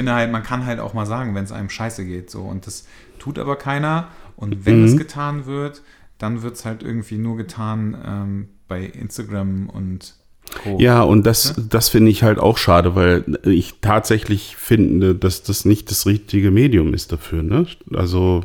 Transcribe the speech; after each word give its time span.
finde 0.00 0.14
halt, 0.14 0.30
man 0.32 0.42
kann 0.42 0.66
halt 0.66 0.80
auch 0.80 0.94
mal 0.94 1.06
sagen, 1.06 1.34
wenn 1.34 1.44
es 1.44 1.52
einem 1.52 1.70
scheiße 1.70 2.04
geht. 2.04 2.30
So. 2.30 2.42
Und 2.42 2.66
das 2.66 2.86
tut 3.18 3.38
aber 3.38 3.56
keiner. 3.56 4.08
Und 4.36 4.64
wenn 4.66 4.80
Mhm. 4.80 4.86
es 4.86 4.96
getan 4.96 5.46
wird, 5.46 5.82
dann 6.18 6.42
wird 6.42 6.56
es 6.56 6.64
halt 6.64 6.82
irgendwie 6.82 7.16
nur 7.18 7.36
getan 7.36 7.96
ähm, 8.06 8.48
bei 8.68 8.84
Instagram 8.84 9.68
und 9.70 10.14
Co. 10.62 10.78
Ja, 10.80 11.02
und 11.02 11.24
das, 11.26 11.54
das 11.68 11.88
finde 11.88 12.10
ich 12.10 12.22
halt 12.24 12.38
auch 12.38 12.58
schade, 12.58 12.94
weil 12.96 13.38
ich 13.44 13.74
tatsächlich 13.80 14.56
finde, 14.56 15.14
dass 15.14 15.42
das 15.44 15.64
nicht 15.64 15.90
das 15.90 16.06
richtige 16.06 16.50
Medium 16.50 16.92
ist 16.92 17.12
dafür. 17.12 17.42
Ne? 17.44 17.66
Also, 17.94 18.44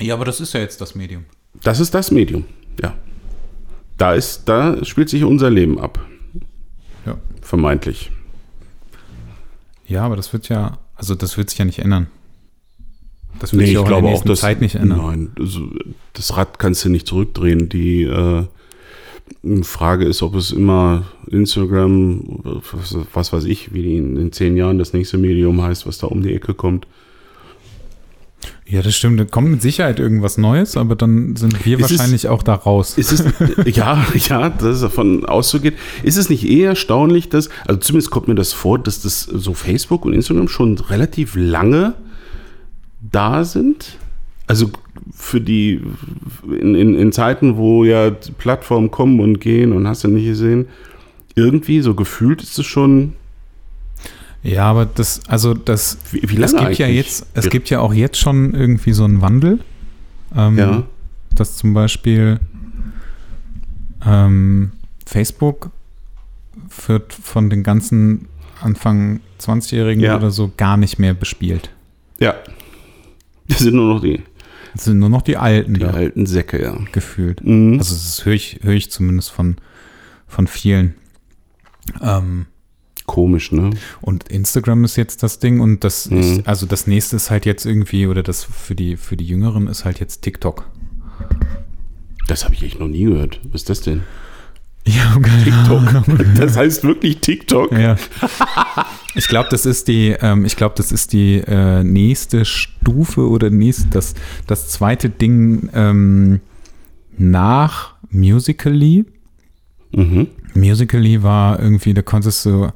ja, 0.00 0.14
aber 0.14 0.24
das 0.24 0.40
ist 0.40 0.54
ja 0.54 0.60
jetzt 0.60 0.80
das 0.80 0.94
Medium. 0.94 1.24
das 1.62 1.80
ist 1.80 1.92
das 1.94 2.10
Medium, 2.10 2.44
ja. 2.82 2.94
Da 3.98 4.14
ist, 4.14 4.48
da 4.48 4.82
spielt 4.84 5.10
sich 5.10 5.22
unser 5.24 5.50
Leben 5.50 5.78
ab, 5.78 6.00
Ja. 7.04 7.18
vermeintlich. 7.42 8.10
Ja, 9.92 10.04
aber 10.04 10.16
das 10.16 10.32
wird 10.32 10.48
ja, 10.48 10.78
also 10.96 11.14
das 11.14 11.36
wird 11.36 11.50
sich 11.50 11.58
ja 11.58 11.66
nicht 11.66 11.78
ändern. 11.78 12.06
Das 13.38 13.52
wird 13.52 13.66
sich 13.66 13.76
auch 13.76 13.84
in 13.84 13.90
der 13.90 14.02
nächsten 14.02 14.36
Zeit 14.36 14.60
nicht 14.62 14.74
ändern. 14.74 14.98
Nein, 14.98 15.30
also 15.38 15.68
das 16.14 16.36
Rad 16.36 16.58
kannst 16.58 16.84
du 16.84 16.88
nicht 16.88 17.06
zurückdrehen. 17.06 17.68
Die 17.68 18.04
äh, 18.04 18.44
Frage 19.62 20.06
ist, 20.06 20.22
ob 20.22 20.34
es 20.34 20.50
immer 20.50 21.04
Instagram, 21.26 22.40
was, 22.72 22.96
was 23.12 23.32
weiß 23.34 23.44
ich, 23.44 23.74
wie 23.74 23.82
die 23.82 23.96
in, 23.96 24.16
in 24.16 24.32
zehn 24.32 24.56
Jahren 24.56 24.78
das 24.78 24.94
nächste 24.94 25.18
Medium 25.18 25.60
heißt, 25.60 25.86
was 25.86 25.98
da 25.98 26.06
um 26.06 26.22
die 26.22 26.34
Ecke 26.34 26.54
kommt. 26.54 26.86
Ja, 28.72 28.80
das 28.80 28.96
stimmt. 28.96 29.20
Da 29.20 29.26
kommt 29.26 29.50
mit 29.50 29.60
Sicherheit 29.60 29.98
irgendwas 30.00 30.38
Neues, 30.38 30.78
aber 30.78 30.96
dann 30.96 31.36
sind 31.36 31.62
wir 31.66 31.78
Ist 31.78 31.90
es- 31.90 31.98
wahrscheinlich 31.98 32.28
auch 32.28 32.42
da 32.42 32.54
raus. 32.54 32.96
Ist 32.96 33.12
es, 33.12 33.22
ja, 33.76 34.02
ja, 34.14 34.48
dass 34.48 34.76
es 34.76 34.80
davon 34.80 35.26
auszugeht. 35.26 35.74
Ist 36.02 36.16
es 36.16 36.30
nicht 36.30 36.48
eher 36.48 36.70
erstaunlich, 36.70 37.28
dass, 37.28 37.50
also 37.66 37.78
zumindest 37.80 38.10
kommt 38.10 38.28
mir 38.28 38.34
das 38.34 38.54
vor, 38.54 38.78
dass 38.78 39.02
das 39.02 39.24
so 39.24 39.52
Facebook 39.52 40.06
und 40.06 40.14
Instagram 40.14 40.48
schon 40.48 40.78
relativ 40.78 41.34
lange 41.36 41.92
da 43.02 43.44
sind? 43.44 43.98
Also 44.46 44.70
für 45.12 45.42
die, 45.42 45.82
in, 46.48 46.74
in, 46.74 46.94
in 46.94 47.12
Zeiten, 47.12 47.58
wo 47.58 47.84
ja 47.84 48.10
Plattformen 48.38 48.90
kommen 48.90 49.20
und 49.20 49.38
gehen 49.38 49.72
und 49.74 49.86
hast 49.86 50.04
du 50.04 50.08
nicht 50.08 50.24
gesehen, 50.24 50.66
irgendwie 51.34 51.82
so 51.82 51.94
gefühlt 51.94 52.42
ist 52.42 52.58
es 52.58 52.64
schon, 52.64 53.12
Ja, 54.42 54.64
aber 54.64 54.86
das, 54.86 55.20
also 55.28 55.54
das, 55.54 55.98
wie, 56.10 56.22
wie 56.28 56.42
es 56.42 56.56
gibt 56.56 56.78
ja 56.78 56.86
jetzt, 56.88 57.26
es 57.34 57.48
gibt 57.48 57.70
ja 57.70 57.78
auch 57.80 57.94
jetzt 57.94 58.18
schon 58.18 58.54
irgendwie 58.54 58.92
so 58.92 59.04
einen 59.04 59.20
Wandel. 59.20 59.60
Ähm, 60.36 60.58
Ja. 60.58 60.82
Dass 61.34 61.56
zum 61.56 61.72
Beispiel 61.74 62.40
ähm, 64.04 64.72
Facebook 65.06 65.70
wird 66.86 67.12
von 67.12 67.50
den 67.50 67.62
ganzen 67.62 68.26
Anfang 68.60 69.20
20-Jährigen 69.40 70.02
Ja. 70.02 70.16
oder 70.16 70.30
so 70.30 70.52
gar 70.56 70.76
nicht 70.76 70.98
mehr 70.98 71.14
bespielt. 71.14 71.70
Ja. 72.18 72.34
Das 73.48 73.58
sind 73.60 73.74
nur 73.74 73.94
noch 73.94 74.00
die, 74.00 74.20
Es 74.74 74.84
sind 74.84 74.98
nur 74.98 75.08
noch 75.08 75.22
die 75.22 75.36
Alten 75.36 75.74
die 75.74 75.80
da 75.80 75.90
alten 75.90 76.26
Säcke, 76.26 76.62
ja. 76.62 76.76
gefühlt. 76.92 77.44
Mhm. 77.44 77.78
Also 77.78 77.94
das 77.94 78.24
höre 78.24 78.34
ich, 78.34 78.60
höre 78.62 78.74
ich 78.74 78.90
zumindest 78.90 79.30
von, 79.30 79.56
von 80.28 80.46
vielen. 80.46 80.94
Ähm, 82.00 82.46
Komisch, 83.06 83.52
ne? 83.52 83.70
Und 84.00 84.28
Instagram 84.28 84.84
ist 84.84 84.96
jetzt 84.96 85.22
das 85.22 85.38
Ding 85.38 85.60
und 85.60 85.82
das, 85.84 86.08
Mhm. 86.10 86.20
ich, 86.20 86.46
also 86.46 86.66
das 86.66 86.86
nächste 86.86 87.16
ist 87.16 87.30
halt 87.30 87.46
jetzt 87.46 87.66
irgendwie, 87.66 88.06
oder 88.06 88.22
das 88.22 88.44
für 88.44 88.74
die, 88.74 88.96
für 88.96 89.16
die 89.16 89.26
Jüngeren 89.26 89.66
ist 89.66 89.84
halt 89.84 89.98
jetzt 90.00 90.22
TikTok. 90.22 90.66
Das 92.28 92.44
habe 92.44 92.54
ich 92.54 92.62
echt 92.62 92.78
noch 92.78 92.88
nie 92.88 93.04
gehört. 93.04 93.40
Was 93.44 93.62
ist 93.62 93.70
das 93.70 93.80
denn? 93.80 94.02
Ja, 94.84 95.16
TikTok. 95.44 96.04
Das 96.36 96.56
heißt 96.56 96.82
wirklich 96.82 97.18
TikTok. 97.20 97.70
Ja. 97.70 97.94
Ich 99.14 99.28
glaube, 99.28 99.48
das 99.48 99.64
ist 99.64 99.86
die, 99.86 100.08
ähm, 100.20 100.44
ich 100.44 100.56
glaube, 100.56 100.74
das 100.76 100.90
ist 100.90 101.12
die 101.12 101.36
äh, 101.38 101.84
nächste 101.84 102.44
Stufe 102.44 103.28
oder 103.28 103.48
nächst, 103.50 103.94
das, 103.94 104.14
das 104.48 104.70
zweite 104.70 105.08
Ding 105.08 105.70
ähm, 105.72 106.40
nach 107.16 107.94
Musically. 108.10 109.04
Mhm. 109.92 110.26
Musically 110.54 111.22
war 111.22 111.60
irgendwie, 111.60 111.94
da 111.94 112.02
konntest 112.02 112.44
du 112.46 112.68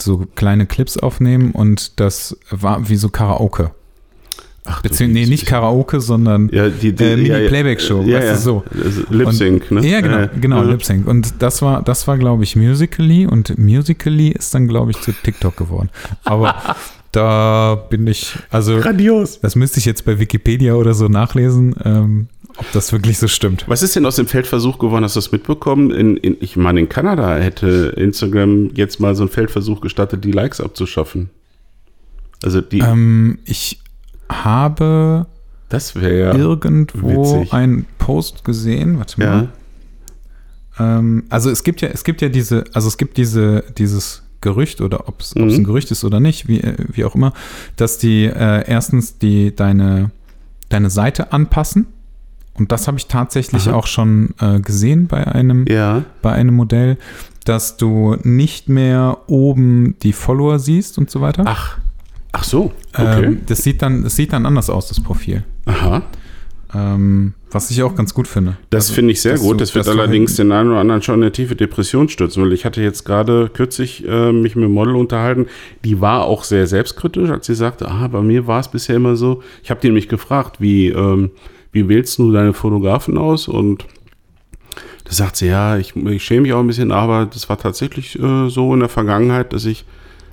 so 0.00 0.26
kleine 0.34 0.66
Clips 0.66 0.96
aufnehmen 0.96 1.52
und 1.52 1.98
das 2.00 2.36
war 2.50 2.88
wie 2.88 2.96
so 2.96 3.08
Karaoke. 3.08 3.70
Ach, 4.66 4.82
Beziehungsweise, 4.82 5.24
nee, 5.24 5.30
nicht. 5.30 5.46
Karaoke, 5.46 6.00
sondern 6.00 6.50
Ja, 6.52 6.68
die, 6.68 6.92
die 6.92 7.02
äh, 7.02 7.16
ja, 7.16 7.16
ja. 7.16 7.36
Mini-Playback-Show, 7.38 8.02
Ja, 8.02 8.18
weißt 8.18 8.26
ja. 8.26 8.34
du, 8.34 8.40
so. 8.40 8.64
Also 8.84 9.02
Lip 9.10 9.32
Sync, 9.32 9.70
ne? 9.70 9.86
Ja, 9.86 10.00
genau, 10.00 10.28
genau, 10.38 10.62
äh. 10.62 10.66
Lip 10.70 10.84
Sync. 10.84 11.08
Und 11.08 11.34
das 11.42 11.62
war, 11.62 11.82
das 11.82 12.06
war, 12.06 12.18
glaube 12.18 12.44
ich, 12.44 12.56
Musically 12.56 13.26
und 13.26 13.58
Musically 13.58 14.28
ist 14.28 14.54
dann, 14.54 14.68
glaube 14.68 14.90
ich, 14.90 15.00
zu 15.00 15.12
TikTok 15.12 15.56
geworden. 15.56 15.88
Aber 16.24 16.54
da 17.12 17.74
bin 17.88 18.06
ich, 18.06 18.36
also 18.50 18.78
Grandios. 18.78 19.40
das 19.40 19.56
müsste 19.56 19.78
ich 19.78 19.86
jetzt 19.86 20.04
bei 20.04 20.18
Wikipedia 20.20 20.74
oder 20.74 20.92
so 20.94 21.08
nachlesen, 21.08 21.74
ähm, 21.84 22.28
ob 22.56 22.72
das 22.72 22.92
wirklich 22.92 23.18
so 23.18 23.28
stimmt. 23.28 23.64
Was 23.68 23.82
ist 23.82 23.96
denn 23.96 24.04
aus 24.06 24.16
dem 24.16 24.26
Feldversuch 24.26 24.78
geworden? 24.78 25.04
Hast 25.04 25.16
du 25.16 25.20
das 25.20 25.32
mitbekommen? 25.32 25.90
In, 25.90 26.16
in, 26.16 26.36
ich 26.40 26.56
meine, 26.56 26.80
in 26.80 26.88
Kanada 26.88 27.36
hätte 27.36 27.94
Instagram 27.96 28.70
jetzt 28.74 29.00
mal 29.00 29.14
so 29.14 29.22
einen 29.22 29.30
Feldversuch 29.30 29.80
gestattet, 29.80 30.24
die 30.24 30.32
Likes 30.32 30.60
abzuschaffen. 30.60 31.30
Also 32.42 32.60
die, 32.60 32.78
Ähm, 32.80 33.38
ich 33.44 33.80
habe 34.28 35.26
das 35.68 35.94
wäre 35.94 36.36
irgendwo 36.36 37.36
witzig. 37.36 37.52
einen 37.52 37.86
Post 37.98 38.44
gesehen, 38.44 38.98
warte 38.98 39.20
mal. 39.20 39.48
ja. 40.78 40.96
Ähm, 40.98 41.24
also 41.28 41.50
es 41.50 41.62
gibt 41.64 41.80
ja, 41.80 41.88
es 41.88 42.04
gibt 42.04 42.22
ja 42.22 42.28
diese, 42.28 42.64
also 42.72 42.88
es 42.88 42.96
gibt 42.96 43.16
diese, 43.16 43.64
dieses 43.76 44.22
Gerücht 44.40 44.80
oder 44.80 45.06
ob 45.08 45.20
es 45.20 45.34
Mhm. 45.34 45.48
ein 45.50 45.64
Gerücht 45.64 45.90
ist 45.90 46.02
oder 46.04 46.18
nicht, 46.18 46.48
wie, 46.48 46.60
äh, 46.60 46.74
wie 46.88 47.04
auch 47.04 47.14
immer, 47.14 47.34
dass 47.76 47.98
die 47.98 48.24
äh, 48.24 48.64
erstens 48.66 49.18
die 49.18 49.54
deine, 49.54 50.10
deine 50.70 50.88
Seite 50.90 51.32
anpassen. 51.32 51.86
Und 52.60 52.70
das 52.70 52.86
habe 52.86 52.98
ich 52.98 53.06
tatsächlich 53.06 53.68
Aha. 53.68 53.74
auch 53.76 53.86
schon 53.86 54.34
äh, 54.38 54.60
gesehen 54.60 55.06
bei 55.08 55.26
einem, 55.26 55.64
Ja. 55.66 56.04
bei 56.22 56.32
einem 56.32 56.54
Modell, 56.54 56.98
dass 57.46 57.78
du 57.78 58.16
nicht 58.22 58.68
mehr 58.68 59.16
oben 59.26 59.96
die 60.02 60.12
Follower 60.12 60.58
siehst 60.58 60.98
und 60.98 61.10
so 61.10 61.20
weiter. 61.22 61.44
Ach. 61.46 61.78
Ach 62.32 62.44
so. 62.44 62.70
Okay. 62.92 63.24
Ähm, 63.24 63.40
das 63.46 63.62
sieht 63.64 63.80
dann, 63.82 64.04
das 64.04 64.14
sieht 64.14 64.32
dann 64.34 64.44
anders 64.46 64.68
aus, 64.70 64.88
das 64.88 65.00
Profil. 65.00 65.42
Aha. 65.64 66.02
Ähm, 66.72 67.34
was 67.50 67.70
ich 67.72 67.82
auch 67.82 67.96
ganz 67.96 68.14
gut 68.14 68.28
finde. 68.28 68.56
Das 68.70 68.84
Also, 68.84 68.94
finde 68.94 69.10
ich 69.12 69.20
sehr 69.22 69.36
gut. 69.38 69.54
du- 69.54 69.56
das 69.56 69.74
wird 69.74 69.88
allerdings 69.88 70.32
halt- 70.32 70.38
den 70.38 70.52
einen 70.52 70.70
oder 70.70 70.78
anderen 70.80 71.02
schon 71.02 71.16
in 71.16 71.22
eine 71.22 71.32
tiefe 71.32 71.56
Depression 71.56 72.08
stürzen, 72.08 72.44
weil 72.44 72.52
ich 72.52 72.64
hatte 72.64 72.80
jetzt 72.80 73.04
gerade 73.04 73.50
kürzlich 73.52 74.06
äh, 74.06 74.30
mich 74.32 74.54
mit 74.54 74.64
einem 74.66 74.74
Model 74.74 74.94
unterhalten, 74.94 75.46
die 75.84 76.00
war 76.00 76.24
auch 76.26 76.44
sehr 76.44 76.68
selbstkritisch, 76.68 77.30
als 77.30 77.46
sie 77.46 77.56
sagte, 77.56 77.88
ah, 77.88 78.06
bei 78.06 78.20
mir 78.20 78.46
war 78.46 78.60
es 78.60 78.68
bisher 78.68 78.94
immer 78.96 79.16
so. 79.16 79.42
Ich 79.64 79.70
habe 79.70 79.80
die 79.80 79.88
nämlich 79.88 80.08
gefragt, 80.08 80.60
wie, 80.60 80.88
ähm, 80.90 81.30
wie 81.72 81.88
wählst 81.88 82.18
du 82.18 82.32
deine 82.32 82.52
Fotografen 82.52 83.16
aus? 83.18 83.48
Und 83.48 83.86
da 85.04 85.12
sagt 85.12 85.36
sie, 85.36 85.46
ja, 85.46 85.76
ich, 85.76 85.94
ich 85.96 86.22
schäme 86.24 86.42
mich 86.42 86.52
auch 86.52 86.60
ein 86.60 86.66
bisschen, 86.66 86.92
aber 86.92 87.26
das 87.26 87.48
war 87.48 87.58
tatsächlich 87.58 88.18
äh, 88.18 88.48
so 88.48 88.72
in 88.74 88.80
der 88.80 88.88
Vergangenheit, 88.88 89.52
dass 89.52 89.64
ich 89.64 89.84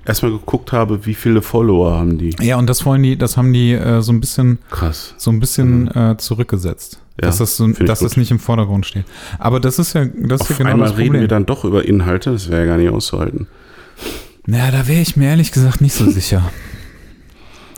erstmal 0.06 0.32
geguckt 0.32 0.72
habe, 0.72 1.06
wie 1.06 1.14
viele 1.14 1.42
Follower 1.42 1.98
haben 1.98 2.18
die. 2.18 2.36
Ja, 2.42 2.58
und 2.58 2.68
das 2.68 2.86
wollen 2.86 3.04
die, 3.04 3.18
das 3.18 3.38
haben 3.38 3.52
die 3.54 3.74
äh, 3.74 4.02
so 4.02 4.12
ein 4.14 4.20
bisschen, 4.20 4.60
Krass. 4.70 5.14
so 5.18 5.32
ein 5.32 5.40
bisschen 5.40 5.94
äh, 5.96 6.16
zurückgesetzt. 6.18 7.00
Mhm. 7.00 7.08
Ja, 7.22 7.28
dass 7.28 7.38
das, 7.40 7.58
so, 7.58 7.68
dass 7.68 8.00
das 8.00 8.16
nicht 8.16 8.30
im 8.30 8.38
Vordergrund 8.40 8.86
steht. 8.86 9.06
Aber 9.40 9.60
das 9.60 9.80
ist 9.80 9.94
ja, 9.94 10.06
das 10.06 10.42
ist 10.42 10.50
ja 10.50 10.54
Auf 10.54 10.58
genau 10.60 10.70
einmal 10.70 10.90
das 10.90 10.98
reden 10.98 11.14
wir 11.14 11.20
Problem. 11.22 11.30
dann 11.30 11.46
doch 11.48 11.66
über 11.66 11.84
Inhalte, 11.84 12.32
das 12.32 12.48
wäre 12.50 12.62
ja 12.62 12.68
gar 12.68 12.78
nicht 12.78 12.90
auszuhalten. 12.92 13.48
naja, 14.46 14.70
da 14.72 14.88
wäre 14.88 15.02
ich 15.02 15.18
mir 15.18 15.30
ehrlich 15.30 15.52
gesagt 15.52 15.82
nicht 15.82 15.94
so 15.94 16.06
sicher. 16.12 16.44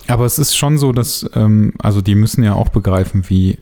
Aber 0.10 0.26
es 0.26 0.40
ist 0.40 0.56
schon 0.58 0.78
so, 0.78 0.92
dass, 0.92 1.30
ähm, 1.36 1.74
also 1.80 2.02
die 2.02 2.16
müssen 2.16 2.44
ja 2.44 2.54
auch 2.54 2.70
begreifen, 2.70 3.24
wie, 3.30 3.58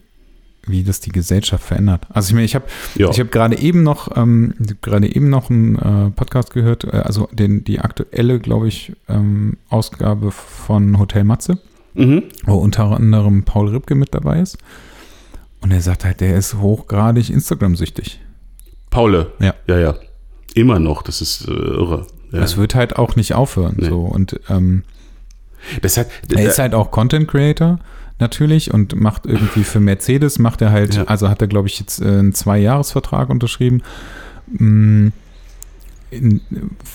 wie 0.65 0.83
das 0.83 0.99
die 0.99 1.11
Gesellschaft 1.11 1.63
verändert. 1.63 2.05
Also 2.09 2.29
ich 2.29 2.33
meine, 2.33 2.45
ich 2.45 2.55
habe 2.55 2.65
Ja. 2.95 3.09
ich 3.09 3.19
habe 3.19 3.29
gerade 3.29 3.57
eben 3.59 3.83
noch, 3.83 4.15
ähm, 4.17 4.53
hab 4.59 4.81
gerade 4.81 5.13
eben 5.13 5.29
noch 5.29 5.49
einen 5.49 5.75
äh, 5.77 6.09
Podcast 6.11 6.53
gehört, 6.53 6.83
äh, 6.85 6.97
also 6.97 7.29
den, 7.31 7.63
die 7.63 7.79
aktuelle, 7.79 8.39
glaube 8.39 8.67
ich, 8.67 8.93
ähm, 9.07 9.57
Ausgabe 9.69 10.31
von 10.31 10.99
Hotel 10.99 11.23
Matze. 11.23 11.59
Mhm. 11.99 12.25
wo 12.45 12.53
unter 12.57 12.91
anderem 12.95 13.41
Paul 13.41 13.69
Ripke 13.69 13.95
mit 13.95 14.13
dabei 14.13 14.39
ist. 14.39 14.59
Und 15.61 15.71
er 15.71 15.81
sagt 15.81 16.05
halt, 16.05 16.21
der 16.21 16.37
ist 16.37 16.59
hochgradig 16.59 17.31
Instagram-süchtig. 17.31 18.19
Paule. 18.91 19.31
Ja. 19.39 19.55
Ja, 19.65 19.79
ja. 19.79 19.95
Immer 20.53 20.77
noch, 20.77 21.01
das 21.01 21.21
ist 21.21 21.47
äh, 21.47 21.51
irre. 21.51 22.05
Ja. 22.31 22.41
Es 22.43 22.55
wird 22.55 22.75
halt 22.75 22.97
auch 22.97 23.15
nicht 23.15 23.33
aufhören. 23.33 23.77
Nee. 23.79 23.89
So. 23.89 24.01
Und 24.01 24.39
ähm, 24.47 24.83
das 25.81 25.97
hat, 25.97 26.07
er 26.33 26.47
ist 26.47 26.59
halt 26.59 26.73
auch 26.73 26.91
Content 26.91 27.27
Creator 27.27 27.79
natürlich 28.19 28.73
und 28.73 28.95
macht 28.95 29.25
irgendwie 29.25 29.63
für 29.63 29.79
Mercedes, 29.79 30.39
macht 30.39 30.61
er 30.61 30.71
halt, 30.71 30.95
Ja. 30.95 31.03
also 31.03 31.29
hat 31.29 31.41
er, 31.41 31.47
glaube 31.47 31.67
ich, 31.67 31.79
jetzt 31.79 32.01
äh, 32.01 32.05
einen 32.05 32.33
Zwei-Jahres-Vertrag 32.33 33.29
unterschrieben. 33.29 33.81
Mm, 34.51 35.09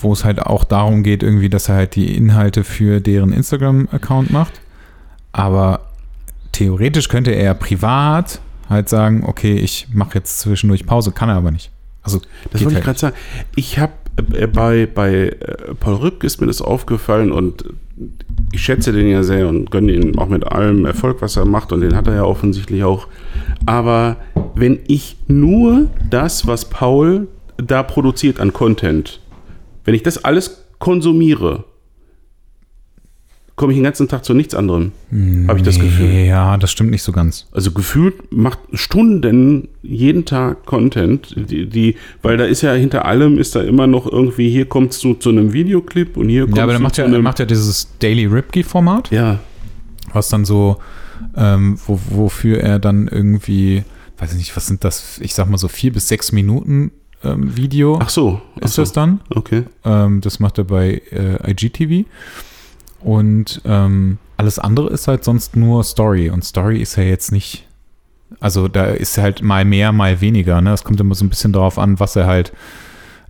wo 0.01 0.13
es 0.13 0.25
halt 0.25 0.41
auch 0.41 0.63
darum 0.63 1.03
geht, 1.03 1.21
irgendwie, 1.21 1.49
dass 1.49 1.69
er 1.69 1.75
halt 1.75 1.95
die 1.95 2.15
Inhalte 2.15 2.63
für 2.63 2.99
deren 2.99 3.31
Instagram-Account 3.31 4.31
macht. 4.31 4.59
Aber 5.31 5.81
theoretisch 6.51 7.09
könnte 7.09 7.31
er 7.31 7.53
privat 7.53 8.41
halt 8.69 8.89
sagen, 8.89 9.23
okay, 9.25 9.55
ich 9.55 9.87
mache 9.93 10.15
jetzt 10.15 10.39
zwischendurch 10.39 10.85
Pause, 10.85 11.11
kann 11.11 11.29
er 11.29 11.35
aber 11.35 11.51
nicht. 11.51 11.69
Also 12.01 12.21
das 12.51 12.63
wollte 12.63 12.69
ich 12.69 12.75
halt 12.75 12.83
gerade 12.85 12.99
sagen. 12.99 13.15
Ich 13.55 13.77
habe 13.77 13.93
äh, 14.33 14.47
bei, 14.47 14.87
bei 14.87 15.13
äh, 15.13 15.73
Paul 15.79 15.95
Rübke 15.95 16.25
ist 16.25 16.41
mir 16.41 16.47
das 16.47 16.61
aufgefallen 16.61 17.31
und 17.31 17.65
ich 18.51 18.61
schätze 18.61 18.91
den 18.91 19.07
ja 19.07 19.23
sehr 19.23 19.47
und 19.47 19.71
gönne 19.71 19.91
ihn 19.91 20.17
auch 20.17 20.27
mit 20.27 20.45
allem 20.45 20.85
Erfolg, 20.85 21.21
was 21.21 21.37
er 21.37 21.45
macht 21.45 21.71
und 21.71 21.81
den 21.81 21.95
hat 21.95 22.07
er 22.07 22.15
ja 22.15 22.23
offensichtlich 22.23 22.83
auch. 22.83 23.07
Aber 23.65 24.17
wenn 24.55 24.79
ich 24.87 25.17
nur 25.27 25.89
das, 26.09 26.47
was 26.47 26.69
Paul 26.69 27.27
da 27.57 27.83
produziert 27.83 28.39
an 28.39 28.53
Content, 28.53 29.19
wenn 29.85 29.95
ich 29.95 30.03
das 30.03 30.23
alles 30.23 30.65
konsumiere, 30.79 31.65
komme 33.55 33.71
ich 33.71 33.77
den 33.77 33.83
ganzen 33.83 34.07
Tag 34.07 34.25
zu 34.25 34.33
nichts 34.33 34.55
anderem. 34.55 34.91
Habe 35.47 35.59
ich 35.59 35.63
das 35.63 35.79
Gefühl. 35.79 36.09
Ja, 36.25 36.57
das 36.57 36.71
stimmt 36.71 36.89
nicht 36.89 37.03
so 37.03 37.11
ganz. 37.11 37.47
Also 37.51 37.71
gefühlt 37.71 38.31
macht 38.31 38.59
Stunden 38.73 39.67
jeden 39.83 40.25
Tag 40.25 40.65
Content, 40.65 41.35
die, 41.35 41.67
die, 41.67 41.95
weil 42.23 42.37
da 42.37 42.45
ist 42.45 42.61
ja 42.61 42.73
hinter 42.73 43.05
allem 43.05 43.37
ist 43.37 43.55
da 43.55 43.61
immer 43.61 43.85
noch 43.85 44.11
irgendwie, 44.11 44.49
hier 44.49 44.65
kommst 44.65 45.03
du 45.03 45.13
zu 45.13 45.29
einem 45.29 45.53
Videoclip 45.53 46.17
und 46.17 46.29
hier 46.29 46.43
kommst 46.43 46.57
Ja, 46.57 46.63
aber 46.63 46.73
du 46.73 46.79
der 46.79 46.83
macht 46.83 46.97
ja, 46.97 47.07
macht 47.07 47.39
ja 47.39 47.45
dieses 47.45 47.89
Daily 47.99 48.25
Ripkey-Format, 48.25 49.11
ja, 49.11 49.39
was 50.13 50.29
dann 50.29 50.45
so, 50.45 50.77
ähm, 51.35 51.77
wo, 51.85 51.99
wofür 52.09 52.59
er 52.59 52.79
dann 52.79 53.07
irgendwie, 53.07 53.83
weiß 54.17 54.31
ich 54.31 54.37
nicht, 54.37 54.55
was 54.55 54.65
sind 54.67 54.83
das, 54.83 55.19
ich 55.19 55.35
sag 55.35 55.47
mal 55.47 55.57
so 55.57 55.67
vier 55.67 55.93
bis 55.93 56.07
sechs 56.07 56.31
Minuten 56.31 56.91
ähm, 57.23 57.55
Video 57.55 57.99
ach 58.01 58.09
so. 58.09 58.41
Ach 58.57 58.65
ist 58.65 58.73
so. 58.73 58.81
das 58.81 58.93
dann. 58.93 59.21
Okay. 59.29 59.63
Ähm, 59.85 60.21
das 60.21 60.39
macht 60.39 60.57
er 60.57 60.63
bei 60.63 61.01
äh, 61.11 61.51
IGTV. 61.51 62.05
Und 63.03 63.61
ähm, 63.65 64.17
alles 64.37 64.59
andere 64.59 64.89
ist 64.89 65.07
halt 65.07 65.23
sonst 65.23 65.55
nur 65.55 65.83
Story. 65.83 66.29
Und 66.29 66.43
Story 66.43 66.81
ist 66.81 66.95
ja 66.95 67.03
jetzt 67.03 67.31
nicht. 67.31 67.67
Also 68.39 68.67
da 68.67 68.85
ist 68.85 69.17
halt 69.17 69.41
mal 69.41 69.65
mehr, 69.65 69.91
mal 69.91 70.21
weniger. 70.21 70.61
Ne? 70.61 70.73
Es 70.73 70.83
kommt 70.83 70.99
immer 70.99 71.15
so 71.15 71.23
ein 71.23 71.29
bisschen 71.29 71.53
darauf 71.53 71.77
an, 71.77 71.99
was 71.99 72.15
er 72.15 72.25
halt, 72.25 72.53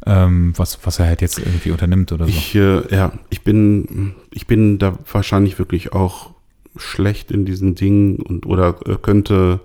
ähm, 0.06 0.54
was, 0.56 0.80
was 0.84 1.00
er 1.00 1.08
halt 1.08 1.22
jetzt 1.22 1.40
irgendwie 1.40 1.72
unternimmt 1.72 2.12
oder 2.12 2.26
so. 2.26 2.32
Ich, 2.32 2.56
äh, 2.56 2.82
ja, 2.94 3.12
ich 3.30 3.42
bin, 3.42 4.16
ich 4.32 4.48
bin 4.48 4.80
da 4.80 4.98
wahrscheinlich 5.12 5.60
wirklich 5.60 5.92
auch 5.94 6.32
schlecht 6.78 7.32
in 7.32 7.46
diesen 7.46 7.76
Dingen 7.76 8.18
und 8.18 8.46
oder 8.46 8.76
äh, 8.86 8.96
könnte, 9.02 9.60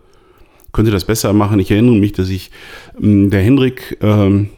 könnte 0.73 0.91
das 0.91 1.05
besser 1.05 1.33
machen. 1.33 1.61
Ich 1.61 1.71
erinnere 1.71 1.97
mich, 1.97 2.13
dass 2.13 2.29
ich, 2.29 2.51
ähm, 3.01 3.31
der 3.31 3.43
Hendrik, 3.43 3.99
ähm, 4.01 4.51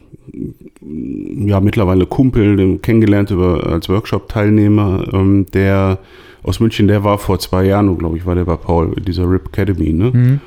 ja, 0.81 1.59
mittlerweile 1.59 2.05
Kumpel, 2.05 2.55
den 2.55 2.81
kennengelernt 2.81 3.31
über, 3.31 3.67
als 3.67 3.87
Workshop-Teilnehmer, 3.89 5.05
ähm, 5.13 5.45
der 5.53 5.99
aus 6.43 6.59
München, 6.59 6.87
der 6.87 7.03
war 7.03 7.17
vor 7.17 7.37
zwei 7.39 7.65
Jahren, 7.65 7.97
glaube 7.97 8.17
ich, 8.17 8.25
war 8.25 8.35
der 8.35 8.45
bei 8.45 8.55
Paul, 8.55 8.95
dieser 8.95 9.29
RIP 9.29 9.47
Academy, 9.47 9.93
ne? 9.93 10.11
Mhm. 10.11 10.39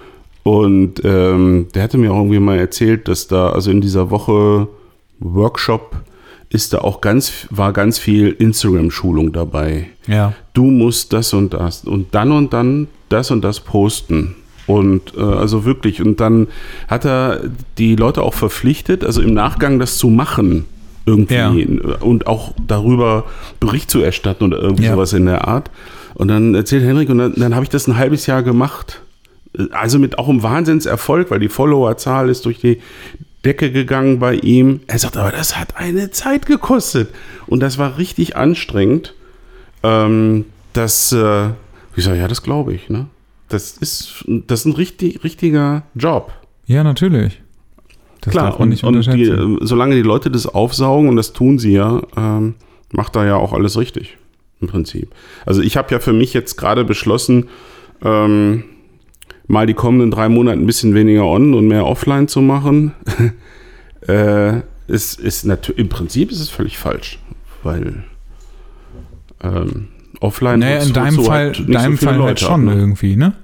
Und 0.42 1.00
ähm, 1.04 1.68
der 1.74 1.82
hatte 1.82 1.96
mir 1.96 2.12
auch 2.12 2.18
irgendwie 2.18 2.38
mal 2.38 2.58
erzählt, 2.58 3.08
dass 3.08 3.28
da, 3.28 3.50
also 3.50 3.70
in 3.70 3.80
dieser 3.80 4.10
Woche 4.10 4.68
Workshop 5.20 5.96
ist 6.50 6.74
da 6.74 6.78
auch 6.78 7.00
ganz, 7.00 7.46
war 7.50 7.72
ganz 7.72 7.98
viel 7.98 8.28
Instagram-Schulung 8.28 9.32
dabei. 9.32 9.86
Ja. 10.06 10.34
Du 10.52 10.64
musst 10.64 11.12
das 11.12 11.32
und 11.32 11.54
das 11.54 11.84
und 11.84 12.14
dann 12.14 12.30
und 12.30 12.52
dann 12.52 12.88
das 13.08 13.30
und 13.30 13.42
das 13.42 13.60
posten. 13.60 14.36
Und 14.66 15.14
äh, 15.16 15.20
also 15.20 15.64
wirklich, 15.64 16.00
und 16.00 16.20
dann 16.20 16.48
hat 16.88 17.04
er 17.04 17.40
die 17.78 17.96
Leute 17.96 18.22
auch 18.22 18.34
verpflichtet, 18.34 19.04
also 19.04 19.20
im 19.20 19.34
Nachgang 19.34 19.78
das 19.78 19.98
zu 19.98 20.08
machen. 20.08 20.64
Irgendwie 21.06 21.34
Ja. 21.34 21.50
und 22.00 22.26
auch 22.26 22.54
darüber 22.66 23.24
Bericht 23.60 23.90
zu 23.90 24.00
erstatten 24.00 24.44
oder 24.44 24.58
irgendwie 24.58 24.84
Ja. 24.84 24.92
sowas 24.94 25.12
in 25.12 25.26
der 25.26 25.46
Art. 25.46 25.70
Und 26.14 26.28
dann 26.28 26.54
erzählt 26.54 26.82
Henrik, 26.82 27.10
und 27.10 27.18
dann, 27.18 27.34
dann 27.36 27.54
habe 27.54 27.64
ich 27.64 27.68
das 27.68 27.86
ein 27.88 27.98
halbes 27.98 28.26
Jahr 28.26 28.42
gemacht. 28.42 29.02
Also 29.72 29.98
mit 29.98 30.18
auch 30.18 30.28
einem 30.30 30.42
Wahnsinnserfolg, 30.42 31.30
weil 31.30 31.40
die 31.40 31.48
Followerzahl 31.50 32.30
ist 32.30 32.46
durch 32.46 32.58
die 32.58 32.78
Decke 33.44 33.70
gegangen 33.70 34.18
bei 34.18 34.34
ihm. 34.36 34.80
Er 34.86 34.98
sagt, 34.98 35.18
aber 35.18 35.30
das 35.30 35.58
hat 35.58 35.76
eine 35.76 36.10
Zeit 36.10 36.46
gekostet. 36.46 37.10
Und 37.46 37.60
das 37.60 37.76
war 37.76 37.98
richtig 37.98 38.36
anstrengend. 38.36 39.12
Ähm, 39.82 40.46
das, 40.72 41.12
äh, 41.12 41.48
ich 41.96 42.04
sage, 42.04 42.18
ja, 42.18 42.28
das 42.28 42.42
glaube 42.42 42.72
ich. 42.72 42.88
Ne? 42.88 43.06
Das, 43.54 43.76
ist, 43.76 44.24
das 44.26 44.60
ist 44.60 44.66
ein 44.66 44.72
richtig, 44.72 45.22
richtiger 45.22 45.84
Job. 45.94 46.32
Ja, 46.66 46.82
natürlich. 46.82 47.40
Das 48.20 48.32
Klar, 48.32 48.46
darf 48.46 48.58
man 48.58 48.66
und, 48.66 48.70
nicht 48.70 48.82
und 48.82 49.14
die, 49.14 49.22
äh, 49.22 49.58
solange 49.60 49.94
die 49.94 50.02
Leute 50.02 50.28
das 50.28 50.46
aufsaugen, 50.46 51.08
und 51.08 51.14
das 51.14 51.32
tun 51.32 51.60
sie 51.60 51.72
ja, 51.72 52.02
ähm, 52.16 52.56
macht 52.90 53.14
er 53.14 53.26
ja 53.26 53.36
auch 53.36 53.52
alles 53.52 53.78
richtig. 53.78 54.18
Im 54.60 54.66
Prinzip. 54.66 55.14
Also 55.46 55.62
ich 55.62 55.76
habe 55.76 55.92
ja 55.92 56.00
für 56.00 56.12
mich 56.12 56.34
jetzt 56.34 56.56
gerade 56.56 56.84
beschlossen, 56.84 57.48
ähm, 58.02 58.64
mal 59.46 59.66
die 59.66 59.74
kommenden 59.74 60.10
drei 60.10 60.28
Monate 60.28 60.58
ein 60.58 60.66
bisschen 60.66 60.94
weniger 60.94 61.24
on 61.24 61.54
und 61.54 61.68
mehr 61.68 61.86
offline 61.86 62.26
zu 62.26 62.40
machen. 62.40 62.92
äh, 64.08 64.62
ist, 64.88 65.20
ist 65.20 65.44
im 65.44 65.88
Prinzip 65.88 66.32
ist 66.32 66.40
es 66.40 66.48
völlig 66.48 66.76
falsch, 66.76 67.20
weil 67.62 68.02
ähm, 69.42 69.88
offline 70.18 70.58
naja, 70.58 70.82
in 70.82 70.92
deinem 70.92 71.16
du 71.16 71.22
Fall, 71.22 71.52
halt 71.54 71.72
deinem 71.72 71.96
so 71.96 72.04
Fall 72.04 72.14
halt 72.14 72.18
Leute 72.18 72.44
ab, 72.46 72.50
schon 72.50 72.64
ne? 72.64 72.74
irgendwie, 72.74 73.14
ne? 73.14 73.34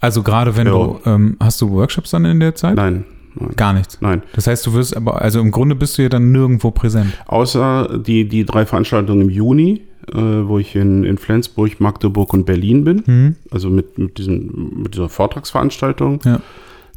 Also 0.00 0.22
gerade 0.22 0.56
wenn 0.56 0.66
Ja. 0.66 0.72
du, 0.72 0.98
ähm, 1.06 1.36
hast 1.40 1.60
du 1.60 1.70
Workshops 1.70 2.10
dann 2.10 2.24
in 2.24 2.40
der 2.40 2.54
Zeit? 2.54 2.76
Nein, 2.76 3.04
nein, 3.34 3.50
Gar 3.56 3.74
nichts. 3.74 3.98
nein. 4.00 4.22
Das 4.34 4.46
heißt, 4.46 4.66
du 4.66 4.72
wirst 4.72 4.96
aber, 4.96 5.20
also 5.20 5.40
im 5.40 5.50
Grunde 5.50 5.74
bist 5.74 5.98
du 5.98 6.02
ja 6.02 6.08
dann 6.08 6.32
nirgendwo 6.32 6.70
präsent. 6.70 7.12
Außer 7.26 7.98
die, 7.98 8.26
die 8.28 8.44
drei 8.44 8.64
Veranstaltungen 8.66 9.22
im 9.22 9.30
Juni, 9.30 9.82
äh, 10.12 10.16
wo 10.16 10.58
ich 10.58 10.74
in, 10.74 11.04
in 11.04 11.18
Flensburg, 11.18 11.80
Magdeburg 11.80 12.32
und 12.32 12.46
Berlin 12.46 12.84
bin. 12.84 13.04
Hm? 13.06 13.36
Also 13.50 13.68
mit, 13.68 13.98
mit, 13.98 14.18
diesen, 14.18 14.82
mit 14.82 14.94
dieser 14.94 15.08
Vortragsveranstaltung. 15.10 16.20
Ja. 16.24 16.40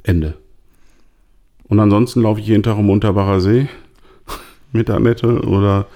Ende. 0.03 0.35
Und 1.67 1.79
ansonsten 1.79 2.21
laufe 2.21 2.39
ich 2.39 2.47
jeden 2.47 2.63
Tag 2.63 2.77
am 2.77 2.89
Unterbacher 2.89 3.41
See 3.41 3.67
mit 4.71 4.89
Annette 4.89 5.41
oder 5.41 5.87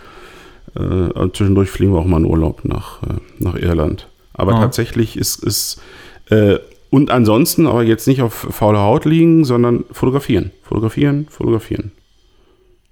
äh, 0.75 1.29
zwischendurch 1.33 1.69
fliegen 1.69 1.93
wir 1.93 1.99
auch 1.99 2.05
mal 2.05 2.17
in 2.19 2.25
Urlaub 2.25 2.65
nach, 2.65 3.01
äh, 3.03 3.07
nach 3.39 3.55
Irland. 3.55 4.07
Aber 4.33 4.55
Ah. 4.55 4.59
tatsächlich 4.61 5.17
ist 5.17 5.43
es 5.43 5.81
äh, 6.29 6.57
und 6.89 7.11
ansonsten 7.11 7.67
aber 7.67 7.83
jetzt 7.83 8.07
nicht 8.07 8.21
auf 8.21 8.33
faule 8.33 8.79
Haut 8.79 9.05
liegen, 9.05 9.43
sondern 9.45 9.83
fotografieren. 9.91 10.51
Fotografieren, 10.63 11.27
fotografieren. 11.29 11.91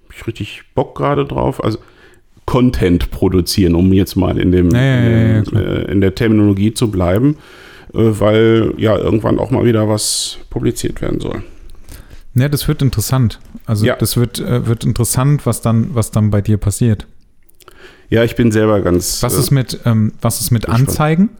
Hab 0.04 0.14
ich 0.16 0.26
richtig 0.26 0.62
Bock 0.74 0.94
gerade 0.96 1.24
drauf. 1.24 1.62
Also 1.62 1.78
Content 2.44 3.10
produzieren, 3.10 3.74
um 3.74 3.92
jetzt 3.92 4.14
mal 4.16 4.38
in 4.38 4.52
dem 4.52 4.70
ja, 4.70 5.38
in, 5.38 5.44
klar. 5.44 5.62
äh, 5.62 5.90
in 5.90 6.00
der 6.00 6.14
Terminologie 6.14 6.72
zu 6.72 6.90
bleiben, 6.90 7.36
äh, 7.92 7.98
weil 7.98 8.72
ja 8.76 8.96
irgendwann 8.96 9.38
auch 9.38 9.50
mal 9.50 9.64
wieder 9.64 9.88
was 9.88 10.38
publiziert 10.50 11.00
werden 11.02 11.20
soll. 11.20 11.42
Ja, 12.34 12.48
das 12.48 12.68
wird 12.68 12.82
interessant. 12.82 13.40
Also 13.64 13.86
Ja. 13.86 13.96
das 13.96 14.16
wird, 14.16 14.38
äh, 14.38 14.66
wird 14.66 14.84
interessant, 14.84 15.46
was 15.46 15.60
dann, 15.62 15.94
was 15.94 16.10
dann 16.10 16.30
bei 16.30 16.40
dir 16.40 16.58
passiert. 16.58 17.06
Ja, 18.10 18.22
ich 18.22 18.36
bin 18.36 18.52
selber 18.52 18.80
ganz. 18.82 19.22
Was 19.22 19.36
äh, 19.36 19.40
ist 19.40 19.50
mit, 19.50 19.80
ähm, 19.84 20.12
was 20.20 20.40
ist 20.40 20.50
mit 20.52 20.66
gespannt. 20.66 20.88
Anzeigen? 20.88 21.30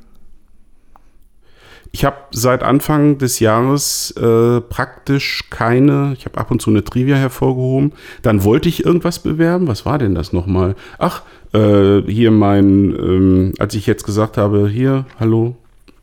Ich 1.97 2.05
habe 2.05 2.17
seit 2.31 2.63
Anfang 2.63 3.17
des 3.17 3.41
Jahres 3.41 4.11
äh, 4.19 4.61
praktisch 4.61 5.45
keine, 5.49 6.15
ich 6.19 6.27
habe 6.27 6.37
ab 6.37 6.51
und 6.51 6.61
zu 6.61 6.69
eine 6.69 6.85
Trivia 6.85 7.17
hervorgehoben. 7.17 7.95
Dann 8.21 8.45
wollte 8.45 8.69
ich 8.69 8.85
irgendwas 8.85 9.19
bewerben. 9.21 9.67
Was 9.67 9.87
war 9.87 9.97
denn 9.97 10.15
das 10.15 10.35
nochmal? 10.35 10.75
Ach, 10.99 11.23
äh, 11.55 12.03
hier 12.03 12.33
mein, 12.33 12.95
ähm, 12.95 13.55
als 13.59 13.75
ich 13.75 13.87
jetzt 13.87 14.05
gesagt 14.05 14.37
habe, 14.37 14.69
hier, 14.69 15.07
hallo, 15.19 15.57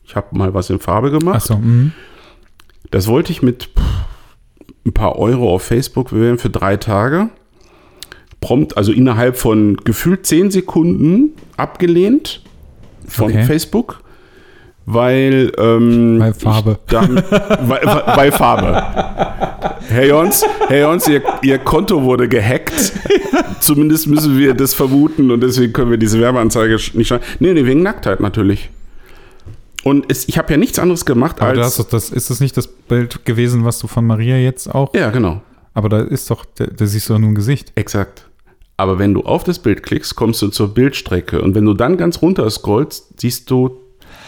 ich 0.03 0.15
habe 0.15 0.35
mal 0.35 0.55
was 0.55 0.71
in 0.71 0.79
Farbe 0.79 1.11
gemacht. 1.11 1.35
Achso, 1.35 1.57
mhm. 1.57 1.91
Das 2.89 3.07
wollte 3.07 3.31
ich 3.31 3.43
mit 3.43 3.65
pff, 3.65 3.83
ein 4.87 4.93
paar 4.93 5.19
Euro 5.19 5.53
auf 5.53 5.61
Facebook 5.61 6.09
bewerben 6.09 6.39
für 6.39 6.49
drei 6.49 6.75
Tage. 6.75 7.29
Prompt, 8.41 8.77
also 8.77 8.91
innerhalb 8.91 9.37
von 9.37 9.77
gefühlt 9.77 10.25
zehn 10.25 10.49
Sekunden 10.49 11.33
abgelehnt 11.55 12.41
von 13.07 13.29
Okay. 13.29 13.43
Facebook, 13.43 14.02
weil 14.85 15.51
ähm, 15.57 16.19
Bei 16.19 16.33
Farbe. 16.33 16.79
Dann, 16.87 17.15
bei, 17.67 17.79
bei 18.15 18.31
Farbe. 18.31 18.83
Herr 19.87 20.05
Jons, 20.05 20.45
Herr 20.67 20.81
Jons 20.81 21.07
ihr, 21.07 21.21
ihr 21.41 21.59
Konto 21.59 22.03
wurde 22.03 22.27
gehackt. 22.27 22.93
Zumindest 23.59 24.07
müssen 24.07 24.37
wir 24.37 24.53
das 24.53 24.73
vermuten 24.73 25.31
und 25.31 25.41
deswegen 25.41 25.73
können 25.73 25.91
wir 25.91 25.97
diese 25.97 26.19
Werbeanzeige 26.19 26.77
nicht 26.93 27.07
schreiben. 27.07 27.23
Nee, 27.39 27.53
nee, 27.53 27.65
wegen 27.65 27.81
Nacktheit 27.81 28.19
natürlich. 28.19 28.69
Und 29.83 30.05
es, 30.09 30.27
ich 30.27 30.37
habe 30.37 30.51
ja 30.51 30.57
nichts 30.57 30.79
anderes 30.79 31.05
gemacht 31.05 31.41
Aber 31.41 31.61
als. 31.61 31.77
doch 31.77 31.87
das, 31.87 32.09
ist 32.09 32.29
das 32.29 32.39
nicht 32.39 32.55
das 32.55 32.67
Bild 32.67 33.25
gewesen, 33.25 33.65
was 33.65 33.79
du 33.79 33.87
von 33.87 34.05
Maria 34.05 34.37
jetzt 34.37 34.73
auch? 34.73 34.93
ja, 34.93 35.09
genau. 35.11 35.41
Aber 35.73 35.89
da 35.89 36.01
ist 36.01 36.29
doch, 36.29 36.45
da, 36.55 36.65
da 36.67 36.85
siehst 36.85 37.09
du 37.09 37.13
doch 37.13 37.19
nur 37.19 37.31
ein 37.31 37.35
Gesicht. 37.35 37.71
Exakt. 37.75 38.29
Aber 38.77 38.99
wenn 38.99 39.13
du 39.13 39.21
auf 39.21 39.43
das 39.43 39.59
Bild 39.59 39.83
klickst, 39.83 40.15
kommst 40.15 40.41
du 40.41 40.47
zur 40.49 40.73
Bildstrecke. 40.73 41.41
Und 41.41 41.55
wenn 41.55 41.65
du 41.65 41.73
dann 41.73 41.97
ganz 41.97 42.21
runter 42.21 42.49
scrollst, 42.49 43.19
siehst 43.19 43.49
du 43.49 43.82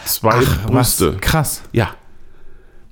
zwei 0.06 0.40
was 0.68 0.98
Brüste. 0.98 1.16
krass. 1.20 1.62
Ja. 1.72 1.94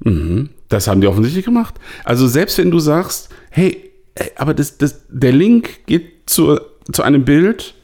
Mhm. 0.01 0.51
Das 0.69 0.89
haben 0.89 1.01
die 1.01 1.07
offensichtlich 1.07 1.45
gemacht. 1.45 1.75
Also 2.05 2.27
selbst 2.27 2.59
wenn 2.59 2.71
du 2.71 2.79
sagst, 2.79 3.29
hey, 3.51 3.91
ey, 4.15 4.31
aber 4.37 4.55
das, 4.55 4.79
das, 4.79 5.03
der 5.09 5.33
Link 5.33 5.87
geht 5.87 6.13
zu, 6.27 6.59
zu 6.93 7.03
einem 7.03 7.25
Bild, 7.25 7.75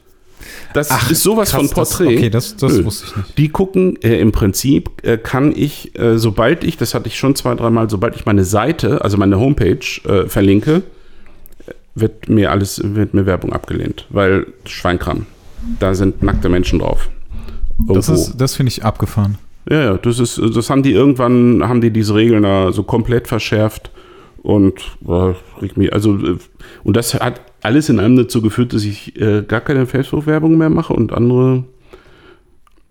das 0.72 0.90
ist 1.10 1.22
sowas 1.22 1.50
krass, 1.50 1.60
von 1.60 1.70
Porträt. 1.70 2.04
Das, 2.06 2.14
okay, 2.14 2.30
das, 2.30 2.56
das 2.56 2.84
wusste 2.84 3.06
ich 3.06 3.16
nicht. 3.16 3.38
Die 3.38 3.48
gucken, 3.48 4.00
äh, 4.02 4.20
im 4.20 4.32
Prinzip 4.32 4.90
äh, 5.02 5.18
kann 5.18 5.52
ich, 5.54 5.98
äh, 5.98 6.18
sobald 6.18 6.64
ich, 6.64 6.76
das 6.76 6.94
hatte 6.94 7.08
ich 7.08 7.18
schon 7.18 7.34
zwei, 7.34 7.54
dreimal, 7.54 7.90
sobald 7.90 8.16
ich 8.16 8.24
meine 8.24 8.44
Seite, 8.44 9.02
also 9.02 9.16
meine 9.16 9.38
Homepage 9.38 9.78
äh, 10.04 10.28
verlinke, 10.28 10.82
äh, 11.66 11.72
wird 11.94 12.28
mir 12.28 12.50
alles, 12.50 12.80
wird 12.82 13.14
mir 13.14 13.26
Werbung 13.26 13.52
abgelehnt, 13.52 14.06
weil 14.10 14.46
Schweinkram. 14.64 15.26
Da 15.78 15.94
sind 15.94 16.22
nackte 16.22 16.48
Menschen 16.48 16.78
drauf. 16.78 17.10
Das, 17.88 18.08
ist, 18.08 18.36
das 18.36 18.54
finde 18.54 18.70
ich 18.70 18.84
abgefahren. 18.84 19.38
Ja, 19.68 19.82
ja, 19.82 19.96
das 19.98 20.18
ist, 20.18 20.40
das 20.54 20.70
haben 20.70 20.82
die 20.82 20.92
irgendwann, 20.92 21.62
haben 21.68 21.80
die 21.80 21.90
diese 21.90 22.14
Regeln 22.14 22.42
da 22.42 22.72
so 22.72 22.82
komplett 22.82 23.28
verschärft 23.28 23.90
und 24.42 24.80
äh, 25.06 25.34
mich, 25.76 25.92
also, 25.92 26.16
äh, 26.16 26.38
und 26.82 26.96
das 26.96 27.14
hat 27.14 27.42
alles 27.62 27.88
in 27.88 28.00
allem 28.00 28.16
dazu 28.16 28.40
geführt, 28.40 28.72
dass 28.72 28.84
ich 28.84 29.20
äh, 29.20 29.42
gar 29.42 29.60
keine 29.60 29.86
Facebook-Werbung 29.86 30.56
mehr 30.56 30.70
mache 30.70 30.94
und 30.94 31.12
andere 31.12 31.64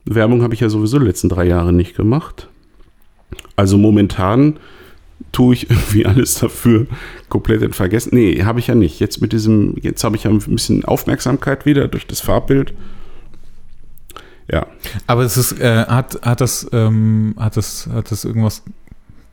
Werbung 0.06 0.44
habe 0.44 0.54
ich 0.54 0.60
ja 0.60 0.70
sowieso 0.70 1.00
die 1.00 1.06
letzten 1.06 1.30
drei 1.30 1.46
Jahre 1.46 1.74
nicht 1.74 1.96
gemacht. 1.96 2.48
Also 3.56 3.78
momentan 3.78 4.58
tue 5.32 5.54
ich 5.54 5.70
irgendwie 5.70 6.06
alles 6.06 6.36
dafür 6.36 6.88
komplett 7.30 7.62
in 7.62 7.74
Vergessen. 7.74 8.12
Nee, 8.14 8.44
habe 8.44 8.60
ich 8.60 8.68
ja 8.68 8.76
nicht. 8.76 9.00
Jetzt 9.00 9.22
mit 9.22 9.34
diesem, 9.34 9.76
jetzt 9.82 10.04
habe 10.04 10.16
ich 10.16 10.24
ja 10.24 10.32
ein 10.32 10.40
bisschen 10.40 10.86
Aufmerksamkeit 10.86 11.66
wieder 11.66 11.88
durch 11.88 12.08
das 12.08 12.22
Farbbild. 12.22 12.74
Ja. 14.52 14.66
Aber 15.08 15.24
es 15.24 15.38
ist, 15.38 15.60
äh, 15.60 15.86
hat, 15.86 16.20
hat 16.24 16.42
das, 16.42 16.68
ähm, 16.72 17.36
hat 17.38 17.58
das, 17.58 17.88
hat 17.94 18.12
das 18.12 18.26
irgendwas 18.26 18.64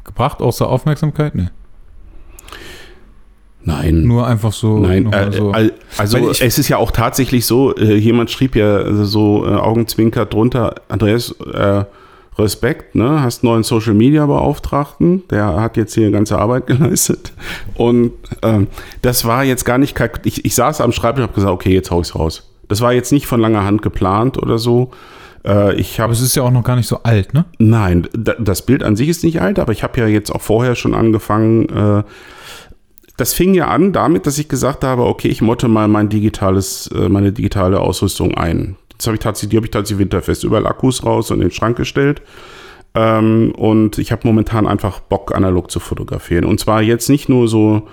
gebracht 0.04 0.40
außer 0.40 0.68
Aufmerksamkeit? 0.68 1.35
Nee. 1.35 1.49
Nein. 3.66 4.02
Nur 4.02 4.26
einfach 4.26 4.52
so. 4.52 4.78
Nein, 4.78 5.12
äh, 5.12 5.32
so. 5.32 5.52
also 5.99 6.30
ich, 6.30 6.40
es 6.40 6.58
ist 6.58 6.68
ja 6.68 6.76
auch 6.76 6.92
tatsächlich 6.92 7.46
so, 7.46 7.75
äh, 7.75 7.96
jemand 7.96 8.30
schrieb 8.30 8.54
ja 8.54 9.04
so 9.04 9.44
äh, 9.44 9.54
Augenzwinkert 9.54 10.32
drunter, 10.32 10.76
Andreas, 10.88 11.35
äh, 11.52 11.85
Respekt, 12.38 12.94
ne? 12.94 13.23
Hast 13.23 13.42
neuen 13.44 13.62
Social 13.62 13.94
Media 13.94 14.26
Beauftragten, 14.26 15.26
der 15.28 15.61
hat 15.61 15.76
jetzt 15.76 15.94
hier 15.94 16.11
ganze 16.11 16.38
Arbeit 16.38 16.66
geleistet. 16.68 17.32
Und 17.75 18.12
ähm, 18.42 18.68
das 19.02 19.25
war 19.25 19.42
jetzt 19.42 19.64
gar 19.64 19.78
nicht, 19.78 19.99
ich, 20.25 20.44
ich 20.44 20.54
saß 20.54 20.80
am 20.80 20.92
Schreibtisch 20.92 21.23
und 21.23 21.28
habe 21.28 21.35
gesagt, 21.35 21.52
okay, 21.52 21.73
jetzt 21.73 21.90
hau 21.90 22.00
ich's 22.00 22.14
raus. 22.14 22.49
Das 22.68 22.80
war 22.80 22.92
jetzt 22.92 23.12
nicht 23.12 23.26
von 23.26 23.40
langer 23.40 23.64
Hand 23.64 23.82
geplant 23.82 24.38
oder 24.38 24.58
so. 24.58 24.90
Äh, 25.44 25.75
ich 25.76 26.00
hab, 26.00 26.04
aber 26.04 26.12
es 26.12 26.20
ist 26.20 26.37
ja 26.37 26.42
auch 26.42 26.50
noch 26.50 26.64
gar 26.64 26.76
nicht 26.76 26.88
so 26.88 27.02
alt, 27.02 27.35
ne? 27.35 27.44
Nein, 27.58 28.08
das 28.12 28.62
Bild 28.66 28.82
an 28.82 28.96
sich 28.96 29.08
ist 29.08 29.25
nicht 29.25 29.40
alt, 29.40 29.58
aber 29.58 29.73
ich 29.73 29.82
habe 29.82 30.00
ja 30.00 30.06
jetzt 30.06 30.30
auch 30.30 30.42
vorher 30.42 30.75
schon 30.75 30.94
angefangen. 30.94 31.68
Äh, 31.68 32.02
das 33.16 33.32
fing 33.32 33.54
ja 33.54 33.68
an 33.68 33.92
damit, 33.92 34.26
dass 34.26 34.38
ich 34.38 34.49
gesagt 34.49 34.85
habe, 34.85 35.04
okay, 35.04 35.28
ich 35.28 35.40
motte 35.40 35.68
mal 35.68 35.88
mein 35.88 36.08
digitales, 36.08 36.88
äh, 36.88 37.08
meine 37.08 37.32
digitale 37.32 37.80
Ausrüstung 37.80 38.35
ein. 38.35 38.76
Das 38.99 39.06
habe 39.06 39.16
ich 39.16 39.20
tatsächlich, 39.20 39.50
die 39.50 39.56
habe 39.56 39.66
ich 39.66 39.70
tatsächlich 39.70 40.00
winterfest 40.00 40.44
überall 40.44 40.66
Akkus 40.66 41.04
raus 41.04 41.30
und 41.30 41.38
in 41.38 41.49
den 41.49 41.50
Schrank 41.52 41.76
gestellt. 41.76 42.23
Ähm, 42.94 43.52
und 43.56 43.99
ich 43.99 44.11
habe 44.12 44.23
momentan 44.25 44.66
einfach 44.66 45.00
Bock, 45.00 45.35
analog 45.35 45.70
zu 45.70 45.80
fotografieren. 45.80 46.44
Und 46.44 46.61
zwar 46.61 46.82
jetzt 46.82 47.08
nicht 47.08 47.28
nur 47.28 47.46
so, 47.46 47.88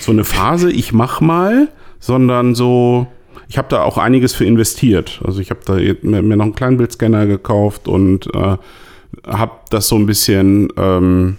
so 0.00 0.12
eine 0.12 0.24
Phase, 0.24 0.70
ich 0.70 0.92
mach 0.92 1.20
mal, 1.20 1.68
sondern 2.00 2.54
so, 2.54 3.06
ich 3.48 3.58
habe 3.58 3.68
da 3.68 3.82
auch 3.82 3.98
einiges 3.98 4.34
für 4.34 4.44
investiert. 4.44 5.20
Also 5.24 5.40
ich 5.40 5.50
habe 5.50 5.60
da 5.64 5.74
mir, 5.74 6.36
noch 6.36 6.44
einen 6.44 6.54
Kleinbildscanner 6.54 7.26
gekauft 7.26 7.88
und 7.88 8.26
äh, 8.34 8.56
habe 9.26 9.52
das 9.70 9.88
so 9.88 9.96
ein 9.96 10.06
bisschen, 10.06 10.68
ähm, 10.76 11.38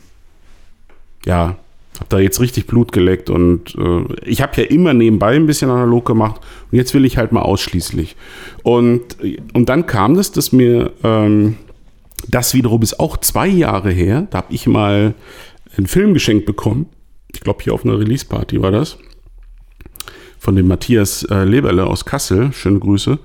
ja, 1.25 1.58
habe 2.00 2.10
da 2.10 2.20
jetzt 2.20 2.39
richtig 2.39 2.68
Blut 2.68 2.92
geleckt 2.92 3.30
und 3.30 3.75
äh, 3.75 4.04
ich 4.25 4.42
habe 4.42 4.62
ja 4.62 4.68
immer 4.68 4.94
nebenbei 4.94 5.36
ein 5.36 5.48
bisschen 5.48 5.70
analog 5.70 6.06
gemacht 6.06 6.42
und 6.72 6.77
jetzt 6.77 6.94
will 6.94 7.06
ich 7.06 7.18
halt 7.18 7.32
mal 7.32 7.42
ausschließlich. 7.42 8.16
Und, 8.63 9.18
und 9.54 9.70
dann 9.70 9.86
kam 9.86 10.16
das, 10.16 10.32
dass 10.32 10.51
mir, 10.51 10.92
ähm, 11.04 11.58
das 12.27 12.54
wiederum 12.54 12.82
ist 12.82 13.00
auch 13.00 13.18
zwei 13.18 13.48
Jahre 13.48 13.92
her, 13.92 14.27
da 14.30 14.39
habe 14.39 14.54
ich 14.54 14.68
mal 14.68 15.13
einen 15.75 15.88
Film 15.88 16.13
geschenkt 16.13 16.46
bekommen. 16.46 16.88
Ich 17.34 17.42
glaube, 17.42 17.63
hier 17.63 17.74
auf 17.74 17.86
einer 17.86 18.00
Release-Party 18.00 18.62
war 18.62 18.72
das. 18.72 18.98
Von 20.39 20.56
dem 20.56 20.67
Matthias 20.67 21.24
äh, 21.24 21.44
Leberle 21.44 21.86
aus 21.86 22.06
Kassel. 22.06 22.51
Schöne 22.53 22.79
Grüße. 22.79 23.17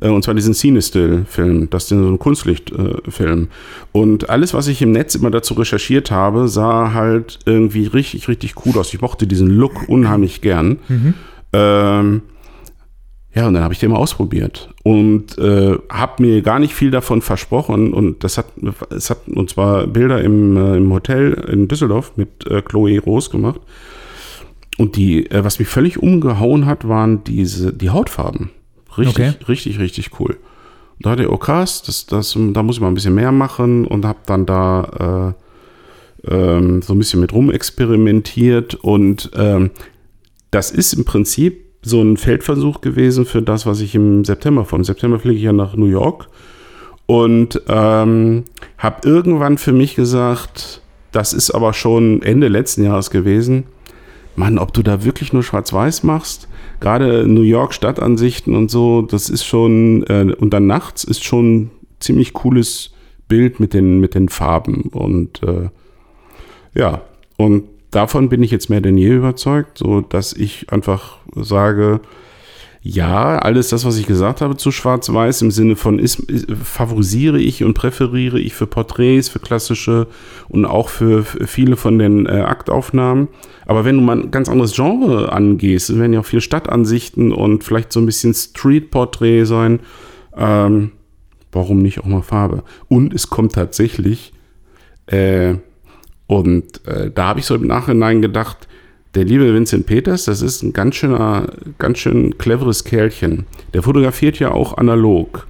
Äh, 0.00 0.08
und 0.08 0.24
zwar 0.24 0.34
diesen 0.34 0.54
Cinestill-Film. 0.54 1.70
Das 1.70 1.84
ist 1.84 1.88
so 1.90 1.96
ein 1.96 2.18
Kunstlichtfilm. 2.18 3.48
und 3.92 4.30
alles, 4.30 4.54
was 4.54 4.68
ich 4.68 4.82
im 4.82 4.92
Netz 4.92 5.14
immer 5.14 5.30
dazu 5.30 5.54
recherchiert 5.54 6.10
habe, 6.10 6.48
sah 6.48 6.92
halt 6.92 7.40
irgendwie 7.46 7.86
richtig, 7.86 8.28
richtig 8.28 8.54
cool 8.64 8.78
aus. 8.78 8.92
Ich 8.92 9.00
mochte 9.00 9.26
diesen 9.26 9.48
Look 9.48 9.88
unheimlich 9.88 10.40
gern. 10.40 10.78
Mhm. 10.88 11.14
Ähm, 11.52 12.22
ja, 13.34 13.48
und 13.48 13.54
dann 13.54 13.64
habe 13.64 13.74
ich 13.74 13.80
den 13.80 13.90
mal 13.90 13.96
ausprobiert 13.96 14.70
und 14.84 15.36
äh, 15.38 15.76
habe 15.90 16.22
mir 16.22 16.40
gar 16.42 16.60
nicht 16.60 16.72
viel 16.72 16.92
davon 16.92 17.20
versprochen. 17.20 17.92
Und 17.92 18.22
das 18.22 18.38
hat, 18.38 18.46
es 18.90 19.10
hat 19.10 19.26
und 19.26 19.50
zwar 19.50 19.88
Bilder 19.88 20.22
im, 20.22 20.56
äh, 20.56 20.76
im 20.76 20.92
Hotel 20.92 21.32
in 21.50 21.66
Düsseldorf 21.66 22.12
mit 22.16 22.46
äh, 22.46 22.62
Chloe 22.62 23.00
Rose 23.00 23.30
gemacht. 23.30 23.60
Und 24.78 24.96
die, 24.96 25.30
äh, 25.30 25.44
was 25.44 25.58
mich 25.58 25.68
völlig 25.68 26.02
umgehauen 26.02 26.66
hat, 26.66 26.88
waren 26.88 27.24
diese, 27.24 27.72
die 27.72 27.90
Hautfarben. 27.90 28.50
Richtig, 28.96 29.28
okay. 29.28 29.44
richtig, 29.48 29.78
richtig 29.78 30.20
cool. 30.20 30.36
Da 31.00 31.10
hatte 31.10 31.24
ich, 31.24 31.28
oh 31.28 31.36
krass, 31.36 31.82
das, 31.82 32.06
das, 32.06 32.36
da 32.52 32.62
muss 32.62 32.76
ich 32.76 32.80
mal 32.80 32.88
ein 32.88 32.94
bisschen 32.94 33.14
mehr 33.14 33.32
machen 33.32 33.86
und 33.86 34.04
habe 34.04 34.20
dann 34.26 34.46
da 34.46 35.34
äh, 36.26 36.32
ähm, 36.34 36.82
so 36.82 36.94
ein 36.94 36.98
bisschen 36.98 37.20
mit 37.20 37.32
rumexperimentiert. 37.32 38.76
Und 38.76 39.30
ähm, 39.34 39.70
das 40.50 40.70
ist 40.70 40.92
im 40.92 41.04
Prinzip 41.04 41.64
so 41.82 42.00
ein 42.00 42.16
Feldversuch 42.16 42.80
gewesen 42.80 43.26
für 43.26 43.42
das, 43.42 43.66
was 43.66 43.80
ich 43.80 43.94
im 43.94 44.24
September 44.24 44.64
vom 44.64 44.84
September 44.84 45.18
fliege 45.18 45.36
ich 45.36 45.42
ja 45.42 45.52
nach 45.52 45.76
New 45.76 45.86
York 45.86 46.28
und 47.06 47.60
ähm, 47.68 48.44
habe 48.78 49.08
irgendwann 49.08 49.58
für 49.58 49.72
mich 49.72 49.94
gesagt, 49.94 50.80
das 51.12 51.32
ist 51.32 51.50
aber 51.50 51.74
schon 51.74 52.22
Ende 52.22 52.48
letzten 52.48 52.84
Jahres 52.84 53.10
gewesen. 53.10 53.64
Mann, 54.36 54.58
ob 54.58 54.72
du 54.72 54.82
da 54.82 55.04
wirklich 55.04 55.32
nur 55.32 55.42
Schwarz-Weiß 55.42 56.02
machst, 56.02 56.48
gerade 56.80 57.26
New 57.26 57.42
York 57.42 57.72
Stadtansichten 57.72 58.54
und 58.54 58.70
so, 58.70 59.02
das 59.02 59.28
ist 59.28 59.44
schon, 59.44 60.04
äh, 60.04 60.34
und 60.38 60.50
dann 60.50 60.66
nachts 60.66 61.04
ist 61.04 61.24
schon 61.24 61.70
ziemlich 62.00 62.32
cooles 62.32 62.92
Bild 63.28 63.60
mit 63.60 63.74
den, 63.74 64.00
mit 64.00 64.14
den 64.14 64.28
Farben. 64.28 64.82
Und 64.92 65.42
äh, 65.42 65.68
ja, 66.74 67.02
und 67.36 67.64
davon 67.90 68.28
bin 68.28 68.42
ich 68.42 68.50
jetzt 68.50 68.70
mehr 68.70 68.80
denn 68.80 68.98
je 68.98 69.14
überzeugt, 69.14 69.78
so 69.78 70.00
dass 70.00 70.32
ich 70.32 70.72
einfach 70.72 71.18
sage, 71.34 72.00
ja, 72.86 73.38
alles 73.38 73.68
das, 73.68 73.86
was 73.86 73.96
ich 73.96 74.06
gesagt 74.06 74.42
habe 74.42 74.58
zu 74.58 74.70
Schwarz-Weiß 74.70 75.40
im 75.40 75.50
Sinne 75.50 75.74
von 75.74 75.98
ist, 75.98 76.18
ist, 76.18 76.52
favorisiere 76.52 77.40
ich 77.40 77.64
und 77.64 77.72
präferiere 77.72 78.38
ich 78.38 78.52
für 78.52 78.66
Porträts, 78.66 79.30
für 79.30 79.38
klassische 79.38 80.06
und 80.50 80.66
auch 80.66 80.90
für, 80.90 81.24
viele 81.24 81.76
von 81.76 81.98
den 81.98 82.26
äh, 82.26 82.42
Aktaufnahmen. 82.42 83.28
Aber 83.64 83.86
wenn 83.86 83.96
du 83.96 84.02
mal 84.02 84.20
ein 84.20 84.30
ganz 84.30 84.50
anderes 84.50 84.74
Genre 84.74 85.32
angehst, 85.32 85.88
es 85.88 85.98
werden 85.98 86.12
ja 86.12 86.20
auch 86.20 86.26
viele 86.26 86.42
Stadtansichten 86.42 87.32
und 87.32 87.64
vielleicht 87.64 87.90
so 87.90 88.00
ein 88.00 88.06
bisschen 88.06 88.34
Street-Porträt 88.34 89.46
sein, 89.46 89.80
ähm, 90.36 90.92
warum 91.52 91.78
nicht 91.78 92.00
auch 92.00 92.04
mal 92.04 92.20
Farbe? 92.20 92.64
Und 92.88 93.14
es 93.14 93.30
kommt 93.30 93.54
tatsächlich, 93.54 94.34
äh, 95.06 95.54
und 96.26 96.86
äh, 96.86 97.10
da 97.10 97.28
habe 97.28 97.40
ich 97.40 97.46
so 97.46 97.54
im 97.54 97.66
Nachhinein 97.66 98.20
gedacht, 98.20 98.68
der 99.14 99.24
liebe 99.24 99.52
Vincent 99.54 99.86
Peters, 99.86 100.24
das 100.24 100.42
ist 100.42 100.62
ein 100.62 100.72
ganz 100.72 100.96
schöner, 100.96 101.46
ganz 101.78 101.98
schön 101.98 102.36
cleveres 102.38 102.84
Kerlchen. 102.84 103.46
Der 103.72 103.82
fotografiert 103.82 104.38
ja 104.38 104.50
auch 104.50 104.76
analog. 104.76 105.46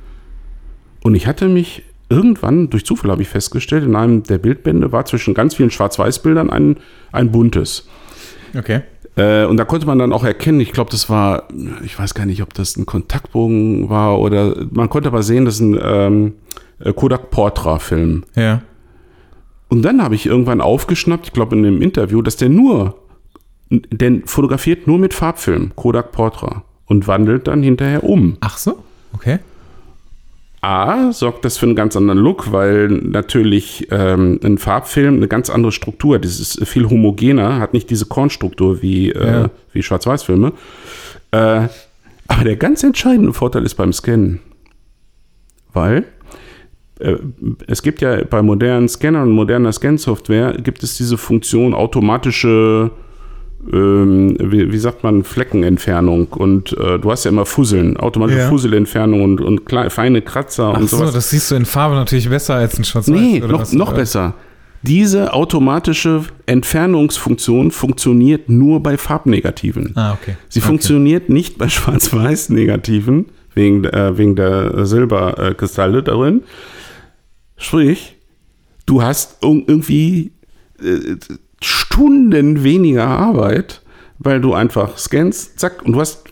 Und 1.03 1.15
ich 1.15 1.27
hatte 1.27 1.49
mich 1.49 1.83
irgendwann, 2.09 2.71
durch 2.71 2.85
Zufall 2.85 3.11
habe 3.11 3.23
ich 3.23 3.29
festgestellt, 3.29 3.85
in 3.85 3.97
einem 3.97 4.23
der 4.23 4.39
Bildbände 4.39 4.93
war 4.93 5.05
zwischen 5.07 5.35
ganz 5.35 5.55
vielen 5.55 5.71
Schwarz-Weiß-Bildern 5.71 6.51
ein, 6.51 6.77
ein 7.13 7.31
buntes. 7.31 7.89
Okay. 8.57 8.83
Äh, 9.17 9.45
und 9.45 9.57
da 9.57 9.65
konnte 9.65 9.87
man 9.87 9.99
dann 9.99 10.13
auch 10.13 10.25
erkennen, 10.25 10.61
ich 10.61 10.73
glaube, 10.73 10.91
das 10.91 11.09
war, 11.09 11.49
ich 11.85 11.99
weiß 11.99 12.15
gar 12.15 12.27
nicht, 12.27 12.43
ob 12.43 12.53
das 12.55 12.77
ein 12.77 12.87
Kontaktbogen 12.87 13.89
war 13.89 14.21
oder 14.21 14.67
man 14.71 14.89
konnte 14.89 15.09
aber 15.09 15.23
sehen, 15.23 15.45
das 15.45 15.55
ist 15.55 15.61
ein 15.61 15.79
ähm, 15.83 16.33
Kodak 16.95 17.31
Portra-Film. 17.31 18.25
Ja. 18.35 18.63
Und 19.69 19.83
dann 19.83 20.03
habe 20.03 20.15
ich 20.15 20.27
irgendwann 20.27 20.61
aufgeschnappt, 20.61 21.27
ich 21.27 21.33
glaube 21.33 21.57
in 21.57 21.65
einem 21.65 21.83
Interview, 21.83 22.23
dass 22.23 22.37
der 22.37 22.49
nur 22.49 22.97
denn 23.71 24.23
fotografiert 24.27 24.87
nur 24.87 24.99
mit 24.99 25.15
Farbfilm, 25.15 25.73
Kodak 25.77 26.13
Portra, 26.13 26.65
und 26.87 27.07
wandelt 27.07 27.49
dann 27.49 27.63
hinterher 27.63 28.05
um. 28.05 28.37
Ach 28.41 28.59
so, 28.59 28.83
okay. 29.13 29.39
A, 30.61 31.13
sorgt 31.13 31.45
das 31.45 31.59
für 31.59 31.67
einen 31.67 31.77
ganz 31.77 31.95
anderen 31.95 32.19
Look, 32.19 32.51
weil 32.51 32.89
natürlich 32.89 33.89
ähm, 33.91 34.41
ein 34.43 34.57
Farbfilm 34.57 35.17
eine 35.17 35.29
ganz 35.29 35.51
andere 35.51 35.73
Struktur 35.73 36.15
hat. 36.15 36.25
Das 36.25 36.41
ist 36.41 36.67
viel 36.67 36.89
homogener, 36.89 37.59
hat 37.59 37.75
nicht 37.75 37.91
diese 37.91 38.07
Kornstruktur 38.07 38.81
wie, 38.81 39.11
äh, 39.11 39.27
ja. 39.27 39.51
wie 39.73 39.83
Schwarz-Weiß-Filme. 39.83 40.53
Äh, 41.33 41.69
aber 42.29 42.45
der 42.45 42.57
ganz 42.57 42.83
entscheidende 42.83 43.35
Vorteil 43.35 43.65
ist 43.65 43.75
beim 43.75 43.93
Scannen. 43.93 44.41
Weil 45.75 46.05
äh, 46.99 47.17
es 47.67 47.83
gibt 47.83 48.01
ja 48.01 48.25
bei 48.25 48.41
modernen 48.41 48.89
Scannern 48.89 49.29
und 49.29 49.33
moderner 49.33 49.73
Scan-Software 49.73 50.55
gibt 50.63 50.83
es 50.83 50.97
diese 50.97 51.19
Funktion 51.19 51.75
automatische 51.75 52.91
ähm, 53.73 54.37
wie, 54.41 54.73
wie, 54.73 54.79
sagt 54.79 55.05
man, 55.05 55.25
Fleckenentfernung. 55.25 56.29
Und 56.29 56.73
äh, 56.73 56.99
du 56.99 57.11
hast 57.11 57.25
ja 57.25 57.31
immer 57.31 57.47
Fusseln, 57.47 57.97
automatische 57.97 58.41
ja. 58.41 58.49
Fusselentfernung 58.49 59.23
und, 59.23 59.41
und 59.41 59.65
kleine, 59.65 59.91
feine 59.91 60.23
Kratzer 60.23 60.73
Ach 60.75 60.81
und 60.81 60.89
sowas. 60.89 61.09
So, 61.09 61.15
das 61.15 61.31
siehst 61.31 61.51
du 61.51 61.55
in 61.55 61.65
Farbe 61.65 61.95
natürlich 61.95 62.29
besser 62.29 62.55
als 62.55 62.77
in 62.77 62.85
Schwarz-Weiß. 62.85 63.19
Nee, 63.19 63.41
noch, 63.41 63.61
was, 63.61 63.73
noch 63.73 63.93
besser. 63.93 64.35
Diese 64.83 65.33
automatische 65.33 66.25
Entfernungsfunktion 66.45 67.71
funktioniert 67.71 68.51
nur 68.51 68.83
bei 68.83 68.99
Farbnegativen. 68.99 69.93
Ah, 69.97 70.13
okay. 70.13 70.37
Sie 70.51 70.61
okay. 70.61 70.67
funktioniert 70.67 71.31
nicht 71.31 71.57
bei 71.57 71.69
Schwarz-Weiß-Negativen, 71.71 73.27
wegen, 73.55 73.85
äh, 73.85 74.19
wegen 74.19 74.37
der 74.37 74.85
Silberkristalle 74.85 76.03
darin. 76.03 76.43
Sprich, 77.57 78.17
du 78.85 79.03
hast 79.03 79.39
irgendwie 79.43 80.33
äh, 80.83 81.17
Stunden 81.65 82.63
weniger 82.63 83.07
Arbeit, 83.07 83.83
weil 84.19 84.41
du 84.41 84.55
einfach 84.55 84.99
scannst, 84.99 85.59
zack, 85.59 85.83
und 85.85 85.93
du 85.93 86.01
hast, 86.01 86.25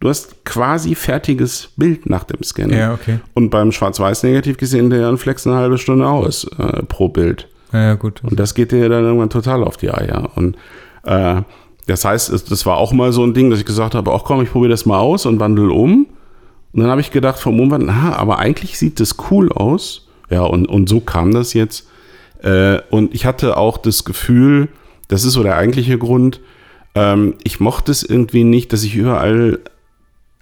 du 0.00 0.08
hast 0.08 0.44
quasi 0.44 0.94
fertiges 0.94 1.70
Bild 1.76 2.08
nach 2.08 2.24
dem 2.24 2.42
Scannen. 2.42 2.76
Ja, 2.76 2.94
okay. 2.94 3.20
Und 3.34 3.50
beim 3.50 3.72
Schwarz-Weiß-Negativ 3.72 4.56
gesehen 4.56 4.90
der 4.90 5.08
ein 5.08 5.18
Flex 5.18 5.46
eine 5.46 5.56
halbe 5.56 5.78
Stunde 5.78 6.06
aus 6.06 6.44
äh, 6.58 6.82
pro 6.82 7.08
Bild. 7.08 7.48
Ja, 7.72 7.82
ja, 7.82 7.94
gut. 7.94 8.22
Und 8.22 8.38
das 8.38 8.54
geht 8.54 8.72
dir 8.72 8.88
dann 8.88 9.04
irgendwann 9.04 9.30
total 9.30 9.64
auf 9.64 9.76
die 9.76 9.90
Eier. 9.90 10.30
Und 10.36 10.56
äh, 11.02 11.42
das 11.86 12.04
heißt, 12.04 12.50
das 12.50 12.66
war 12.66 12.76
auch 12.76 12.92
mal 12.92 13.12
so 13.12 13.24
ein 13.24 13.34
Ding, 13.34 13.50
dass 13.50 13.58
ich 13.58 13.66
gesagt 13.66 13.94
habe, 13.94 14.12
ach 14.12 14.22
komm, 14.24 14.42
ich 14.42 14.50
probiere 14.50 14.70
das 14.70 14.86
mal 14.86 14.98
aus 14.98 15.26
und 15.26 15.40
wandel 15.40 15.70
um. 15.70 16.06
Und 16.72 16.80
dann 16.80 16.90
habe 16.90 17.00
ich 17.00 17.10
gedacht 17.10 17.38
vom 17.38 17.60
Umwandeln, 17.60 17.90
ah, 17.90 18.14
aber 18.16 18.38
eigentlich 18.38 18.78
sieht 18.78 19.00
das 19.00 19.16
cool 19.30 19.52
aus. 19.52 20.08
Ja, 20.30 20.42
und, 20.42 20.66
und 20.66 20.88
so 20.88 21.00
kam 21.00 21.32
das 21.32 21.52
jetzt. 21.52 21.88
Äh, 22.44 22.80
und 22.90 23.14
ich 23.14 23.26
hatte 23.26 23.56
auch 23.56 23.78
das 23.78 24.04
Gefühl, 24.04 24.68
das 25.08 25.24
ist 25.24 25.32
so 25.32 25.42
der 25.42 25.56
eigentliche 25.56 25.98
Grund, 25.98 26.40
ähm, 26.94 27.34
ich 27.42 27.58
mochte 27.58 27.90
es 27.90 28.02
irgendwie 28.02 28.44
nicht, 28.44 28.72
dass 28.72 28.84
ich 28.84 28.94
überall 28.94 29.58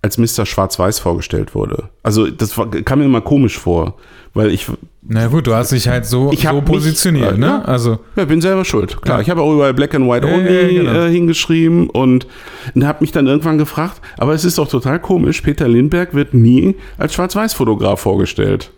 als 0.03 0.19
Mr. 0.19 0.45
Schwarz-Weiß 0.47 0.99
vorgestellt 0.99 1.55
wurde. 1.55 1.89
Also 2.03 2.29
das 2.29 2.59
war, 2.59 2.69
kam 2.69 2.99
mir 2.99 3.05
immer 3.05 3.21
komisch 3.21 3.57
vor, 3.57 3.95
weil 4.35 4.51
ich 4.51 4.67
Na 5.03 5.29
gut, 5.29 5.47
du 5.47 5.55
hast 5.55 5.71
dich 5.71 5.87
halt 5.87 6.07
so, 6.07 6.25
so 6.25 6.31
mich- 6.31 6.65
positioniert, 6.65 7.35
äh, 7.35 7.39
ne? 7.39 7.47
ja. 7.47 7.63
Also, 7.63 8.01
Ja, 8.17 8.25
bin 8.25 8.41
selber 8.41 8.65
schuld. 8.65 9.01
Klar, 9.01 9.19
Ja. 9.19 9.23
ich 9.23 9.31
habe 9.31 9.41
auch 9.43 9.53
überall 9.53 9.75
Black 9.75 9.95
and 9.95 10.09
White 10.11 10.27
Only 10.27 10.75
ja, 10.77 10.83
genau. 10.83 11.05
äh, 11.05 11.11
hingeschrieben 11.13 11.89
und, 11.89 12.27
und 12.75 12.85
habe 12.85 12.99
mich 13.01 13.13
dann 13.13 13.29
irgendwann 13.29 13.59
gefragt, 13.59 14.01
aber 14.19 14.35
es 14.35 14.45
ist 14.45 14.59
doch 14.59 14.69
total 14.69 14.99
komisch, 14.99 15.41
Peter 15.41 15.69
Lindbergh 15.69 16.15
wird 16.17 16.35
nie 16.35 16.75
als 16.99 17.15
Schwarz-Weiß-Fotograf 17.15 18.01
vorgestellt. 18.01 18.73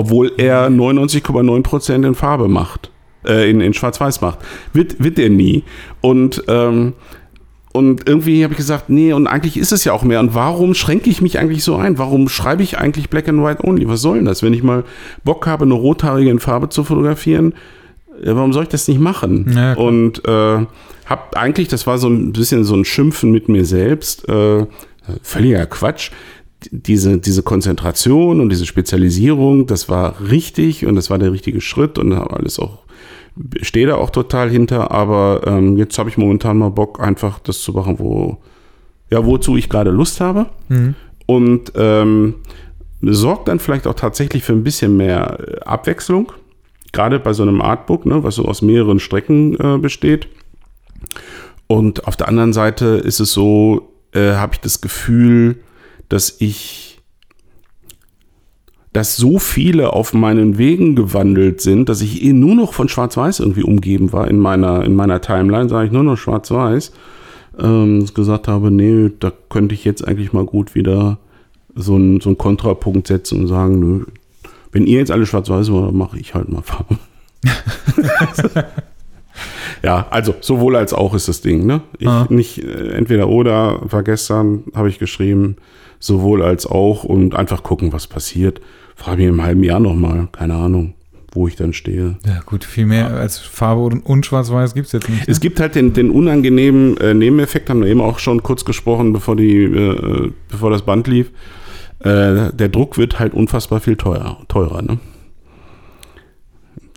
Obwohl 0.00 0.32
er 0.38 0.70
99,9% 0.70 2.06
in 2.06 2.14
Farbe 2.14 2.48
macht, 2.48 2.90
äh, 3.26 3.50
in, 3.50 3.60
in 3.60 3.74
Schwarz-Weiß 3.74 4.22
macht. 4.22 4.38
Wird, 4.72 5.04
wird 5.04 5.18
er 5.18 5.28
nie. 5.28 5.62
Und, 6.00 6.42
ähm, 6.48 6.94
und 7.74 8.08
irgendwie 8.08 8.42
habe 8.42 8.54
ich 8.54 8.56
gesagt, 8.56 8.88
nee, 8.88 9.12
und 9.12 9.26
eigentlich 9.26 9.58
ist 9.58 9.72
es 9.72 9.84
ja 9.84 9.92
auch 9.92 10.02
mehr. 10.02 10.20
Und 10.20 10.34
warum 10.34 10.72
schränke 10.72 11.10
ich 11.10 11.20
mich 11.20 11.38
eigentlich 11.38 11.62
so 11.62 11.76
ein? 11.76 11.98
Warum 11.98 12.30
schreibe 12.30 12.62
ich 12.62 12.78
eigentlich 12.78 13.10
Black 13.10 13.28
and 13.28 13.44
White 13.44 13.62
Only? 13.62 13.86
Was 13.88 14.00
soll 14.00 14.16
denn 14.16 14.24
das? 14.24 14.42
Wenn 14.42 14.54
ich 14.54 14.62
mal 14.62 14.84
Bock 15.22 15.46
habe, 15.46 15.66
eine 15.66 15.74
rothaarige 15.74 16.30
in 16.30 16.38
Farbe 16.38 16.70
zu 16.70 16.82
fotografieren, 16.82 17.52
ja, 18.24 18.34
warum 18.36 18.54
soll 18.54 18.62
ich 18.62 18.70
das 18.70 18.88
nicht 18.88 19.00
machen? 19.00 19.52
Ja, 19.54 19.74
und 19.74 20.26
äh, 20.26 20.66
hab 21.04 21.36
eigentlich, 21.36 21.68
das 21.68 21.86
war 21.86 21.98
so 21.98 22.08
ein 22.08 22.32
bisschen 22.32 22.64
so 22.64 22.74
ein 22.74 22.86
Schimpfen 22.86 23.32
mit 23.32 23.50
mir 23.50 23.66
selbst, 23.66 24.26
äh, 24.30 24.64
völliger 25.22 25.66
Quatsch. 25.66 26.10
Diese, 26.70 27.18
diese 27.18 27.42
Konzentration 27.42 28.40
und 28.40 28.50
diese 28.50 28.66
Spezialisierung, 28.66 29.66
das 29.66 29.88
war 29.88 30.20
richtig 30.20 30.84
und 30.84 30.94
das 30.94 31.08
war 31.08 31.18
der 31.18 31.32
richtige 31.32 31.60
Schritt 31.60 31.98
und 31.98 32.12
alles 32.12 32.58
auch, 32.58 32.80
stehe 33.62 33.86
da 33.86 33.94
auch 33.94 34.10
total 34.10 34.50
hinter, 34.50 34.90
aber 34.90 35.42
ähm, 35.46 35.78
jetzt 35.78 35.98
habe 35.98 36.10
ich 36.10 36.18
momentan 36.18 36.58
mal 36.58 36.70
Bock, 36.70 37.00
einfach 37.00 37.38
das 37.38 37.60
zu 37.62 37.72
machen, 37.72 37.98
wo, 37.98 38.38
ja, 39.10 39.24
wozu 39.24 39.56
ich 39.56 39.68
gerade 39.68 39.90
Lust 39.90 40.20
habe 40.20 40.46
mhm. 40.68 40.94
und 41.26 41.72
ähm, 41.76 42.34
sorgt 43.02 43.48
dann 43.48 43.58
vielleicht 43.58 43.86
auch 43.86 43.94
tatsächlich 43.94 44.42
für 44.42 44.52
ein 44.52 44.64
bisschen 44.64 44.96
mehr 44.96 45.38
äh, 45.40 45.60
Abwechslung. 45.60 46.32
Gerade 46.92 47.20
bei 47.20 47.32
so 47.32 47.42
einem 47.42 47.60
Artbook, 47.62 48.04
ne, 48.04 48.22
was 48.22 48.34
so 48.34 48.44
aus 48.44 48.62
mehreren 48.62 48.98
Strecken 48.98 49.56
äh, 49.58 49.78
besteht. 49.78 50.28
Und 51.66 52.06
auf 52.06 52.16
der 52.16 52.28
anderen 52.28 52.52
Seite 52.52 52.86
ist 52.86 53.20
es 53.20 53.32
so, 53.32 53.92
äh, 54.12 54.32
habe 54.32 54.54
ich 54.54 54.60
das 54.60 54.80
Gefühl, 54.80 55.60
dass 56.10 56.36
ich, 56.40 56.98
dass 58.92 59.16
so 59.16 59.38
viele 59.38 59.92
auf 59.94 60.12
meinen 60.12 60.58
Wegen 60.58 60.96
gewandelt 60.96 61.60
sind, 61.62 61.88
dass 61.88 62.02
ich 62.02 62.22
eh 62.22 62.32
nur 62.34 62.54
noch 62.54 62.74
von 62.74 62.88
Schwarz-Weiß 62.88 63.40
irgendwie 63.40 63.62
umgeben 63.62 64.12
war 64.12 64.28
in 64.28 64.38
meiner, 64.38 64.84
in 64.84 64.94
meiner 64.94 65.20
Timeline, 65.22 65.68
sage 65.68 65.86
ich 65.86 65.92
nur 65.92 66.02
noch 66.02 66.16
Schwarz-Weiß, 66.16 66.92
ähm, 67.58 68.06
gesagt 68.12 68.48
habe, 68.48 68.70
nee, 68.70 69.10
da 69.20 69.32
könnte 69.48 69.74
ich 69.74 69.84
jetzt 69.84 70.06
eigentlich 70.06 70.32
mal 70.32 70.44
gut 70.44 70.74
wieder 70.74 71.18
so 71.74 71.94
einen, 71.94 72.20
so 72.20 72.30
einen 72.30 72.38
Kontrapunkt 72.38 73.06
setzen 73.06 73.40
und 73.40 73.46
sagen, 73.46 73.78
nö, 73.78 74.04
wenn 74.72 74.86
ihr 74.86 74.98
jetzt 74.98 75.10
alle 75.10 75.26
schwarz-weiß 75.26 75.70
wollt, 75.70 75.94
mache 75.94 76.18
ich 76.18 76.34
halt 76.34 76.48
mal 76.48 76.62
Farbe. 76.62 76.98
ja, 79.82 80.06
also 80.10 80.34
sowohl 80.40 80.76
als 80.76 80.92
auch 80.92 81.14
ist 81.14 81.28
das 81.28 81.40
Ding, 81.40 81.66
ne? 81.66 81.82
Ich 81.98 82.08
Ah. 82.08 82.26
nicht 82.28 82.58
äh, 82.64 82.92
entweder 82.92 83.28
oder, 83.28 83.80
war 83.82 84.02
gestern, 84.02 84.64
habe 84.74 84.88
ich 84.88 84.98
geschrieben, 84.98 85.56
sowohl 86.00 86.42
als 86.42 86.66
auch 86.66 87.04
und 87.04 87.36
einfach 87.36 87.62
gucken, 87.62 87.92
was 87.92 88.08
passiert. 88.08 88.60
Frage 88.96 89.18
mich 89.18 89.28
im 89.28 89.42
halben 89.42 89.62
Jahr 89.62 89.78
nochmal, 89.78 90.28
keine 90.32 90.54
Ahnung, 90.54 90.94
wo 91.32 91.46
ich 91.46 91.54
dann 91.54 91.72
stehe. 91.72 92.16
ja 92.26 92.40
gut, 92.44 92.64
viel 92.64 92.86
mehr 92.86 93.08
als 93.10 93.38
Farbe 93.38 93.82
und, 93.82 94.04
und 94.04 94.26
Schwarz-Weiß 94.26 94.74
gibt 94.74 94.86
es 94.86 94.92
jetzt 94.92 95.08
nicht. 95.08 95.20
ne? 95.20 95.32
Es 95.32 95.40
gibt 95.40 95.60
halt 95.60 95.76
den, 95.76 95.92
den 95.92 96.10
unangenehmen 96.10 96.96
äh, 96.96 97.14
Nebeneffekt, 97.14 97.70
haben 97.70 97.82
wir 97.82 97.88
eben 97.88 98.00
auch 98.00 98.18
schon 98.18 98.42
kurz 98.42 98.64
gesprochen, 98.64 99.12
bevor, 99.12 99.36
die, 99.36 99.62
äh, 99.62 100.32
bevor 100.48 100.70
das 100.70 100.82
Band 100.82 101.06
lief. 101.06 101.30
Äh, 102.00 102.52
der 102.52 102.68
Druck 102.70 102.98
wird 102.98 103.18
halt 103.18 103.34
unfassbar 103.34 103.80
viel 103.80 103.96
teurer. 103.96 104.38
teurer 104.48 104.82
ne? 104.82 104.98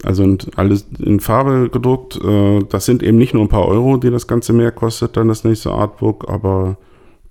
Also 0.03 0.37
alles 0.55 0.87
in 0.99 1.19
Farbe 1.19 1.69
gedruckt. 1.69 2.19
Äh, 2.23 2.61
das 2.69 2.85
sind 2.85 3.03
eben 3.03 3.17
nicht 3.17 3.33
nur 3.33 3.43
ein 3.43 3.49
paar 3.49 3.67
Euro, 3.67 3.97
die 3.97 4.09
das 4.09 4.27
Ganze 4.27 4.53
mehr 4.53 4.71
kostet, 4.71 5.17
dann 5.17 5.27
das 5.27 5.43
nächste 5.43 5.71
Artbook, 5.71 6.29
aber 6.29 6.77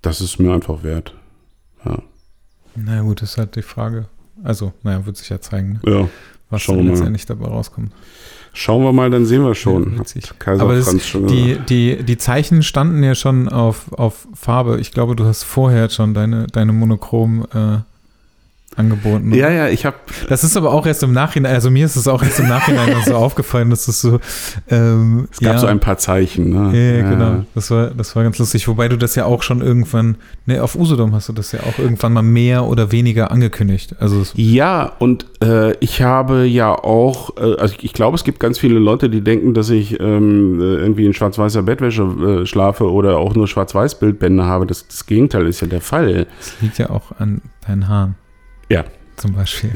das 0.01 0.21
ist 0.21 0.39
mir 0.39 0.53
einfach 0.53 0.83
wert. 0.83 1.15
Na 2.75 3.01
gut, 3.01 3.21
das 3.21 3.31
ist 3.31 3.37
halt 3.37 3.55
die 3.55 3.61
Frage. 3.61 4.05
Also, 4.43 4.73
naja, 4.83 5.05
wird 5.05 5.17
sich 5.17 5.29
ja 5.29 5.39
zeigen, 5.39 5.79
ne? 5.83 5.91
ja. 5.91 6.09
was 6.49 6.65
dann 6.65 6.87
letztendlich 6.87 7.25
dabei 7.25 7.47
rauskommt. 7.47 7.91
Schauen 8.55 8.83
wir 8.83 8.93
mal, 8.93 9.09
dann 9.09 9.25
sehen 9.25 9.43
wir 9.43 9.55
schon. 9.55 9.97
Ja, 9.97 10.21
Kaiser 10.37 10.61
Aber 10.61 10.79
Franz 10.81 11.05
schon 11.05 11.27
die, 11.27 11.57
die, 11.67 12.03
die 12.03 12.17
Zeichen 12.17 12.61
standen 12.61 13.01
ja 13.01 13.15
schon 13.15 13.49
auf, 13.49 13.91
auf 13.93 14.27
Farbe. 14.35 14.79
Ich 14.79 14.91
glaube, 14.91 15.15
du 15.15 15.25
hast 15.25 15.43
vorher 15.43 15.89
schon 15.89 16.13
deine, 16.13 16.45
deine 16.47 16.71
Monochrom 16.71 17.47
äh, 17.53 17.79
angeboten. 18.77 19.33
Ja, 19.33 19.49
ja, 19.49 19.67
ich 19.67 19.85
habe 19.85 19.95
Das 20.29 20.43
ist 20.43 20.57
aber 20.57 20.71
auch 20.71 20.85
erst 20.85 21.03
im 21.03 21.13
Nachhinein, 21.13 21.53
also 21.53 21.69
mir 21.69 21.85
ist 21.85 21.95
es 21.95 22.07
auch 22.07 22.23
erst 22.23 22.39
im 22.39 22.47
Nachhinein 22.47 22.95
so 23.05 23.15
aufgefallen, 23.15 23.69
dass 23.69 23.87
es 23.87 24.01
so. 24.01 24.19
Ähm, 24.69 25.27
es 25.31 25.39
gab 25.39 25.53
ja, 25.53 25.59
so 25.59 25.67
ein 25.67 25.79
paar 25.79 25.97
Zeichen. 25.97 26.49
Ne? 26.49 26.77
Ja, 26.77 26.97
ja, 26.99 27.09
genau. 27.09 27.45
Das 27.55 27.71
war, 27.71 27.91
das 27.91 28.15
war 28.15 28.23
ganz 28.23 28.37
lustig. 28.39 28.67
Wobei 28.67 28.87
du 28.87 28.97
das 28.97 29.15
ja 29.15 29.25
auch 29.25 29.43
schon 29.43 29.61
irgendwann, 29.61 30.17
ne, 30.45 30.61
auf 30.61 30.75
Usedom 30.75 31.13
hast 31.13 31.29
du 31.29 31.33
das 31.33 31.51
ja 31.51 31.59
auch 31.61 31.79
irgendwann 31.79 32.13
mal 32.13 32.21
mehr 32.21 32.65
oder 32.65 32.91
weniger 32.91 33.31
angekündigt. 33.31 33.95
Also 33.99 34.23
Ja, 34.35 34.93
und 34.99 35.25
äh, 35.43 35.75
ich 35.77 36.01
habe 36.01 36.45
ja 36.45 36.73
auch, 36.73 37.37
äh, 37.37 37.55
also 37.57 37.75
ich, 37.77 37.83
ich 37.83 37.93
glaube, 37.93 38.15
es 38.15 38.23
gibt 38.23 38.39
ganz 38.39 38.59
viele 38.59 38.79
Leute, 38.79 39.09
die 39.09 39.21
denken, 39.21 39.53
dass 39.53 39.69
ich 39.69 39.99
ähm, 39.99 40.59
äh, 40.59 40.75
irgendwie 40.75 41.05
in 41.05 41.13
schwarz-weißer 41.13 41.63
Bettwäsche 41.63 42.03
äh, 42.03 42.45
schlafe 42.45 42.91
oder 42.91 43.17
auch 43.17 43.35
nur 43.35 43.47
schwarz-weiß-Bildbände 43.47 44.43
habe. 44.43 44.65
Das, 44.65 44.87
das 44.87 45.05
Gegenteil 45.05 45.47
ist 45.47 45.61
ja 45.61 45.67
der 45.67 45.81
Fall. 45.81 46.27
es 46.39 46.55
liegt 46.61 46.77
ja 46.77 46.89
auch 46.89 47.11
an 47.19 47.41
deinen 47.67 47.87
Haaren. 47.87 48.15
Ja. 48.73 48.85
Zum 49.15 49.33
Beispiel. 49.33 49.71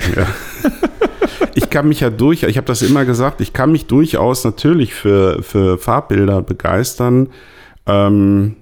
Ich 1.53 1.71
kann 1.71 1.87
mich 1.87 2.01
ja 2.01 2.09
durch, 2.09 2.43
ich 2.43 2.57
habe 2.57 2.67
das 2.67 2.81
immer 2.81 3.03
gesagt, 3.05 3.41
ich 3.41 3.51
kann 3.51 3.71
mich 3.71 3.85
durchaus 3.87 4.43
natürlich 4.43 4.93
für, 4.93 5.41
für 5.41 5.77
Farbbilder 5.77 6.41
begeistern. 6.41 7.29
Ähm, 7.87 8.57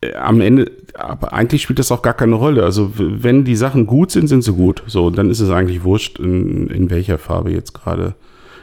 äh, 0.00 0.14
am 0.14 0.40
Ende, 0.40 0.70
aber 0.94 1.32
eigentlich 1.32 1.62
spielt 1.62 1.78
das 1.78 1.90
auch 1.90 2.02
gar 2.02 2.14
keine 2.14 2.36
Rolle. 2.36 2.64
Also 2.64 2.92
wenn 2.96 3.44
die 3.44 3.56
Sachen 3.56 3.86
gut 3.86 4.10
sind, 4.10 4.28
sind 4.28 4.42
sie 4.42 4.52
gut. 4.52 4.82
So, 4.86 5.10
dann 5.10 5.30
ist 5.30 5.40
es 5.40 5.50
eigentlich 5.50 5.82
wurscht, 5.82 6.18
in, 6.18 6.68
in 6.68 6.90
welcher 6.90 7.18
Farbe 7.18 7.50
jetzt 7.50 7.74
gerade. 7.74 8.14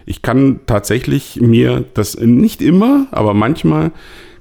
Ich 0.06 0.21
kann 0.21 0.62
tatsächlich 0.65 1.41
mir 1.41 1.84
das 1.93 2.17
nicht 2.17 2.62
immer, 2.62 3.08
aber 3.12 3.34
manchmal 3.34 3.91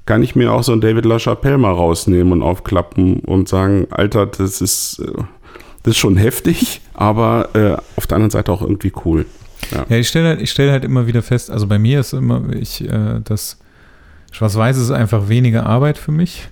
kann 0.05 0.23
ich 0.23 0.35
mir 0.35 0.53
auch 0.53 0.63
so 0.63 0.71
ein 0.71 0.81
David 0.81 1.03
LaChapelle 1.03 1.57
mal 1.57 1.73
rausnehmen 1.73 2.31
und 2.31 2.41
aufklappen 2.41 3.19
und 3.19 3.49
sagen, 3.49 3.87
Alter, 3.89 4.25
das 4.25 4.61
ist, 4.61 4.99
äh, 4.99 5.23
das 5.83 5.91
ist 5.91 5.97
schon 5.97 6.17
heftig, 6.17 6.81
aber 6.93 7.49
äh, 7.55 7.77
auf 7.95 8.07
der 8.07 8.15
anderen 8.15 8.31
Seite 8.31 8.51
auch 8.51 8.61
irgendwie 8.61 8.91
cool. 9.05 9.25
Ja, 9.89 9.97
ich 9.97 10.07
stelle 10.07 10.27
halt, 10.29 10.41
ich 10.41 10.51
stell 10.51 10.71
halt 10.71 10.83
immer 10.85 11.07
wieder 11.07 11.21
fest, 11.21 11.49
also 11.51 11.67
bei 11.67 11.77
mir 11.79 11.99
ist 11.99 12.13
immer, 12.13 12.41
ich, 12.53 12.81
äh, 12.87 13.19
das 13.23 13.57
Schwarz-Weiß 14.31 14.77
ist 14.77 14.91
einfach 14.91 15.29
weniger 15.29 15.65
Arbeit 15.65 15.97
für 15.97 16.11
mich. 16.11 16.47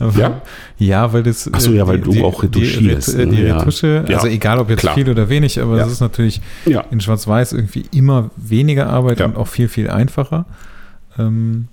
Aber- 0.00 0.18
Ja? 0.18 0.40
Ja, 0.78 1.12
weil 1.12 1.22
das. 1.22 1.48
Ach 1.52 1.60
so, 1.60 1.72
äh, 1.72 1.76
ja, 1.76 1.86
weil 1.86 1.98
du 2.00 2.24
auch 2.24 2.42
retuschierst, 2.42 3.14
Die, 3.14 3.16
ne? 3.18 3.26
die 3.26 3.42
Ja. 3.42 3.58
Retusche, 3.58 4.04
Ja. 4.08 4.16
also 4.16 4.28
egal 4.28 4.58
ob 4.58 4.70
jetzt 4.70 4.80
Klar. 4.80 4.94
viel 4.94 5.08
oder 5.10 5.28
wenig, 5.28 5.60
aber 5.60 5.76
Ja. 5.76 5.84
es 5.86 5.92
ist 5.92 6.00
natürlich 6.00 6.40
ja. 6.64 6.80
in 6.90 7.00
Schwarz-Weiß 7.00 7.52
irgendwie 7.52 7.84
immer 7.94 8.30
weniger 8.36 8.88
Arbeit 8.88 9.20
Ja. 9.20 9.26
und 9.26 9.36
auch 9.36 9.48
viel, 9.48 9.68
viel 9.68 9.90
einfacher. 9.90 10.46
Ähm, 11.18 11.68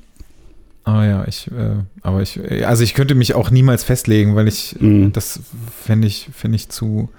aber 0.86 1.06
ja, 1.06 1.26
ich, 1.28 1.48
äh, 1.52 1.76
aber 2.02 2.22
ich, 2.22 2.40
äh, 2.40 2.64
also 2.66 2.84
ich 2.84 2.94
könnte 2.94 3.16
mich 3.16 3.36
auch 3.36 3.50
niemals 3.52 3.84
festlegen, 3.84 4.36
weil 4.36 4.48
ich, 4.48 4.76
Mhm. 4.80 5.14
das 5.14 5.40
fände 5.84 6.08
ich, 6.08 6.30
fände 6.34 6.56
ich 6.58 6.70
zu, 6.70 7.10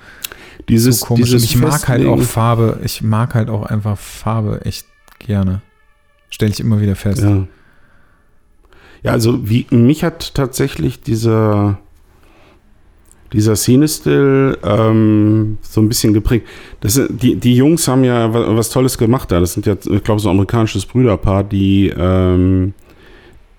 Dieses, 0.68 1.00
zu 1.00 1.06
komisch. 1.06 1.30
Dieses 1.30 1.44
ich 1.44 1.56
mag 1.56 1.88
halt 1.88 2.02
auch 2.06 2.16
Festlegen- 2.18 2.22
Farbe, 2.32 2.80
ich 2.84 3.02
mag 3.02 3.34
halt 3.34 3.48
auch 3.48 3.64
einfach 3.64 3.96
Farbe 3.98 4.60
echt 4.64 4.86
gerne. 5.18 5.62
Stelle 6.30 6.52
ich 6.52 6.60
immer 6.60 6.80
wieder 6.80 6.96
fest. 6.96 7.22
Ja. 7.22 7.46
ja, 9.02 9.12
also 9.12 9.48
wie 9.48 9.66
mich 9.70 10.04
hat 10.04 10.34
tatsächlich 10.34 11.00
dieser 11.02 11.78
dieser 13.32 13.56
Scene-Still 13.56 14.58
ähm, 14.62 15.58
so 15.60 15.80
ein 15.80 15.88
bisschen 15.88 16.12
geprägt. 16.14 16.46
Das, 16.80 17.00
die, 17.08 17.34
die 17.34 17.56
Jungs 17.56 17.88
haben 17.88 18.04
ja 18.04 18.32
wa- 18.32 18.56
was 18.56 18.70
Tolles 18.70 18.96
gemacht 18.96 19.32
da. 19.32 19.40
Das 19.40 19.54
sind 19.54 19.66
ja, 19.66 19.74
ich 19.74 20.04
glaube, 20.04 20.20
so 20.20 20.28
ein 20.28 20.32
amerikanisches 20.36 20.86
Brüderpaar, 20.86 21.42
die, 21.42 21.92
ähm, 21.96 22.74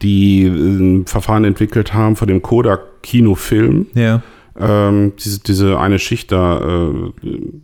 die 0.06 0.46
ein 0.46 1.06
Verfahren 1.08 1.44
entwickelt 1.46 1.94
haben 1.94 2.15
von 2.15 2.28
dem 2.28 2.41
Kodak-Kinofilm 2.41 3.88
Ja. 3.96 4.22
ähm, 4.60 5.13
diese, 5.24 5.39
diese 5.39 5.80
eine 5.80 5.98
Schicht 6.00 6.32
da 6.32 6.60
äh, 6.91 7.12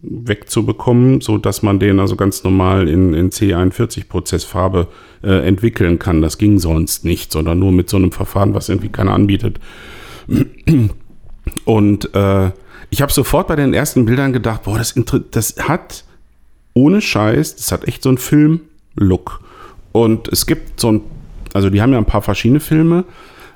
wegzubekommen, 0.01 1.21
so 1.21 1.37
dass 1.37 1.61
man 1.61 1.79
den 1.79 1.99
also 1.99 2.15
ganz 2.15 2.43
normal 2.43 2.89
in, 2.89 3.13
in 3.13 3.29
C41-Prozessfarbe 3.29 4.87
äh, 5.23 5.47
entwickeln 5.47 5.99
kann. 5.99 6.21
Das 6.21 6.37
ging 6.37 6.59
sonst 6.59 7.05
nicht, 7.05 7.31
sondern 7.31 7.59
nur 7.59 7.71
mit 7.71 7.89
so 7.89 7.97
einem 7.97 8.11
Verfahren, 8.11 8.53
was 8.53 8.69
irgendwie 8.69 8.89
keiner 8.89 9.13
anbietet. 9.13 9.59
Und 11.65 12.13
äh, 12.15 12.51
ich 12.89 13.01
habe 13.01 13.11
sofort 13.11 13.47
bei 13.47 13.55
den 13.55 13.73
ersten 13.73 14.05
Bildern 14.05 14.33
gedacht, 14.33 14.63
boah, 14.63 14.77
das, 14.77 14.95
das 15.31 15.55
hat 15.59 16.03
ohne 16.73 17.01
Scheiß, 17.01 17.55
das 17.55 17.71
hat 17.71 17.87
echt 17.87 18.03
so 18.03 18.09
einen 18.09 18.17
Film-Look. 18.17 19.41
Und 19.91 20.27
es 20.29 20.45
gibt 20.45 20.79
so 20.79 20.91
ein, 20.91 21.01
also 21.53 21.69
die 21.69 21.81
haben 21.81 21.91
ja 21.91 21.97
ein 21.97 22.05
paar 22.05 22.21
verschiedene 22.21 22.59
Filme. 22.59 23.05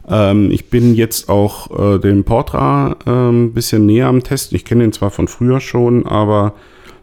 Ähm, 0.07 0.51
ich 0.51 0.69
bin 0.69 0.95
jetzt 0.95 1.29
auch 1.29 1.95
äh, 1.95 1.99
den 1.99 2.23
Portra 2.23 2.95
ein 3.05 3.29
ähm, 3.29 3.53
bisschen 3.53 3.85
näher 3.85 4.07
am 4.07 4.23
Testen. 4.23 4.55
Ich 4.55 4.65
kenne 4.65 4.83
den 4.83 4.93
zwar 4.93 5.11
von 5.11 5.27
früher 5.27 5.59
schon, 5.59 6.05
aber 6.05 6.53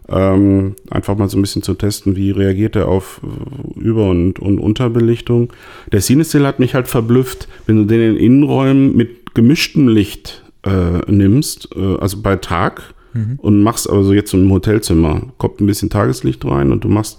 ähm, 0.08 0.74
einfach 0.90 1.16
mal 1.16 1.28
so 1.28 1.38
ein 1.38 1.42
bisschen 1.42 1.62
zu 1.62 1.74
testen, 1.74 2.16
wie 2.16 2.30
reagiert 2.30 2.76
er 2.76 2.88
auf 2.88 3.20
äh, 3.22 3.80
Über- 3.80 4.10
und, 4.10 4.38
und 4.38 4.58
Unterbelichtung. 4.58 5.52
Der 5.90 6.00
Cinestill 6.00 6.46
hat 6.46 6.58
mich 6.58 6.74
halt 6.74 6.88
verblüfft, 6.88 7.48
wenn 7.66 7.76
du 7.76 7.84
den 7.84 8.16
in 8.16 8.16
Innenräumen 8.16 8.96
mit 8.96 9.34
gemischtem 9.34 9.88
Licht 9.88 10.42
äh, 10.64 11.10
nimmst, 11.10 11.70
äh, 11.76 11.96
also 11.98 12.20
bei 12.20 12.36
Tag 12.36 12.94
und 13.38 13.62
machst 13.62 13.90
also 13.90 14.14
jetzt 14.14 14.30
so 14.30 14.38
im 14.38 14.50
Hotelzimmer, 14.50 15.22
kommt 15.36 15.60
ein 15.60 15.66
bisschen 15.66 15.90
Tageslicht 15.90 16.44
rein 16.46 16.72
und 16.72 16.84
du 16.84 16.88
machst 16.88 17.18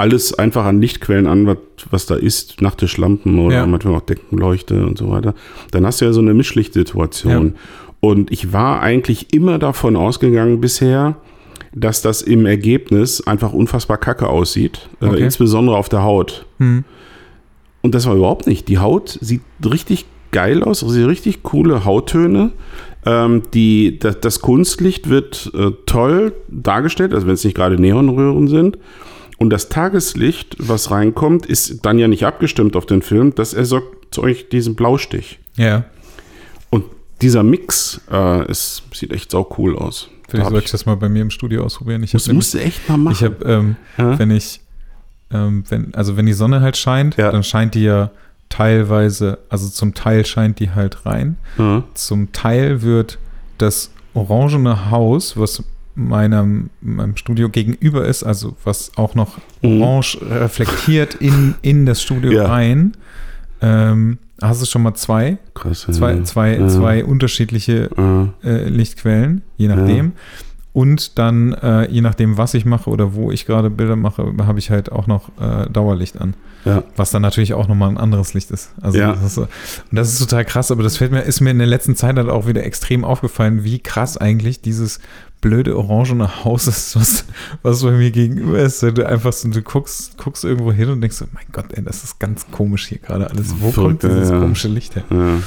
alles 0.00 0.34
einfach 0.34 0.64
an 0.64 0.80
Lichtquellen 0.80 1.26
an, 1.26 1.46
was, 1.46 1.56
was 1.90 2.06
da 2.06 2.16
ist, 2.16 2.60
Nachttischlampen 2.60 3.38
oder 3.38 3.56
Ja. 3.56 3.66
manchmal 3.66 3.94
auch 3.94 4.00
Deckenleuchte 4.00 4.84
und 4.84 4.98
so 4.98 5.10
weiter. 5.10 5.34
Dann 5.70 5.86
hast 5.86 6.00
du 6.00 6.06
ja 6.06 6.12
so 6.12 6.20
eine 6.20 6.34
Mischlichtsituation. 6.34 7.54
Und 8.00 8.30
ich 8.32 8.52
war 8.52 8.80
eigentlich 8.80 9.32
immer 9.34 9.58
davon 9.58 9.94
ausgegangen 9.96 10.60
bisher, 10.60 11.16
dass 11.74 12.02
das 12.02 12.22
im 12.22 12.46
Ergebnis 12.46 13.26
einfach 13.26 13.52
unfassbar 13.52 13.98
kacke 13.98 14.28
aussieht, 14.28 14.88
Okay. 15.00 15.16
äh, 15.20 15.24
insbesondere 15.24 15.76
auf 15.76 15.88
der 15.88 16.02
Haut. 16.02 16.46
Hm. 16.58 16.84
Und 17.82 17.94
das 17.94 18.06
war 18.06 18.14
überhaupt 18.16 18.46
nicht. 18.46 18.68
Die 18.68 18.78
Haut 18.78 19.18
sieht 19.20 19.42
richtig 19.64 20.06
geil 20.32 20.62
aus, 20.62 20.82
also 20.82 21.06
richtig 21.06 21.42
coole 21.42 21.84
Hauttöne. 21.84 22.50
Ähm, 23.06 23.42
die, 23.54 23.98
das, 23.98 24.20
das 24.20 24.40
Kunstlicht 24.40 25.08
wird 25.08 25.50
äh, 25.54 25.70
toll 25.86 26.32
dargestellt, 26.48 27.14
also 27.14 27.26
wenn 27.26 27.34
es 27.34 27.44
nicht 27.44 27.54
gerade 27.56 27.80
Neonröhren 27.80 28.48
sind. 28.48 28.78
Und 29.40 29.50
das 29.50 29.68
Tageslicht, 29.70 30.54
was 30.58 30.90
reinkommt, 30.92 31.46
ist 31.46 31.84
dann 31.84 31.98
ja 31.98 32.06
nicht 32.08 32.24
abgestimmt 32.24 32.76
auf 32.76 32.84
den 32.86 33.00
Film. 33.02 33.34
Das 33.34 33.54
erzeugt 33.54 34.18
euch 34.18 34.48
diesen 34.50 34.76
Blaustich. 34.76 35.38
Ja. 35.56 35.84
Und 36.68 36.84
dieser 37.22 37.42
Mix 37.42 38.00
äh, 38.12 38.42
es 38.50 38.82
sieht 38.92 39.12
echt 39.12 39.30
sau 39.30 39.52
cool 39.58 39.76
aus. 39.76 40.08
Vielleicht 40.28 40.44
hab 40.44 40.52
sollte 40.52 40.66
ich 40.66 40.70
das 40.70 40.84
mal 40.86 40.94
bei 40.96 41.08
mir 41.08 41.22
im 41.22 41.30
Studio 41.30 41.64
ausprobieren. 41.64 42.02
Ich 42.04 42.12
Musst, 42.12 42.28
habe 42.28 42.34
musst 42.36 42.54
du 42.54 42.58
echt 42.60 42.86
mal 42.88 42.98
machen. 42.98 43.14
ich 43.14 43.24
hab, 43.24 43.44
ähm, 43.44 43.76
Ja? 43.98 44.18
wenn 44.18 44.30
ich, 44.30 44.60
ähm, 45.32 45.64
wenn, 45.68 45.94
also 45.94 46.16
wenn 46.18 46.26
die 46.26 46.32
Sonne 46.34 46.60
halt 46.60 46.76
scheint, 46.76 47.16
Ja. 47.16 47.32
dann 47.32 47.42
scheint 47.42 47.74
die 47.74 47.82
ja 47.84 48.10
teilweise, 48.50 49.38
also 49.48 49.68
zum 49.68 49.94
Teil 49.94 50.26
scheint 50.26 50.60
die 50.60 50.70
halt 50.70 51.06
rein. 51.06 51.36
ja. 51.56 51.82
Zum 51.94 52.30
Teil 52.32 52.82
wird 52.82 53.18
das 53.58 53.90
orangene 54.12 54.90
Haus, 54.90 55.36
was 55.36 55.62
meinem, 56.08 56.70
meinem 56.80 57.16
Studio 57.16 57.48
gegenüber 57.48 58.04
ist, 58.06 58.22
also 58.22 58.56
was 58.64 58.92
auch 58.96 59.14
noch 59.14 59.38
Mhm. 59.62 59.82
orange 59.82 60.18
reflektiert 60.22 61.14
in, 61.16 61.54
in 61.62 61.86
das 61.86 62.02
Studio 62.02 62.32
Ja. 62.32 62.46
rein. 62.46 62.92
Ähm, 63.62 64.18
hast 64.40 64.62
du 64.62 64.66
schon 64.66 64.82
mal 64.82 64.94
zwei? 64.94 65.38
Krass. 65.54 65.86
Zwei, 65.90 66.14
ja. 66.14 66.24
zwei, 66.24 66.56
ja. 66.56 66.68
zwei 66.68 67.04
unterschiedliche 67.04 67.90
äh, 68.42 68.68
Lichtquellen, 68.68 69.42
je 69.58 69.68
nachdem. 69.68 70.12
Und 70.72 71.18
dann, 71.18 71.52
äh, 71.54 71.90
je 71.90 72.00
nachdem, 72.00 72.38
was 72.38 72.54
ich 72.54 72.64
mache 72.64 72.88
oder 72.90 73.14
wo 73.14 73.32
ich 73.32 73.44
gerade 73.44 73.70
Bilder 73.70 73.96
mache, 73.96 74.32
habe 74.46 74.60
ich 74.60 74.70
halt 74.70 74.92
auch 74.92 75.08
noch 75.08 75.28
äh, 75.40 75.68
Dauerlicht 75.68 76.20
an. 76.20 76.34
Ja. 76.64 76.84
Was 76.94 77.10
dann 77.10 77.22
natürlich 77.22 77.54
auch 77.54 77.66
nochmal 77.66 77.88
ein 77.88 77.98
anderes 77.98 78.34
Licht 78.34 78.50
ist. 78.52 78.70
Also 78.80 78.96
Ja. 78.98 79.12
das 79.12 79.24
ist 79.24 79.34
so, 79.34 79.42
und 79.42 79.48
das 79.90 80.12
ist 80.12 80.20
total 80.20 80.44
krass, 80.44 80.70
aber 80.70 80.82
das 80.84 80.96
fällt 80.98 81.10
mir, 81.10 81.22
ist 81.22 81.40
mir 81.40 81.50
in 81.50 81.58
der 81.58 81.66
letzten 81.66 81.96
Zeit 81.96 82.16
halt 82.16 82.28
auch 82.28 82.46
wieder 82.46 82.62
extrem 82.64 83.04
aufgefallen, 83.04 83.64
wie 83.64 83.80
krass 83.80 84.16
eigentlich 84.16 84.60
dieses 84.60 85.00
blöde 85.40 85.76
orangene 85.76 86.44
Haus 86.44 86.66
ist, 86.66 86.96
was, 86.96 87.24
was 87.62 87.82
bei 87.82 87.92
mir 87.92 88.10
gegenüber 88.10 88.58
ist. 88.58 88.82
Wenn 88.82 88.94
Du 88.94 89.06
einfach 89.06 89.32
so, 89.32 89.48
du 89.48 89.62
guckst, 89.62 90.18
guckst 90.18 90.44
irgendwo 90.44 90.72
hin 90.72 90.88
und 90.90 91.00
denkst 91.00 91.16
so, 91.16 91.26
mein 91.32 91.44
Gott, 91.52 91.66
ey, 91.72 91.82
das 91.82 92.04
ist 92.04 92.18
ganz 92.18 92.46
komisch 92.50 92.86
hier 92.88 92.98
gerade 92.98 93.30
alles. 93.30 93.54
Wo 93.60 93.70
Verrückt, 93.70 94.00
kommt 94.02 94.12
dieses 94.14 94.30
ja. 94.30 94.38
komische 94.40 94.68
Licht 94.68 94.96
her? 94.96 95.04
Ja. 95.10 95.38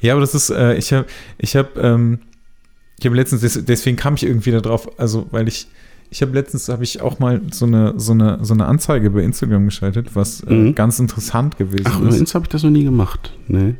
Ja, 0.00 0.12
aber 0.14 0.20
das 0.22 0.34
ist, 0.34 0.50
äh, 0.50 0.74
ich 0.74 0.92
habe, 0.92 1.06
ich 1.38 1.54
habe, 1.54 1.68
ähm, 1.80 2.18
ich 2.98 3.06
habe 3.06 3.14
letztens, 3.14 3.42
des- 3.42 3.64
deswegen 3.64 3.96
kam 3.96 4.14
ich 4.14 4.24
irgendwie 4.24 4.50
da 4.50 4.60
drauf, 4.60 4.98
also 4.98 5.28
weil 5.30 5.46
ich, 5.46 5.68
ich 6.10 6.20
habe 6.22 6.32
letztens, 6.32 6.68
habe 6.68 6.82
ich 6.82 7.00
auch 7.00 7.20
mal 7.20 7.40
so 7.52 7.66
eine, 7.66 7.94
so 7.98 8.10
eine, 8.12 8.38
so 8.42 8.52
eine 8.52 8.66
Anzeige 8.66 9.10
bei 9.10 9.22
Instagram 9.22 9.64
geschaltet, 9.66 10.16
was 10.16 10.40
äh, 10.42 10.52
Mhm. 10.52 10.74
ganz 10.74 10.98
interessant 10.98 11.56
gewesen 11.56 11.84
Ach, 11.86 12.00
über 12.00 12.08
ist. 12.08 12.18
Insta 12.18 12.34
habe 12.34 12.46
ich 12.46 12.50
das 12.50 12.64
noch 12.64 12.70
nie 12.70 12.82
gemacht. 12.84 13.32
Nee. 13.46 13.76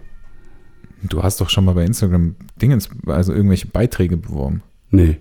Du 1.02 1.22
hast 1.24 1.40
doch 1.40 1.50
schon 1.50 1.64
mal 1.64 1.74
bei 1.74 1.84
Instagram 1.84 2.36
Dingens, 2.60 2.88
also 3.06 3.32
irgendwelche 3.32 3.66
Beiträge 3.66 4.16
beworben. 4.16 4.62
Nee. 4.90 5.18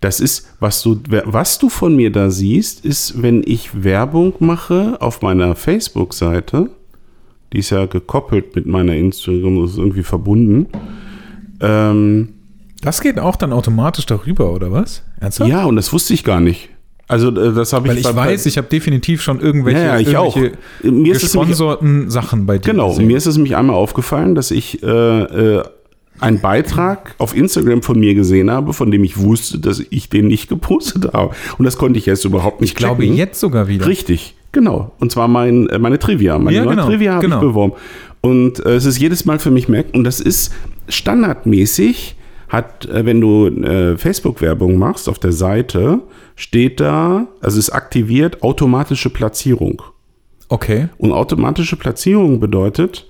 Das 0.00 0.20
ist, 0.20 0.48
was 0.60 0.82
du, 0.82 1.00
was 1.24 1.58
du 1.58 1.68
von 1.68 1.96
mir 1.96 2.10
da 2.12 2.30
siehst, 2.30 2.84
ist, 2.84 3.20
wenn 3.22 3.42
ich 3.44 3.82
Werbung 3.84 4.34
mache 4.38 4.96
auf 5.00 5.22
meiner 5.22 5.54
Facebook-Seite, 5.56 6.70
die 7.52 7.58
ist 7.58 7.70
ja 7.70 7.86
gekoppelt 7.86 8.54
mit 8.54 8.66
meiner 8.66 8.94
Instagram, 8.94 9.60
das 9.62 9.72
ist 9.72 9.78
irgendwie 9.78 10.02
verbunden. 10.02 10.66
Ähm, 11.60 12.28
Das 12.82 13.00
geht 13.00 13.18
auch 13.18 13.36
dann 13.36 13.52
automatisch 13.52 14.06
darüber, 14.06 14.52
oder 14.52 14.70
was? 14.70 15.02
Ernsthaft? 15.20 15.50
ja, 15.50 15.64
und 15.64 15.76
das 15.76 15.92
wusste 15.92 16.14
ich 16.14 16.22
gar 16.24 16.40
nicht. 16.40 16.68
Also, 17.08 17.28
äh, 17.30 17.54
das 17.54 17.72
habe 17.72 17.86
ich. 17.88 17.92
Weil 17.92 17.98
ich 17.98 18.04
bei- 18.04 18.14
weiß, 18.14 18.44
ich 18.46 18.58
habe 18.58 18.68
definitiv 18.68 19.22
schon 19.22 19.40
irgendwelche, 19.40 19.80
Ja, 19.80 19.96
ja, 19.98 20.24
irgendwelche 20.24 20.52
es 20.82 20.84
nämlich 20.84 21.18
gesponserten 21.20 22.10
Sachen 22.10 22.44
bei 22.46 22.58
dir 22.58 22.70
Genau, 22.72 22.90
gesehen. 22.90 23.06
mir 23.06 23.16
ist 23.16 23.26
es 23.26 23.34
nämlich 23.36 23.56
einmal 23.56 23.76
aufgefallen, 23.76 24.34
dass 24.34 24.50
ich 24.50 24.82
äh, 24.82 24.86
äh, 24.86 25.62
einen 26.20 26.40
Beitrag 26.40 27.14
auf 27.18 27.36
Instagram 27.36 27.82
von 27.82 27.98
mir 27.98 28.14
gesehen 28.14 28.50
habe, 28.50 28.72
von 28.72 28.90
dem 28.90 29.04
ich 29.04 29.18
wusste, 29.18 29.58
dass 29.58 29.82
ich 29.90 30.08
den 30.08 30.26
nicht 30.26 30.48
gepostet 30.48 31.12
habe. 31.12 31.34
Und 31.58 31.64
das 31.64 31.78
konnte 31.78 31.98
ich 31.98 32.08
erst 32.08 32.24
überhaupt 32.24 32.60
nicht 32.60 32.70
ich 32.70 32.76
glaube 32.76 33.02
checken. 33.02 33.16
jetzt 33.16 33.40
sogar 33.40 33.68
wieder. 33.68 33.86
Richtig, 33.86 34.34
genau. 34.52 34.92
Und 34.98 35.12
zwar 35.12 35.28
mein, 35.28 35.68
äh, 35.68 35.78
meine 35.78 35.98
Trivia. 35.98 36.38
Meine 36.38 36.56
Ja, 36.56 36.64
neue 36.64 36.76
genau, 36.76 36.86
Trivia 36.86 37.12
habe 37.14 37.22
genau. 37.22 37.36
ich 37.36 37.42
beworben. 37.42 37.72
Und 38.20 38.64
äh, 38.64 38.74
es 38.74 38.84
ist 38.84 38.98
jedes 38.98 39.24
Mal 39.24 39.38
für 39.38 39.50
mich 39.50 39.68
merkt, 39.68 39.94
und 39.94 40.04
das 40.04 40.20
ist 40.20 40.52
standardmäßig, 40.88 42.16
hat, 42.48 42.86
äh, 42.86 43.04
wenn 43.04 43.20
du 43.20 43.46
äh, 43.46 43.96
Facebook-Werbung 43.96 44.76
machst 44.76 45.08
auf 45.08 45.18
der 45.18 45.32
Seite, 45.32 46.00
steht 46.34 46.80
da, 46.80 47.26
also 47.40 47.58
ist 47.58 47.70
aktiviert 47.70 48.42
automatische 48.42 49.10
Platzierung. 49.10 49.82
Okay. 50.48 50.88
Und 50.96 51.12
automatische 51.12 51.76
Platzierung 51.76 52.40
bedeutet, 52.40 53.07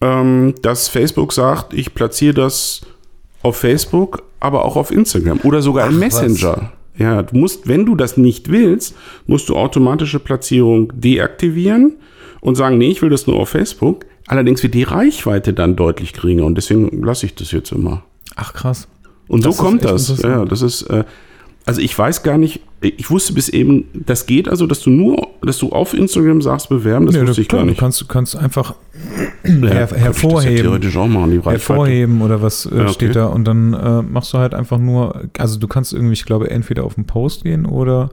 ähm, 0.00 0.54
dass 0.62 0.88
Facebook 0.88 1.32
sagt, 1.32 1.72
ich 1.72 1.94
platziere 1.94 2.34
das 2.34 2.82
auf 3.42 3.56
Facebook, 3.56 4.22
aber 4.40 4.64
auch 4.64 4.76
auf 4.76 4.90
Instagram 4.90 5.40
oder 5.42 5.62
sogar 5.62 5.88
im 5.88 5.96
Ach, 5.96 6.06
was. 6.06 6.22
Messenger. 6.22 6.72
Ja, 6.96 7.22
du 7.22 7.36
musst, 7.36 7.66
wenn 7.66 7.86
du 7.86 7.96
das 7.96 8.16
nicht 8.16 8.50
willst, 8.50 8.94
musst 9.26 9.48
du 9.48 9.56
automatische 9.56 10.20
Platzierung 10.20 10.92
deaktivieren 10.94 11.96
und 12.40 12.54
sagen, 12.54 12.78
nee, 12.78 12.90
ich 12.90 13.02
will 13.02 13.10
das 13.10 13.26
nur 13.26 13.36
auf 13.36 13.48
Facebook. 13.48 14.04
Allerdings 14.26 14.62
wird 14.62 14.74
die 14.74 14.84
Reichweite 14.84 15.52
dann 15.52 15.76
deutlich 15.76 16.12
geringer 16.12 16.44
und 16.44 16.54
deswegen 16.54 17.02
lasse 17.02 17.26
ich 17.26 17.34
das 17.34 17.50
jetzt 17.50 17.72
immer. 17.72 18.04
Ach 18.36 18.54
krass. 18.54 18.88
Und 19.28 19.44
Das 19.44 19.56
so 19.56 19.62
kommt 19.62 19.84
das. 19.84 20.22
Ja, 20.22 20.44
das 20.44 20.62
ist, 20.62 20.82
äh, 20.82 21.04
also 21.66 21.80
ich 21.80 21.96
weiß 21.98 22.22
gar 22.22 22.36
nicht, 22.38 22.60
ich 22.82 23.10
wusste 23.10 23.32
bis 23.32 23.48
eben, 23.48 23.86
das 23.94 24.26
geht 24.26 24.48
also, 24.48 24.66
dass 24.66 24.80
du 24.80 24.90
nur, 24.90 25.28
dass 25.42 25.56
du 25.58 25.70
auf 25.70 25.94
Instagram 25.94 26.42
sagst, 26.42 26.68
bewerben, 26.68 27.06
das 27.06 27.14
Nee, 27.14 27.26
wusste 27.26 27.40
ich 27.40 27.48
gar 27.48 27.58
klar, 27.60 27.66
nicht. 27.66 27.78
Du 27.78 27.84
kannst, 27.84 28.00
du 28.02 28.06
kannst 28.06 28.36
einfach 28.36 28.74
Ja, 29.44 29.50
her- 29.50 29.62
ich 29.62 29.68
das 29.70 29.90
ja 29.92 29.96
hervorheben. 29.98 30.96
auch 30.96 31.08
machen, 31.08 31.40
hervorheben 31.42 32.20
oder 32.22 32.42
was 32.42 32.66
äh, 32.66 32.76
Ja, 32.76 32.82
okay. 32.82 32.92
steht 32.92 33.16
da 33.16 33.26
und 33.26 33.44
dann 33.44 33.72
äh, 33.72 34.02
machst 34.02 34.34
du 34.34 34.38
halt 34.38 34.54
einfach 34.54 34.78
nur, 34.78 35.22
also 35.38 35.58
du 35.58 35.66
kannst 35.66 35.94
irgendwie, 35.94 36.12
ich 36.12 36.26
glaube, 36.26 36.50
entweder 36.50 36.84
auf 36.84 36.98
einen 36.98 37.06
Post 37.06 37.44
gehen 37.44 37.64
oder 37.64 38.10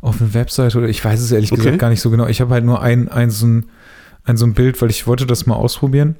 auf 0.00 0.20
eine 0.20 0.32
Webseite 0.34 0.78
oder 0.78 0.88
ich 0.88 1.04
weiß 1.04 1.20
es 1.20 1.32
ehrlich 1.32 1.50
Okay. 1.50 1.62
gesagt 1.62 1.78
gar 1.80 1.90
nicht 1.90 2.00
so 2.00 2.10
genau. 2.10 2.28
Ich 2.28 2.40
habe 2.40 2.54
halt 2.54 2.64
nur 2.64 2.80
ein, 2.80 3.08
ein, 3.08 3.30
so 3.30 3.46
ein, 3.46 3.66
ein 4.22 4.36
so 4.36 4.46
ein 4.46 4.54
Bild, 4.54 4.80
weil 4.80 4.90
ich 4.90 5.08
wollte 5.08 5.26
das 5.26 5.46
mal 5.46 5.56
ausprobieren. 5.56 6.14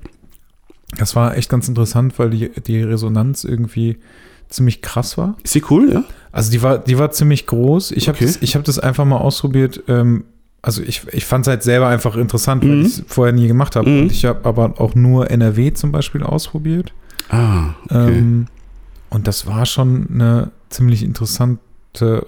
Das 0.99 1.15
war 1.15 1.37
echt 1.37 1.49
ganz 1.51 1.69
interessant, 1.69 2.19
weil 2.19 2.31
die, 2.31 2.49
die 2.67 2.83
Resonanz 2.83 3.45
irgendwie 3.45 3.99
ziemlich 4.49 4.81
krass 4.83 5.17
war. 5.19 5.37
Ist 5.45 5.53
sie 5.53 5.63
cool, 5.71 5.93
ja? 5.93 6.05
Also 6.33 6.51
die 6.51 6.63
war, 6.63 6.79
die 6.79 6.99
war 6.99 7.11
ziemlich 7.11 7.47
groß. 7.47 7.93
Ich 7.93 8.09
habe 8.09 8.17
Okay. 8.17 8.27
das, 8.27 8.39
ich 8.43 8.55
hab 8.57 8.65
das 8.65 8.79
einfach 8.79 9.05
mal 9.05 9.17
ausprobiert. 9.19 9.83
Ähm, 9.89 10.25
also 10.61 10.83
ich, 10.83 11.03
ich 11.13 11.25
fand 11.25 11.47
es 11.47 11.49
halt 11.49 11.63
selber 11.63 11.87
einfach 11.89 12.17
interessant, 12.17 12.63
weil 12.65 12.71
Mhm. 12.77 12.81
ich 12.83 12.99
es 12.99 13.05
vorher 13.07 13.33
nie 13.33 13.47
gemacht 13.49 13.77
habe. 13.77 13.89
Mhm. 13.89 14.03
Und 14.03 14.13
ich 14.13 14.25
habe 14.25 14.45
aber 14.45 14.81
auch 14.81 14.95
nur 14.95 15.31
NRW 15.31 15.73
zum 15.73 15.93
Beispiel 15.93 16.23
ausprobiert. 16.23 16.93
Ah, 17.31 17.71
okay. 17.85 18.19
Ähm, 18.19 18.47
und 19.11 19.27
das 19.27 19.47
war 19.47 19.65
schon 19.67 20.09
eine 20.13 20.51
ziemlich 20.69 21.03
interessante 21.03 21.59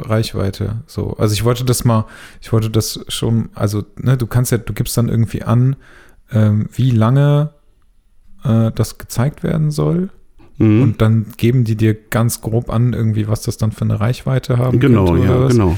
Reichweite. 0.00 0.82
So, 0.86 1.14
also 1.18 1.32
ich 1.34 1.44
wollte 1.44 1.64
das 1.64 1.84
mal, 1.84 2.06
ich 2.40 2.52
wollte 2.52 2.70
das 2.70 3.00
schon, 3.08 3.50
also 3.54 3.84
ne, 3.98 4.16
du 4.16 4.26
kannst 4.26 4.52
ja, 4.52 4.58
du 4.58 4.72
gibst 4.72 4.96
dann 4.96 5.08
irgendwie 5.08 5.42
an, 5.42 5.76
ähm, 6.32 6.68
wie 6.72 6.90
lange 6.90 7.50
äh, 8.44 8.70
das 8.74 8.96
gezeigt 8.98 9.42
werden 9.42 9.70
soll. 9.70 10.08
Mhm. 10.61 10.83
Und 10.83 11.01
dann 11.03 11.27
geben 11.37 11.64
die 11.64 11.75
dir 11.77 11.94
ganz 11.94 12.40
grob 12.40 12.70
an, 12.70 12.92
irgendwie, 12.92 13.27
was 13.29 13.42
das 13.42 13.57
dann 13.57 13.73
für 13.73 13.83
eine 13.83 13.99
Reichweite 14.01 14.59
haben 14.59 14.79
genau, 14.79 15.07
könnte 15.07 15.27
ja, 15.27 15.40
was. 15.40 15.53
genau. 15.53 15.77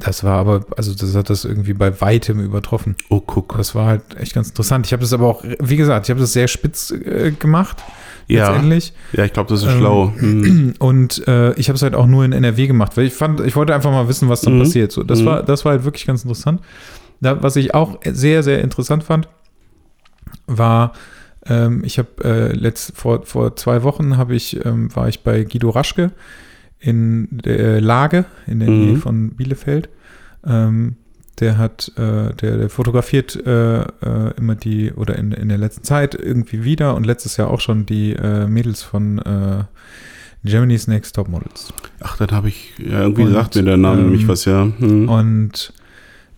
Das 0.00 0.24
war 0.24 0.38
aber, 0.38 0.64
also 0.76 0.92
das 0.92 1.14
hat 1.14 1.30
das 1.30 1.44
irgendwie 1.44 1.72
bei 1.72 2.00
weitem 2.00 2.40
übertroffen. 2.40 2.96
Oh, 3.10 3.20
guck. 3.20 3.56
Das 3.56 3.76
war 3.76 3.86
halt 3.86 4.02
echt 4.18 4.34
ganz 4.34 4.48
interessant. 4.48 4.86
Ich 4.86 4.92
habe 4.92 5.02
das 5.02 5.12
aber 5.12 5.26
auch, 5.28 5.44
wie 5.60 5.76
gesagt, 5.76 6.06
ich 6.06 6.10
habe 6.10 6.18
das 6.20 6.32
sehr 6.32 6.48
spitz 6.48 6.90
äh, 6.90 7.30
gemacht, 7.38 7.76
Ja. 8.26 8.48
letztendlich. 8.50 8.92
Ja, 9.12 9.24
ich 9.24 9.32
glaube, 9.32 9.50
das 9.50 9.62
ist 9.62 9.68
Ähm, 9.68 9.78
schlau. 9.78 10.12
Mhm. 10.20 10.74
Und 10.80 11.26
äh, 11.28 11.52
ich 11.54 11.68
habe 11.68 11.76
es 11.76 11.82
halt 11.82 11.94
auch 11.94 12.06
nur 12.08 12.24
in 12.24 12.32
NRW 12.32 12.66
gemacht, 12.66 12.96
weil 12.96 13.04
ich 13.06 13.12
fand, 13.14 13.40
ich 13.40 13.54
wollte 13.54 13.72
einfach 13.72 13.92
mal 13.92 14.08
wissen, 14.08 14.28
was 14.28 14.40
dann 14.40 14.54
Mhm. 14.56 14.60
passiert. 14.62 14.90
So, 14.90 15.04
das, 15.04 15.20
Mhm. 15.20 15.26
war, 15.26 15.42
das 15.44 15.64
war 15.64 15.70
halt 15.72 15.84
wirklich 15.84 16.06
ganz 16.06 16.22
interessant. 16.24 16.60
Da, 17.20 17.40
was 17.42 17.54
ich 17.54 17.72
auch 17.74 18.00
sehr, 18.04 18.42
sehr 18.42 18.62
interessant 18.62 19.04
fand, 19.04 19.28
war, 20.48 20.92
ähm, 21.46 21.82
ich 21.84 21.98
habe 21.98 22.08
äh, 22.24 22.52
letzt, 22.52 22.96
vor, 22.96 23.24
vor 23.26 23.56
zwei 23.56 23.82
Wochen 23.82 24.16
habe 24.16 24.34
ich, 24.34 24.64
ähm, 24.64 24.94
war 24.94 25.08
ich 25.08 25.20
bei 25.22 25.44
Guido 25.44 25.70
Raschke 25.70 26.10
in 26.80 27.28
der 27.30 27.80
Lage, 27.80 28.26
in 28.46 28.60
der 28.60 28.70
Mhm. 28.70 28.78
Nähe 28.86 28.96
von 28.96 29.30
Bielefeld. 29.30 29.88
Ähm, 30.46 30.96
der 31.40 31.58
hat, 31.58 31.90
äh, 31.96 32.32
der, 32.34 32.58
der 32.58 32.70
fotografiert 32.70 33.34
äh, 33.44 33.80
äh, 33.80 33.86
immer 34.36 34.54
die, 34.54 34.92
oder 34.92 35.16
in, 35.18 35.32
in 35.32 35.48
der 35.48 35.58
letzten 35.58 35.82
Zeit 35.82 36.14
irgendwie 36.14 36.62
wieder 36.62 36.94
und 36.94 37.04
letztes 37.04 37.36
Jahr 37.36 37.50
auch 37.50 37.60
schon 37.60 37.86
die 37.86 38.12
äh, 38.12 38.46
Mädels 38.46 38.82
von 38.82 39.18
äh, 39.18 39.64
Germany's 40.44 40.86
Next 40.86 41.16
Top 41.16 41.28
Models. 41.28 41.72
Ach, 42.00 42.16
dann 42.18 42.30
habe 42.30 42.48
ich, 42.48 42.74
ja, 42.78 43.00
irgendwie 43.00 43.22
Und, 43.22 43.32
sagt 43.32 43.56
mir 43.56 43.62
der 43.64 43.76
Name 43.76 44.00
ähm, 44.00 44.04
nämlich 44.10 44.28
was, 44.28 44.44
ja. 44.44 44.66
Mhm. 44.78 45.08
Und 45.08 45.72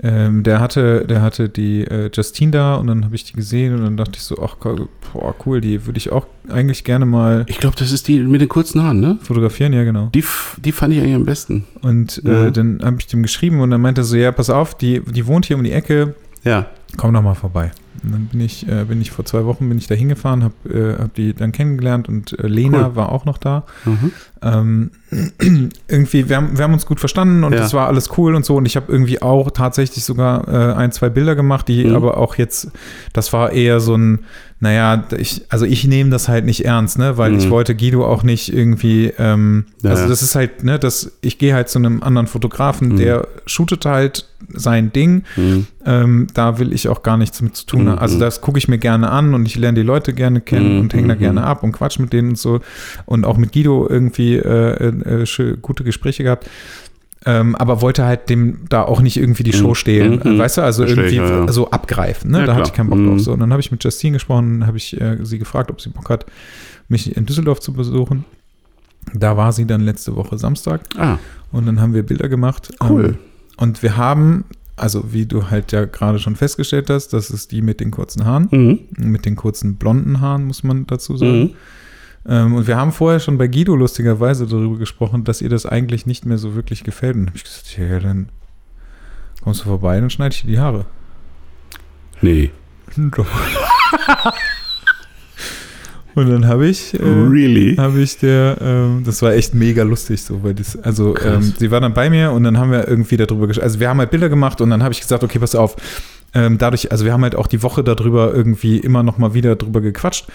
ähm, 0.02 0.42
der 0.42 0.60
hatte, 0.60 1.06
der 1.06 1.22
hatte 1.22 1.48
die 1.48 1.82
äh, 1.82 2.10
Justine 2.12 2.50
da 2.52 2.74
und 2.74 2.86
dann 2.86 3.04
habe 3.04 3.14
ich 3.14 3.24
die 3.24 3.32
gesehen 3.32 3.74
und 3.74 3.82
dann 3.82 3.96
dachte 3.96 4.12
ich 4.16 4.22
so, 4.22 4.36
ach 4.42 4.56
boah, 4.56 5.34
cool, 5.46 5.60
die 5.60 5.86
würde 5.86 5.96
ich 5.98 6.12
auch 6.12 6.26
eigentlich 6.48 6.84
gerne 6.84 7.06
mal 7.06 7.44
Ich 7.48 7.58
glaube, 7.58 7.76
das 7.78 7.92
ist 7.92 8.06
die 8.08 8.20
mit 8.20 8.40
den 8.40 8.48
kurzen 8.48 8.82
Haaren, 8.82 9.00
ne? 9.00 9.18
fotografieren, 9.22 9.72
ja 9.72 9.84
genau. 9.84 10.10
Die, 10.14 10.22
die 10.58 10.72
fand 10.72 10.92
ich 10.92 11.00
eigentlich 11.00 11.14
am 11.14 11.24
besten. 11.24 11.64
Und 11.80 12.20
Ja. 12.24 12.46
äh, 12.46 12.52
dann 12.52 12.80
habe 12.84 12.96
ich 13.00 13.06
dem 13.06 13.22
geschrieben 13.22 13.60
und 13.60 13.70
dann 13.70 13.80
meinte 13.80 14.02
er 14.02 14.04
so, 14.04 14.16
ja, 14.16 14.32
pass 14.32 14.50
auf, 14.50 14.76
die, 14.76 15.00
die 15.00 15.26
wohnt 15.26 15.46
hier 15.46 15.56
um 15.56 15.64
die 15.64 15.72
Ecke, 15.72 16.14
Ja. 16.44 16.66
Komm 16.96 17.12
doch 17.14 17.22
mal 17.22 17.34
vorbei. 17.34 17.72
Und 18.02 18.12
dann 18.12 18.26
bin 18.26 18.40
ich, 18.40 18.68
äh, 18.68 18.84
bin 18.84 19.00
ich 19.00 19.10
vor 19.10 19.24
zwei 19.24 19.44
Wochen 19.46 19.68
bin 19.68 19.78
ich 19.78 19.86
da 19.86 19.94
hingefahren, 19.94 20.44
habe 20.44 20.54
äh, 20.98 21.02
hab 21.02 21.14
die 21.14 21.32
dann 21.34 21.50
kennengelernt 21.50 22.08
und 22.08 22.38
äh, 22.38 22.46
Lena 22.46 22.88
Cool. 22.88 22.96
war 22.96 23.10
auch 23.10 23.24
noch 23.24 23.38
da. 23.38 23.64
Mhm. 23.84 24.12
Ähm, 24.42 24.90
irgendwie, 25.88 26.28
wir 26.28 26.36
haben, 26.36 26.56
wir 26.58 26.64
haben 26.64 26.74
uns 26.74 26.86
gut 26.86 27.00
verstanden 27.00 27.42
und 27.42 27.52
Ja. 27.54 27.64
es 27.64 27.72
war 27.74 27.86
alles 27.86 28.10
cool 28.18 28.34
und 28.34 28.44
so. 28.44 28.56
Und 28.56 28.66
ich 28.66 28.76
habe 28.76 28.92
irgendwie 28.92 29.22
auch 29.22 29.50
tatsächlich 29.50 30.04
sogar 30.04 30.46
äh, 30.46 30.74
ein, 30.74 30.92
zwei 30.92 31.08
Bilder 31.08 31.34
gemacht, 31.34 31.68
die 31.68 31.86
Mhm. 31.86 31.96
aber 31.96 32.18
auch 32.18 32.36
jetzt, 32.36 32.70
das 33.12 33.32
war 33.32 33.52
eher 33.52 33.80
so 33.80 33.96
ein, 33.96 34.20
naja, 34.58 35.04
ich, 35.18 35.42
also 35.50 35.66
ich 35.66 35.86
nehme 35.86 36.08
das 36.08 36.28
halt 36.28 36.46
nicht 36.46 36.64
ernst, 36.64 36.98
ne? 36.98 37.18
Weil 37.18 37.34
ich 37.36 37.46
Mhm. 37.46 37.50
wollte 37.50 37.74
Guido 37.76 38.06
auch 38.06 38.22
nicht 38.22 38.50
irgendwie, 38.52 39.12
ähm, 39.18 39.66
Ja, 39.82 39.90
also 39.90 40.08
das 40.08 40.22
ist 40.22 40.34
halt, 40.34 40.64
ne, 40.64 40.78
das, 40.78 41.12
ich 41.20 41.36
gehe 41.38 41.52
halt 41.54 41.68
zu 41.68 41.78
einem 41.78 42.02
anderen 42.02 42.26
Fotografen, 42.26 42.88
Mhm. 42.90 42.96
der 42.96 43.28
shootet 43.44 43.84
halt 43.84 44.26
sein 44.54 44.92
Ding. 44.92 45.24
Mhm. 45.36 45.66
Ähm, 45.84 46.26
da 46.32 46.58
will 46.58 46.72
ich 46.72 46.88
auch 46.88 47.02
gar 47.02 47.16
nichts 47.18 47.42
mit 47.42 47.54
zu 47.54 47.66
tun 47.66 47.84
Mhm. 47.84 47.88
haben. 47.90 47.98
Also 47.98 48.18
das 48.18 48.40
gucke 48.40 48.58
ich 48.58 48.66
mir 48.68 48.78
gerne 48.78 49.10
an 49.10 49.34
und 49.34 49.46
ich 49.46 49.56
lerne 49.56 49.78
die 49.80 49.84
Leute 49.86 50.14
gerne 50.14 50.40
kennen 50.40 50.74
Mhm, 50.76 50.80
und 50.80 50.94
hänge 50.94 51.08
da 51.08 51.14
mhm. 51.16 51.18
gerne 51.20 51.44
ab 51.44 51.62
und 51.62 51.72
quatsch 51.72 51.98
mit 51.98 52.12
denen 52.14 52.30
und 52.30 52.38
so. 52.38 52.60
Und 53.04 53.26
auch 53.26 53.36
mit 53.36 53.52
Guido 53.52 53.86
irgendwie 53.88 54.36
äh, 54.36 54.86
äh, 54.88 55.22
schö- 55.24 55.56
gute 55.56 55.84
Gespräche 55.84 56.22
gehabt. 56.22 56.48
Ähm, 57.28 57.56
aber 57.56 57.82
wollte 57.82 58.04
halt 58.04 58.30
dem 58.30 58.60
da 58.68 58.82
auch 58.82 59.00
nicht 59.00 59.16
irgendwie 59.16 59.42
die 59.42 59.52
Show 59.52 59.70
Mhm, 59.70 59.74
stehlen. 59.74 60.20
mhm. 60.24 60.36
Äh, 60.36 60.38
weißt 60.38 60.58
du, 60.58 60.62
also 60.62 60.84
Verstehe 60.84 61.04
irgendwie 61.06 61.16
ja, 61.16 61.46
ja. 61.46 61.52
so 61.52 61.70
abgreifen. 61.70 62.30
Ne? 62.30 62.38
Ja, 62.40 62.46
da 62.46 62.52
hatte 62.52 62.62
klar. 62.62 62.68
ich 62.68 62.72
keinen 62.74 62.88
Bock 62.90 62.98
Mhm. 63.00 63.08
drauf. 63.08 63.20
So, 63.20 63.32
und 63.32 63.40
dann 63.40 63.50
habe 63.50 63.60
ich 63.60 63.72
mit 63.72 63.82
Justine 63.82 64.12
gesprochen, 64.14 64.64
habe 64.66 64.76
ich 64.76 65.00
äh, 65.00 65.18
sie 65.22 65.38
gefragt, 65.40 65.70
ob 65.70 65.80
sie 65.80 65.88
Bock 65.90 66.08
hat, 66.08 66.26
mich 66.88 67.16
in 67.16 67.26
Düsseldorf 67.26 67.58
zu 67.60 67.72
besuchen. 67.72 68.24
Da 69.12 69.36
war 69.36 69.52
sie 69.52 69.66
dann 69.66 69.80
letzte 69.82 70.14
Woche 70.16 70.38
Samstag 70.38 70.82
Ah, 70.96 71.18
und 71.52 71.66
dann 71.66 71.80
haben 71.80 71.94
wir 71.94 72.02
Bilder 72.04 72.28
gemacht. 72.28 72.70
Cool. 72.88 73.04
Ähm, 73.06 73.16
und 73.56 73.82
wir 73.82 73.96
haben, 73.96 74.44
also 74.76 75.12
wie 75.12 75.26
du 75.26 75.50
halt 75.50 75.72
ja 75.72 75.84
gerade 75.84 76.18
schon 76.18 76.36
festgestellt 76.36 76.90
hast, 76.90 77.08
das 77.08 77.30
ist 77.30 77.50
die 77.52 77.62
mit 77.62 77.80
den 77.80 77.90
kurzen 77.90 78.24
Haaren, 78.24 78.48
mhm. 78.50 78.78
mit 78.98 79.24
den 79.24 79.34
kurzen 79.36 79.76
blonden 79.76 80.20
Haaren, 80.20 80.44
muss 80.44 80.62
man 80.62 80.86
dazu 80.86 81.16
sagen. 81.16 81.54
Ähm, 82.28 82.54
und 82.54 82.66
wir 82.66 82.76
haben 82.76 82.92
vorher 82.92 83.20
schon 83.20 83.38
bei 83.38 83.46
Guido 83.46 83.76
lustigerweise 83.76 84.46
darüber 84.46 84.78
gesprochen, 84.78 85.24
dass 85.24 85.40
ihr 85.42 85.48
das 85.48 85.64
eigentlich 85.66 86.06
nicht 86.06 86.26
mehr 86.26 86.38
so 86.38 86.54
wirklich 86.54 86.82
gefällt. 86.84 87.14
Und 87.14 87.20
dann 87.22 87.28
habe 87.28 87.36
ich 87.38 87.44
gesagt, 87.44 87.78
ja, 87.78 88.00
dann 88.00 88.28
kommst 89.42 89.60
du 89.60 89.64
vorbei, 89.64 90.00
dann 90.00 90.10
schneide 90.10 90.34
ich 90.34 90.40
dir 90.42 90.48
die 90.48 90.58
Haare. 90.58 90.86
Nee. 92.20 92.50
Doch. 92.96 93.26
und 96.14 96.30
dann 96.30 96.46
habe 96.46 96.66
ich, 96.66 96.94
äh, 96.98 97.02
really? 97.02 97.76
habe 97.76 98.00
ich 98.00 98.16
der, 98.18 98.56
ähm, 98.60 99.02
das 99.04 99.20
war 99.22 99.34
echt 99.34 99.54
mega 99.54 99.82
lustig 99.82 100.22
so, 100.22 100.42
weil 100.42 100.54
das, 100.54 100.76
also 100.82 101.14
ähm, 101.18 101.42
sie 101.58 101.70
war 101.70 101.80
dann 101.80 101.92
bei 101.92 102.08
mir 102.08 102.32
und 102.32 102.42
dann 102.44 102.56
haben 102.58 102.70
wir 102.70 102.88
irgendwie 102.88 103.18
darüber, 103.18 103.46
gesch- 103.46 103.60
also 103.60 103.80
wir 103.80 103.88
haben 103.90 103.98
halt 103.98 104.10
Bilder 104.10 104.28
gemacht 104.30 104.60
und 104.62 104.70
dann 104.70 104.82
habe 104.82 104.92
ich 104.94 105.00
gesagt, 105.00 105.22
okay, 105.22 105.38
pass 105.38 105.54
auf, 105.54 105.76
ähm, 106.32 106.56
dadurch, 106.58 106.90
also 106.90 107.04
wir 107.04 107.12
haben 107.12 107.22
halt 107.22 107.34
auch 107.34 107.46
die 107.48 107.62
Woche 107.62 107.84
darüber 107.84 108.32
irgendwie 108.34 108.78
immer 108.78 109.02
noch 109.02 109.18
mal 109.18 109.34
wieder 109.34 109.56
drüber 109.56 109.80
gequatscht. 109.82 110.26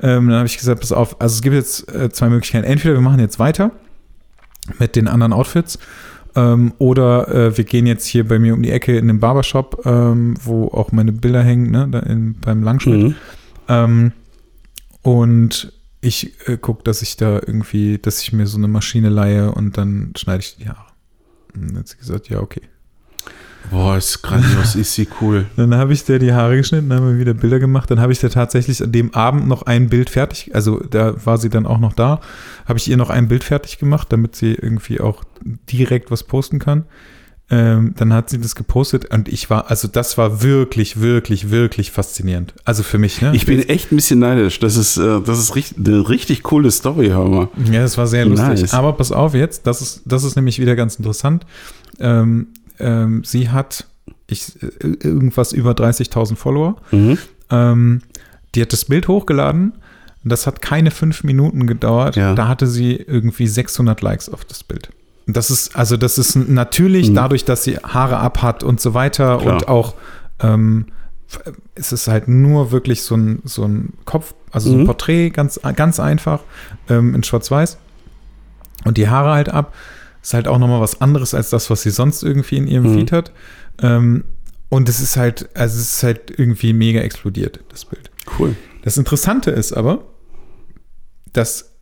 Ähm, 0.00 0.28
dann 0.28 0.38
habe 0.38 0.46
ich 0.46 0.56
gesagt, 0.56 0.80
pass 0.80 0.92
auf, 0.92 1.20
also 1.20 1.34
es 1.34 1.42
gibt 1.42 1.54
jetzt 1.54 1.92
äh, 1.92 2.10
zwei 2.10 2.28
Möglichkeiten. 2.28 2.64
Entweder 2.64 2.94
wir 2.94 3.00
machen 3.00 3.20
jetzt 3.20 3.38
weiter 3.38 3.72
mit 4.78 4.96
den 4.96 5.08
anderen 5.08 5.32
Outfits 5.32 5.78
ähm, 6.36 6.72
oder 6.78 7.28
äh, 7.28 7.56
wir 7.56 7.64
gehen 7.64 7.86
jetzt 7.86 8.06
hier 8.06 8.26
bei 8.26 8.38
mir 8.38 8.54
um 8.54 8.62
die 8.62 8.70
Ecke 8.70 8.96
in 8.96 9.08
den 9.08 9.20
Barbershop, 9.20 9.82
ähm, 9.86 10.34
wo 10.42 10.68
auch 10.68 10.92
meine 10.92 11.12
Bilder 11.12 11.42
hängen, 11.42 11.70
ne, 11.70 11.88
da 11.90 12.00
in, 12.00 12.34
beim 12.40 12.62
Langschnitt. 12.62 13.02
Mhm. 13.02 13.14
Ähm, 13.68 14.12
und 15.02 15.72
ich 16.00 16.48
äh, 16.48 16.56
gucke, 16.56 16.84
dass 16.84 17.02
ich 17.02 17.16
da 17.16 17.34
irgendwie, 17.34 17.98
dass 17.98 18.22
ich 18.22 18.32
mir 18.32 18.46
so 18.46 18.58
eine 18.58 18.68
Maschine 18.68 19.08
leihe 19.08 19.52
und 19.52 19.76
dann 19.76 20.12
schneide 20.16 20.40
ich 20.40 20.56
die 20.56 20.68
Haare. 20.68 20.92
Und 21.54 21.70
dann 21.70 21.78
hat 21.78 21.88
sie 21.88 21.96
gesagt, 21.96 22.28
ja, 22.28 22.40
okay. 22.40 22.62
Boah, 23.70 23.96
ist 23.96 24.22
grandios, 24.22 24.74
ist 24.74 24.94
sie 24.94 25.08
cool. 25.20 25.46
Dann 25.56 25.74
habe 25.74 25.92
ich 25.92 26.04
der 26.04 26.18
die 26.18 26.32
Haare 26.32 26.56
geschnitten, 26.56 26.88
dann 26.88 27.00
haben 27.00 27.12
wir 27.12 27.18
wieder 27.18 27.34
Bilder 27.34 27.58
gemacht. 27.58 27.90
Dann 27.90 28.00
habe 28.00 28.12
ich 28.12 28.20
der 28.20 28.30
tatsächlich 28.30 28.82
an 28.82 28.92
dem 28.92 29.14
Abend 29.14 29.48
noch 29.48 29.62
ein 29.62 29.88
Bild 29.88 30.10
fertig, 30.10 30.54
also 30.54 30.80
da 30.90 31.14
war 31.24 31.38
sie 31.38 31.50
dann 31.50 31.66
auch 31.66 31.78
noch 31.78 31.92
da, 31.92 32.20
habe 32.66 32.78
ich 32.78 32.88
ihr 32.88 32.96
noch 32.96 33.10
ein 33.10 33.28
Bild 33.28 33.44
fertig 33.44 33.78
gemacht, 33.78 34.08
damit 34.10 34.36
sie 34.36 34.54
irgendwie 34.54 35.00
auch 35.00 35.24
direkt 35.70 36.10
was 36.10 36.22
posten 36.24 36.58
kann. 36.58 36.84
Ähm, 37.50 37.94
dann 37.96 38.12
hat 38.12 38.28
sie 38.28 38.38
das 38.38 38.54
gepostet 38.54 39.06
und 39.06 39.26
ich 39.26 39.48
war, 39.48 39.70
also 39.70 39.88
das 39.88 40.18
war 40.18 40.42
wirklich, 40.42 41.00
wirklich, 41.00 41.50
wirklich 41.50 41.90
faszinierend. 41.90 42.52
Also 42.66 42.82
für 42.82 42.98
mich, 42.98 43.22
ne? 43.22 43.32
Ich 43.34 43.46
bin 43.46 43.66
echt 43.66 43.90
ein 43.90 43.96
bisschen 43.96 44.18
neidisch. 44.18 44.58
Das 44.58 44.76
ist, 44.76 44.98
äh, 44.98 45.22
das 45.22 45.38
ist 45.38 45.56
richtig, 45.56 45.86
eine 45.86 46.06
richtig 46.10 46.42
coole 46.42 46.70
Story, 46.70 47.08
hör 47.08 47.26
mal. 47.26 47.48
Ja, 47.72 47.80
das 47.80 47.96
war 47.96 48.06
sehr 48.06 48.26
lustig. 48.26 48.60
Nice. 48.60 48.74
Aber 48.74 48.92
pass 48.92 49.12
auf 49.12 49.32
jetzt, 49.32 49.66
das 49.66 49.80
ist, 49.80 50.02
das 50.04 50.24
ist 50.24 50.36
nämlich 50.36 50.58
wieder 50.58 50.76
ganz 50.76 50.96
interessant. 50.96 51.46
Ähm, 51.98 52.48
ähm, 52.78 53.22
sie 53.24 53.50
hat 53.50 53.86
ich, 54.26 54.62
äh, 54.62 54.66
irgendwas 55.02 55.52
über 55.52 55.72
30.000 55.72 56.36
Follower. 56.36 56.76
Mhm. 56.90 57.18
Ähm, 57.50 58.02
die 58.54 58.62
hat 58.62 58.72
das 58.72 58.84
Bild 58.84 59.08
hochgeladen. 59.08 59.72
Das 60.24 60.46
hat 60.46 60.60
keine 60.60 60.90
fünf 60.90 61.24
Minuten 61.24 61.66
gedauert. 61.66 62.16
Ja. 62.16 62.34
Da 62.34 62.48
hatte 62.48 62.66
sie 62.66 62.94
irgendwie 62.96 63.46
600 63.46 64.02
Likes 64.02 64.28
auf 64.28 64.44
das 64.44 64.62
Bild. 64.64 64.90
Das 65.26 65.50
ist, 65.50 65.76
also 65.76 65.96
das 65.96 66.18
ist 66.18 66.36
natürlich 66.36 67.10
Mhm. 67.10 67.14
dadurch, 67.14 67.44
dass 67.44 67.64
sie 67.64 67.76
Haare 67.78 68.18
ab 68.18 68.42
hat 68.42 68.62
und 68.62 68.80
so 68.80 68.94
weiter 68.94 69.38
Klar. 69.38 69.54
und 69.54 69.68
auch 69.68 69.94
ähm, 70.40 70.86
es 71.74 71.92
ist 71.92 72.08
halt 72.08 72.28
nur 72.28 72.70
wirklich 72.70 73.02
so 73.02 73.14
ein, 73.14 73.40
so 73.44 73.64
ein 73.64 73.92
Kopf, 74.06 74.34
also 74.50 74.70
so 74.70 74.76
ein 74.76 74.82
Mhm. 74.82 74.86
Porträt, 74.86 75.30
ganz, 75.30 75.60
ganz 75.76 76.00
einfach, 76.00 76.40
ähm, 76.88 77.14
in 77.14 77.22
Schwarz-Weiß. 77.22 77.76
Und 78.84 78.96
die 78.96 79.08
Haare 79.08 79.32
halt 79.32 79.48
ab. 79.50 79.74
Ist 80.28 80.34
halt 80.34 80.46
auch 80.46 80.58
nochmal 80.58 80.82
was 80.82 81.00
anderes 81.00 81.32
als 81.32 81.48
das, 81.48 81.70
was 81.70 81.80
sie 81.80 81.90
sonst 81.90 82.22
irgendwie 82.22 82.58
in 82.58 82.66
ihrem 82.66 82.84
Mhm. 82.92 82.98
Feed 82.98 83.12
hat. 83.12 83.32
Ähm, 83.80 84.24
und 84.68 84.86
es 84.90 85.00
ist 85.00 85.16
halt, 85.16 85.48
also 85.56 85.78
es 85.78 85.90
ist 85.94 86.02
halt 86.02 86.38
irgendwie 86.38 86.74
mega 86.74 87.00
explodiert, 87.00 87.60
das 87.70 87.86
Bild. 87.86 88.10
Cool. 88.38 88.54
Das 88.82 88.98
Interessante 88.98 89.50
ist 89.50 89.72
aber, 89.72 90.04
dass 91.32 91.72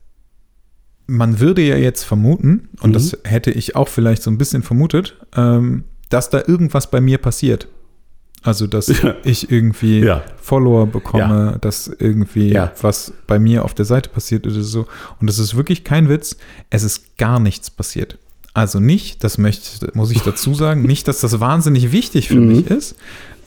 man 1.09 1.41
würde 1.41 1.63
ja 1.63 1.75
jetzt 1.77 2.05
vermuten, 2.05 2.69
und 2.83 2.91
Mhm. 2.91 2.95
das 2.95 3.19
hätte 3.25 3.51
ich 3.51 3.75
auch 3.75 3.89
vielleicht 3.89 4.23
so 4.23 4.31
ein 4.31 4.39
bisschen 4.39 4.63
vermutet, 4.63 5.17
ähm, 5.37 5.83
dass 6.09 6.31
da 6.31 6.39
irgendwas 6.47 6.89
bei 6.89 7.01
mir 7.01 7.19
passiert. 7.19 7.67
Also, 8.45 8.69
dass 8.69 8.87
Ja. 9.03 9.17
ich 9.25 9.51
irgendwie 9.51 9.99
Ja. 10.05 10.23
Follower 10.41 10.87
bekomme, 10.87 11.59
dass 11.61 11.89
irgendwie 11.89 12.53
Ja. 12.53 12.73
was 12.81 13.13
bei 13.27 13.41
mir 13.41 13.65
auf 13.65 13.75
der 13.75 13.87
Seite 13.87 14.09
passiert 14.11 14.47
oder 14.47 14.63
so. 14.63 14.87
Und 15.21 15.27
das 15.29 15.41
ist 15.41 15.57
wirklich 15.57 15.83
kein 15.83 16.09
Witz. 16.09 16.37
Es 16.71 16.85
ist 16.85 17.19
gar 17.19 17.41
nichts 17.41 17.71
passiert. 17.73 18.19
Also 18.57 18.81
nicht, 18.81 19.23
das 19.23 19.37
möchte, 19.37 19.91
muss 19.93 20.11
ich 20.11 20.23
dazu 20.23 20.55
sagen, 20.55 20.81
nicht, 20.83 21.07
dass 21.09 21.21
das 21.21 21.39
wahnsinnig 21.41 21.93
wichtig 21.93 22.29
für 22.29 22.37
Mhm. 22.41 22.47
mich 22.47 22.67
ist, 22.71 22.97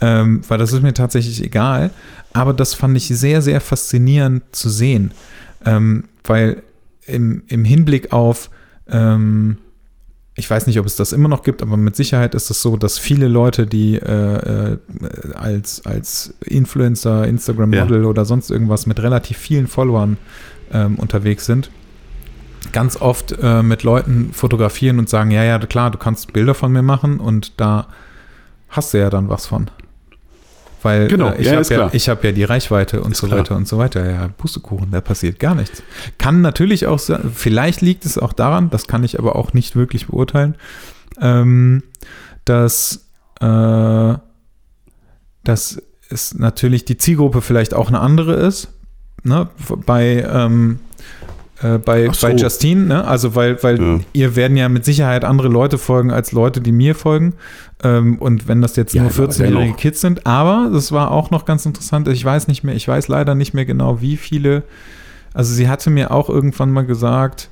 ähm, 0.02 0.42
weil 0.48 0.60
das 0.60 0.72
ist 0.72 0.84
mir 0.84 0.94
tatsächlich 0.94 1.44
egal. 1.44 1.90
Aber 2.32 2.54
das 2.54 2.76
fand 2.76 2.96
ich 2.96 3.08
sehr, 3.08 3.42
sehr 3.42 3.60
faszinierend 3.60 4.44
zu 4.52 4.70
sehen, 4.70 5.12
ähm, 5.66 6.04
weil 6.24 6.62
im, 7.08 7.42
im 7.48 7.66
Hinblick 7.66 8.14
auf, 8.14 8.52
ähm, 8.88 9.58
ich 10.36 10.48
weiß 10.48 10.68
nicht, 10.68 10.80
ob 10.80 10.86
es 10.86 10.96
das 10.96 11.12
immer 11.12 11.28
noch 11.28 11.42
gibt, 11.42 11.64
aber 11.64 11.76
mit 11.76 11.96
Sicherheit 11.96 12.36
ist 12.36 12.52
es 12.52 12.62
so, 12.62 12.78
dass 12.78 13.00
viele 13.00 13.28
Leute, 13.28 13.66
die 13.66 13.96
äh, 13.96 14.74
äh, 14.74 14.78
als, 15.34 15.84
als 15.88 16.36
Influencer, 16.46 17.26
Instagram-Model 17.28 18.04
Ja. 18.04 18.08
oder 18.08 18.26
sonst 18.26 18.52
irgendwas 18.52 18.86
mit 18.86 19.02
relativ 19.02 19.38
vielen 19.40 19.66
Followern 19.66 20.18
ähm, 20.72 20.98
unterwegs 21.00 21.48
sind, 21.48 21.72
ganz 22.72 22.98
oft 22.98 23.32
äh, 23.42 23.64
mit 23.64 23.84
Leuten 23.84 24.32
fotografieren 24.34 25.00
und 25.00 25.10
sagen, 25.10 25.32
ja, 25.32 25.44
ja, 25.44 25.60
klar, 25.60 25.92
du 25.92 25.98
kannst 25.98 26.34
Bilder 26.34 26.54
von 26.54 26.72
mir 26.72 26.82
machen 26.82 27.20
und 27.20 27.60
da 27.60 27.88
hast 28.70 28.94
du 28.94 29.00
ja 29.00 29.10
dann 29.10 29.30
was 29.30 29.48
von. 29.48 29.70
Weil 30.82 31.08
Genau, 31.08 31.30
äh, 31.30 31.42
ich 31.42 31.48
ja, 31.48 31.58
habe 31.58 31.74
ja, 31.74 31.90
ich 31.92 32.10
hab 32.10 32.24
ja 32.24 32.32
die 32.32 32.44
Reichweite 32.44 33.02
und 33.02 33.12
Ist 33.12 33.20
so 33.20 33.28
klar. 33.28 33.40
weiter 33.40 33.56
und 33.56 33.68
so 33.68 33.78
weiter. 33.78 34.10
Ja, 34.10 34.30
Pustekuchen, 34.30 34.92
da 34.92 35.02
passiert 35.02 35.40
gar 35.40 35.56
nichts. 35.56 35.84
Kann 36.18 36.42
natürlich 36.42 36.88
auch 36.88 37.00
sein, 37.00 37.32
vielleicht 37.34 37.82
liegt 37.82 38.06
es 38.06 38.18
auch 38.18 38.34
daran, 38.34 38.70
das 38.70 38.88
kann 38.88 39.04
ich 39.04 39.20
aber 39.20 39.36
auch 39.36 39.54
nicht 39.54 39.76
wirklich 39.76 40.08
beurteilen, 40.08 40.56
ähm, 41.20 41.84
dass, 42.46 43.10
äh, 43.42 44.14
dass 45.44 45.82
es 46.10 46.34
natürlich 46.34 46.86
die 46.86 46.98
Zielgruppe 46.98 47.42
vielleicht 47.42 47.74
auch 47.74 47.90
eine 47.90 48.00
andere 48.00 48.34
ist. 48.34 48.70
Ne? 49.24 49.50
Bei, 49.86 50.24
ähm, 50.24 50.80
äh, 51.62 51.78
bei, 51.78 52.10
so. 52.12 52.28
bei 52.28 52.34
Justine, 52.36 52.86
ne? 52.86 53.06
also 53.06 53.36
weil, 53.36 53.62
weil 53.64 53.82
Ja. 53.82 54.00
ihr 54.14 54.36
werden 54.36 54.56
ja 54.58 54.70
mit 54.70 54.86
Sicherheit 54.86 55.24
andere 55.26 55.48
Leute 55.50 55.78
folgen 55.78 56.12
als 56.12 56.32
Leute, 56.32 56.62
die 56.62 56.72
mir 56.72 56.96
folgen. 56.96 57.34
Ähm, 57.84 58.18
und 58.20 58.48
wenn 58.48 58.62
das 58.62 58.76
jetzt 58.76 58.94
Ja, 58.94 59.04
nur 59.04 59.12
aber 59.12 59.26
14-jährige 59.26 59.60
dennoch. 59.60 59.78
Kids 59.78 60.02
sind, 60.02 60.26
aber 60.26 60.70
das 60.72 60.92
war 60.92 61.12
auch 61.12 61.32
noch 61.32 61.46
ganz 61.46 61.66
interessant. 61.66 62.08
Ich 62.08 62.24
weiß 62.24 62.48
nicht 62.48 62.64
mehr, 62.64 62.76
ich 62.76 62.88
weiß 62.88 63.08
leider 63.08 63.36
nicht 63.36 63.54
mehr 63.54 63.66
genau, 63.66 64.02
wie 64.02 64.18
viele. 64.18 64.64
Also 65.34 65.54
sie 65.54 65.68
hatte 65.70 65.90
mir 65.90 66.12
auch 66.12 66.30
irgendwann 66.30 66.72
mal 66.72 66.86
gesagt, 66.86 67.50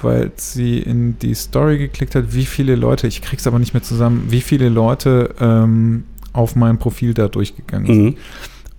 weil 0.00 0.32
sie 0.36 0.78
in 0.78 1.18
die 1.18 1.34
Story 1.34 1.78
geklickt 1.78 2.14
hat, 2.14 2.34
wie 2.34 2.46
viele 2.46 2.76
Leute, 2.76 3.06
ich 3.06 3.20
krieg's 3.22 3.46
aber 3.46 3.58
nicht 3.58 3.74
mehr 3.74 3.82
zusammen, 3.82 4.26
wie 4.30 4.40
viele 4.40 4.68
Leute 4.68 5.34
ähm, 5.40 6.04
auf 6.32 6.56
mein 6.56 6.78
Profil 6.78 7.12
da 7.14 7.28
durchgegangen 7.28 7.86
sind. 7.86 8.04
Mhm. 8.04 8.16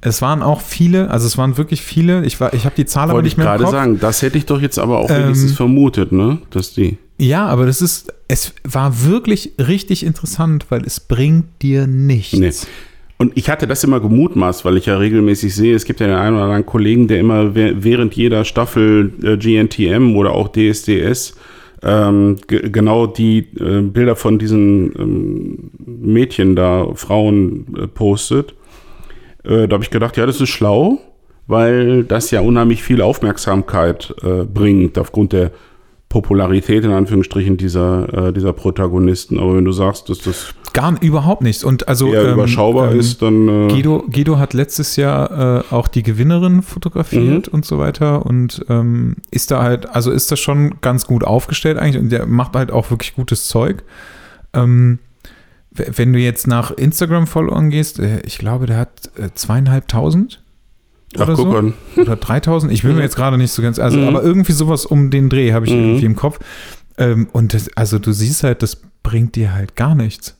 Es 0.06 0.22
waren 0.22 0.42
auch 0.42 0.60
viele, 0.62 1.10
also 1.10 1.26
es 1.28 1.38
waren 1.38 1.58
wirklich 1.58 1.82
viele. 1.82 2.26
Ich, 2.26 2.40
war, 2.40 2.54
ich 2.54 2.66
habe 2.66 2.76
die 2.76 2.86
Zahl 2.86 3.04
aber 3.06 3.14
Wollte 3.14 3.24
nicht 3.26 3.34
ich 3.34 3.38
mehr 3.38 3.54
im 3.56 3.60
gerade 3.60 3.72
sagen, 3.72 4.00
das 4.00 4.22
hätte 4.22 4.38
ich 4.38 4.46
doch 4.46 4.62
jetzt 4.62 4.78
aber 4.78 5.00
auch 5.00 5.10
Ähm, 5.10 5.24
wenigstens 5.24 5.54
vermutet, 5.54 6.12
ne? 6.12 6.40
Dass 6.50 6.74
die. 6.74 6.98
Ja, 7.18 7.46
aber 7.46 7.66
das 7.66 7.82
ist, 7.82 8.12
es 8.28 8.54
war 8.64 9.06
wirklich 9.06 9.52
richtig 9.60 10.06
interessant, 10.06 10.66
weil 10.70 10.84
es 10.86 11.00
bringt 11.00 11.46
dir 11.62 11.88
nichts. 11.88 12.34
Nee. 12.38 12.52
Und 13.20 13.32
ich 13.36 13.50
hatte 13.50 13.68
das 13.68 13.84
immer 13.86 14.00
gemutmaßt, 14.02 14.66
weil 14.66 14.76
ich 14.76 14.88
ja 14.88 14.98
regelmäßig 14.98 15.56
sehe, 15.56 15.76
es 15.76 15.86
gibt 15.86 16.00
ja 16.02 16.08
den 16.08 16.16
einen 16.18 16.36
oder 16.36 16.46
anderen 16.46 16.66
Kollegen, 16.66 17.08
der 17.08 17.20
immer 17.20 17.56
wäh- 17.56 17.76
während 17.78 18.16
jeder 18.16 18.44
Staffel 18.44 19.14
äh, 19.24 19.38
GNTM 19.38 20.16
oder 20.18 20.32
auch 20.32 20.50
DSDS 20.52 21.36
ähm, 21.84 22.38
ge- 22.48 22.70
genau 22.70 23.08
die 23.08 23.48
äh, 23.60 23.82
Bilder 23.82 24.16
von 24.18 24.40
diesen 24.40 24.92
ähm, 25.00 25.58
Mädchen 25.86 26.56
da, 26.58 26.88
Frauen 26.96 27.68
äh, 27.78 27.88
postet. 27.88 28.56
Äh, 29.44 29.68
da 29.68 29.74
habe 29.76 29.84
ich 29.84 29.90
gedacht, 29.90 30.18
ja, 30.18 30.26
das 30.26 30.42
ist 30.42 30.50
schlau, 30.50 31.00
weil 31.48 32.04
das 32.04 32.32
ja 32.32 32.42
unheimlich 32.42 32.84
viel 32.84 33.02
Aufmerksamkeit 33.02 34.14
äh, 34.24 34.44
bringt 34.46 34.98
aufgrund 34.98 35.34
der 35.34 35.52
Popularität 36.10 36.86
in 36.86 36.92
Anführungsstrichen 36.92 37.58
dieser, 37.58 38.28
äh, 38.28 38.34
dieser 38.34 38.54
Protagonisten. 38.54 39.40
Aber 39.40 39.56
wenn 39.58 39.66
du 39.66 39.72
sagst, 39.72 40.10
dass 40.10 40.20
das 40.20 40.54
Gar 40.74 40.96
überhaupt 41.02 41.44
nichts. 41.44 41.64
Und 41.64 41.88
also 41.88 42.12
eher 42.12 42.26
ähm, 42.26 42.34
überschaubar 42.34 42.92
ähm, 42.92 43.00
ist, 43.00 43.22
dann 43.22 43.48
äh, 43.48 43.68
Guido, 43.68 44.04
Guido 44.12 44.40
hat 44.40 44.54
letztes 44.54 44.96
Jahr 44.96 45.60
äh, 45.60 45.74
auch 45.74 45.88
die 45.88 46.02
Gewinnerin 46.02 46.64
fotografiert 46.64 47.48
Mhm. 47.48 47.54
und 47.54 47.66
so 47.66 47.78
weiter 47.78 48.26
und 48.26 48.66
ähm, 48.70 49.18
ist 49.30 49.52
da 49.52 49.62
halt, 49.62 49.88
also 49.90 50.10
ist 50.10 50.32
das 50.32 50.40
schon 50.40 50.82
ganz 50.82 51.06
gut 51.06 51.24
aufgestellt 51.24 51.78
eigentlich 51.78 52.02
und 52.02 52.10
der 52.10 52.26
macht 52.26 52.56
halt 52.56 52.72
auch 52.72 52.90
wirklich 52.90 53.14
gutes 53.16 53.48
Zeug. 53.48 53.84
Ähm, 54.54 54.98
wenn 55.76 56.14
du 56.14 56.20
jetzt 56.20 56.48
nach 56.48 56.72
Instagram-Followern 56.72 57.70
gehst, 57.70 58.00
äh, 58.00 58.20
ich 58.22 58.38
glaube, 58.38 58.66
der 58.68 58.78
hat 58.78 59.10
äh, 59.18 59.30
zweieinhalbtausend 59.34 60.44
Ach, 61.16 61.22
oder 61.22 61.36
guck 61.36 61.52
so. 61.52 61.58
an. 61.58 61.74
oder 61.98 62.16
3000, 62.16 62.72
ich 62.72 62.84
bin 62.84 62.96
mir 62.96 63.02
jetzt 63.02 63.16
gerade 63.16 63.38
nicht 63.38 63.52
so 63.52 63.62
ganz, 63.62 63.80
also 63.80 63.98
Mhm. 64.00 64.08
aber 64.08 64.24
irgendwie 64.24 64.52
sowas 64.52 64.86
um 64.86 65.10
den 65.10 65.30
Dreh 65.30 65.54
habe 65.54 65.66
ich 65.66 65.72
Mhm. 65.72 65.80
irgendwie 65.80 66.06
im 66.06 66.16
Kopf. 66.16 66.40
Ähm, 66.98 67.28
und 67.32 67.54
das, 67.54 67.70
also 67.76 67.98
du 68.00 68.12
siehst 68.12 68.44
halt, 68.44 68.62
das 68.62 68.82
bringt 69.02 69.36
dir 69.36 69.54
halt 69.54 69.76
gar 69.76 69.96
nichts. 69.96 70.38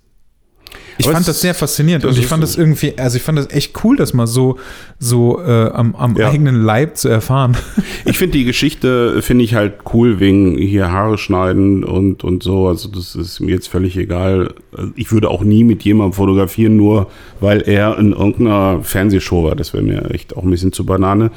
Ich 0.98 1.06
Aber 1.06 1.16
fand 1.16 1.28
das 1.28 1.42
sehr 1.42 1.56
faszinierend 1.56 2.06
und 2.06 2.18
ich 2.18 2.28
fand 2.28 2.42
so. 2.44 2.48
das 2.48 2.58
irgendwie, 2.58 2.94
also 2.98 3.18
ich 3.18 3.24
fand 3.24 3.38
das 3.40 3.50
echt 3.50 3.84
cool, 3.84 3.96
das 3.98 4.14
mal 4.14 4.28
so, 4.28 4.60
so 5.00 5.42
äh, 5.42 5.70
am, 5.72 5.96
am 5.96 6.16
Ja. 6.18 6.30
eigenen 6.30 6.64
Leib 6.64 6.98
zu 6.98 7.10
erfahren. 7.10 7.58
Ich 8.06 8.18
finde 8.18 8.38
die 8.38 8.44
Geschichte, 8.44 9.22
finde 9.22 9.46
ich 9.46 9.56
halt 9.56 9.76
cool, 9.94 10.20
wegen 10.20 10.58
hier 10.58 10.92
Haare 10.92 11.18
schneiden 11.18 11.86
und, 11.86 12.24
und 12.26 12.44
so. 12.44 12.68
Also 12.68 12.90
das 12.90 13.16
ist 13.16 13.40
mir 13.40 13.52
jetzt 13.52 13.70
völlig 13.70 13.96
egal. 13.96 14.54
Ich 14.98 15.12
würde 15.14 15.30
auch 15.30 15.42
nie 15.42 15.64
mit 15.64 15.84
jemandem 15.84 16.12
fotografieren, 16.14 16.76
nur 16.76 17.08
weil 17.40 17.62
er 17.62 17.98
in 17.98 18.12
irgendeiner 18.12 18.84
Fernsehshow 18.84 19.46
war. 19.46 19.56
Das 19.56 19.74
wäre 19.74 19.84
mir 19.84 20.12
echt 20.12 20.36
auch 20.36 20.44
ein 20.44 20.50
bisschen 20.50 20.74
zu 20.74 20.86
Banane. 20.86 21.32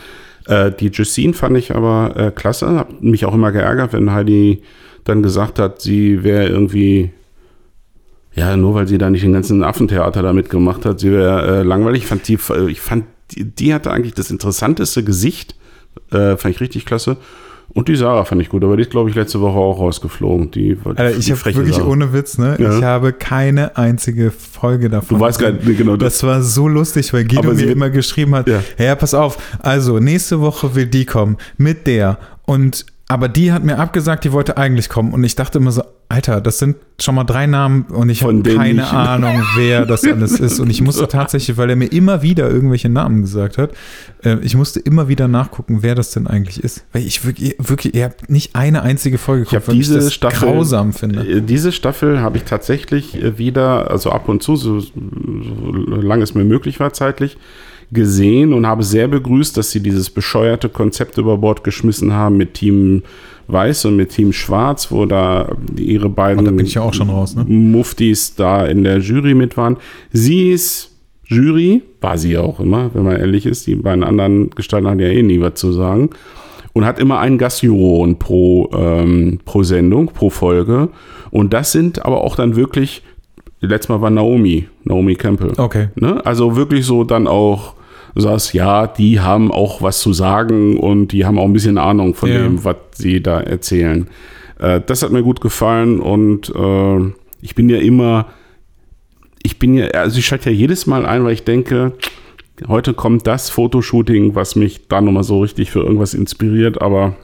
Äh, 0.48 0.72
die 0.72 0.88
Justine 0.88 1.34
fand 1.34 1.56
ich 1.56 1.72
aber 1.74 2.14
äh, 2.16 2.30
klasse. 2.32 2.66
Hab 2.68 3.00
mich 3.00 3.24
auch 3.24 3.34
immer 3.34 3.52
geärgert, 3.52 3.92
wenn 3.92 4.12
Heidi 4.12 4.62
dann 5.04 5.22
gesagt 5.22 5.60
hat, 5.60 5.80
sie 5.80 6.24
wäre 6.24 6.48
irgendwie 6.48 7.10
ja, 8.36 8.56
nur 8.56 8.74
weil 8.74 8.86
sie 8.86 8.98
da 8.98 9.10
nicht 9.10 9.24
den 9.24 9.32
ganzen 9.32 9.64
Affentheater 9.64 10.22
da 10.22 10.32
mitgemacht 10.32 10.84
hat, 10.84 11.00
sie 11.00 11.10
wäre 11.10 11.60
äh, 11.60 11.62
langweilig. 11.62 12.02
Ich 12.02 12.08
fand, 12.08 12.28
die, 12.28 12.38
ich 12.68 12.80
fand 12.80 13.04
die, 13.32 13.44
die 13.44 13.74
hatte 13.74 13.90
eigentlich 13.90 14.14
das 14.14 14.30
interessanteste 14.30 15.02
Gesicht. 15.02 15.56
Äh, 16.12 16.36
fand 16.36 16.54
ich 16.54 16.60
richtig 16.60 16.84
klasse. 16.86 17.16
Und 17.70 17.88
die 17.88 17.96
Sarah 17.96 18.24
fand 18.24 18.40
ich 18.40 18.48
gut, 18.48 18.62
aber 18.64 18.76
die 18.76 18.82
ist, 18.82 18.90
glaube 18.90 19.10
ich, 19.10 19.16
letzte 19.16 19.40
Woche 19.40 19.58
auch 19.58 19.78
rausgeflogen. 19.80 20.50
Die, 20.50 20.78
Alter, 20.84 21.10
ich 21.10 21.26
die 21.26 21.32
habe 21.32 21.44
wirklich 21.56 21.74
Sarah. 21.76 21.88
ohne 21.88 22.12
Witz, 22.12 22.38
ne? 22.38 22.56
Ja. 22.58 22.78
Ich 22.78 22.84
habe 22.84 23.12
keine 23.12 23.76
einzige 23.76 24.30
Folge 24.30 24.88
davon. 24.88 25.18
Du 25.18 25.22
weißt 25.24 25.38
gar 25.38 25.50
nicht, 25.50 25.76
genau 25.76 25.96
das. 25.96 26.14
Das 26.14 26.22
war 26.22 26.42
so 26.42 26.68
lustig, 26.68 27.12
weil 27.12 27.24
Guido 27.24 27.52
mir 27.52 27.70
immer 27.70 27.90
geschrieben 27.90 28.34
hat, 28.34 28.48
Ja. 28.48 28.62
ja. 28.78 28.94
pass 28.94 29.12
auf, 29.14 29.36
also 29.60 29.98
nächste 29.98 30.40
Woche 30.40 30.74
will 30.74 30.86
die 30.86 31.04
kommen 31.04 31.36
mit 31.58 31.86
der 31.86 32.18
und 32.44 32.86
aber 33.08 33.28
die 33.28 33.52
hat 33.52 33.62
mir 33.64 33.78
abgesagt, 33.78 34.24
die 34.24 34.32
wollte 34.32 34.56
eigentlich 34.56 34.88
kommen 34.88 35.12
und 35.12 35.22
ich 35.24 35.34
dachte 35.36 35.58
immer 35.58 35.70
so, 35.72 35.82
Alter, 36.08 36.40
das 36.40 36.60
sind 36.60 36.76
schon 37.00 37.16
mal 37.16 37.24
drei 37.24 37.46
Namen 37.46 37.82
und 37.88 38.08
ich 38.10 38.22
habe 38.22 38.40
keine 38.42 38.82
ich- 38.82 38.92
Ahnung, 38.92 39.42
wer 39.56 39.84
das 39.86 40.04
alles 40.04 40.38
ist. 40.38 40.60
Und 40.60 40.70
ich 40.70 40.80
musste 40.80 41.08
tatsächlich, 41.08 41.56
weil 41.56 41.68
er 41.68 41.74
mir 41.76 41.90
immer 41.92 42.22
wieder 42.22 42.48
irgendwelche 42.48 42.88
Namen 42.88 43.22
gesagt 43.22 43.58
hat, 43.58 43.72
äh, 44.24 44.36
ich 44.42 44.54
musste 44.54 44.78
immer 44.78 45.08
wieder 45.08 45.26
nachgucken, 45.26 45.78
wer 45.82 45.96
das 45.96 46.12
denn 46.12 46.28
eigentlich 46.28 46.62
ist, 46.62 46.84
weil 46.92 47.04
ich 47.04 47.24
wirklich, 47.26 47.56
wirklich 47.58 47.94
ihr 47.96 48.04
habt 48.04 48.30
nicht 48.30 48.54
eine 48.54 48.82
einzige 48.82 49.18
Folge 49.18 49.42
Ich 49.42 49.48
habe 49.48 49.58
geguckt, 49.60 49.68
weil 49.68 49.76
diese 49.76 49.94
das 49.96 50.14
Staffel 50.14 50.48
grausam 50.48 50.92
finde. 50.92 51.26
Äh, 51.28 51.42
Diese 51.42 51.72
Staffel 51.72 52.20
habe 52.20 52.36
ich 52.36 52.44
tatsächlich 52.44 53.20
äh, 53.20 53.36
wieder, 53.36 53.90
also 53.90 54.10
ab 54.10 54.28
und 54.28 54.42
zu, 54.44 54.54
so, 54.54 54.78
so 54.78 54.92
lange 54.94 56.22
es 56.22 56.34
mir 56.34 56.44
möglich 56.44 56.78
war 56.78 56.92
zeitlich, 56.92 57.36
gesehen 57.92 58.52
und 58.52 58.66
habe 58.66 58.82
sehr 58.82 59.06
begrüßt, 59.08 59.56
dass 59.56 59.70
sie 59.70 59.80
dieses 59.80 60.10
bescheuerte 60.10 60.68
Konzept 60.68 61.18
über 61.18 61.38
Bord 61.38 61.62
geschmissen 61.62 62.12
haben 62.12 62.36
mit 62.36 62.54
Team 62.54 63.02
Weiß 63.48 63.84
und 63.84 63.96
mit 63.96 64.10
Team 64.10 64.32
Schwarz, 64.32 64.90
wo 64.90 65.06
da 65.06 65.56
ihre 65.76 66.08
beiden 66.08 66.40
Oh, 66.40 66.50
da 66.50 66.50
ja 66.74 66.82
raus, 67.08 67.36
ne? 67.36 67.44
Muftis 67.44 68.34
da 68.34 68.66
in 68.66 68.82
der 68.82 68.98
Jury 68.98 69.34
mit 69.34 69.56
waren. 69.56 69.76
Sie 70.12 70.50
ist 70.50 70.90
Jury, 71.24 71.82
war 72.00 72.18
sie 72.18 72.38
auch 72.38 72.60
immer, 72.60 72.90
wenn 72.94 73.04
man 73.04 73.16
ehrlich 73.16 73.46
ist. 73.46 73.66
Die 73.66 73.74
beiden 73.74 74.04
anderen 74.04 74.50
Gestalten 74.50 74.88
haben 74.88 75.00
ja 75.00 75.08
eh 75.08 75.22
nie 75.22 75.40
was 75.40 75.54
zu 75.54 75.72
sagen. 75.72 76.10
Und 76.72 76.84
hat 76.84 76.98
immer 76.98 77.20
einen 77.20 77.38
Gastjuroren 77.38 78.18
pro, 78.18 78.68
ähm, 78.74 79.40
pro 79.44 79.62
Sendung, 79.62 80.08
pro 80.08 80.28
Folge. 80.28 80.90
Und 81.30 81.52
das 81.54 81.72
sind 81.72 82.04
aber 82.04 82.22
auch 82.22 82.36
dann 82.36 82.54
wirklich, 82.54 83.02
letztes 83.60 83.88
Mal 83.88 84.02
war 84.02 84.10
Naomi, 84.10 84.68
Naomi 84.84 85.14
Campbell. 85.14 85.52
Okay. 85.56 85.88
Ne? 85.94 86.24
Also 86.26 86.54
wirklich 86.54 86.84
so 86.84 87.02
dann 87.02 87.26
auch, 87.26 87.75
du 88.16 88.22
sagst, 88.22 88.52
ja, 88.54 88.86
die 88.88 89.20
haben 89.20 89.52
auch 89.52 89.82
was 89.82 90.00
zu 90.00 90.12
sagen 90.12 90.78
und 90.80 91.08
die 91.12 91.24
haben 91.24 91.38
auch 91.38 91.44
ein 91.44 91.52
bisschen 91.52 91.78
Ahnung 91.78 92.14
von 92.14 92.30
Ja. 92.30 92.38
dem, 92.42 92.64
was 92.64 92.76
sie 92.94 93.22
da 93.22 93.40
erzählen. 93.40 94.08
Äh, 94.58 94.80
das 94.84 95.02
hat 95.02 95.12
mir 95.12 95.22
gut 95.22 95.40
gefallen 95.40 96.00
und 96.00 96.48
äh, 96.54 97.12
ich 97.42 97.54
bin 97.54 97.68
ja 97.68 97.76
immer, 97.78 98.26
ich 99.42 99.58
bin 99.58 99.74
ja, 99.74 99.86
also 99.88 100.18
ich 100.18 100.26
schalte 100.26 100.50
ja 100.50 100.56
jedes 100.56 100.86
Mal 100.86 101.06
ein, 101.06 101.24
weil 101.24 101.34
ich 101.34 101.44
denke, 101.44 101.92
heute 102.66 102.94
kommt 102.94 103.26
das 103.26 103.50
Fotoshooting, 103.50 104.34
was 104.34 104.56
mich 104.56 104.88
da 104.88 105.00
nochmal 105.02 105.22
so 105.24 105.40
richtig 105.42 105.70
für 105.70 105.80
irgendwas 105.80 106.14
inspiriert, 106.14 106.80
aber 106.80 107.14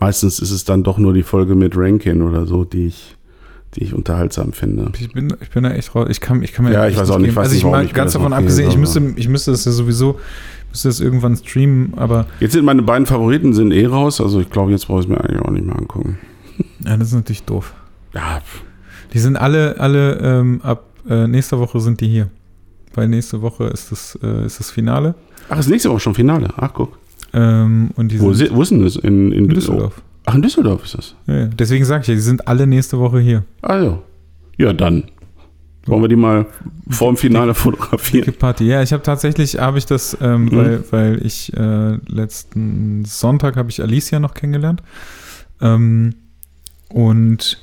meistens 0.00 0.38
ist 0.40 0.50
es 0.50 0.64
dann 0.64 0.82
doch 0.82 0.96
nur 0.98 1.12
die 1.12 1.22
Folge 1.22 1.54
mit 1.54 1.76
Rankin 1.76 2.22
oder 2.22 2.46
so, 2.46 2.64
die 2.64 2.86
ich, 2.86 3.14
die 3.74 3.84
ich 3.84 3.94
unterhaltsam 3.94 4.52
finde. 4.52 4.90
Ich 4.98 5.12
bin, 5.12 5.32
ich 5.40 5.50
bin 5.50 5.62
da 5.62 5.70
echt 5.72 5.94
raus. 5.94 6.08
Ich 6.10 6.20
kann, 6.20 6.42
ich 6.42 6.52
kann 6.52 6.64
mir 6.64 6.72
Ja, 6.72 6.88
ich 6.88 6.96
weiß 6.98 7.10
auch 7.10 7.18
nicht, 7.18 7.26
geben. 7.28 7.36
weiß 7.36 7.44
Also 7.48 7.56
ich 7.56 7.64
mal 7.64 7.86
ganz 7.88 8.12
davon 8.14 8.32
abgesehen, 8.32 8.68
ich 8.70 8.76
müsste, 8.76 9.00
ich 9.16 9.28
müsste 9.28 9.52
das 9.52 9.64
ja 9.64 9.72
sowieso, 9.72 10.18
müsste 10.70 10.88
das 10.88 11.00
irgendwann 11.00 11.36
streamen, 11.36 11.94
aber 11.96 12.26
Jetzt 12.40 12.52
sind 12.52 12.64
meine 12.64 12.82
beiden 12.82 13.06
Favoriten 13.06 13.52
sind 13.54 13.72
eh 13.72 13.86
raus, 13.86 14.20
also 14.20 14.40
ich 14.40 14.50
glaube, 14.50 14.72
jetzt 14.72 14.86
brauche 14.86 15.00
ich 15.00 15.06
es 15.06 15.08
mir 15.10 15.20
eigentlich 15.22 15.40
auch 15.40 15.50
nicht 15.50 15.64
mehr 15.66 15.76
angucken. 15.76 16.18
ja, 16.84 16.96
das 16.96 17.08
ist 17.08 17.14
natürlich 17.14 17.44
doof. 17.44 17.72
Ja, 18.12 18.40
Die 19.12 19.18
sind 19.20 19.36
alle, 19.36 19.78
alle 19.78 20.14
ähm, 20.18 20.60
ab 20.62 20.84
äh, 21.08 21.26
nächster 21.28 21.58
Woche 21.60 21.78
sind 21.80 22.00
die 22.00 22.08
hier. 22.08 22.28
Weil 22.92 23.06
nächste 23.06 23.40
Woche 23.40 23.64
ist 23.68 23.92
das, 23.92 24.18
äh, 24.20 24.44
ist 24.46 24.58
das 24.58 24.72
Finale. 24.72 25.14
ach, 25.48 25.58
ist 25.60 25.68
nächste 25.68 25.90
Woche 25.90 26.00
schon 26.00 26.14
Finale. 26.16 26.48
Ach, 26.56 26.70
guck. 26.74 26.98
Ähm, 27.32 27.90
und 27.94 28.10
die 28.10 28.18
Wo, 28.20 28.32
sind 28.32 28.48
si- 28.48 28.54
wo 28.54 28.62
ist 28.62 28.72
denn 28.72 28.82
das? 28.82 28.96
In, 28.96 29.30
in, 29.30 29.44
in 29.44 29.48
Düsseldorf. 29.48 30.02
Ach, 30.26 30.34
in 30.34 30.42
Düsseldorf 30.42 30.84
ist 30.84 30.94
das. 30.96 31.14
Ja. 31.26 31.46
Deswegen 31.46 31.84
sage 31.84 32.02
ich 32.02 32.08
ja, 32.08 32.14
die 32.14 32.20
sind 32.20 32.46
alle 32.46 32.66
nächste 32.66 32.98
Woche 32.98 33.20
hier. 33.20 33.44
Ja. 33.66 33.98
Ja, 34.58 34.72
dann. 34.72 35.04
Wollen 35.86 36.02
wir 36.02 36.08
die 36.08 36.16
mal 36.16 36.46
vor 36.90 37.08
dem 37.10 37.16
Finale 37.16 37.54
fotografieren? 37.54 38.26
Dicke 38.26 38.38
Party. 38.38 38.64
Ja, 38.66 38.82
ich 38.82 38.92
habe 38.92 39.02
tatsächlich, 39.02 39.58
habe 39.58 39.78
ich 39.78 39.86
das, 39.86 40.16
ähm, 40.20 40.44
Mhm. 40.44 40.52
weil, 40.56 40.84
weil 40.90 41.26
ich 41.26 41.52
äh, 41.56 41.96
letzten 42.06 43.04
Sonntag 43.06 43.56
habe 43.56 43.70
ich 43.70 43.80
Alicia 43.82 44.20
noch 44.20 44.34
kennengelernt. 44.34 44.82
Ähm, 45.62 46.14
und 46.90 47.58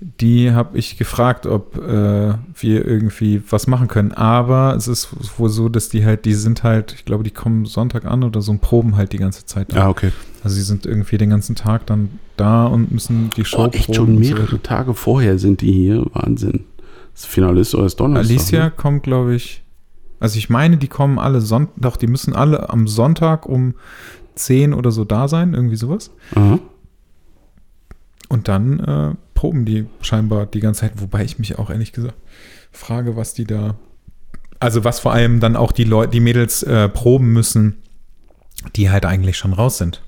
die 0.00 0.52
habe 0.52 0.78
ich 0.78 0.96
gefragt, 0.96 1.44
ob 1.46 1.76
äh, 1.76 2.34
wir 2.54 2.86
irgendwie 2.86 3.42
was 3.50 3.66
machen 3.66 3.86
können. 3.88 4.12
Aber 4.12 4.74
es 4.74 4.88
ist 4.88 5.10
wohl 5.38 5.50
so, 5.50 5.68
dass 5.68 5.90
die 5.90 6.04
halt, 6.06 6.24
die 6.24 6.32
sind 6.32 6.62
halt, 6.62 6.94
ich 6.94 7.04
glaube, 7.04 7.22
die 7.22 7.30
kommen 7.30 7.66
Sonntag 7.66 8.06
an 8.06 8.24
oder 8.24 8.40
so 8.40 8.50
und 8.52 8.60
proben 8.62 8.96
halt 8.96 9.12
die 9.12 9.18
ganze 9.18 9.44
Zeit. 9.44 9.76
Ah, 9.76 9.90
okay. 9.90 10.10
Also 10.42 10.56
sie 10.56 10.62
sind 10.62 10.86
irgendwie 10.86 11.18
den 11.18 11.28
ganzen 11.30 11.54
Tag 11.54 11.84
dann 11.86 12.08
da 12.38 12.64
und 12.66 12.90
müssen 12.90 13.28
die 13.36 13.44
Show 13.44 13.64
Oh, 13.64 13.66
echt 13.66 13.86
proben 13.86 13.94
schon 13.94 14.08
und 14.16 14.24
so 14.24 14.34
mehrere 14.34 14.62
Tage 14.62 14.94
vorher 14.94 15.38
sind 15.38 15.60
die 15.60 15.72
hier. 15.72 16.06
Wahnsinn. 16.14 16.64
Das 17.14 17.26
Finale 17.26 17.60
ist 17.60 17.74
doch 17.74 17.82
erst 17.82 18.00
Donnerstag. 18.00 18.30
Alicia 18.30 18.64
Ne? 18.64 18.70
kommt, 18.74 19.02
glaube 19.02 19.34
ich. 19.34 19.62
Also 20.18 20.38
ich 20.38 20.48
meine, 20.48 20.78
die 20.78 20.88
kommen 20.88 21.18
alle 21.18 21.42
Sonntag, 21.42 21.74
doch, 21.76 21.96
die 21.98 22.06
müssen 22.06 22.34
alle 22.34 22.70
am 22.70 22.88
Sonntag 22.88 23.44
um 23.46 23.74
10 24.34 24.72
oder 24.72 24.90
so 24.92 25.04
da 25.04 25.28
sein, 25.28 25.52
irgendwie 25.52 25.76
sowas. 25.76 26.10
Aha. 26.34 26.58
Und 28.30 28.48
dann 28.48 28.80
äh, 28.80 29.14
proben 29.40 29.64
die 29.64 29.86
scheinbar 30.02 30.44
die 30.44 30.60
ganze 30.60 30.82
Zeit, 30.82 30.92
wobei 30.96 31.24
ich 31.24 31.38
mich 31.38 31.58
auch 31.58 31.70
ehrlich 31.70 31.92
gesagt 31.92 32.12
frage, 32.72 33.16
was 33.16 33.32
die 33.32 33.46
da. 33.46 33.76
Also 34.58 34.84
was 34.84 35.00
vor 35.00 35.14
allem 35.14 35.40
dann 35.40 35.56
auch 35.56 35.72
die 35.72 35.84
Leute, 35.84 36.12
die 36.12 36.20
Mädels 36.20 36.62
äh, 36.62 36.90
proben 36.90 37.32
müssen, 37.32 37.78
die 38.76 38.90
halt 38.90 39.06
eigentlich 39.06 39.38
schon 39.38 39.54
raus 39.54 39.78
sind. 39.78 40.02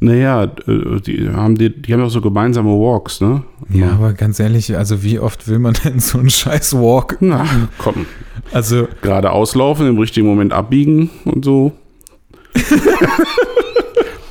Naja, 0.00 0.52
äh, 0.66 1.00
die 1.00 1.30
haben, 1.30 1.54
die, 1.56 1.80
die 1.80 1.94
haben 1.94 2.02
auch 2.02 2.10
so 2.10 2.20
gemeinsame 2.20 2.68
Walks, 2.68 3.22
ne? 3.22 3.42
Ja, 3.70 3.92
aber 3.92 4.12
ganz 4.12 4.38
ehrlich, 4.38 4.76
also 4.76 5.02
wie 5.02 5.18
oft 5.18 5.48
will 5.48 5.58
man 5.58 5.72
denn 5.84 5.98
so 5.98 6.18
einen 6.18 6.28
scheiß 6.28 6.74
Walk? 6.74 7.16
Na, 7.20 7.46
komm. 7.78 8.04
Also 8.52 8.86
Gerade 9.00 9.30
auslaufen, 9.32 9.88
im 9.88 9.98
richtigen 9.98 10.26
Moment 10.26 10.52
abbiegen 10.52 11.08
und 11.24 11.42
so. 11.42 11.72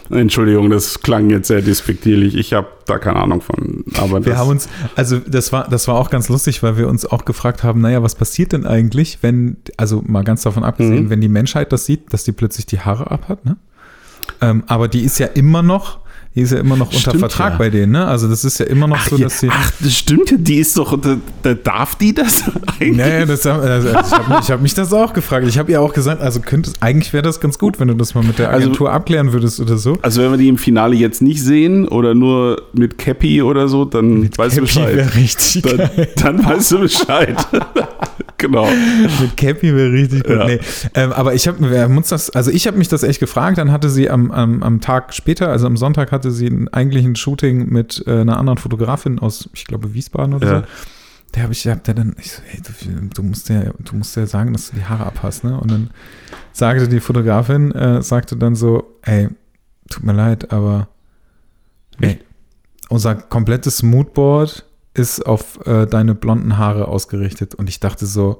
Entschuldigung, 0.09 0.69
das 0.69 1.01
klang 1.01 1.29
jetzt 1.29 1.47
sehr 1.47 1.61
despektierlich. 1.61 2.35
Ich 2.35 2.53
habe 2.53 2.67
da 2.85 2.99
keine 2.99 3.17
Ahnung 3.17 3.41
von. 3.41 3.83
Aber 3.97 4.23
Wir 4.23 4.33
das, 4.33 4.37
haben 4.39 4.49
uns, 4.49 4.69
also 4.95 5.19
das 5.19 5.51
war, 5.51 5.67
das 5.67 5.87
war 5.87 5.95
auch 5.95 6.09
ganz 6.09 6.29
lustig, 6.29 6.61
weil 6.63 6.77
wir 6.77 6.87
uns 6.87 7.05
auch 7.05 7.25
gefragt 7.25 7.63
haben, 7.63 7.81
naja, 7.81 8.03
was 8.03 8.15
passiert 8.15 8.51
denn 8.53 8.65
eigentlich, 8.65 9.19
wenn, 9.21 9.57
also 9.77 10.03
mal 10.05 10.23
ganz 10.23 10.43
davon 10.43 10.63
abgesehen, 10.63 11.05
Mhm. 11.05 11.09
wenn 11.09 11.21
die 11.21 11.29
Menschheit 11.29 11.71
das 11.71 11.85
sieht, 11.85 12.13
dass 12.13 12.23
die 12.23 12.31
plötzlich 12.33 12.65
die 12.65 12.79
Haare 12.79 13.09
abhat, 13.09 13.45
ne? 13.45 13.57
Ähm, 14.41 14.63
aber 14.67 14.87
die 14.87 15.01
ist 15.01 15.17
ja 15.19 15.27
immer 15.27 15.61
noch, 15.61 15.99
die 16.35 16.41
ist 16.41 16.51
ja 16.51 16.59
immer 16.59 16.75
noch 16.75 16.87
unter 16.87 16.99
Stimmt, 16.99 17.19
Vertrag 17.19 17.53
ja. 17.53 17.57
bei 17.57 17.69
denen, 17.69 17.93
ne? 17.93 18.05
Also 18.05 18.27
das 18.27 18.43
ist 18.43 18.59
ja 18.59 18.65
immer 18.65 18.87
noch 18.87 18.97
ach, 18.97 19.07
so, 19.09 19.17
dass 19.17 19.39
sie. 19.39 19.47
ach, 19.49 19.71
das 19.79 19.93
stimmt 19.93 20.31
ja, 20.31 20.37
die 20.37 20.57
ist 20.57 20.77
doch, 20.77 20.99
da, 20.99 21.15
da 21.43 21.53
darf 21.53 21.95
die 21.95 22.13
das 22.13 22.43
eigentlich? 22.79 22.97
Naja, 22.97 23.25
das, 23.25 23.45
also 23.47 23.87
ich 23.89 23.95
habe 23.95 24.35
hab 24.47 24.61
mich 24.61 24.73
das 24.73 24.91
auch 24.91 25.13
gefragt. 25.13 25.47
Ich 25.47 25.57
habe 25.57 25.71
ihr 25.71 25.81
auch 25.81 25.93
gesagt, 25.93 26.21
also 26.21 26.41
könnte 26.41 26.71
eigentlich 26.81 27.13
wäre 27.13 27.23
das 27.23 27.39
ganz 27.39 27.57
gut, 27.57 27.79
wenn 27.79 27.87
du 27.87 27.93
das 27.93 28.15
mal 28.15 28.23
mit 28.23 28.37
der 28.37 28.49
Also- 28.49 28.65
Agentur 28.67 28.91
abklären 28.91 29.31
würdest 29.31 29.59
oder 29.61 29.77
so. 29.77 29.97
Also 30.01 30.21
wenn 30.21 30.31
wir 30.31 30.37
die 30.37 30.49
im 30.49 30.57
Finale 30.57 30.95
jetzt 30.95 31.21
nicht 31.21 31.41
sehen 31.41 31.87
oder 31.87 32.13
nur 32.13 32.61
mit 32.73 32.97
Cappy 32.97 33.41
oder 33.41 33.67
so, 33.69 33.85
dann 33.85 34.23
weißt 34.23 34.37
du 34.37 34.61
Cappy 34.61 34.61
Bescheid. 34.61 34.95
wäre 34.95 35.15
richtig 35.15 35.63
Dann, 35.63 35.89
dann 36.17 36.45
weißt 36.45 36.71
du 36.73 36.79
Bescheid. 36.79 37.35
genau. 38.45 38.67
Mit 39.21 39.37
Cappy 39.37 39.75
wäre 39.75 39.91
richtig 39.91 40.23
gut. 40.23 40.37
Ja. 40.37 40.45
Nee. 40.45 40.59
Ähm, 40.93 41.11
aber 41.13 41.33
ich 41.33 41.47
habe 41.47 41.57
also 42.33 42.51
ich 42.51 42.67
habe 42.67 42.77
mich 42.77 42.87
das 42.87 43.03
echt 43.03 43.19
gefragt. 43.19 43.57
Dann 43.57 43.71
hatte 43.71 43.89
sie 43.89 44.09
am, 44.09 44.31
am, 44.31 44.63
am 44.63 44.81
Tag 44.81 45.13
später, 45.13 45.49
also 45.49 45.67
am 45.67 45.77
Sonntag, 45.77 46.11
hatte 46.11 46.31
sie 46.31 46.67
eigentlich 46.71 47.05
ein 47.05 47.15
Shooting 47.15 47.69
mit 47.69 48.03
äh, 48.07 48.11
einer 48.21 48.37
anderen 48.37 48.57
Fotografin 48.57 49.19
aus, 49.19 49.49
ich 49.53 49.65
glaube, 49.65 49.93
Wiesbaden 49.93 50.33
oder 50.35 50.47
Ja. 50.47 50.59
so. 50.61 50.65
Der 51.33 51.43
habe 51.43 51.51
ich, 51.53 51.67
hab 51.67 51.83
der 51.83 51.95
dann, 51.95 52.15
ich 52.17 52.31
so, 52.31 52.41
hey, 52.45 52.61
du, 52.61 53.09
du 53.13 53.23
musst 53.23 53.49
ja, 53.49 53.63
du 53.79 53.95
musst 53.95 54.15
ja 54.15 54.25
sagen, 54.25 54.53
dass 54.53 54.69
du 54.69 54.77
die 54.77 54.85
Haare 54.85 55.05
abhast, 55.05 55.43
ne? 55.43 55.59
Und 55.59 55.69
dann 55.69 55.89
sagte 56.53 56.87
die 56.87 57.01
Fotografin, 57.01 57.71
äh, 57.73 58.01
sagte 58.01 58.37
dann 58.37 58.55
so, 58.55 58.95
ey, 59.01 59.27
tut 59.89 60.03
mir 60.03 60.13
leid, 60.13 60.53
aber 60.53 60.87
nee, 61.99 62.19
unser 62.87 63.15
komplettes 63.15 63.83
Moodboard 63.83 64.65
ist 64.95 65.25
auf 65.25 65.65
äh, 65.67 65.85
deine 65.85 66.15
blonden 66.15 66.57
Haare 66.57 66.87
ausgerichtet. 66.87 67.53
Und 67.53 67.69
ich 67.69 67.79
dachte 67.79 68.05
so, 68.05 68.39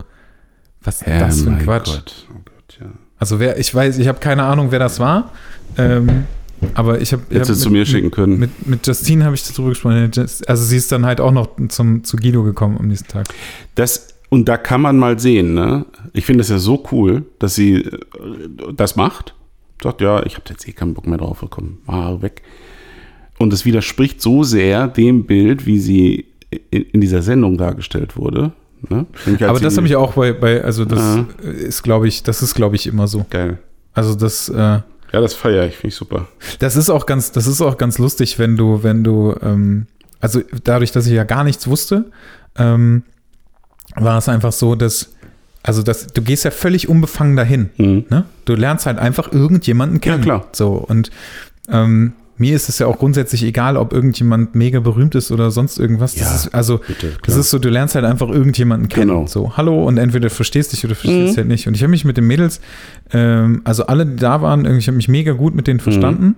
was 0.82 1.02
ist 1.02 1.08
das 1.08 1.42
für 1.42 1.50
ein 1.52 1.60
Quatsch? 1.60 1.94
Gott. 1.94 2.28
Oh 2.32 2.42
Gott, 2.46 2.78
ja. 2.80 2.88
Also 3.20 3.40
wer, 3.40 3.58
ich 3.60 3.74
weiß, 3.74 3.98
ich 3.98 4.08
habe 4.08 4.20
keine 4.20 4.44
Ahnung, 4.44 4.72
wer 4.72 4.80
das 4.80 5.00
war. 5.00 5.32
Ähm, 5.78 6.26
aber 6.74 7.02
ich 7.02 7.12
habe 7.12 7.24
Hättest 7.30 7.50
du 7.50 7.54
es 7.54 7.60
zu 7.60 7.70
mir 7.70 7.86
schicken 7.86 8.12
können. 8.12 8.40
Mit, 8.40 8.68
mit 8.68 8.88
Justine 8.88 9.26
habe 9.26 9.36
ich 9.36 9.44
darüber 9.44 9.70
gesprochen. 9.70 10.12
Also 10.48 10.64
sie 10.64 10.78
ist 10.78 10.92
dann 10.92 11.06
halt 11.06 11.20
auch 11.20 11.32
noch 11.32 11.50
zum, 11.68 12.04
zu 12.04 12.18
Guido 12.18 12.44
gekommen 12.44 12.78
am 12.78 12.88
nächsten 12.88 13.10
Tag. 13.10 13.28
Das, 13.76 14.16
und 14.30 14.48
da 14.48 14.58
kann 14.58 14.82
man 14.82 14.98
mal 14.98 15.20
sehen, 15.20 15.54
ne? 15.54 15.86
Ich 16.14 16.26
finde 16.26 16.40
das 16.40 16.50
ja 16.50 16.58
so 16.58 16.84
cool, 16.92 17.26
dass 17.40 17.56
sie 17.56 17.76
äh, 17.76 17.92
das 18.76 18.96
macht. 18.96 19.36
Sagt, 19.84 20.02
ja, 20.02 20.26
ich 20.26 20.36
habe 20.36 20.46
jetzt 20.50 20.68
eh 20.68 20.72
keinen 20.72 20.94
Bock 20.94 21.06
mehr 21.06 21.18
drauf, 21.18 21.46
komm, 21.50 21.80
Haare 21.88 22.22
weg. 22.22 22.42
Und 23.38 23.52
es 23.52 23.66
widerspricht 23.66 24.22
so 24.22 24.44
sehr 24.44 24.88
dem 24.88 25.26
Bild, 25.26 25.66
wie 25.66 25.80
sie 25.80 26.26
in, 26.70 27.02
dieser 27.02 27.22
Sendung 27.22 27.58
dargestellt 27.58 28.18
wurde. 28.18 28.52
Ne? 28.90 29.06
Als 29.26 29.42
Aber 29.44 29.60
das 29.60 29.78
habe 29.78 29.88
ich 29.88 29.96
auch 29.96 30.14
bei, 30.14 30.34
bei 30.34 30.64
also 30.64 30.86
das 30.86 31.00
Aha. 31.00 31.26
ist, 31.42 31.84
glaube 31.84 32.08
ich, 32.08 32.24
das 32.24 32.42
ist, 32.42 32.56
glaube 32.56 32.76
ich, 32.76 32.88
immer 32.88 33.08
so. 33.08 33.26
Geil. 33.30 33.58
Also 33.94 34.16
das, 34.16 34.50
äh, 34.50 34.54
Ja, 34.56 34.84
das 35.12 35.34
feiere 35.34 35.66
ich, 35.68 35.76
finde 35.76 35.88
ich 35.88 35.96
super. 35.96 36.28
das 36.60 36.76
ist 36.76 36.90
auch 36.90 37.06
ganz, 37.06 37.32
das 37.32 37.48
ist 37.48 37.62
auch 37.62 37.78
ganz 37.78 37.98
lustig, 37.98 38.38
wenn 38.38 38.58
du, 38.58 38.84
wenn 38.84 39.04
du, 39.04 39.36
ähm, 39.42 39.88
also 40.20 40.42
dadurch, 40.64 40.92
dass 40.92 41.08
ich 41.08 41.14
ja 41.14 41.24
gar 41.24 41.44
nichts 41.44 41.68
wusste, 41.68 42.06
ähm, 42.58 43.04
war 43.96 44.18
es 44.18 44.30
einfach 44.30 44.52
so, 44.52 44.76
dass, 44.76 45.14
also 45.64 45.82
das, 45.82 46.08
du 46.08 46.22
gehst 46.22 46.44
ja 46.46 46.52
völlig 46.52 46.90
unbefangen 46.90 47.36
dahin. 47.36 47.70
Mhm. 47.78 48.06
Ne? 48.10 48.26
Du 48.46 48.56
lernst 48.56 48.86
halt 48.86 49.00
einfach 49.00 49.32
irgendjemanden 49.32 50.02
kennen. 50.02 50.22
klar. 50.22 50.48
So 50.52 50.74
und 50.74 51.10
ähm, 51.70 52.14
mir 52.38 52.56
ist 52.56 52.68
es 52.70 52.80
ja 52.80 52.88
auch 52.88 52.98
grundsätzlich 53.00 53.44
egal, 53.44 53.78
ob 53.78 53.94
irgendjemand 53.94 54.56
mega 54.56 54.80
berühmt 54.82 55.16
ist 55.16 55.32
oder 55.32 55.52
sonst 55.52 55.80
irgendwas. 55.80 56.16
Das 56.16 56.22
Ja, 56.30 56.36
ist, 56.36 56.54
also 56.54 56.80
bitte, 56.86 57.14
das 57.26 57.36
ist 57.38 57.50
so, 57.50 57.60
du 57.60 57.70
lernst 57.70 57.96
halt 57.96 58.04
einfach 58.06 58.30
irgendjemanden 58.30 58.90
kennen. 58.90 59.08
Genau. 59.10 59.28
So, 59.28 59.56
hallo 59.56 59.84
und 59.86 59.98
entweder 59.98 60.28
du 60.30 60.36
verstehst 60.36 60.74
dich 60.74 60.84
oder 60.86 60.96
verstehst 60.96 61.34
Mhm. 61.34 61.38
halt 61.38 61.48
nicht. 61.48 61.68
Und 61.68 61.76
ich 61.76 61.82
habe 61.84 61.92
mich 61.92 62.04
mit 62.04 62.18
den 62.18 62.28
Mädels, 62.28 62.60
ähm, 63.14 63.62
also 63.64 63.86
alle, 63.86 64.06
die 64.06 64.18
da 64.18 64.42
waren, 64.42 64.66
irgendwie, 64.66 64.80
ich 64.80 64.88
habe 64.88 64.98
mich 64.98 65.08
mega 65.08 65.32
gut 65.34 65.56
mit 65.56 65.68
denen 65.68 65.80
verstanden. 65.80 66.36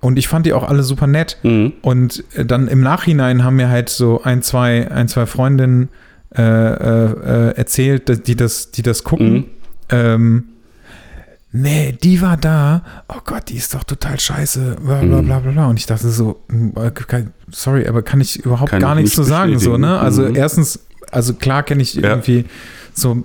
Und 0.00 0.18
ich 0.18 0.28
fand 0.28 0.44
die 0.46 0.52
auch 0.52 0.68
alle 0.68 0.82
super 0.82 1.06
nett. 1.06 1.38
Mhm. 1.42 1.72
Und 1.82 2.24
äh, 2.34 2.44
dann 2.44 2.68
im 2.68 2.80
Nachhinein 2.82 3.42
haben 3.44 3.56
mir 3.56 3.68
halt 3.70 3.88
so 3.88 4.22
ein, 4.22 4.42
zwei, 4.42 4.90
ein, 4.90 5.08
zwei 5.08 5.24
Freundinnen 5.26 5.88
äh, 6.36 6.42
äh, 6.42 7.48
äh, 7.50 7.56
erzählt, 7.56 8.26
die 8.26 8.36
das, 8.36 8.70
die 8.70 8.82
das 8.82 9.04
gucken. 9.04 9.32
Mhm. 9.34 9.44
Ähm, 9.90 10.44
nee, 11.56 11.96
die 12.02 12.20
war 12.20 12.36
da. 12.36 12.82
Oh 13.08 13.20
Gott, 13.24 13.48
die 13.48 13.56
ist 13.56 13.72
doch 13.74 13.84
total 13.84 14.18
scheiße. 14.20 14.76
Bla 14.84 15.00
bla 15.00 15.22
Mhm. 15.22 15.26
bla 15.26 15.38
bla. 15.38 15.52
bla. 15.52 15.66
Und 15.68 15.78
ich 15.78 15.86
dachte 15.86 16.10
so, 16.10 16.42
äh, 16.76 16.90
kann- 16.90 17.32
sorry, 17.50 17.86
aber 17.86 18.02
kann 18.02 18.20
ich 18.20 18.44
überhaupt 18.44 18.70
Kann 18.70 18.80
gar 18.80 18.94
ich 18.96 19.02
nichts 19.04 19.16
nicht 19.16 19.24
zu 19.26 19.30
sagen. 19.30 19.58
So, 19.58 19.78
ne? 19.78 19.98
Also 19.98 20.22
Mhm. 20.22 20.34
erstens, 20.36 20.80
also 21.12 21.32
klar 21.34 21.62
kenne 21.62 21.80
ich 21.82 21.94
Ja. 21.94 22.10
irgendwie 22.10 22.44
so 22.92 23.22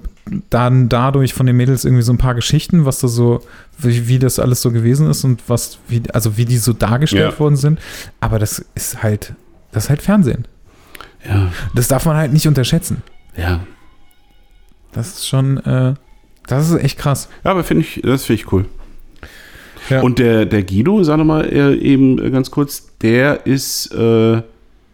dann 0.51 0.89
dadurch 0.89 1.33
von 1.33 1.47
den 1.47 1.57
Mädels 1.57 1.85
irgendwie 1.85 2.03
so 2.03 2.13
ein 2.13 2.19
paar 2.19 2.35
Geschichten, 2.35 2.85
was 2.85 2.99
da 2.99 3.07
so, 3.07 3.41
wie, 3.79 4.07
wie 4.07 4.19
das 4.19 4.37
alles 4.37 4.61
so 4.61 4.71
gewesen 4.71 5.09
ist 5.09 5.23
und 5.23 5.41
was, 5.49 5.79
wie, 5.87 6.03
also 6.13 6.37
wie 6.37 6.45
die 6.45 6.57
so 6.57 6.71
dargestellt 6.71 7.33
Ja. 7.33 7.39
worden 7.39 7.55
sind. 7.55 7.79
Aber 8.19 8.37
das 8.37 8.63
ist 8.75 9.01
halt, 9.01 9.33
das 9.71 9.85
ist 9.85 9.89
halt 9.89 10.03
Fernsehen. 10.03 10.47
Ja, 11.27 11.51
Das 11.73 11.87
darf 11.87 12.05
man 12.05 12.15
halt 12.15 12.31
nicht 12.31 12.47
unterschätzen. 12.47 13.01
ja. 13.35 13.59
Das 14.91 15.07
ist 15.09 15.27
schon, 15.27 15.57
äh, 15.65 15.93
das 16.49 16.69
ist 16.69 16.83
echt 16.83 16.97
krass. 16.97 17.29
Ja, 17.43 17.51
aber 17.51 17.63
finde 17.63 17.83
ich, 17.83 18.01
das 18.03 18.25
finde 18.25 18.41
ich 18.41 18.51
cool. 18.51 18.65
Ja. 19.89 20.01
Und 20.01 20.19
der, 20.19 20.45
der 20.45 20.63
Guido, 20.63 21.03
sag 21.03 21.17
mal 21.23 21.45
äh, 21.45 21.73
eben 21.75 22.23
äh, 22.23 22.29
ganz 22.29 22.51
kurz, 22.51 22.89
der 23.01 23.45
ist 23.47 23.91
äh, 23.93 24.41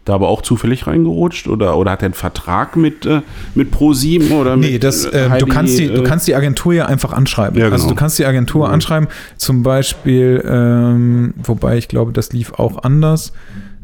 da 0.06 0.14
aber 0.14 0.28
auch 0.28 0.40
zufällig 0.40 0.86
reingerutscht 0.86 1.48
oder, 1.48 1.76
oder 1.76 1.90
hat 1.90 2.02
er 2.02 2.06
einen 2.06 2.14
Vertrag 2.14 2.76
mit, 2.76 3.04
äh, 3.04 3.20
mit 3.54 3.74
Pro7 3.74 4.30
oder 4.32 4.56
Nee, 4.56 4.74
mit 4.74 4.84
das, 4.84 5.04
äh, 5.04 5.24
du, 5.24 5.30
Heidi, 5.30 5.50
kannst 5.50 5.78
die, 5.78 5.88
du 5.88 6.00
äh, 6.02 6.04
kannst 6.04 6.28
die 6.28 6.34
Agentur 6.36 6.72
ja 6.72 6.86
einfach 6.86 7.12
anschreiben. 7.12 7.58
Ja, 7.58 7.66
Also 7.66 7.76
genau. 7.84 7.88
du 7.90 7.94
kannst 7.98 8.18
die 8.18 8.24
Agentur 8.24 8.68
Mhm. 8.68 8.74
anschreiben, 8.74 9.08
zum 9.36 9.62
Beispiel, 9.64 10.42
ähm, 10.48 11.34
wobei 11.42 11.76
ich 11.76 11.88
glaube, 11.88 12.12
das 12.12 12.32
lief 12.32 12.52
auch 12.54 12.84
anders. 12.84 13.32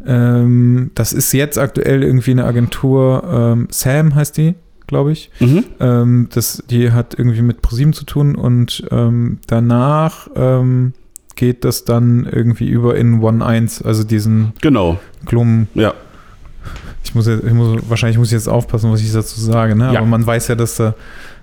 Ähm, 0.07 0.93
das 0.95 1.13
ist 1.13 1.33
jetzt 1.33 1.59
aktuell 1.59 2.03
irgendwie 2.05 2.31
eine 2.31 2.45
Agentur, 2.45 3.25
ähm, 3.31 3.69
Sam 3.71 4.15
heißt 4.15 4.37
die, 4.37 4.55
glaube 4.93 5.13
ich. 5.13 5.31
Mhm. 5.41 5.65
Ähm, 5.81 6.29
das, 6.35 6.63
die 6.69 6.93
hat 6.93 7.15
irgendwie 7.19 7.41
mit 7.43 7.63
ProSieben 7.63 7.95
zu 7.95 8.05
tun 8.05 8.35
und 8.37 8.85
ähm, 8.91 9.39
danach 9.47 10.29
ähm, 10.37 10.93
geht 11.35 11.65
das 11.65 11.85
dann 11.85 12.29
irgendwie 12.31 12.69
über 12.69 12.95
in 12.97 13.23
One 13.23 13.45
1, 13.45 13.81
also 13.83 14.05
diesen 14.05 14.53
Genau, 14.61 15.01
Klum. 15.25 15.67
ja. 15.75 15.95
Ich 17.05 17.15
muss, 17.15 17.27
jetzt, 17.27 17.43
ich 17.45 17.53
muss 17.53 17.81
wahrscheinlich 17.89 18.19
muss 18.19 18.29
ich 18.29 18.35
jetzt 18.35 18.49
aufpassen, 18.49 18.93
was 18.93 19.01
ich 19.01 19.11
dazu 19.13 19.41
sage, 19.41 19.75
ne? 19.75 19.93
Ja. 19.93 19.99
Aber 20.01 20.07
man 20.07 20.25
weiß 20.27 20.49
ja, 20.49 20.55
dass 20.55 20.77
da 20.77 20.95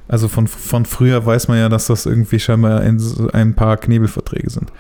Also 0.08 0.28
von, 0.28 0.48
von 0.48 0.86
früher 0.86 1.26
weiß 1.26 1.48
man 1.50 1.58
ja, 1.58 1.70
dass 1.70 1.88
das 1.88 2.06
irgendwie 2.06 2.40
scheinbar 2.40 2.82
ein, 2.82 3.02
ein 3.34 3.54
paar 3.56 3.78
Knebelverträge 3.78 4.50
sind. 4.50 4.72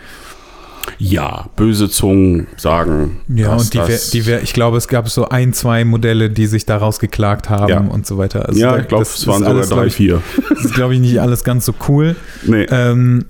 Ja, 0.97 1.49
böse 1.55 1.89
Zungen 1.89 2.47
sagen. 2.57 3.21
Ja, 3.27 3.53
und 3.55 3.73
die, 3.73 3.77
wär, 3.77 3.99
die 4.13 4.25
wär, 4.25 4.41
ich 4.43 4.53
glaube, 4.53 4.77
es 4.77 4.87
gab 4.87 5.09
so 5.09 5.29
ein, 5.29 5.53
zwei 5.53 5.85
Modelle, 5.85 6.29
die 6.29 6.47
sich 6.47 6.65
daraus 6.65 6.99
geklagt 6.99 7.49
haben 7.49 7.69
Ja. 7.69 7.79
und 7.79 8.05
so 8.07 8.17
weiter. 8.17 8.47
Also 8.47 8.59
ja, 8.59 8.71
da- 8.73 8.79
ich 8.79 8.87
glaube, 8.87 9.03
es 9.03 9.27
waren 9.27 9.39
sogar 9.39 9.53
alles, 9.55 9.69
drei, 9.69 9.85
ich, 9.85 9.93
vier. 9.93 10.21
Das 10.49 10.65
ist, 10.65 10.73
glaube 10.73 10.93
ich, 10.95 10.99
nicht 10.99 11.21
alles 11.21 11.43
ganz 11.43 11.65
so 11.65 11.73
cool. 11.87 12.15
Nee. 12.45 12.63
Ähm, 12.71 13.25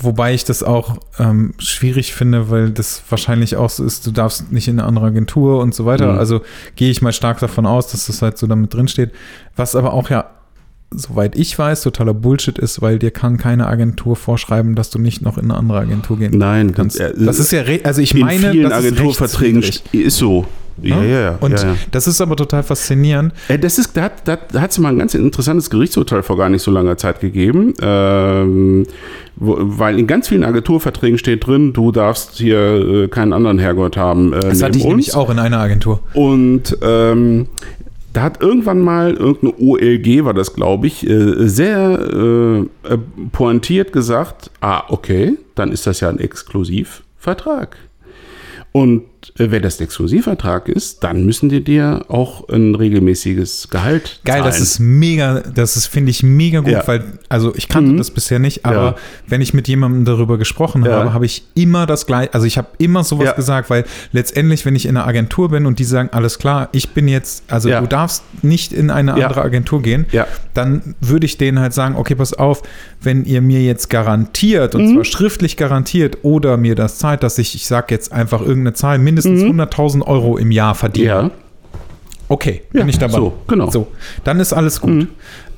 wobei 0.00 0.34
ich 0.34 0.44
das 0.44 0.62
auch 0.62 0.98
ähm, 1.18 1.54
schwierig 1.58 2.14
finde, 2.14 2.50
weil 2.50 2.70
das 2.70 3.02
wahrscheinlich 3.08 3.56
auch 3.56 3.70
so 3.70 3.84
ist, 3.84 4.06
du 4.06 4.10
darfst 4.10 4.52
nicht 4.52 4.68
in 4.68 4.78
eine 4.78 4.88
andere 4.88 5.06
Agentur 5.06 5.60
und 5.60 5.74
so 5.74 5.84
weiter. 5.86 6.12
Mhm. 6.12 6.18
Also 6.18 6.42
gehe 6.76 6.90
ich 6.90 7.02
mal 7.02 7.12
stark 7.12 7.40
davon 7.40 7.66
aus, 7.66 7.88
dass 7.88 8.06
das 8.06 8.22
halt 8.22 8.38
so 8.38 8.46
damit 8.46 8.74
drin 8.74 8.88
steht. 8.88 9.10
Was 9.56 9.76
aber 9.76 9.92
auch 9.92 10.10
ja, 10.10 10.26
soweit 10.96 11.36
ich 11.36 11.58
weiß, 11.58 11.82
totaler 11.82 12.14
Bullshit 12.14 12.58
ist, 12.58 12.80
weil 12.82 12.98
dir 12.98 13.10
kann 13.10 13.36
keine 13.36 13.66
Agentur 13.66 14.16
vorschreiben, 14.16 14.74
dass 14.74 14.90
du 14.90 14.98
nicht 14.98 15.22
noch 15.22 15.36
in 15.38 15.44
eine 15.44 15.54
andere 15.58 15.78
Agentur 15.78 16.18
gehen 16.18 16.36
Nein, 16.38 16.72
kannst. 16.74 17.00
äh, 17.00 17.12
Das 17.16 17.38
ist 17.38 17.52
ja, 17.52 17.62
also 17.84 18.00
ich 18.00 18.14
in 18.14 18.20
meine, 18.20 18.50
vielen 18.52 18.70
das 18.70 18.80
ist 18.80 18.86
Agenturverträgen 18.92 19.60
rechtswidrig. 19.62 20.06
ist 20.06 20.16
so. 20.16 20.46
Ja, 20.82 21.00
ja, 21.04 21.20
ja. 21.20 21.36
Und 21.40 21.52
ja, 21.52 21.68
ja. 21.68 21.76
das 21.92 22.08
ist 22.08 22.20
aber 22.20 22.34
total 22.34 22.64
faszinierend. 22.64 23.32
Äh, 23.46 23.60
Das 23.60 23.78
ist, 23.78 23.96
da 23.96 24.02
hat 24.02 24.26
da, 24.26 24.36
da 24.50 24.60
hat's 24.60 24.76
mal 24.78 24.88
ein 24.88 24.98
ganz 24.98 25.14
interessantes 25.14 25.70
Gerichtsurteil 25.70 26.24
vor 26.24 26.36
gar 26.36 26.48
nicht 26.48 26.62
so 26.62 26.72
langer 26.72 26.96
Zeit 26.96 27.20
gegeben, 27.20 27.74
ähm, 27.80 28.84
wo, 29.36 29.56
weil 29.60 29.98
in 30.00 30.08
ganz 30.08 30.28
vielen 30.28 30.42
Agenturverträgen 30.42 31.16
steht 31.18 31.46
drin, 31.46 31.72
du 31.72 31.92
darfst 31.92 32.38
hier 32.38 32.58
äh, 32.58 33.08
keinen 33.08 33.32
anderen 33.32 33.60
Herrgott 33.60 33.96
haben 33.96 34.32
äh, 34.32 34.40
Das 34.40 34.62
hatte 34.64 34.76
ich 34.78 34.84
nämlich 34.84 35.14
auch 35.14 35.30
in 35.30 35.38
einer 35.38 35.58
Agentur. 35.58 36.00
Und 36.12 36.76
ähm, 36.82 37.46
da 38.14 38.22
hat 38.22 38.40
irgendwann 38.40 38.80
mal 38.80 39.12
irgendeine 39.14 39.54
OLG, 39.58 40.24
war 40.24 40.34
das 40.34 40.54
glaube 40.54 40.86
ich, 40.86 41.06
äh, 41.06 41.48
sehr 41.48 41.98
äh, 41.98 42.58
äh, 42.60 42.98
pointiert 43.32 43.92
gesagt, 43.92 44.50
ah, 44.60 44.84
okay, 44.88 45.36
dann 45.56 45.72
ist 45.72 45.86
das 45.86 46.00
ja 46.00 46.08
ein 46.08 46.20
Exklusivvertrag. 46.20 47.76
Und 48.70 49.02
wenn 49.36 49.62
das 49.62 49.80
ein 49.80 49.84
Exklusivvertrag 49.84 50.68
ist, 50.68 51.02
dann 51.04 51.24
müssen 51.24 51.48
die 51.48 51.62
dir 51.64 52.04
auch 52.08 52.48
ein 52.48 52.74
regelmäßiges 52.74 53.68
Gehalt 53.70 54.20
Geil, 54.24 54.38
zahlen. 54.40 54.44
das 54.44 54.60
ist 54.60 54.78
mega, 54.78 55.40
das 55.40 55.76
ist, 55.76 55.86
finde 55.86 56.10
ich, 56.10 56.22
mega 56.22 56.60
gut, 56.60 56.70
Ja. 56.72 56.86
weil, 56.86 57.04
also 57.28 57.54
ich 57.56 57.68
kannte 57.68 57.92
Mhm. 57.92 57.96
das 57.98 58.10
bisher 58.10 58.38
nicht, 58.38 58.64
aber 58.64 58.76
Ja. 58.76 58.94
wenn 59.26 59.40
ich 59.40 59.54
mit 59.54 59.68
jemandem 59.68 60.04
darüber 60.04 60.38
gesprochen 60.38 60.84
Ja. 60.84 60.92
habe, 60.92 61.12
habe 61.12 61.26
ich 61.26 61.44
immer 61.54 61.86
das 61.86 62.06
gleiche, 62.06 62.32
also 62.34 62.46
ich 62.46 62.58
habe 62.58 62.68
immer 62.78 63.04
sowas 63.04 63.34
gesagt, 63.36 63.70
weil 63.70 63.84
letztendlich, 64.12 64.64
wenn 64.66 64.76
ich 64.76 64.86
in 64.86 64.96
einer 64.96 65.06
Agentur 65.06 65.48
bin 65.50 65.66
und 65.66 65.78
die 65.78 65.84
sagen, 65.84 66.08
alles 66.12 66.38
klar, 66.38 66.68
ich 66.72 66.90
bin 66.90 67.08
jetzt, 67.08 67.44
also 67.48 67.68
du 67.70 67.86
darfst 67.86 68.22
nicht 68.42 68.72
in 68.72 68.90
eine 68.90 69.14
andere 69.14 69.42
Agentur 69.42 69.82
gehen, 69.82 70.06
dann 70.54 70.94
würde 71.00 71.26
ich 71.26 71.38
denen 71.38 71.58
halt 71.60 71.72
sagen, 71.72 71.96
okay, 71.96 72.14
pass 72.14 72.32
auf, 72.34 72.62
wenn 73.02 73.24
ihr 73.24 73.40
mir 73.40 73.62
jetzt 73.62 73.90
garantiert, 73.90 74.74
und 74.74 74.86
Mhm. 74.90 74.94
zwar 74.94 75.04
schriftlich 75.04 75.56
garantiert, 75.56 76.18
oder 76.22 76.56
mir 76.56 76.74
das 76.74 76.98
zahlt, 76.98 77.22
dass 77.22 77.38
ich, 77.38 77.54
ich 77.54 77.66
sag 77.66 77.90
jetzt 77.90 78.12
einfach 78.12 78.40
irgendeine 78.40 78.74
Zahl, 78.74 78.98
mindestens 78.98 79.13
100.000 79.22 80.02
Euro 80.06 80.36
im 80.38 80.50
Jahr 80.50 80.74
verdiene. 80.74 81.06
Mhm. 81.24 81.28
Ja, 81.28 81.30
Okay, 82.26 82.62
Ja, 82.72 82.80
bin 82.80 82.88
ich 82.88 82.98
dabei. 82.98 83.16
so, 83.18 83.34
genau. 83.46 83.70
So, 83.70 83.88
dann 84.24 84.40
ist 84.40 84.54
alles 84.54 84.80
gut. 84.80 84.90
Mhm. 84.92 85.08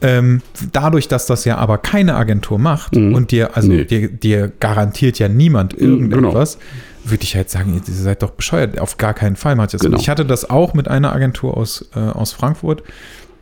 Ähm, 0.02 0.42
dadurch, 0.72 1.06
dass 1.06 1.26
das 1.26 1.44
ja 1.44 1.58
aber 1.58 1.78
keine 1.78 2.16
Agentur 2.16 2.58
macht 2.58 2.96
Mhm. 2.96 3.14
und 3.14 3.30
dir, 3.30 3.56
also 3.56 3.68
Nee. 3.68 3.84
dir, 3.84 4.08
dir 4.08 4.52
garantiert 4.58 5.18
ja 5.20 5.28
niemand 5.28 5.80
Mhm, 5.80 6.10
irgendetwas, 6.10 6.58
würde 7.04 7.22
ich 7.22 7.36
halt 7.36 7.50
sagen, 7.50 7.72
ihr 7.74 7.94
seid 7.94 8.22
doch 8.24 8.32
bescheuert. 8.32 8.80
Auf 8.80 8.98
gar 8.98 9.14
keinen 9.14 9.36
Fall 9.36 9.54
macht 9.54 9.70
ihr 9.74 9.78
das. 9.78 9.86
Genau. 9.86 9.96
Ich 9.96 10.08
hatte 10.08 10.24
das 10.26 10.50
auch 10.50 10.74
mit 10.74 10.88
einer 10.88 11.12
Agentur 11.14 11.56
aus, 11.56 11.88
äh, 11.94 12.00
aus 12.00 12.32
Frankfurt. 12.32 12.82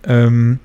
Ähm, 0.06 0.58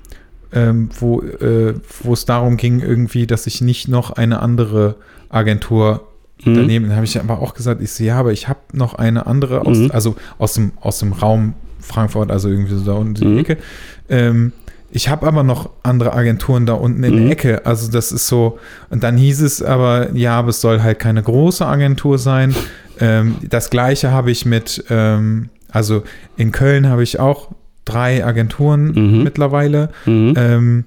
ähm, 0.52 0.90
wo, 0.98 1.22
äh, 1.22 1.74
wo 2.02 2.12
es 2.12 2.26
darum 2.26 2.58
ging, 2.58 2.80
irgendwie, 2.80 3.26
dass 3.26 3.46
ich 3.46 3.62
nicht 3.62 3.88
noch 3.88 4.10
eine 4.10 4.40
andere 4.42 4.96
Agentur 5.30 6.08
Mhm. 6.44 6.54
daneben. 6.54 6.88
Da 6.88 6.94
habe 6.96 7.04
ich 7.04 7.18
aber 7.20 7.40
auch 7.40 7.54
gesagt, 7.54 7.80
ich 7.82 7.92
so, 7.92 8.04
ja, 8.04 8.18
aber 8.18 8.32
ich 8.32 8.48
habe 8.48 8.60
noch 8.72 8.94
eine 8.94 9.26
andere, 9.26 9.66
aus, 9.66 9.78
Mhm. 9.78 9.90
also 9.92 10.16
aus 10.38 10.54
dem, 10.54 10.72
aus 10.80 10.98
dem 11.00 11.12
Raum 11.12 11.54
Frankfurt, 11.80 12.30
also 12.30 12.48
irgendwie 12.48 12.74
so 12.74 12.84
da 12.84 12.92
unten 12.92 13.22
in 13.22 13.30
Mhm. 13.30 13.34
die 13.34 13.40
Ecke. 13.40 13.56
Ähm, 14.08 14.52
ich 14.92 15.08
habe 15.08 15.26
aber 15.26 15.42
noch 15.44 15.70
andere 15.82 16.12
Agenturen 16.14 16.66
da 16.66 16.72
unten 16.74 17.04
in 17.04 17.14
Mhm. 17.14 17.22
der 17.24 17.30
Ecke. 17.32 17.66
Also 17.66 17.90
das 17.90 18.10
ist 18.12 18.26
so, 18.26 18.58
und 18.90 19.02
dann 19.02 19.16
hieß 19.16 19.40
es 19.40 19.62
aber, 19.62 20.08
ja, 20.14 20.38
aber 20.38 20.48
es 20.50 20.60
soll 20.60 20.82
halt 20.82 20.98
keine 20.98 21.22
große 21.22 21.64
Agentur 21.64 22.18
sein. 22.18 22.54
Ähm, 22.98 23.36
das 23.48 23.70
gleiche 23.70 24.10
habe 24.10 24.30
ich 24.30 24.44
mit, 24.46 24.84
ähm, 24.90 25.48
also 25.70 26.02
in 26.36 26.50
Köln 26.52 26.88
habe 26.88 27.02
ich 27.02 27.20
auch 27.20 27.48
drei 27.84 28.24
Agenturen 28.24 28.92
Mhm. 28.92 29.22
mittlerweile. 29.24 29.90
Mhm. 30.06 30.34
Ähm, 30.36 30.84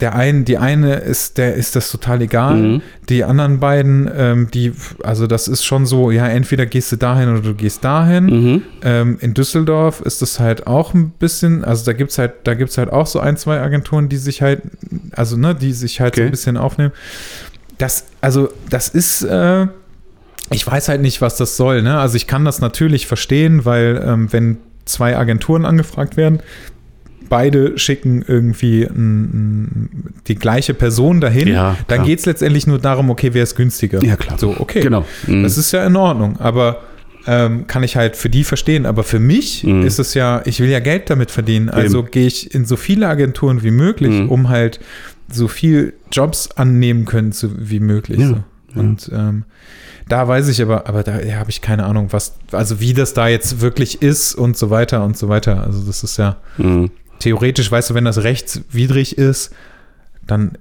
der 0.00 0.14
einen, 0.16 0.44
die 0.44 0.58
eine 0.58 0.96
ist, 0.96 1.38
der 1.38 1.54
ist 1.54 1.76
das 1.76 1.90
total 1.90 2.20
egal. 2.22 2.56
Mhm. 2.56 2.82
Die 3.08 3.22
anderen 3.22 3.60
beiden, 3.60 4.10
ähm, 4.16 4.48
die, 4.52 4.72
also 5.04 5.26
das 5.28 5.46
ist 5.46 5.64
schon 5.64 5.86
so, 5.86 6.10
ja, 6.10 6.26
entweder 6.26 6.66
gehst 6.66 6.90
du 6.90 6.96
dahin 6.96 7.28
oder 7.28 7.40
du 7.42 7.54
gehst 7.54 7.84
dahin. 7.84 8.24
Mhm. 8.26 8.62
Ähm, 8.82 9.18
in 9.20 9.34
Düsseldorf 9.34 10.00
ist 10.00 10.20
das 10.20 10.40
halt 10.40 10.66
auch 10.66 10.94
ein 10.94 11.10
bisschen, 11.10 11.64
also 11.64 11.84
da 11.84 11.92
gibt's 11.92 12.18
halt, 12.18 12.32
da 12.44 12.54
gibt's 12.54 12.76
halt 12.76 12.92
auch 12.92 13.06
so 13.06 13.20
ein, 13.20 13.36
zwei 13.36 13.60
Agenturen, 13.60 14.08
die 14.08 14.16
sich 14.16 14.42
halt, 14.42 14.62
also 15.12 15.36
ne, 15.36 15.54
die 15.54 15.72
sich 15.72 16.00
halt 16.00 16.16
so 16.16 16.20
Okay. 16.22 16.26
ein 16.28 16.30
bisschen 16.32 16.56
aufnehmen. 16.56 16.92
Das, 17.78 18.06
also, 18.20 18.48
das 18.70 18.88
ist, 18.88 19.22
äh, 19.22 19.66
ich 20.50 20.66
weiß 20.66 20.88
halt 20.88 21.00
nicht, 21.02 21.20
was 21.20 21.36
das 21.36 21.56
soll, 21.56 21.82
ne? 21.82 21.98
Also 21.98 22.16
ich 22.16 22.26
kann 22.26 22.44
das 22.44 22.60
natürlich 22.60 23.06
verstehen, 23.06 23.64
weil 23.64 24.02
ähm, 24.06 24.32
wenn 24.32 24.58
zwei 24.84 25.16
Agenturen 25.16 25.64
angefragt 25.64 26.16
werden, 26.16 26.40
beide 27.28 27.78
schicken 27.78 28.24
irgendwie 28.26 28.88
die 30.26 30.34
gleiche 30.34 30.74
Person 30.74 31.20
dahin, 31.20 31.48
Ja, 31.48 31.76
dann 31.88 32.04
geht 32.04 32.20
es 32.20 32.26
letztendlich 32.26 32.66
nur 32.66 32.78
darum, 32.78 33.10
okay, 33.10 33.30
wer 33.32 33.42
ist 33.42 33.54
günstiger. 33.56 34.02
Ja, 34.02 34.16
klar. 34.16 34.38
So, 34.38 34.54
okay. 34.58 34.80
Genau. 34.80 35.04
Mhm. 35.26 35.42
Das 35.42 35.58
ist 35.58 35.72
ja 35.72 35.86
in 35.86 35.96
Ordnung, 35.96 36.38
aber 36.38 36.80
ähm, 37.26 37.66
kann 37.66 37.82
ich 37.82 37.96
halt 37.96 38.16
für 38.16 38.28
die 38.28 38.44
verstehen. 38.44 38.84
Aber 38.86 39.02
für 39.02 39.18
mich 39.18 39.64
Mhm. 39.64 39.86
ist 39.86 39.98
es 39.98 40.12
ja, 40.14 40.42
ich 40.44 40.60
will 40.60 40.68
ja 40.68 40.80
Geld 40.80 41.08
damit 41.08 41.30
verdienen. 41.30 41.70
Also 41.70 42.02
gehe 42.02 42.26
ich 42.26 42.54
in 42.54 42.64
so 42.66 42.76
viele 42.76 43.08
Agenturen 43.08 43.62
wie 43.62 43.70
möglich, 43.70 44.10
Mhm. 44.10 44.28
um 44.30 44.48
halt 44.50 44.78
so 45.32 45.48
viel 45.48 45.94
Jobs 46.12 46.50
annehmen 46.52 47.06
können 47.06 47.32
zu, 47.32 47.50
wie 47.70 47.80
möglich. 47.80 48.20
Ja, 48.20 48.28
so. 48.74 48.78
Und 48.80 49.10
ähm, 49.14 49.44
da 50.06 50.28
weiß 50.28 50.48
ich 50.48 50.60
aber, 50.60 50.86
aber 50.86 51.02
da 51.02 51.18
ja, 51.22 51.36
habe 51.36 51.48
ich 51.48 51.62
keine 51.62 51.84
Ahnung, 51.86 52.08
was, 52.10 52.34
also 52.52 52.78
wie 52.80 52.92
das 52.92 53.14
da 53.14 53.26
jetzt 53.28 53.62
wirklich 53.62 54.02
ist 54.02 54.34
und 54.34 54.58
so 54.58 54.68
weiter 54.68 55.02
und 55.02 55.16
so 55.16 55.28
weiter. 55.30 55.62
Also 55.64 55.80
das 55.86 56.02
ist 56.04 56.18
ja 56.18 56.36
Mhm. 56.58 56.90
Theoretisch, 57.18 57.70
weißt 57.70 57.90
du, 57.90 57.94
wenn 57.94 58.04
das 58.04 58.22
rechtswidrig 58.22 59.16
ist, 59.18 59.52
dann 60.26 60.52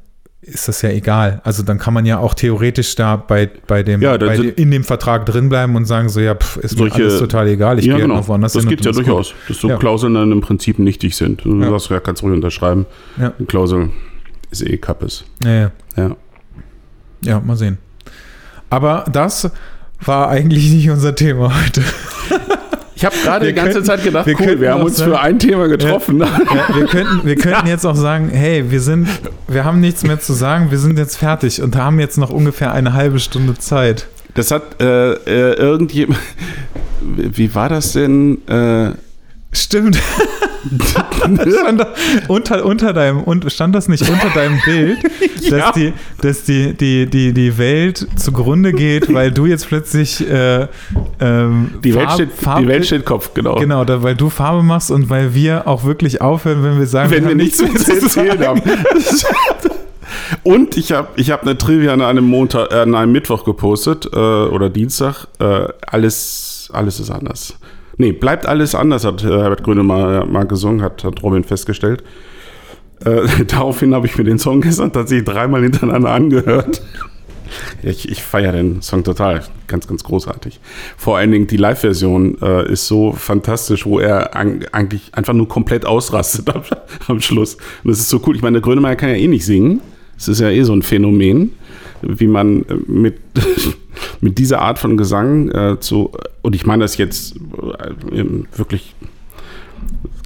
ist 0.42 0.68
das 0.68 0.82
ja 0.82 0.90
egal. 0.90 1.40
Also 1.46 1.64
dann 1.64 1.78
kann 1.80 1.94
man 1.94 2.06
ja 2.06 2.18
auch 2.20 2.34
theoretisch 2.34 2.96
da 2.96 3.16
bei, 3.16 3.50
bei 3.68 3.82
dem, 3.82 4.02
Ja, 4.02 4.18
bei 4.18 4.36
dem 4.36 4.54
in 4.56 4.72
dem 4.72 4.84
Vertrag 4.84 5.26
drin 5.26 5.48
bleiben 5.48 5.76
und 5.78 5.86
sagen 5.86 6.10
so, 6.10 6.20
ja, 6.20 6.36
pff, 6.36 6.58
ist 6.58 6.78
Solche- 6.78 6.98
mir 7.00 7.06
alles 7.06 7.20
total 7.20 7.48
egal, 7.48 7.80
ich 7.80 7.86
ja, 7.86 7.94
gehe 7.96 8.04
genau. 8.04 8.16
noch 8.18 8.28
woanders 8.28 8.52
das 8.54 8.64
hin. 8.64 8.70
gibt 8.70 8.82
es 8.82 8.88
ja 8.88 8.92
durchaus, 8.92 9.34
dass 9.48 9.58
so 9.60 9.70
Ja. 9.70 9.78
Klauseln 9.78 10.16
dann 10.16 10.32
im 10.34 10.42
Prinzip 10.42 10.80
nichtig 10.80 11.16
sind. 11.16 11.46
Du 11.46 11.62
Ja. 11.62 11.70
sagst, 11.70 11.90
ja, 11.92 12.00
kannst 12.02 12.24
ruhig 12.24 12.34
unterschreiben. 12.36 12.86
Ja. 13.18 13.32
Eine 13.38 13.48
Klausel 13.48 13.90
ist 14.52 14.62
eh 14.68 14.78
Kappes. 14.78 15.24
gut. 15.40 15.48
Ja, 15.48 15.54
ja. 15.54 15.72
Ja. 15.96 16.16
ja, 17.22 17.40
mal 17.40 17.56
sehen. 17.56 17.78
Aber 18.70 19.06
das 19.12 19.50
war 20.04 20.28
eigentlich 20.28 20.70
nicht 20.74 20.90
unser 20.90 21.16
Thema 21.16 21.54
heute. 21.64 21.84
Ich 23.04 23.06
habe 23.06 23.16
gerade 23.22 23.48
die 23.48 23.54
ganze 23.54 23.72
könnten- 23.74 23.86
Zeit 23.86 24.04
gedacht, 24.06 24.26
wir 24.26 24.40
cool, 24.40 24.62
wir 24.62 24.72
haben 24.74 24.84
uns 24.84 24.96
sagen- 24.96 25.12
für 25.12 25.20
ein 25.20 25.38
Thema 25.38 25.68
getroffen. 25.68 26.20
Ja, 26.20 26.28
wir 26.74 26.86
könnten, 26.88 27.26
wir 27.28 27.36
könnten 27.36 27.68
jetzt 27.68 27.86
auch 27.86 27.98
sagen, 27.98 28.30
hey, 28.30 28.72
wir 28.72 28.80
sind, 28.80 29.10
wir 29.50 29.66
haben 29.66 29.82
nichts 29.82 30.04
mehr 30.04 30.22
zu 30.22 30.32
sagen, 30.32 30.72
wir 30.72 30.78
sind 30.78 30.98
jetzt 30.98 31.18
fertig 31.18 31.62
und 31.62 31.76
haben 31.76 32.00
jetzt 32.00 32.18
noch 32.18 32.30
ungefähr 32.30 32.72
eine 32.72 32.94
halbe 32.94 33.20
Stunde 33.20 33.56
Zeit. 33.58 34.08
Das 34.36 34.52
hat 34.52 34.82
äh, 34.82 35.14
äh, 35.16 35.54
irgendjemand. 35.56 36.18
Wie 37.02 37.54
war 37.54 37.68
das 37.68 37.92
denn? 37.92 38.38
Äh, 38.48 38.92
Stimmt. 39.54 39.98
stand 41.22 41.80
da 41.80 41.88
unter, 42.28 42.66
unter 42.66 42.94
deinem, 42.94 43.22
und, 43.22 43.52
stand 43.52 43.76
das 43.76 43.88
nicht 43.88 44.08
unter 44.10 44.30
deinem 44.30 44.60
Bild, 44.66 44.98
Ja. 45.42 45.58
dass, 45.58 45.72
die, 45.74 45.94
dass 46.22 46.44
die, 46.44 46.74
die, 46.74 47.06
die, 47.06 47.34
die 47.34 47.58
Welt 47.58 48.08
zugrunde 48.16 48.72
geht, 48.72 49.14
weil 49.14 49.32
du 49.32 49.46
jetzt 49.46 49.68
plötzlich 49.68 50.28
äh, 50.28 50.68
ähm, 51.20 51.72
die, 51.84 51.94
Welt 51.94 52.08
Farb- 52.08 52.14
steht, 52.14 52.30
Farb- 52.34 52.60
die 52.62 52.68
Welt 52.68 52.86
steht 52.86 53.06
Kopf, 53.06 53.34
genau. 53.34 53.56
Genau, 53.56 53.84
da, 53.84 54.02
weil 54.04 54.16
du 54.16 54.30
Farbe 54.30 54.64
machst 54.64 54.90
und 54.90 55.10
weil 55.10 55.34
wir 55.36 55.68
auch 55.68 55.84
wirklich 55.84 56.22
aufhören, 56.22 56.64
wenn 56.64 56.80
wir 56.80 56.88
sagen, 56.88 57.12
Wenn 57.12 57.24
wir 57.24 57.32
haben 57.32 57.38
nichts 57.38 57.62
mehr 57.62 57.76
zu 57.76 57.92
erzählen 57.94 58.40
haben. 58.48 58.62
Und 60.44 60.78
ich 60.78 60.92
habe 60.92 61.08
ich 61.16 61.32
hab 61.32 61.42
eine 61.44 61.58
Trivia 61.58 61.94
an 61.94 62.02
einem 62.02 62.26
Montag, 62.26 62.72
äh, 62.72 62.76
an 62.76 62.94
einem 62.96 63.12
Mittwoch 63.12 63.46
gepostet 63.46 64.08
äh, 64.14 64.18
oder 64.18 64.70
Dienstag. 64.70 65.28
Äh, 65.40 65.68
alles, 65.88 66.70
alles 66.74 67.00
ist 67.00 67.10
anders. 67.10 67.56
Nee, 67.98 68.12
bleibt 68.12 68.46
alles 68.46 68.76
anders, 68.76 69.06
hat 69.06 69.24
äh, 69.24 69.28
Herbert 69.28 69.64
Gröne 69.64 69.84
mal, 69.84 70.26
mal 70.26 70.46
gesungen, 70.46 70.82
hat, 70.82 71.04
hat 71.04 71.22
Robin 71.24 71.44
festgestellt. 71.44 72.04
Äh, 73.06 73.46
daraufhin 73.48 73.94
habe 73.94 74.08
ich 74.08 74.18
mir 74.18 74.24
den 74.24 74.40
Song 74.40 74.62
gestern 74.62 74.92
tatsächlich 74.92 75.26
dreimal 75.26 75.62
hintereinander 75.62 76.12
angehört. 76.12 76.82
Ich, 77.84 78.10
ich 78.10 78.24
feiere 78.24 78.54
den 78.54 78.82
Song 78.82 79.04
total. 79.04 79.44
Ganz, 79.68 79.88
ganz 79.88 80.04
großartig. 80.04 80.60
Vor 80.98 81.18
allen 81.18 81.32
Dingen 81.32 81.46
die 81.46 81.58
Live-Version 81.58 82.42
äh, 82.42 82.72
ist 82.72 82.88
so 82.88 83.12
fantastisch, 83.12 83.86
wo 83.86 84.00
er 84.00 84.36
an, 84.36 84.66
eigentlich 84.72 85.14
einfach 85.14 85.34
nur 85.34 85.48
komplett 85.48 85.86
ausrastet 85.86 86.50
am, 86.56 86.64
am 87.08 87.22
Schluss. 87.22 87.56
Und 87.84 87.92
das 87.92 88.00
ist 88.00 88.10
so 88.10 88.22
cool. 88.26 88.36
Ich 88.36 88.42
meine, 88.42 88.56
der 88.56 88.64
Grönemeyer 88.64 88.96
kann 88.96 89.10
ja 89.10 89.16
eh 89.16 89.28
nicht 89.28 89.46
singen. 89.46 89.82
Das 90.16 90.28
ist 90.30 90.40
ja 90.40 90.50
eh 90.50 90.64
so 90.64 90.74
ein 90.74 90.82
Phänomen, 90.82 91.52
wie 92.02 92.28
man 92.28 92.64
äh, 92.64 92.76
mit, 92.88 93.20
mit 94.20 94.40
dieser 94.40 94.62
Art 94.62 94.80
von 94.80 94.98
Gesang 94.98 95.52
äh, 95.52 95.80
zu, 95.80 96.12
und 96.44 96.56
ich 96.56 96.68
meine 96.68 96.84
das 96.84 96.98
jetzt 96.98 97.36
äh, 97.36 98.24
wirklich 98.56 98.94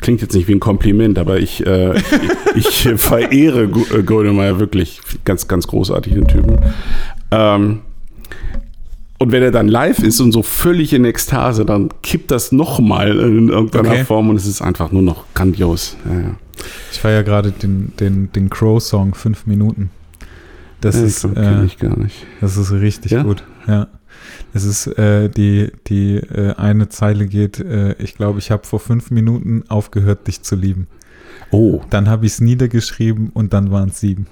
klingt 0.01 0.21
jetzt 0.21 0.33
nicht 0.33 0.47
wie 0.47 0.53
ein 0.53 0.59
Kompliment, 0.59 1.17
aber 1.17 1.39
ich, 1.39 1.65
äh, 1.65 1.95
ich, 2.55 2.85
ich, 2.85 2.99
verehre 2.99 3.63
äh, 3.63 4.03
Grönemeyer 4.03 4.59
wirklich. 4.59 5.01
Ganz, 5.25 5.47
ganz 5.47 5.67
großartig, 5.67 6.13
den 6.13 6.27
Typen. 6.27 6.57
Ähm, 7.31 7.79
und 9.19 9.31
wenn 9.31 9.41
er 9.41 9.51
dann 9.51 9.67
live 9.67 9.99
ist 9.99 10.19
und 10.19 10.31
so 10.31 10.43
völlig 10.43 10.93
in 10.93 11.03
Ekstase, 11.03 11.65
dann 11.65 11.89
kippt 12.03 12.29
das 12.29 12.51
nochmal 12.51 13.17
in 13.17 13.49
irgendeiner 13.49 13.89
okay. 13.89 14.05
Form 14.05 14.29
und 14.29 14.35
es 14.35 14.45
ist 14.45 14.61
einfach 14.61 14.91
nur 14.91 15.01
noch 15.01 15.25
grandios. 15.33 15.97
Ja, 16.05 16.19
ja. 16.19 16.35
Ich 16.91 16.99
feiere 16.99 17.23
gerade 17.23 17.51
den, 17.51 17.93
den, 17.99 18.31
den 18.31 18.49
Crow-Song, 18.49 19.15
fünf 19.15 19.47
Minuten. 19.47 19.89
Das, 20.81 20.95
das 21.01 21.23
ist, 21.23 21.37
äh, 21.37 21.65
ich 21.65 21.79
gar 21.79 21.97
nicht. 21.97 22.25
Das 22.41 22.57
ist 22.57 22.71
richtig 22.71 23.11
ja? 23.11 23.23
gut. 23.23 23.43
Ja. 23.67 23.87
Es 24.53 24.63
ist 24.63 24.87
äh, 24.97 25.29
die, 25.29 25.71
die 25.87 26.15
äh, 26.15 26.53
eine 26.55 26.89
Zeile 26.89 27.27
geht, 27.27 27.59
äh, 27.59 27.93
ich 27.99 28.15
glaube, 28.15 28.39
ich 28.39 28.51
habe 28.51 28.65
vor 28.65 28.79
fünf 28.79 29.11
Minuten 29.11 29.63
aufgehört, 29.67 30.27
dich 30.27 30.41
zu 30.41 30.55
lieben. 30.55 30.87
Oh. 31.51 31.81
Dann 31.89 32.09
habe 32.09 32.25
ich 32.25 32.33
es 32.33 32.41
niedergeschrieben 32.41 33.29
und 33.33 33.53
dann 33.53 33.71
waren 33.71 33.89
es 33.89 33.99
sieben. 33.99 34.27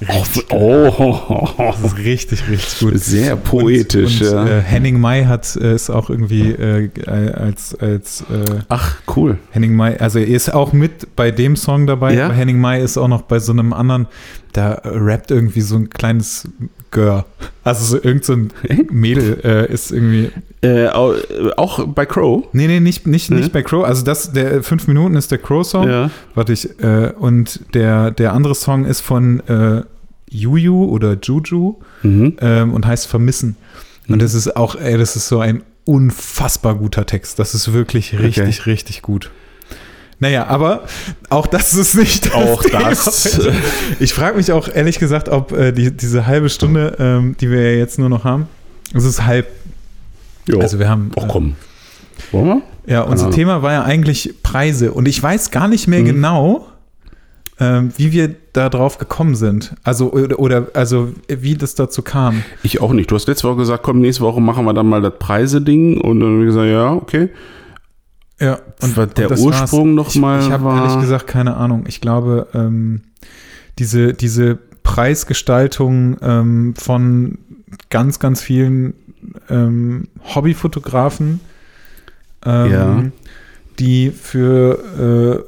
Richtig 0.00 0.52
oh, 0.52 1.54
Das 1.56 1.80
ist 1.80 1.98
richtig, 1.98 2.48
richtig 2.48 2.80
gut. 2.80 2.98
Sehr 2.98 3.36
poetisch. 3.36 4.20
Und, 4.20 4.28
und, 4.28 4.46
ja. 4.46 4.58
äh, 4.58 4.60
Henning 4.60 5.00
May 5.00 5.24
hat 5.24 5.56
äh, 5.56 5.74
ist 5.74 5.88
auch 5.90 6.10
irgendwie 6.10 6.50
äh, 6.50 6.90
als 7.06 7.74
als 7.74 8.20
äh, 8.22 8.60
Ach 8.68 8.96
cool. 9.16 9.38
Henning 9.50 9.74
May, 9.74 9.96
also 9.96 10.18
er 10.18 10.26
ist 10.26 10.52
auch 10.52 10.72
mit 10.72 11.16
bei 11.16 11.30
dem 11.30 11.56
Song 11.56 11.86
dabei. 11.86 12.14
Ja? 12.14 12.30
Henning 12.30 12.60
May 12.60 12.82
ist 12.82 12.98
auch 12.98 13.08
noch 13.08 13.22
bei 13.22 13.38
so 13.38 13.52
einem 13.52 13.72
anderen. 13.72 14.06
Da 14.52 14.80
rappt 14.84 15.30
irgendwie 15.30 15.62
so 15.62 15.76
ein 15.76 15.88
kleines 15.88 16.48
Girl. 16.90 17.24
Also 17.66 17.84
so 17.84 18.00
irgend 18.00 18.24
so 18.24 18.32
ein 18.34 18.52
Mädel 18.90 19.40
äh, 19.42 19.72
ist 19.72 19.90
irgendwie. 19.90 20.30
Äh, 20.62 20.86
auch 20.86 21.84
bei 21.88 22.06
Crow? 22.06 22.44
Nee, 22.52 22.68
nee, 22.68 22.78
nicht, 22.78 23.08
nicht, 23.08 23.28
mhm. 23.28 23.38
nicht 23.38 23.52
bei 23.52 23.62
Crow. 23.62 23.84
Also 23.84 24.04
das, 24.04 24.32
der 24.32 24.62
fünf 24.62 24.86
Minuten 24.86 25.16
ist 25.16 25.32
der 25.32 25.38
Crow-Song. 25.38 25.88
Ja. 25.88 26.10
Warte 26.36 26.52
ich. 26.52 26.78
Äh, 26.80 27.12
und 27.18 27.74
der, 27.74 28.12
der 28.12 28.34
andere 28.34 28.54
Song 28.54 28.84
ist 28.84 29.00
von 29.00 29.40
äh, 29.48 29.82
Juju 30.30 30.84
oder 30.84 31.18
Juju 31.20 31.80
mhm. 32.04 32.36
ähm, 32.40 32.72
und 32.72 32.86
heißt 32.86 33.08
Vermissen. 33.08 33.56
Mhm. 34.06 34.12
Und 34.12 34.22
das 34.22 34.34
ist 34.34 34.54
auch, 34.54 34.76
ey, 34.76 34.96
das 34.96 35.16
ist 35.16 35.26
so 35.26 35.40
ein 35.40 35.64
unfassbar 35.84 36.76
guter 36.76 37.04
Text. 37.04 37.40
Das 37.40 37.52
ist 37.52 37.72
wirklich 37.72 38.16
richtig, 38.16 38.60
okay. 38.60 38.70
richtig 38.70 39.02
gut. 39.02 39.32
Naja, 40.18 40.46
aber 40.46 40.84
auch 41.28 41.46
das 41.46 41.74
ist 41.74 41.94
nicht 41.94 42.26
das 42.26 42.34
Auch 42.34 42.62
Thema. 42.62 42.88
das. 42.88 43.38
Ich 44.00 44.14
frage 44.14 44.38
mich 44.38 44.50
auch 44.50 44.68
ehrlich 44.68 44.98
gesagt, 44.98 45.28
ob 45.28 45.52
äh, 45.52 45.72
die, 45.72 45.94
diese 45.94 46.26
halbe 46.26 46.48
Stunde, 46.48 46.96
ähm, 46.98 47.36
die 47.38 47.50
wir 47.50 47.72
ja 47.72 47.78
jetzt 47.78 47.98
nur 47.98 48.08
noch 48.08 48.24
haben, 48.24 48.48
es 48.94 49.04
ist 49.04 49.24
halb. 49.24 49.46
Jo. 50.48 50.60
Also 50.60 50.78
wir 50.78 50.88
haben. 50.88 51.10
Ach 51.18 51.24
komm. 51.28 51.56
Wollen 52.32 52.46
wir? 52.46 52.62
Ja, 52.86 53.02
unser 53.02 53.30
Thema 53.30 53.62
war 53.62 53.72
ja 53.72 53.82
eigentlich 53.82 54.34
Preise 54.42 54.92
und 54.92 55.08
ich 55.08 55.20
weiß 55.20 55.50
gar 55.50 55.68
nicht 55.68 55.88
mehr 55.88 56.00
mhm. 56.00 56.06
genau, 56.06 56.68
ähm, 57.58 57.92
wie 57.96 58.12
wir 58.12 58.34
da 58.52 58.68
drauf 58.68 58.98
gekommen 58.98 59.34
sind. 59.34 59.74
Also, 59.82 60.12
oder, 60.12 60.38
oder, 60.38 60.66
also, 60.74 61.12
wie 61.28 61.56
das 61.56 61.74
dazu 61.74 62.02
kam. 62.02 62.42
Ich 62.62 62.80
auch 62.80 62.92
nicht. 62.92 63.10
Du 63.10 63.16
hast 63.16 63.26
letzte 63.26 63.48
Woche 63.48 63.56
gesagt, 63.56 63.82
komm, 63.82 64.00
nächste 64.00 64.22
Woche 64.22 64.40
machen 64.40 64.64
wir 64.64 64.72
dann 64.72 64.86
mal 64.86 65.02
das 65.02 65.14
Preise-Ding 65.18 66.00
und 66.00 66.20
dann 66.20 66.28
haben 66.28 66.38
wir 66.38 66.46
gesagt, 66.46 66.68
ja, 66.68 66.92
okay. 66.92 67.28
Ja, 68.38 68.58
und, 68.82 68.98
und 68.98 69.18
der 69.18 69.30
Ursprung 69.38 69.94
nochmal 69.94 70.40
Ich, 70.40 70.46
ich 70.46 70.52
habe 70.52 70.68
ehrlich 70.68 71.00
gesagt 71.00 71.26
keine 71.26 71.56
Ahnung. 71.56 71.84
Ich 71.88 72.00
glaube, 72.00 72.48
ähm, 72.54 73.02
diese, 73.78 74.12
diese 74.14 74.56
Preisgestaltung 74.82 76.16
ähm, 76.20 76.74
von 76.76 77.38
ganz, 77.90 78.18
ganz 78.18 78.42
vielen 78.42 78.94
ähm, 79.48 80.08
Hobbyfotografen, 80.34 81.40
ähm, 82.44 82.70
ja. 82.70 83.04
die 83.78 84.10
für 84.10 85.44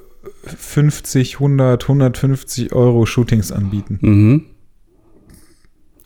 äh, 0.47 0.55
50, 0.57 1.35
100, 1.35 1.83
150 1.83 2.73
Euro 2.73 3.07
Shootings 3.07 3.53
anbieten. 3.53 3.99
Mhm. 4.01 4.45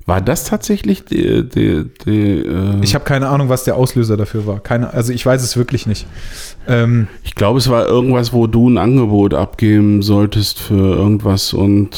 War 0.06 0.20
das 0.20 0.44
tatsächlich 0.44 1.04
die, 1.04 1.48
die, 1.48 1.84
die 2.04 2.38
äh 2.40 2.80
Ich 2.82 2.94
habe 2.94 3.04
keine 3.04 3.28
Ahnung, 3.28 3.48
was 3.48 3.64
der 3.64 3.76
Auslöser 3.76 4.16
dafür 4.16 4.46
war. 4.46 4.60
Keine, 4.60 4.92
also 4.92 5.12
ich 5.12 5.24
weiß 5.24 5.42
es 5.42 5.56
wirklich 5.56 5.86
nicht. 5.86 6.06
Ähm, 6.66 7.08
ich 7.24 7.34
glaube, 7.34 7.58
es 7.58 7.68
war 7.68 7.86
irgendwas, 7.86 8.32
wo 8.32 8.46
du 8.46 8.68
ein 8.68 8.78
Angebot 8.78 9.34
abgeben 9.34 10.02
solltest 10.02 10.60
für 10.60 10.96
irgendwas 10.96 11.52
und 11.52 11.94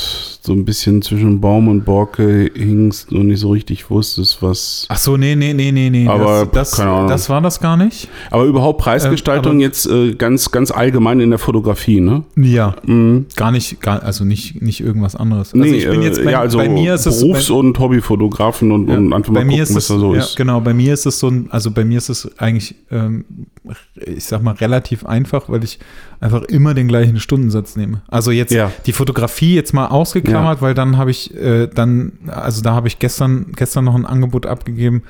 so 0.47 0.53
ein 0.53 0.65
bisschen 0.65 1.01
zwischen 1.01 1.41
Baum 1.41 1.69
und 1.69 1.85
Borke 1.85 2.51
hingst 2.55 3.13
und 3.13 3.29
nicht 3.29 3.41
so 3.41 3.51
richtig 3.51 3.89
wusstest, 3.91 4.43
was. 4.43 4.87
Ach 4.89 4.99
so, 4.99 5.17
nee, 5.17 5.35
nee, 5.35 5.55
nee, 5.55 5.73
nee, 5.73 5.89
nee. 5.89 6.07
Aber 6.07 6.47
das, 6.47 6.73
das, 6.73 7.09
das 7.09 7.31
war 7.31 7.41
das 7.41 7.61
gar 7.61 7.77
nicht. 7.77 8.09
Aber 8.31 8.45
überhaupt 8.45 8.81
Preisgestaltung 8.81 9.55
ähm, 9.55 9.61
jetzt 9.61 9.87
äh, 9.87 10.15
ganz, 10.15 10.51
ganz 10.51 10.71
allgemein 10.71 11.21
in 11.21 11.31
der 11.31 11.39
Fotografie, 11.39 12.01
ne? 12.01 12.25
Ja. 12.37 12.77
Mhm. 12.85 13.27
Gar 13.37 13.53
nicht, 13.53 13.81
gar, 13.81 14.03
also 14.03 14.25
nicht, 14.25 14.61
nicht 14.61 14.81
irgendwas 14.81 15.17
anderes. 15.17 15.55
Also 15.55 15.65
nee, 15.65 15.77
ich 15.77 15.89
bin 15.89 16.03
jetzt 16.03 16.19
äh, 16.19 16.25
bei, 16.25 16.33
ja, 16.33 16.41
also 16.41 16.59
bei 16.59 16.69
mir 16.69 16.95
ist 16.95 17.05
Berufs- 17.05 17.51
und 17.51 17.73
Hobbyfotografen 17.95 18.73
und, 18.73 18.89
ja, 18.89 18.97
und 18.97 19.13
einfach 19.13 19.33
mal 19.33 19.45
gucken, 19.45 19.61
was 19.61 19.87
da 19.87 19.99
so 19.99 20.15
ja, 20.15 20.21
ist. 20.21 20.37
Genau, 20.37 20.61
bei 20.61 20.75
mir 20.75 20.93
ist 20.93 21.07
es 21.07 21.19
so 21.19 21.29
ein, 21.29 21.49
also 21.51 21.71
bei 21.71 21.85
mir 21.85 21.99
ist 21.99 22.09
es 22.09 22.39
eigentlich, 22.39 22.75
ähm, 22.91 23.25
ich 23.95 24.25
sag 24.25 24.43
mal, 24.43 24.55
relativ 24.55 25.07
einfach, 25.07 25.49
weil 25.49 25.65
ich 25.65 25.79
einfach 26.21 26.43
immer 26.43 26.75
den 26.75 26.89
gleichen 26.89 27.21
Stundensatz 27.21 27.77
nehme. 27.77 28.03
Also 28.09 28.31
jetzt 28.31 28.53
ja. 28.53 28.73
die 28.87 28.93
Fotografie 28.93 29.55
jetzt 29.55 29.73
mal 29.73 29.87
ausgeklammert, 29.87 30.63
weil 30.63 30.75
dann 30.75 30.97
habe 30.97 31.11
ich 31.11 31.35
äh, 31.35 31.69
dann, 31.69 32.13
also 32.27 32.63
da 32.63 32.75
habe 32.75 32.89
ich 32.89 32.99
gestern, 32.99 33.53
gestern 33.57 33.85
noch 33.85 33.95
ein 33.95 34.07
Angebot 34.07 34.47
abgegeben 34.47 35.03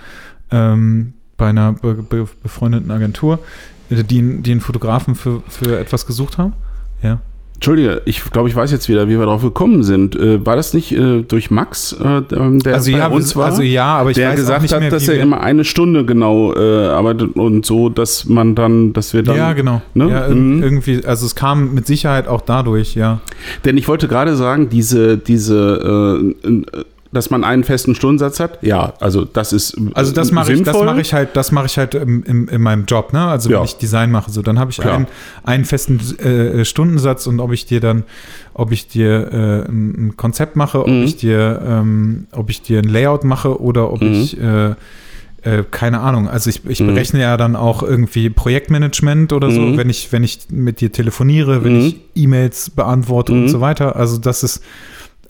ähm, 0.51 1.15
bei 1.37 1.49
einer 1.49 1.73
be 1.73 1.95
be 1.95 2.29
befreundeten 2.43 2.91
Agentur, 2.91 3.39
die, 3.91 4.03
die 4.43 4.51
einen 4.51 4.61
Fotografen 4.61 5.15
für, 5.15 5.43
für 5.49 5.79
etwas 5.79 6.07
gesucht 6.07 6.39
haben. 6.39 6.55
Ja. 7.03 7.21
Entschuldige, 7.65 8.03
ich 8.05 8.31
glaube, 8.31 8.51
ich 8.51 8.55
weiß 8.55 8.71
jetzt 8.73 8.91
wieder, 8.91 9.09
wie 9.09 9.19
wir 9.19 9.25
darauf 9.25 9.41
gekommen 9.41 9.85
sind. 9.85 10.15
Äh, 10.17 10.45
war 10.45 10.55
das 10.55 10.75
nicht 10.75 10.93
äh, 10.93 11.23
durch 11.23 11.51
Max, 11.51 11.93
äh, 11.93 12.21
der 12.21 12.75
also 12.75 12.93
bei 12.93 12.99
ja, 12.99 13.07
uns 13.07 13.35
war? 13.37 13.47
Also 13.47 13.63
ja, 13.63 13.87
aber 13.87 14.11
ich 14.11 14.17
der 14.17 14.33
weiß 14.33 14.37
gesagt 14.37 14.71
hat, 14.71 14.81
mehr, 14.81 14.91
dass 14.91 15.09
er 15.09 15.19
immer 15.19 15.41
eine 15.41 15.65
Stunde 15.65 16.05
genau 16.05 16.53
äh, 16.53 16.89
arbeitet 16.89 17.37
und 17.37 17.65
so, 17.65 17.89
dass 17.89 18.27
man 18.27 18.55
dann, 18.55 18.93
dass 18.93 19.15
wir 19.15 19.23
dann. 19.23 19.39
Ja, 19.39 19.55
genau. 19.55 19.81
Ne? 19.95 20.11
Ja, 20.11 20.29
mhm. 20.29 20.63
irgendwie, 20.63 21.07
also 21.07 21.25
es 21.25 21.35
kam 21.35 21.73
mit 21.73 21.87
Sicherheit 21.87 22.29
auch 22.29 22.43
dadurch, 22.43 22.97
ja. 22.97 23.21
Denn 23.65 23.79
ich 23.79 23.89
wollte 23.89 24.09
gerade 24.09 24.37
sagen, 24.37 24.69
diese, 24.69 25.17
diese 25.17 26.35
äh, 26.45 26.85
dass 27.15 27.31
man 27.31 27.45
einen 27.45 27.65
festen 27.65 27.95
Stundensatz 27.95 28.41
hat? 28.41 28.59
Ja, 28.63 28.95
also 29.01 29.25
das 29.25 29.53
ist 29.53 29.77
Also 29.95 30.13
das 30.13 30.33
mache 30.33 30.53
ich, 30.53 30.63
das 30.63 30.77
mache 30.83 31.01
ich 31.01 31.15
halt, 31.15 31.31
das 31.35 31.53
mache 31.53 31.67
ich 31.67 31.79
halt 31.79 31.95
im, 31.95 32.23
im, 32.25 32.49
in 32.49 32.61
meinem 32.61 32.85
Job, 32.85 33.13
ne? 33.13 33.25
Also 33.25 33.49
wenn 33.49 33.57
ja. 33.57 33.65
ich 33.65 33.77
Design 33.77 34.11
mache, 34.11 34.31
so 34.31 34.43
dann 34.43 34.59
habe 34.59 34.71
ich 34.71 34.85
einen, 34.85 35.07
einen 35.45 35.65
festen 35.65 36.01
äh, 36.19 36.65
Stundensatz 36.65 37.27
und 37.27 37.41
ob 37.41 37.53
ich 37.53 37.67
dir 37.67 37.81
dann, 37.81 38.05
ob 38.53 38.73
ich 38.73 38.89
dir 38.89 39.33
äh, 39.33 39.71
ein 39.71 40.15
Konzept 40.17 40.57
mache, 40.57 40.81
ob 40.81 40.89
mhm. 40.89 41.05
ich 41.05 41.17
dir, 41.17 41.63
ähm, 41.67 42.27
ob 42.33 42.51
ich 42.51 42.63
dir 42.63 42.81
ein 42.81 42.89
Layout 42.89 43.25
mache 43.25 43.61
oder 43.61 43.93
ob 43.93 44.03
mhm. 44.03 44.13
ich 44.13 44.41
äh, 44.41 44.75
äh, 45.45 45.63
keine 45.71 46.01
Ahnung. 46.01 46.29
Also 46.29 46.51
ich, 46.51 46.65
ich 46.67 46.81
mhm. 46.81 46.87
berechne 46.87 47.21
ja 47.21 47.37
dann 47.37 47.55
auch 47.55 47.83
irgendwie 47.83 48.31
Projektmanagement 48.31 49.33
oder 49.33 49.51
so, 49.51 49.61
mhm. 49.61 49.77
wenn 49.77 49.91
ich, 49.91 50.11
wenn 50.11 50.25
ich 50.25 50.47
mit 50.51 50.81
dir 50.81 50.91
telefoniere, 50.91 51.65
wenn 51.65 51.81
mhm. 51.81 51.87
ich 51.87 52.01
E-Mails 52.15 52.71
beantworte 52.71 53.33
und 53.33 53.43
mhm. 53.43 53.49
so 53.49 53.61
weiter. 53.61 53.95
Also 53.97 54.19
das 54.19 54.43
ist 54.43 54.63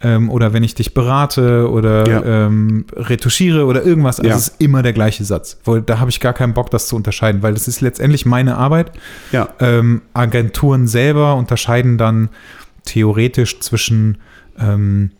ähm, 0.04 0.30
oder 0.30 0.52
wenn 0.52 0.62
ich 0.62 0.74
dich 0.74 0.92
berate 0.92 1.68
oder 1.70 2.06
ja. 2.06 2.46
ähm, 2.46 2.84
retuschiere 2.94 3.64
oder 3.64 3.82
irgendwas, 3.82 4.20
also 4.20 4.28
ja. 4.28 4.36
es 4.36 4.48
ist 4.48 4.60
immer 4.60 4.82
der 4.82 4.92
gleiche 4.92 5.24
Satz. 5.24 5.58
Weil 5.64 5.80
da 5.80 5.98
habe 5.98 6.10
ich 6.10 6.20
gar 6.20 6.34
keinen 6.34 6.52
Bock, 6.52 6.70
das 6.70 6.88
zu 6.88 6.94
unterscheiden, 6.94 7.42
weil 7.42 7.54
das 7.54 7.66
ist 7.66 7.80
letztendlich 7.80 8.26
meine 8.26 8.56
Arbeit. 8.58 8.92
Ja. 9.32 9.48
Ähm, 9.60 10.02
Agenturen 10.12 10.86
selber 10.86 11.36
unterscheiden 11.36 11.96
dann 11.96 12.28
theoretisch 12.84 13.60
zwischen 13.60 14.18
ähm, 14.58 15.10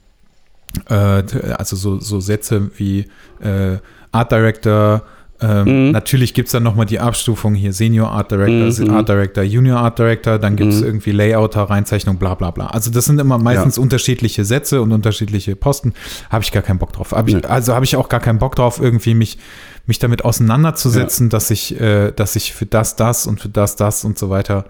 äh, 0.89 1.23
also 1.57 1.77
so, 1.77 1.99
so 1.99 2.21
Sätze 2.21 2.71
wie 2.77 3.07
äh, 3.41 3.79
Art 4.13 4.33
Director, 4.33 5.03
ähm, 5.45 5.87
mhm. 5.87 5.91
Natürlich 5.91 6.33
gibt 6.33 6.49
es 6.49 6.53
dann 6.53 6.63
nochmal 6.63 6.87
die 6.87 7.01
Abstufung 7.01 7.55
hier: 7.55 7.73
Senior 7.73 8.11
Art 8.11 8.31
Director, 8.31 8.85
mhm. 8.87 8.95
Art 8.95 9.09
Director, 9.09 9.43
Junior 9.45 9.79
Art 9.79 9.99
Director, 9.99 10.39
dann 10.39 10.57
gibt 10.57 10.73
es 10.73 10.81
mhm. 10.81 10.87
irgendwie 10.87 11.11
Layouter, 11.11 11.65
Reinzeichnung, 11.65 12.17
bla 12.17 12.35
bla 12.35 12.51
bla. 12.51 12.69
Also, 12.69 12.91
das 12.91 13.05
sind 13.05 13.21
immer 13.21 13.37
meistens 13.37 13.77
ja. 13.77 13.83
unterschiedliche 13.83 14.45
Sätze 14.45 14.81
und 14.81 14.93
unterschiedliche 14.93 15.55
Posten. 15.55 15.93
Habe 16.31 16.45
ich 16.45 16.53
gar 16.53 16.63
keinen 16.63 16.79
Bock 16.79 16.95
drauf. 16.95 17.13
Hab 17.13 17.29
ich, 17.29 17.49
also 17.49 17.75
habe 17.75 17.85
ich 17.85 17.97
auch 17.97 18.09
gar 18.09 18.21
keinen 18.21 18.39
Bock 18.39 18.57
drauf, 18.57 18.81
irgendwie 18.81 19.15
mich, 19.15 19.39
mich 19.87 19.99
damit 19.99 20.25
auseinanderzusetzen, 20.25 21.27
ja. 21.27 21.31
dass, 21.31 21.51
ich, 21.51 21.79
äh, 21.79 22.13
dass 22.13 22.37
ich 22.37 22.55
für 22.55 22.67
das, 22.67 22.97
das 22.97 23.27
und 23.27 23.41
für 23.41 23.51
das, 23.51 23.77
das 23.77 24.05
und 24.05 24.19
so 24.19 24.31
weiter 24.31 24.65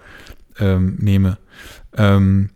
ähm, 0.59 0.97
nehme. 0.99 1.37
Ähm, 1.97 2.49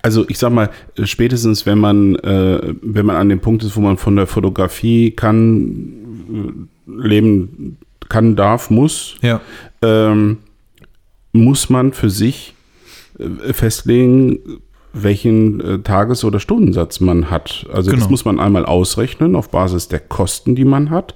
Also 0.00 0.24
ich 0.28 0.38
sag 0.38 0.52
mal, 0.52 0.70
spätestens 1.04 1.66
wenn 1.66 1.78
man, 1.78 2.16
äh, 2.16 2.74
wenn 2.80 3.04
man 3.04 3.16
an 3.16 3.28
dem 3.28 3.40
Punkt 3.40 3.62
ist, 3.62 3.76
wo 3.76 3.80
man 3.80 3.98
von 3.98 4.16
der 4.16 4.26
Fotografie 4.26 5.10
kann, 5.10 5.88
äh, 6.32 6.77
leben 6.88 7.76
kann, 8.08 8.36
darf, 8.36 8.70
muss, 8.70 9.16
Ja. 9.22 9.40
ähm, 9.82 10.38
muss 11.32 11.68
man 11.70 11.92
für 11.92 12.10
sich 12.10 12.54
äh, 13.18 13.52
festlegen, 13.52 14.38
welchen 14.94 15.60
äh, 15.60 15.78
Tages- 15.80 16.24
oder 16.24 16.40
Stundensatz 16.40 17.00
man 17.00 17.30
hat. 17.30 17.66
Also 17.72 17.90
das 17.90 18.00
Genau. 18.00 18.10
muss 18.10 18.24
man 18.24 18.40
einmal 18.40 18.64
ausrechnen 18.64 19.36
auf 19.36 19.50
Basis 19.50 19.88
der 19.88 20.00
Kosten, 20.00 20.54
die 20.54 20.64
man 20.64 20.90
hat. 20.90 21.14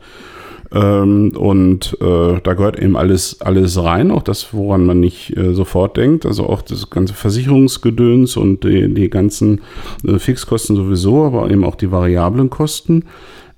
Ähm, 0.75 1.33
und 1.37 1.97
äh, 2.01 2.41
da 2.43 2.55
gehört 2.55 2.79
eben 2.79 2.97
alles, 2.97 3.41
alles 3.43 3.83
rein, 3.83 4.11
auch 4.11 4.23
das, 4.23 4.55
woran 4.55 4.87
man 4.87 5.01
nicht 5.01 5.37
äh, 5.37 5.53
sofort 5.55 5.97
denkt. 5.99 6.25
Also 6.25 6.47
auch 6.49 6.63
das 6.63 6.89
ganze 6.91 7.13
Versicherungsgedöns 7.15 8.37
und 8.37 8.65
die, 8.65 8.93
die 8.93 9.11
ganzen 9.11 9.61
äh, 10.07 10.19
Fixkosten 10.19 10.77
sowieso, 10.77 11.25
aber 11.25 11.51
eben 11.51 11.65
auch 11.65 11.75
die 11.75 11.91
variablen 11.93 12.49
Kosten. 12.51 13.05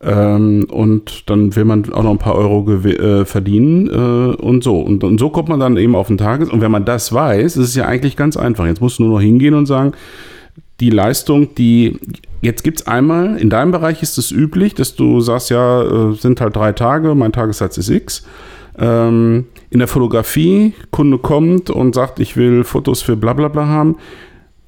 Ähm, 0.05 0.67
und 0.71 1.31
dann 1.31 1.57
will 1.57 1.65
man 1.65 1.91
auch 1.93 2.03
noch 2.03 2.11
ein 2.11 2.19
paar 2.19 2.35
Euro 2.35 2.71
äh, 2.71 3.25
verdienen 3.25 3.89
äh, 3.89 4.37
und 4.37 4.63
so. 4.63 4.81
Und, 4.81 5.03
und 5.03 5.19
so 5.19 5.31
kommt 5.31 5.49
man 5.49 5.61
dann 5.61 5.77
eben 5.77 5.97
auf 5.97 6.09
den 6.09 6.19
Tages. 6.19 6.51
Und 6.51 6.61
wenn 6.61 6.71
man 6.71 6.85
das 6.85 7.13
weiß, 7.13 7.57
ist 7.57 7.69
es 7.69 7.75
ja 7.75 7.87
eigentlich 7.87 8.17
ganz 8.17 8.37
einfach. 8.37 8.67
Jetzt 8.67 8.83
musst 8.83 8.99
du 8.99 9.05
nur 9.05 9.15
noch 9.15 9.21
hingehen 9.21 9.55
und 9.55 9.67
sagen, 9.67 9.93
die 10.81 10.91
Leistung, 10.91 11.55
die 11.55 11.99
jetzt 12.43 12.63
gibt 12.63 12.81
es 12.81 12.87
einmal, 12.87 13.39
in 13.39 13.49
deinem 13.49 13.71
Bereich 13.71 14.03
ist 14.03 14.19
es 14.19 14.31
üblich, 14.31 14.75
dass 14.75 14.95
du 14.95 15.21
sagst, 15.21 15.51
ja, 15.51 16.11
äh, 16.11 16.15
sind 16.15 16.41
halt 16.41 16.55
drei 16.55 16.73
Tage, 16.73 17.15
mein 17.15 17.33
Tagessatz 17.33 17.79
ist 17.79 17.89
X. 17.89 18.27
Ähm, 18.79 19.47
in 19.71 19.79
der 19.79 19.89
Fotografie, 19.89 20.75
Kunde 20.91 21.19
kommt 21.19 21.71
und 21.71 21.95
sagt, 21.95 22.21
ich 22.21 22.37
will 22.37 22.65
Fotos 22.65 23.01
für 23.01 23.17
bla 23.17 23.33
bla 23.33 23.49
bla 23.49 23.67
haben, 23.67 23.97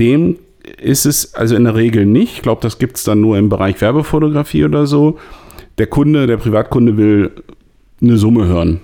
dem 0.01 0.37
ist 0.80 1.06
es 1.06 1.34
also 1.34 1.54
in 1.56 1.64
der 1.64 1.74
Regel 1.74 2.06
nicht. 2.06 2.34
Ich 2.36 2.42
glaube, 2.42 2.60
das 2.62 2.78
gibt 2.78 2.96
es 2.96 3.04
dann 3.04 3.20
nur 3.20 3.38
im 3.38 3.48
Bereich 3.48 3.80
Werbefotografie 3.80 4.64
oder 4.64 4.86
so. 4.86 5.18
Der 5.78 5.86
Kunde, 5.86 6.26
der 6.26 6.36
Privatkunde 6.38 6.96
will 6.96 7.30
eine 8.02 8.16
Summe 8.16 8.46
hören. 8.46 8.80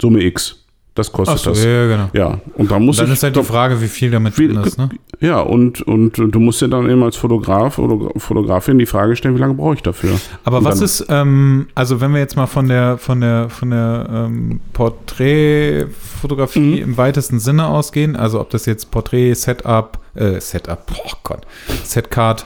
Summe 0.00 0.22
X. 0.22 0.62
Das 0.94 1.12
kostet 1.12 1.34
Achso, 1.36 1.50
das. 1.50 1.62
ja, 1.62 1.70
ja, 1.70 1.86
genau. 1.88 2.08
Ja, 2.14 2.40
und 2.54 2.70
da 2.70 2.78
muss 2.78 2.96
Dann 2.96 3.06
ich 3.08 3.12
ist 3.12 3.22
halt 3.22 3.36
die 3.36 3.42
Frage, 3.42 3.82
wie 3.82 3.86
viel 3.86 4.10
damit 4.10 4.32
Viel- 4.32 4.54
drin 4.54 4.64
ist, 4.64 4.78
ne? 4.78 4.88
ja, 5.20 5.40
und, 5.40 5.82
und 5.82 6.16
du 6.16 6.40
musst 6.40 6.62
dir 6.62 6.68
dann 6.68 6.88
eben 6.88 7.02
als 7.02 7.16
Fotograf 7.16 7.78
oder 7.78 8.18
Fotografin 8.18 8.78
die 8.78 8.86
Frage 8.86 9.14
stellen, 9.14 9.34
wie 9.34 9.40
lange 9.40 9.52
brauche 9.52 9.74
ich 9.74 9.82
dafür? 9.82 10.18
Aber 10.44 10.58
Und 10.58 10.64
was 10.64 10.76
dann- 10.76 10.84
ist, 10.86 11.06
ähm, 11.10 11.66
also 11.74 12.00
wenn 12.00 12.12
wir 12.14 12.20
jetzt 12.20 12.34
mal 12.36 12.46
von 12.46 12.68
der 12.68 12.96
von 12.96 13.20
der 13.20 13.50
von 13.50 13.70
der 13.70 14.08
ähm, 14.10 14.60
Porträtfotografie 14.72 16.60
Mhm. 16.76 16.82
im 16.82 16.96
weitesten 16.96 17.40
Sinne 17.40 17.66
ausgehen, 17.66 18.16
also 18.16 18.40
ob 18.40 18.48
das 18.50 18.64
jetzt 18.66 18.90
Porträt, 18.90 19.34
Setup, 19.34 19.98
äh, 20.16 20.40
Setup, 20.40 20.82
oh 21.04 21.12
Gott, 21.22 21.46
Setcard, 21.84 22.44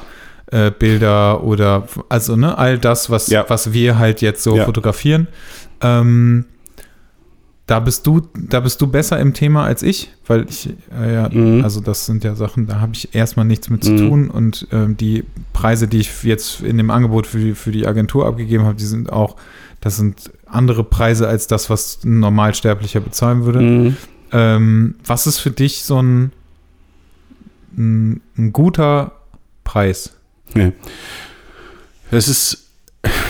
äh, 0.52 0.70
Bilder 0.70 1.42
oder 1.44 1.86
also 2.08 2.36
ne, 2.36 2.56
all 2.58 2.78
das, 2.78 3.08
was, 3.10 3.28
Ja. 3.28 3.44
was 3.48 3.72
wir 3.72 3.98
halt 3.98 4.20
jetzt 4.20 4.42
so 4.42 4.56
Ja. 4.56 4.64
fotografieren. 4.64 5.28
Ähm, 5.80 6.44
da 7.66 7.78
bist 7.78 8.04
du, 8.04 8.22
da 8.34 8.58
bist 8.58 8.80
du 8.80 8.88
besser 8.88 9.20
im 9.20 9.32
Thema 9.32 9.64
als 9.64 9.84
ich, 9.84 10.10
weil 10.26 10.44
ich, 10.48 10.70
äh, 10.92 11.14
ja, 11.14 11.28
Mhm. 11.28 11.62
also 11.62 11.80
das 11.80 12.04
sind 12.04 12.24
ja 12.24 12.34
Sachen, 12.34 12.66
da 12.66 12.80
habe 12.80 12.92
ich 12.94 13.14
erstmal 13.14 13.46
nichts 13.46 13.70
mit 13.70 13.84
zu 13.84 13.92
Mhm. 13.92 13.96
tun 14.08 14.30
und 14.30 14.66
ähm, 14.72 14.96
die 14.96 15.22
Preise, 15.52 15.86
die 15.86 15.98
ich 15.98 16.24
jetzt 16.24 16.62
in 16.62 16.78
dem 16.78 16.90
Angebot 16.90 17.28
für 17.28 17.38
die, 17.38 17.54
für 17.54 17.70
die 17.70 17.86
Agentur 17.86 18.26
abgegeben 18.26 18.64
habe, 18.64 18.74
die 18.74 18.84
sind 18.86 19.12
auch, 19.12 19.36
das 19.80 19.96
sind 19.96 20.32
andere 20.46 20.82
Preise 20.82 21.28
als 21.28 21.46
das, 21.46 21.70
was 21.70 22.00
ein 22.02 22.18
Normalsterblicher 22.18 22.98
bezahlen 22.98 23.44
würde. 23.44 23.60
Mhm. 23.60 23.96
Ähm, 24.32 24.94
was 25.06 25.28
ist 25.28 25.38
für 25.38 25.52
dich 25.52 25.84
so 25.84 26.02
ein, 26.02 26.32
ein, 27.76 28.20
ein 28.36 28.52
guter 28.52 29.12
Preis? 29.64 30.12
Ja. 30.54 30.72
Das 32.10 32.28
ist, 32.28 32.66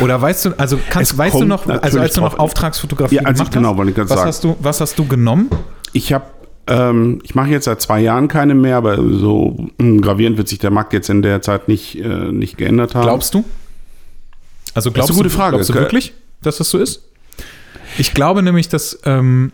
Oder 0.01 0.21
weißt 0.21 0.47
du, 0.47 0.51
also 0.59 0.79
kannst, 0.89 1.13
Es 1.13 1.19
weißt 1.19 1.41
du 1.41 1.45
noch, 1.45 1.67
also 1.67 2.01
als 2.01 2.15
du 2.15 2.21
noch 2.23 2.39
Auftragsfotografie 2.39 3.17
ja, 3.17 3.23
also 3.23 3.45
gemacht 3.45 3.53
genau, 3.53 3.77
hast, 3.77 3.97
was 3.99 4.09
sagen. 4.09 4.29
hast, 4.29 4.45
du, 4.45 4.57
was 4.61 4.81
hast 4.81 4.99
du 4.99 5.07
genommen? 5.07 5.51
Ich 5.93 6.13
habe, 6.13 6.25
ähm, 6.67 7.21
ich 7.25 7.35
mache 7.35 7.51
jetzt 7.51 7.67
seit 7.67 7.81
zwei 7.81 8.01
Jahren 8.01 8.29
keine 8.29 8.55
mehr, 8.55 8.77
aber 8.77 8.97
so 8.97 9.69
mh, 9.79 10.01
gravierend 10.01 10.39
wird 10.39 10.49
sich 10.49 10.59
der 10.59 10.71
Markt 10.71 10.93
jetzt 10.93 11.11
in 11.11 11.23
der 11.23 11.43
Zeit 11.43 11.69
nicht, 11.69 11.97
äh, 11.97 12.33
nicht 12.33 12.57
geändert 12.57 12.95
haben. 12.95 13.05
Glaubst 13.05 13.35
du? 13.35 13.45
Also 14.75 14.91
glaubst 14.91 15.11
eine 15.11 15.17
gute 15.19 15.29
du, 15.29 15.35
Frage. 15.35 15.57
Glaubst 15.57 15.71
du 15.71 15.75
wirklich, 15.75 16.15
dass 16.43 16.57
das 16.59 16.71
so 16.71 16.79
ist? 16.79 17.03
Ich 17.99 18.15
glaube 18.15 18.43
nämlich, 18.43 18.69
dass 18.69 18.99
ähm, 19.05 19.53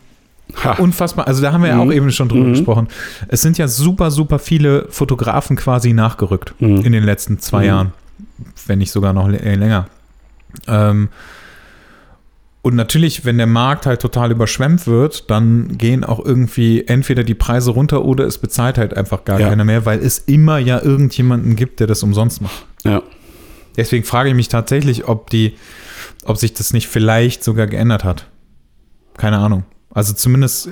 Ha. 0.63 0.73
unfassbar, 0.79 1.27
also 1.27 1.43
da 1.43 1.53
haben 1.53 1.63
wir 1.63 1.71
ja 1.71 1.75
Mhm. 1.77 1.81
auch 1.81 1.93
eben 1.93 2.11
schon 2.13 2.29
drüber 2.29 2.45
Mhm. 2.47 2.53
gesprochen. 2.53 2.89
Es 3.29 3.43
sind 3.43 3.59
ja 3.59 3.67
super, 3.69 4.11
super 4.13 4.39
viele 4.39 4.87
Fotografen 4.91 5.57
quasi 5.57 5.93
nachgerückt 5.93 6.55
Mhm. 6.61 6.79
in 6.85 6.93
den 6.93 7.03
letzten 7.05 7.39
zwei 7.41 7.61
Mhm. 7.63 7.67
Jahren, 7.67 7.93
wenn 8.67 8.79
nicht 8.79 8.93
sogar 8.93 9.13
noch 9.13 9.29
äh, 9.29 9.55
länger. 9.57 9.89
Ähm, 10.69 11.09
und 12.63 12.75
natürlich, 12.75 13.25
wenn 13.25 13.39
der 13.39 13.47
Markt 13.47 13.87
halt 13.87 14.01
total 14.03 14.31
überschwemmt 14.33 14.87
wird, 14.87 15.31
dann 15.31 15.77
gehen 15.79 16.03
auch 16.05 16.25
irgendwie 16.25 16.85
entweder 16.87 17.23
die 17.23 17.35
Preise 17.35 17.71
runter 17.73 18.05
oder 18.05 18.25
es 18.25 18.39
bezahlt 18.39 18.79
halt 18.79 18.97
einfach 18.97 19.25
gar 19.25 19.39
Ja. 19.41 19.49
keiner 19.49 19.65
mehr, 19.65 19.85
weil 19.85 19.99
es 20.01 20.19
immer 20.19 20.59
ja 20.59 20.81
irgendjemanden 20.83 21.55
gibt, 21.57 21.79
der 21.81 21.87
das 21.87 22.03
umsonst 22.03 22.41
macht. 22.41 22.67
Ja. 22.85 23.03
Deswegen 23.77 24.05
frage 24.05 24.31
ich 24.31 24.35
mich 24.35 24.49
tatsächlich, 24.49 25.07
ob 25.07 25.29
die, 25.31 25.55
ob 26.25 26.39
sich 26.39 26.55
das 26.55 26.73
nicht 26.73 26.89
vielleicht 26.89 27.45
sogar 27.45 27.67
geändert 27.67 28.05
hat. 28.05 28.27
Keine 29.17 29.39
Ahnung. 29.39 29.65
Also 29.97 30.13
zumindest, 30.13 30.69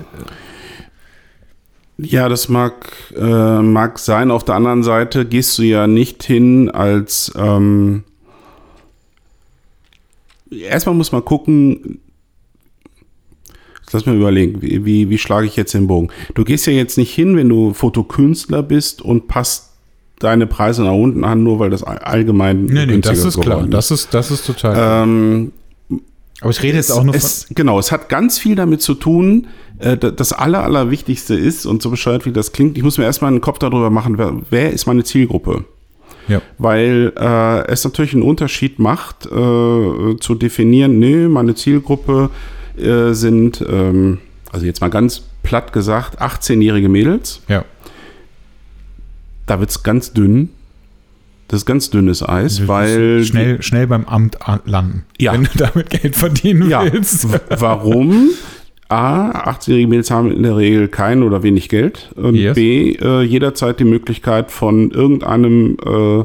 Ja, 1.96 2.28
das 2.28 2.48
mag, 2.48 2.92
äh, 3.16 3.62
mag 3.62 3.98
sein. 3.98 4.30
Auf 4.30 4.44
der 4.44 4.54
anderen 4.56 4.82
Seite 4.82 5.24
gehst 5.24 5.56
du 5.58 5.62
ja 5.62 5.86
nicht 5.86 6.22
hin 6.24 6.68
als. 6.70 7.32
Ähm, 7.36 8.02
erstmal 10.50 10.94
muss 10.94 11.12
man 11.12 11.24
gucken. 11.24 12.00
Lass 13.92 14.06
mal 14.06 14.16
überlegen, 14.16 14.60
wie, 14.60 14.84
wie, 14.84 15.08
wie 15.08 15.18
schlage 15.18 15.46
ich 15.46 15.54
jetzt 15.54 15.72
den 15.72 15.86
Bogen? 15.86 16.08
Du 16.34 16.42
gehst 16.42 16.66
ja 16.66 16.72
jetzt 16.72 16.98
nicht 16.98 17.14
hin, 17.14 17.36
wenn 17.36 17.48
du 17.48 17.72
Fotokünstler 17.74 18.64
bist 18.64 19.00
und 19.00 19.28
passt 19.28 19.70
deine 20.18 20.48
Preise 20.48 20.82
nach 20.82 20.92
unten 20.94 21.22
an, 21.22 21.44
nur 21.44 21.60
weil 21.60 21.70
das 21.70 21.84
all- 21.84 21.98
allgemein 21.98 22.64
nee, 22.64 22.86
nee, 22.86 22.98
das 22.98 23.24
ist 23.24 23.40
klar. 23.40 23.56
geworden 23.58 23.70
Das 23.70 23.92
ist, 23.92 24.12
das 24.12 24.32
ist 24.32 24.46
total. 24.46 25.04
Ähm, 25.04 25.52
Aber 26.40 26.50
ich 26.50 26.62
rede 26.62 26.76
jetzt 26.76 26.90
auch 26.90 27.04
nur 27.04 27.14
von. 27.14 27.18
es, 27.24 27.46
genau, 27.50 27.78
es 27.78 27.90
hat 27.92 28.08
ganz 28.08 28.38
viel 28.38 28.54
damit 28.56 28.82
zu 28.82 28.94
tun. 28.94 29.46
Äh, 29.78 29.96
da- 29.96 30.10
das 30.10 30.32
Aller, 30.32 30.62
Allerwichtigste 30.64 31.34
ist, 31.34 31.64
und 31.66 31.80
so 31.82 31.90
bescheuert 31.90 32.26
wie 32.26 32.32
das 32.32 32.52
klingt, 32.52 32.76
ich 32.76 32.84
muss 32.84 32.98
mir 32.98 33.04
erstmal 33.04 33.30
einen 33.30 33.40
Kopf 33.40 33.58
darüber 33.58 33.90
machen, 33.90 34.18
wer, 34.18 34.34
wer 34.50 34.72
ist 34.72 34.86
meine 34.86 35.04
Zielgruppe? 35.04 35.64
Ja. 36.28 36.40
Weil 36.58 37.12
äh, 37.16 37.66
es 37.68 37.84
natürlich 37.84 38.14
einen 38.14 38.22
Unterschied 38.22 38.78
macht, 38.78 39.26
äh, 39.26 39.28
zu 39.30 40.34
definieren, 40.34 40.98
nö, 40.98 41.28
meine 41.28 41.54
Zielgruppe 41.54 42.30
äh, 42.78 43.12
sind, 43.12 43.64
ähm, 43.68 44.18
also 44.52 44.64
jetzt 44.66 44.80
mal 44.80 44.88
ganz 44.90 45.22
platt 45.42 45.72
gesagt, 45.72 46.20
18-jährige 46.22 46.88
Mädels. 46.88 47.40
Ja. 47.48 47.64
Da 49.46 49.60
wird 49.60 49.70
es 49.70 49.82
ganz 49.82 50.12
dünn. 50.12 50.50
Das 51.54 51.60
ist 51.62 51.66
ganz 51.66 51.88
dünnes 51.88 52.28
Eis, 52.28 52.66
weil. 52.66 53.22
schnell, 53.24 53.62
schnell 53.62 53.86
beim 53.86 54.06
Amt 54.06 54.42
an- 54.46 54.58
landen. 54.64 55.04
Ja. 55.20 55.32
Wenn 55.34 55.44
du 55.44 55.50
damit 55.56 55.88
Geld 55.88 56.16
verdienen 56.16 56.68
Ja. 56.68 56.82
willst. 56.92 57.28
Warum? 57.60 58.30
A, 58.88 59.30
18-jährige 59.50 59.86
Mädels 59.86 60.10
haben 60.10 60.32
in 60.32 60.42
der 60.42 60.56
Regel 60.56 60.88
kein 60.88 61.22
oder 61.22 61.44
wenig 61.44 61.68
Geld. 61.68 62.10
Und 62.16 62.34
Yes. 62.34 62.56
B, 62.56 62.94
äh, 63.00 63.22
jederzeit 63.22 63.78
die 63.78 63.84
Möglichkeit 63.84 64.50
von 64.50 64.90
irgendeinem 64.90 65.76
äh, 65.86 66.24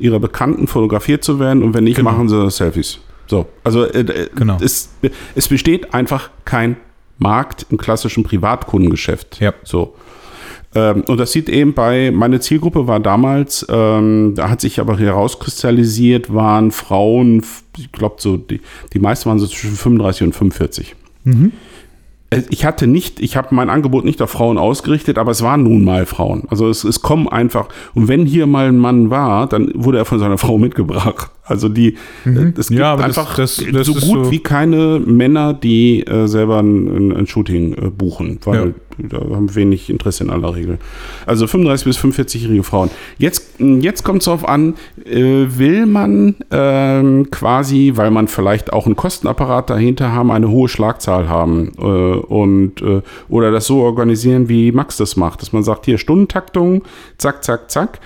ihrer 0.00 0.20
Bekannten 0.20 0.68
fotografiert 0.68 1.24
zu 1.24 1.40
werden 1.40 1.64
und 1.64 1.74
wenn 1.74 1.82
nicht, 1.82 1.96
Genau. 1.96 2.12
machen 2.12 2.28
sie 2.28 2.48
Selfies. 2.50 3.00
So, 3.26 3.46
also 3.64 3.82
äh, 3.84 4.28
Genau. 4.36 4.58
es, 4.60 4.90
es 5.34 5.48
besteht 5.48 5.92
einfach 5.92 6.30
kein 6.44 6.76
Markt 7.18 7.66
im 7.70 7.78
klassischen 7.78 8.22
Privatkundengeschäft. 8.22 9.40
Ja. 9.40 9.54
So. 9.64 9.96
Ähm, 10.74 11.02
und 11.06 11.18
das 11.18 11.32
sieht 11.32 11.48
eben 11.48 11.72
bei, 11.72 12.10
meine 12.10 12.40
Zielgruppe 12.40 12.86
war 12.86 13.00
damals, 13.00 13.66
ähm, 13.70 14.34
da 14.34 14.50
hat 14.50 14.60
sich 14.60 14.80
aber 14.80 14.98
herauskristallisiert, 14.98 16.32
waren 16.32 16.70
Frauen, 16.70 17.42
ich 17.76 17.90
glaube 17.92 18.16
so, 18.18 18.36
die, 18.36 18.60
die 18.92 18.98
meisten 18.98 19.28
waren 19.28 19.38
so 19.38 19.46
zwischen 19.46 19.76
35 19.76 20.22
und 20.24 20.32
45. 20.34 20.94
Mhm. 21.24 21.52
Ich 22.50 22.66
hatte 22.66 22.86
nicht, 22.86 23.20
ich 23.20 23.38
habe 23.38 23.54
mein 23.54 23.70
Angebot 23.70 24.04
nicht 24.04 24.20
auf 24.20 24.30
Frauen 24.30 24.58
ausgerichtet, 24.58 25.16
aber 25.16 25.30
es 25.30 25.42
waren 25.42 25.62
nun 25.62 25.82
mal 25.82 26.04
Frauen. 26.04 26.44
Also 26.50 26.68
es, 26.68 26.84
es 26.84 27.00
kommen 27.00 27.26
einfach, 27.26 27.68
und 27.94 28.08
wenn 28.08 28.26
hier 28.26 28.46
mal 28.46 28.68
ein 28.68 28.76
Mann 28.76 29.08
war, 29.08 29.48
dann 29.48 29.72
wurde 29.74 29.96
er 29.96 30.04
von 30.04 30.18
seiner 30.18 30.36
Frau 30.38 30.58
mitgebracht. 30.58 31.30
Also 31.48 31.68
die, 31.68 31.96
Mhm. 32.24 32.54
es 32.56 32.68
gibt 32.68 32.80
Ja, 32.80 32.92
aber 32.92 33.06
das- 33.06 33.18
einfach 33.18 33.36
das- 33.36 33.62
das 33.72 33.86
so 33.86 33.94
gut 33.94 34.26
so- 34.26 34.30
wie 34.30 34.38
keine 34.40 35.00
Männer, 35.04 35.54
die 35.54 36.06
äh, 36.06 36.26
selber 36.28 36.58
ein, 36.60 37.12
ein, 37.12 37.26
Shooting 37.26 37.72
äh, 37.74 37.90
buchen, 37.90 38.38
weil 38.44 38.74
da 38.98 39.18
haben 39.18 39.54
wenig 39.54 39.90
Interesse 39.90 40.24
in 40.24 40.30
aller 40.30 40.54
Regel. 40.54 40.78
Also 41.24 41.46
35 41.46 41.84
bis 41.86 41.96
45-jährige 41.98 42.64
Frauen. 42.64 42.90
Jetzt, 43.18 43.60
jetzt 43.60 44.02
kommt 44.02 44.22
es 44.22 44.24
darauf 44.24 44.48
an, 44.48 44.74
äh, 45.04 45.46
will 45.56 45.86
man 45.86 46.34
ähm, 46.50 47.30
quasi, 47.30 47.92
weil 47.94 48.10
man 48.10 48.26
vielleicht 48.28 48.72
auch 48.72 48.86
einen 48.86 48.96
Kostenapparat 48.96 49.70
dahinter 49.70 50.12
haben, 50.12 50.30
eine 50.32 50.48
hohe 50.50 50.68
Schlagzahl 50.68 51.28
haben 51.28 51.72
äh, 51.78 51.82
und 51.82 52.82
äh, 52.82 53.02
oder 53.28 53.50
das 53.52 53.66
so 53.66 53.78
organisieren, 53.82 54.48
wie 54.48 54.72
Max 54.72 54.96
das 54.96 55.16
macht, 55.16 55.42
dass 55.42 55.52
man 55.52 55.62
sagt, 55.62 55.84
hier 55.86 55.98
Stundentaktung, 55.98 56.82
zack, 57.18 57.44
zack, 57.44 57.70
zack 57.70 58.00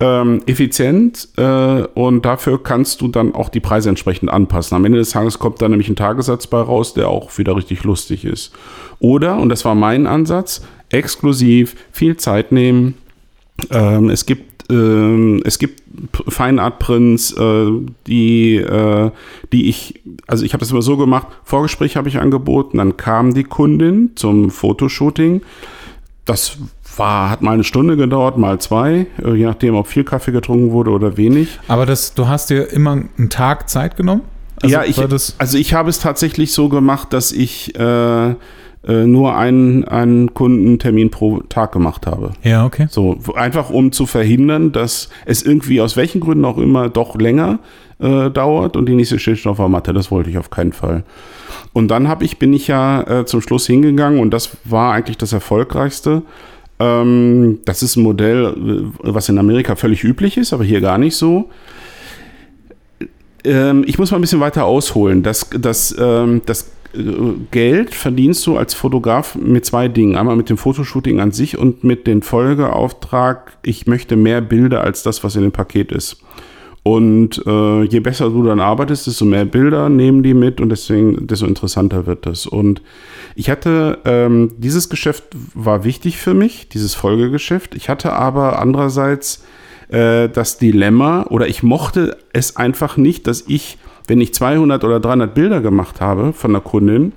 ähm, 0.00 0.42
effizient 0.46 1.28
äh, 1.36 1.82
und 1.94 2.24
dafür 2.24 2.62
kannst 2.62 3.00
du 3.00 3.08
dann 3.08 3.34
auch 3.34 3.48
die 3.48 3.60
Preise 3.60 3.88
entsprechend 3.88 4.30
anpassen. 4.30 4.76
Am 4.76 4.84
Ende 4.84 4.98
des 4.98 5.10
Tages 5.10 5.38
kommt 5.38 5.60
da 5.60 5.68
nämlich 5.68 5.88
ein 5.88 5.96
Tagessatz 5.96 6.46
bei 6.46 6.60
raus, 6.60 6.94
der 6.94 7.08
auch 7.08 7.36
wieder 7.38 7.56
richtig 7.56 7.82
lustig 7.84 8.24
ist. 8.24 8.52
Oder, 9.00 9.38
und 9.38 9.48
das 9.48 9.64
war 9.64 9.74
mein 9.74 10.06
Ansatz, 10.06 10.62
exklusiv, 10.90 11.74
viel 11.90 12.16
Zeit 12.16 12.52
nehmen. 12.52 12.94
Ähm, 13.70 14.08
es 14.10 14.24
gibt 14.24 14.48
ähm, 14.70 15.40
es 15.44 15.58
gibt 15.58 15.82
Fine 16.28 16.62
Art 16.62 16.78
Prints, 16.78 17.32
äh, 17.32 17.70
die, 18.06 18.56
äh, 18.56 19.10
die 19.52 19.68
ich, 19.68 20.00
also 20.26 20.44
ich 20.44 20.52
habe 20.52 20.60
das 20.60 20.70
immer 20.70 20.82
so 20.82 20.96
gemacht, 20.96 21.26
Vorgespräch 21.42 21.96
habe 21.96 22.08
ich 22.08 22.18
angeboten, 22.18 22.78
dann 22.78 22.96
kam 22.96 23.34
die 23.34 23.44
Kundin 23.44 24.10
zum 24.14 24.50
Fotoshooting. 24.50 25.40
Das 26.24 26.58
war, 26.98 27.30
hat 27.30 27.42
mal 27.42 27.52
eine 27.52 27.64
Stunde 27.64 27.96
gedauert, 27.96 28.38
mal 28.38 28.58
zwei, 28.60 29.06
äh, 29.24 29.34
je 29.34 29.44
nachdem, 29.44 29.74
ob 29.74 29.86
viel 29.86 30.04
Kaffee 30.04 30.32
getrunken 30.32 30.72
wurde 30.72 30.90
oder 30.90 31.16
wenig. 31.16 31.58
Aber 31.68 31.86
das, 31.86 32.14
du 32.14 32.28
hast 32.28 32.50
dir 32.50 32.72
immer 32.72 32.92
einen 32.92 33.30
Tag 33.30 33.68
Zeit 33.68 33.96
genommen? 33.96 34.22
Also 34.60 34.74
ja, 34.74 34.84
ich, 34.84 34.98
also 34.98 35.58
ich 35.58 35.74
habe 35.74 35.88
es 35.88 36.00
tatsächlich 36.00 36.52
so 36.52 36.68
gemacht, 36.68 37.12
dass 37.12 37.30
ich 37.30 37.78
äh, 37.78 38.34
äh, 38.88 39.06
nur 39.06 39.36
einen, 39.36 39.84
einen 39.84 40.34
Kundentermin 40.34 41.10
pro 41.10 41.40
Tag 41.40 41.72
gemacht 41.72 42.06
habe. 42.06 42.32
ja, 42.42 42.64
okay. 42.64 42.86
So, 42.90 43.18
einfach 43.34 43.70
um 43.70 43.92
zu 43.92 44.06
verhindern, 44.06 44.72
dass 44.72 45.10
es 45.26 45.42
irgendwie 45.42 45.80
aus 45.80 45.96
welchen 45.96 46.20
Gründen 46.20 46.44
auch 46.44 46.58
immer 46.58 46.88
doch 46.88 47.16
länger 47.16 47.58
äh, 48.00 48.30
dauert 48.30 48.76
und 48.76 48.86
die 48.86 48.94
nächste 48.94 49.18
Schicht 49.18 49.46
auf 49.46 49.58
der 49.58 49.68
Matte. 49.68 49.92
Das 49.92 50.10
wollte 50.10 50.30
ich 50.30 50.38
auf 50.38 50.50
keinen 50.50 50.72
Fall. 50.72 51.04
Und 51.72 51.88
dann 51.88 52.08
habe 52.08 52.24
ich, 52.24 52.38
bin 52.38 52.52
ich 52.52 52.68
ja 52.68 53.02
äh, 53.02 53.26
zum 53.26 53.40
Schluss 53.40 53.66
hingegangen 53.66 54.20
und 54.20 54.30
das 54.30 54.56
war 54.64 54.92
eigentlich 54.92 55.18
das 55.18 55.32
Erfolgreichste. 55.32 56.22
Ähm, 56.80 57.58
das 57.64 57.82
ist 57.82 57.96
ein 57.96 58.02
Modell, 58.02 58.46
äh, 58.46 59.12
was 59.12 59.28
in 59.28 59.38
Amerika 59.38 59.76
völlig 59.76 60.04
üblich 60.04 60.36
ist, 60.36 60.52
aber 60.52 60.64
hier 60.64 60.80
gar 60.80 60.98
nicht 60.98 61.16
so. 61.16 61.50
Ähm, 63.44 63.84
ich 63.86 63.98
muss 63.98 64.10
mal 64.10 64.18
ein 64.18 64.20
bisschen 64.20 64.40
weiter 64.40 64.64
ausholen. 64.64 65.22
Das, 65.22 65.48
das, 65.50 65.94
ähm, 65.98 66.42
das 66.46 66.70
äh, 66.94 67.00
Geld 67.50 67.94
verdienst 67.94 68.46
du 68.46 68.56
als 68.56 68.74
Fotograf 68.74 69.34
mit 69.34 69.64
zwei 69.64 69.88
Dingen. 69.88 70.16
Einmal 70.16 70.36
mit 70.36 70.50
dem 70.50 70.58
Fotoshooting 70.58 71.20
an 71.20 71.32
sich 71.32 71.58
und 71.58 71.84
mit 71.84 72.06
dem 72.06 72.22
Folgeauftrag, 72.22 73.58
ich 73.62 73.86
möchte 73.86 74.16
mehr 74.16 74.40
Bilder 74.40 74.82
als 74.82 75.02
das, 75.02 75.24
was 75.24 75.36
in 75.36 75.42
dem 75.42 75.52
Paket 75.52 75.92
ist. 75.92 76.22
Und 76.88 77.42
äh, 77.46 77.82
je 77.82 78.00
besser 78.00 78.30
du 78.30 78.42
dann 78.42 78.60
arbeitest, 78.60 79.06
desto 79.06 79.26
mehr 79.26 79.44
Bilder 79.44 79.90
nehmen 79.90 80.22
die 80.22 80.32
mit 80.32 80.58
und 80.58 80.70
deswegen, 80.70 81.26
desto 81.26 81.44
interessanter 81.44 82.06
wird 82.06 82.24
das. 82.24 82.46
Und 82.46 82.80
ich 83.34 83.50
hatte, 83.50 83.98
ähm, 84.06 84.52
dieses 84.56 84.88
Geschäft 84.88 85.24
war 85.52 85.84
wichtig 85.84 86.16
für 86.16 86.32
mich, 86.32 86.70
dieses 86.70 86.94
Folgegeschäft. 86.94 87.74
Ich 87.74 87.90
hatte 87.90 88.14
aber 88.14 88.58
andererseits 88.58 89.44
äh, 89.90 90.30
das 90.30 90.56
Dilemma 90.56 91.26
oder 91.28 91.46
ich 91.46 91.62
mochte 91.62 92.16
es 92.32 92.56
einfach 92.56 92.96
nicht, 92.96 93.26
dass 93.26 93.44
ich, 93.46 93.76
wenn 94.06 94.22
ich 94.22 94.32
200 94.32 94.82
oder 94.82 94.98
300 94.98 95.34
Bilder 95.34 95.60
gemacht 95.60 96.00
habe 96.00 96.32
von 96.32 96.52
der 96.52 96.62
Kundin, 96.62 97.12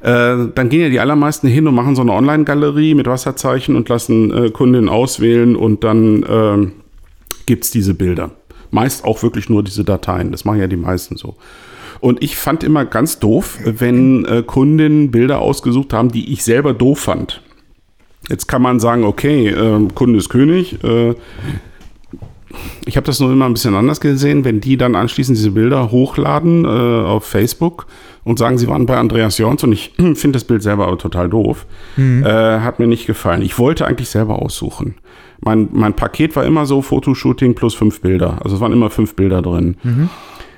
äh, 0.00 0.48
dann 0.52 0.68
gehen 0.68 0.80
ja 0.80 0.88
die 0.88 0.98
allermeisten 0.98 1.46
hin 1.46 1.68
und 1.68 1.76
machen 1.76 1.94
so 1.94 2.02
eine 2.02 2.10
Online-Galerie 2.12 2.96
mit 2.96 3.06
Wasserzeichen 3.06 3.76
und 3.76 3.88
lassen 3.88 4.32
äh, 4.32 4.50
Kundinnen 4.50 4.88
auswählen 4.88 5.54
und 5.54 5.84
dann 5.84 6.24
äh, 6.24 6.81
gibt 7.46 7.64
es 7.64 7.70
diese 7.70 7.94
Bilder. 7.94 8.30
Meist 8.70 9.04
auch 9.04 9.22
wirklich 9.22 9.48
nur 9.48 9.62
diese 9.62 9.84
Dateien. 9.84 10.32
Das 10.32 10.44
machen 10.44 10.60
ja 10.60 10.66
die 10.66 10.76
meisten 10.76 11.16
so. 11.16 11.36
Und 12.00 12.22
ich 12.22 12.36
fand 12.36 12.64
immer 12.64 12.84
ganz 12.84 13.20
doof, 13.20 13.58
wenn 13.64 14.24
äh, 14.24 14.42
Kundinnen 14.42 15.10
Bilder 15.10 15.40
ausgesucht 15.40 15.92
haben, 15.92 16.10
die 16.10 16.32
ich 16.32 16.42
selber 16.42 16.72
doof 16.74 16.98
fand. 16.98 17.42
Jetzt 18.28 18.48
kann 18.48 18.62
man 18.62 18.80
sagen, 18.80 19.04
okay, 19.04 19.48
äh, 19.48 19.88
Kunde 19.94 20.18
ist 20.18 20.28
König. 20.28 20.82
Äh, 20.82 21.14
ich 22.84 22.96
habe 22.96 23.06
das 23.06 23.20
nur 23.20 23.32
immer 23.32 23.46
ein 23.46 23.54
bisschen 23.54 23.74
anders 23.74 24.00
gesehen, 24.00 24.44
wenn 24.44 24.60
die 24.60 24.76
dann 24.76 24.94
anschließend 24.94 25.38
diese 25.38 25.52
Bilder 25.52 25.90
hochladen 25.90 26.64
äh, 26.64 26.68
auf 26.68 27.24
Facebook 27.24 27.86
und 28.24 28.38
sagen, 28.38 28.58
sie 28.58 28.68
waren 28.68 28.86
bei 28.86 28.96
Andreas 28.96 29.38
Jorns 29.38 29.62
und 29.64 29.72
ich 29.72 29.92
finde 29.96 30.32
das 30.32 30.44
Bild 30.44 30.62
selber 30.62 30.86
aber 30.86 30.98
total 30.98 31.28
doof. 31.28 31.66
Äh, 32.24 32.60
hat 32.60 32.78
mir 32.78 32.86
nicht 32.86 33.06
gefallen. 33.06 33.42
Ich 33.42 33.58
wollte 33.58 33.86
eigentlich 33.86 34.08
selber 34.08 34.40
aussuchen. 34.40 34.96
Mein, 35.44 35.68
mein 35.72 35.94
Paket 35.94 36.36
war 36.36 36.44
immer 36.44 36.66
so 36.66 36.82
Fotoshooting 36.82 37.54
plus 37.54 37.74
fünf 37.74 38.00
Bilder. 38.00 38.38
Also 38.42 38.56
es 38.56 38.60
waren 38.60 38.72
immer 38.72 38.90
fünf 38.90 39.14
Bilder 39.14 39.42
drin. 39.42 39.76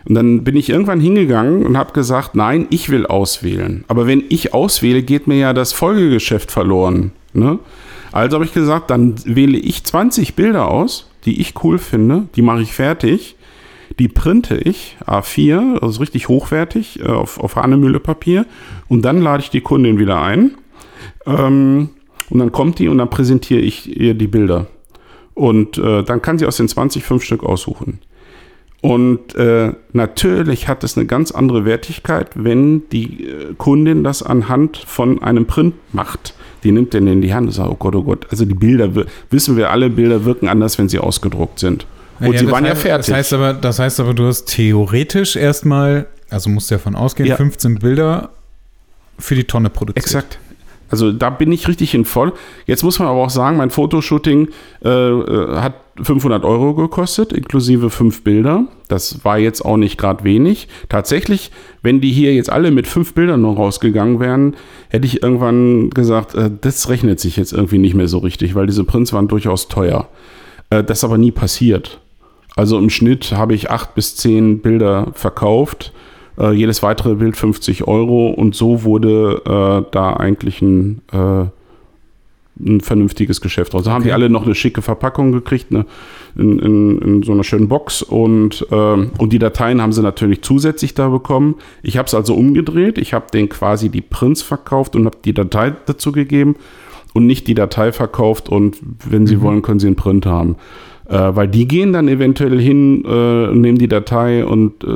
Und 0.06 0.14
dann 0.14 0.44
bin 0.44 0.56
ich 0.56 0.68
irgendwann 0.68 1.00
hingegangen 1.00 1.64
und 1.64 1.78
habe 1.78 1.92
gesagt, 1.92 2.34
nein, 2.34 2.66
ich 2.70 2.90
will 2.90 3.06
auswählen. 3.06 3.84
Aber 3.88 4.06
wenn 4.06 4.22
ich 4.28 4.52
auswähle, 4.52 5.02
geht 5.02 5.26
mir 5.26 5.38
ja 5.38 5.52
das 5.54 5.72
Folgegeschäft 5.72 6.50
verloren. 6.50 7.12
Ne? 7.32 7.58
Also 8.12 8.34
habe 8.34 8.44
ich 8.44 8.52
gesagt, 8.52 8.90
dann 8.90 9.14
wähle 9.24 9.58
ich 9.58 9.84
20 9.84 10.34
Bilder 10.34 10.70
aus, 10.70 11.08
die 11.24 11.40
ich 11.40 11.54
cool 11.64 11.78
finde, 11.78 12.28
die 12.36 12.42
mache 12.42 12.60
ich 12.60 12.72
fertig, 12.72 13.36
die 13.98 14.08
printe 14.08 14.56
ich, 14.56 14.96
A4, 15.06 15.80
also 15.80 16.00
richtig 16.00 16.28
hochwertig, 16.28 17.00
äh, 17.00 17.06
auf, 17.06 17.40
auf 17.40 17.56
Hanemühle-Papier 17.56 18.46
und 18.88 19.02
dann 19.04 19.22
lade 19.22 19.42
ich 19.42 19.50
die 19.50 19.62
Kundin 19.62 19.98
wieder 19.98 20.20
ein 20.22 20.52
ähm, 21.26 21.90
und 22.30 22.38
dann 22.38 22.52
kommt 22.52 22.78
die 22.78 22.88
und 22.88 22.98
dann 22.98 23.10
präsentiere 23.10 23.60
ich 23.60 23.98
ihr 24.00 24.14
die 24.14 24.26
Bilder. 24.28 24.66
Und 25.34 25.78
äh, 25.78 26.02
dann 26.04 26.22
kann 26.22 26.38
sie 26.38 26.46
aus 26.46 26.56
den 26.58 26.68
20 26.68 27.02
fünf 27.04 27.24
Stück 27.24 27.42
aussuchen. 27.42 27.98
Und 28.80 29.34
äh, 29.34 29.72
natürlich 29.94 30.68
hat 30.68 30.84
es 30.84 30.96
eine 30.98 31.06
ganz 31.06 31.30
andere 31.30 31.64
Wertigkeit, 31.64 32.28
wenn 32.34 32.86
die 32.90 33.24
äh, 33.28 33.54
Kundin 33.56 34.04
das 34.04 34.22
anhand 34.22 34.76
von 34.76 35.22
einem 35.22 35.46
Print 35.46 35.74
macht. 35.92 36.34
Die 36.64 36.70
nimmt 36.70 36.92
den 36.92 37.06
in 37.06 37.22
die 37.22 37.32
Hand 37.32 37.46
und 37.46 37.52
sagt, 37.52 37.70
oh 37.70 37.76
Gott, 37.76 37.94
oh 37.94 38.02
Gott. 38.02 38.26
Also 38.30 38.44
die 38.44 38.54
Bilder, 38.54 38.90
wissen 39.30 39.56
wir 39.56 39.70
alle, 39.70 39.88
Bilder 39.88 40.24
wirken 40.26 40.48
anders, 40.48 40.78
wenn 40.78 40.88
sie 40.90 40.98
ausgedruckt 40.98 41.58
sind. 41.58 41.86
Und 42.20 42.32
Ja, 42.32 42.38
sie 42.38 42.44
das 42.44 42.52
waren 42.52 42.64
ja 42.66 42.72
heißt- 42.72 42.76
fertig. 42.76 43.06
Das 43.06 43.16
heißt, 43.16 43.32
aber, 43.32 43.54
das 43.54 43.78
heißt 43.78 44.00
aber, 44.00 44.12
du 44.14 44.26
hast 44.26 44.44
theoretisch 44.46 45.34
erstmal, 45.36 46.06
also 46.28 46.50
musst 46.50 46.70
du 46.70 46.74
davon 46.74 46.94
ausgehen, 46.94 47.28
Ja. 47.28 47.36
15 47.36 47.76
Bilder 47.76 48.30
für 49.18 49.34
die 49.34 49.44
Tonne 49.44 49.70
produziert. 49.70 50.04
Exakt. 50.04 50.38
Also 50.90 51.12
da 51.12 51.30
bin 51.30 51.50
ich 51.52 51.68
richtig 51.68 51.94
in 51.94 52.04
voll. 52.04 52.32
Jetzt 52.66 52.82
muss 52.82 52.98
man 52.98 53.08
aber 53.08 53.20
auch 53.20 53.30
sagen, 53.30 53.56
mein 53.56 53.70
Fotoshooting 53.70 54.48
äh, 54.84 54.88
äh, 54.88 55.56
hat 55.56 55.74
500 56.02 56.44
Euro 56.44 56.74
gekostet, 56.74 57.32
inklusive 57.32 57.90
fünf 57.90 58.24
Bilder. 58.24 58.66
Das 58.88 59.24
war 59.24 59.38
jetzt 59.38 59.64
auch 59.64 59.76
nicht 59.76 59.96
gerade 59.96 60.24
wenig. 60.24 60.68
Tatsächlich, 60.88 61.50
wenn 61.82 62.00
die 62.00 62.10
hier 62.10 62.34
jetzt 62.34 62.50
alle 62.50 62.70
mit 62.70 62.86
fünf 62.86 63.14
Bildern 63.14 63.42
noch 63.42 63.56
rausgegangen 63.56 64.20
wären, 64.20 64.56
hätte 64.88 65.06
ich 65.06 65.22
irgendwann 65.22 65.90
gesagt, 65.90 66.34
äh, 66.34 66.50
das 66.60 66.88
rechnet 66.88 67.20
sich 67.20 67.36
jetzt 67.36 67.52
irgendwie 67.52 67.78
nicht 67.78 67.94
mehr 67.94 68.08
so 68.08 68.18
richtig, 68.18 68.54
weil 68.54 68.66
diese 68.66 68.84
Prints 68.84 69.12
waren 69.12 69.28
durchaus 69.28 69.68
teuer. 69.68 70.08
Äh, 70.70 70.84
das 70.84 70.98
ist 70.98 71.04
aber 71.04 71.18
nie 71.18 71.32
passiert. 71.32 72.00
Also 72.56 72.78
im 72.78 72.90
Schnitt 72.90 73.32
habe 73.32 73.54
ich 73.54 73.70
acht 73.70 73.94
bis 73.94 74.16
zehn 74.16 74.60
Bilder 74.60 75.08
verkauft. 75.14 75.92
Äh, 76.38 76.52
jedes 76.52 76.82
weitere 76.82 77.14
Bild 77.14 77.36
50 77.36 77.86
Euro 77.86 78.28
und 78.30 78.54
so 78.54 78.82
wurde 78.82 79.42
äh, 79.44 79.90
da 79.92 80.14
eigentlich 80.14 80.60
ein, 80.62 81.00
äh, 81.12 81.44
ein 82.60 82.80
vernünftiges 82.80 83.40
Geschäft 83.40 83.72
draus. 83.72 83.84
Da 83.84 83.92
haben 83.92 84.02
Okay. 84.02 84.08
die 84.08 84.12
alle 84.12 84.30
noch 84.30 84.44
eine 84.44 84.54
schicke 84.54 84.82
Verpackung 84.82 85.32
gekriegt, 85.32 85.70
ne, 85.70 85.86
in, 86.36 86.58
in, 86.58 86.98
in 86.98 87.22
so 87.22 87.32
einer 87.32 87.44
schönen 87.44 87.68
Box 87.68 88.02
und, 88.02 88.66
ähm, 88.70 89.10
und 89.18 89.32
die 89.32 89.38
Dateien 89.38 89.80
haben 89.80 89.92
sie 89.92 90.02
natürlich 90.02 90.42
zusätzlich 90.42 90.94
da 90.94 91.08
bekommen. 91.08 91.56
Ich 91.82 91.96
habe 91.96 92.06
es 92.06 92.14
also 92.14 92.34
umgedreht. 92.34 92.98
Ich 92.98 93.14
habe 93.14 93.26
denen 93.32 93.48
quasi 93.48 93.88
die 93.88 94.02
Prints 94.02 94.42
verkauft 94.42 94.96
und 94.96 95.06
habe 95.06 95.18
die 95.24 95.34
Datei 95.34 95.72
dazu 95.86 96.12
gegeben 96.12 96.56
und 97.12 97.26
nicht 97.26 97.46
die 97.46 97.54
Datei 97.54 97.92
verkauft 97.92 98.48
und 98.48 98.78
wenn 99.08 99.26
sie 99.26 99.40
wollen, 99.40 99.62
können 99.62 99.78
sie 99.78 99.86
einen 99.86 99.96
Print 99.96 100.26
haben. 100.26 100.56
Äh, 101.06 101.36
weil 101.36 101.48
die 101.48 101.68
gehen 101.68 101.92
dann 101.92 102.08
eventuell 102.08 102.58
hin, 102.58 103.04
äh, 103.04 103.48
nehmen 103.54 103.76
die 103.76 103.88
Datei 103.88 104.44
und 104.44 104.84
äh, 104.84 104.88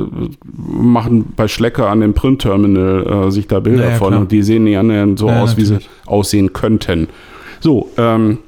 machen 0.43 1.33
bei 1.35 1.47
Schlecker 1.47 1.87
an 1.89 2.01
dem 2.01 2.13
Print-Terminal 2.15 3.27
äh, 3.27 3.31
sich 3.31 3.47
da 3.47 3.59
Bilder 3.59 3.85
Naja, 3.85 3.95
von 3.97 4.07
klar. 4.09 4.21
und 4.21 4.31
die 4.31 4.41
sehen 4.41 4.65
ja 4.65 4.79
annähernd 4.79 5.19
so 5.19 5.27
Ja, 5.27 5.41
aus, 5.43 5.55
wie 5.55 5.65
sie 5.65 5.73
natürlich. 5.73 5.89
aussehen 6.07 6.53
könnten. 6.53 7.07
So, 7.59 7.89
ähm, 7.97 8.39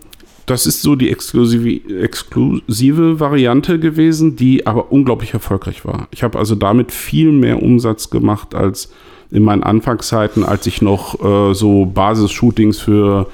das 0.47 0.65
ist 0.65 0.81
so 0.81 0.95
die 0.95 1.11
exklusive, 1.11 1.81
exklusive 2.01 3.19
Variante 3.19 3.77
gewesen, 3.79 4.35
die 4.35 4.65
aber 4.65 4.91
unglaublich 4.91 5.33
erfolgreich 5.33 5.85
war. 5.85 6.07
Ich 6.11 6.23
habe 6.23 6.39
also 6.39 6.55
damit 6.55 6.91
viel 6.91 7.31
mehr 7.31 7.61
Umsatz 7.61 8.09
gemacht 8.09 8.55
als 8.55 8.91
in 9.29 9.43
meinen 9.43 9.63
Anfangszeiten, 9.63 10.43
als 10.43 10.65
ich 10.65 10.81
noch 10.81 11.23
äh, 11.23 11.53
so 11.53 11.85
Basisshootings 11.85 12.79
für, 12.79 13.27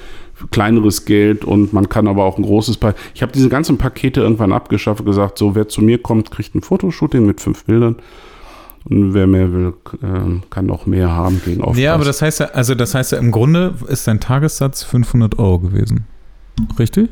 kleineres 0.51 1.05
Geld 1.05 1.45
und 1.45 1.73
man 1.73 1.89
kann 1.89 2.07
aber 2.07 2.23
auch 2.25 2.37
ein 2.37 2.43
großes 2.43 2.77
Paar. 2.77 2.93
Ich 3.13 3.21
habe 3.21 3.31
diese 3.31 3.49
ganzen 3.49 3.77
Pakete 3.77 4.21
irgendwann 4.21 4.51
abgeschafft 4.51 5.01
und 5.01 5.05
gesagt, 5.07 5.37
so 5.37 5.55
wer 5.55 5.67
zu 5.67 5.81
mir 5.81 6.01
kommt, 6.01 6.31
kriegt 6.31 6.55
ein 6.55 6.61
Fotoshooting 6.61 7.25
mit 7.25 7.41
fünf 7.41 7.65
Bildern. 7.65 7.95
Und 8.89 9.13
wer 9.13 9.27
mehr 9.27 9.51
will, 9.51 9.73
äh, 10.01 10.39
kann 10.49 10.69
auch 10.69 10.85
mehr 10.85 11.11
haben 11.11 11.41
gegen 11.43 11.61
Aufpreis. 11.61 11.83
Ja, 11.83 11.93
aber 11.93 12.05
das 12.05 12.21
heißt 12.21 12.39
ja, 12.39 12.45
also 12.47 12.73
das 12.73 12.95
heißt 12.95 13.11
ja 13.11 13.17
im 13.17 13.31
Grunde 13.31 13.73
ist 13.87 14.07
dein 14.07 14.19
Tagessatz 14.19 14.83
500 14.83 15.39
Euro 15.39 15.59
gewesen. 15.59 16.05
Richtig? 16.79 17.09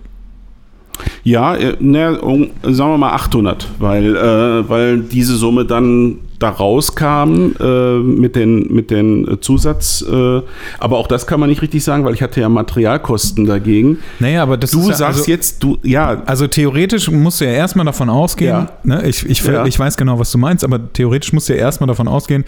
Ja, 1.24 1.56
äh, 1.56 1.76
ne, 1.80 2.20
sagen 2.64 2.92
wir 2.92 2.98
mal 2.98 3.12
800, 3.14 3.68
weil, 3.80 4.16
äh, 4.16 4.70
weil 4.70 5.00
diese 5.00 5.36
Summe 5.36 5.66
dann 5.66 6.20
da 6.38 6.50
rauskam 6.50 7.54
äh, 7.62 7.98
mit 8.00 8.36
den, 8.36 8.74
mit 8.74 8.92
den 8.92 9.38
Zusatz. 9.40 10.02
Äh, 10.08 10.42
aber 10.80 10.98
auch 10.98 11.08
das 11.08 11.28
kann 11.28 11.40
man 11.40 11.48
nicht 11.50 11.62
richtig 11.62 11.82
sagen, 11.84 12.04
weil 12.04 12.14
ich 12.14 12.22
hatte 12.22 12.42
ja 12.42 12.50
Materialkosten 12.50 13.46
dagegen. 13.46 14.00
Naja, 14.20 14.44
aber 14.44 14.58
das 14.58 14.72
Du 14.72 14.82
ist 14.82 14.88
ja, 14.90 14.96
sagst 14.96 15.20
also, 15.22 15.32
jetzt, 15.32 15.64
du, 15.64 15.78
ja, 15.84 16.22
Also 16.26 16.48
theoretisch 16.48 17.10
musst 17.10 17.40
du 17.40 17.46
ja 17.46 17.52
erstmal 17.52 17.86
davon 17.86 18.10
ausgehen, 18.10 18.50
Ja. 18.50 18.70
ne, 18.84 19.08
ich, 19.08 19.26
ich, 19.30 19.42
Ja. 19.46 19.66
ich 19.66 19.80
weiß 19.80 19.96
genau, 19.96 20.20
was 20.20 20.30
du 20.32 20.38
meinst, 20.38 20.66
aber 20.66 20.92
theoretisch 20.92 21.32
musst 21.32 21.48
du 21.48 21.54
ja 21.54 21.60
erstmal 21.60 21.88
davon 21.88 22.10
ausgehen, 22.10 22.44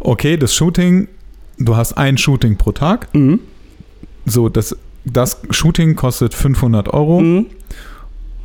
okay, 0.00 0.36
das 0.36 0.52
Shooting, 0.54 1.06
du 1.56 1.76
hast 1.76 1.92
ein 1.96 2.18
Shooting 2.18 2.56
pro 2.56 2.72
Tag, 2.72 3.06
mhm, 3.14 3.38
so, 4.26 4.48
das, 4.48 4.76
das 5.04 5.40
Shooting 5.50 5.96
kostet 5.96 6.34
500 6.34 6.88
Euro 6.92 7.20
mhm, 7.20 7.46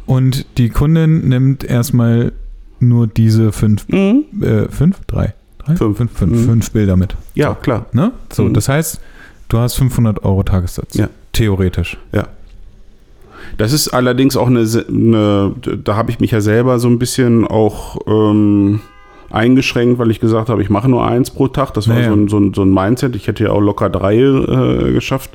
und 0.05 0.45
die 0.57 0.69
Kundin 0.69 1.27
nimmt 1.27 1.63
erstmal 1.63 2.31
nur 2.79 3.07
diese 3.07 3.51
fünf, 3.51 3.87
mhm. 3.89 4.25
äh, 4.41 4.67
fünf, 4.69 4.97
drei, 5.07 5.33
drei? 5.59 5.75
Fünf. 5.75 5.97
fünf, 5.97 6.11
fünf, 6.11 6.31
Mhm. 6.31 6.45
fünf 6.45 6.71
Bilder 6.71 6.95
mit. 6.97 7.15
ja, 7.33 7.49
So. 7.49 7.55
klar. 7.55 7.85
Ne? 7.93 8.11
So, 8.31 8.43
Mhm. 8.43 8.53
das 8.53 8.69
heißt, 8.69 8.99
du 9.49 9.57
hast 9.57 9.75
500 9.75 10.23
Euro 10.23 10.43
Tagessatz. 10.43 10.95
Ja. 10.95 11.09
Theoretisch. 11.33 11.97
Ja. 12.13 12.27
Das 13.57 13.73
ist 13.73 13.89
allerdings 13.89 14.37
auch 14.37 14.47
eine, 14.47 14.59
eine 14.89 15.53
da 15.83 15.95
habe 15.95 16.09
ich 16.11 16.19
mich 16.19 16.31
ja 16.31 16.41
selber 16.41 16.79
so 16.79 16.87
ein 16.87 16.99
bisschen 16.99 17.45
auch 17.45 17.97
ähm, 18.07 18.79
eingeschränkt, 19.29 19.99
weil 19.99 20.11
ich 20.11 20.19
gesagt 20.19 20.49
habe, 20.49 20.61
ich 20.61 20.69
mache 20.69 20.89
nur 20.89 21.05
eins 21.07 21.29
pro 21.31 21.47
Tag. 21.47 21.73
Das 21.73 21.87
war 21.87 21.95
Naja. 21.95 22.09
so, 22.09 22.15
ein, 22.15 22.27
so, 22.27 22.37
ein, 22.39 22.53
so 22.53 22.63
ein 22.63 22.73
Mindset. 22.73 23.15
Ich 23.15 23.27
hätte 23.27 23.43
ja 23.45 23.51
auch 23.51 23.59
locker 23.61 23.89
drei 23.89 24.17
äh, 24.17 24.91
geschafft 24.93 25.31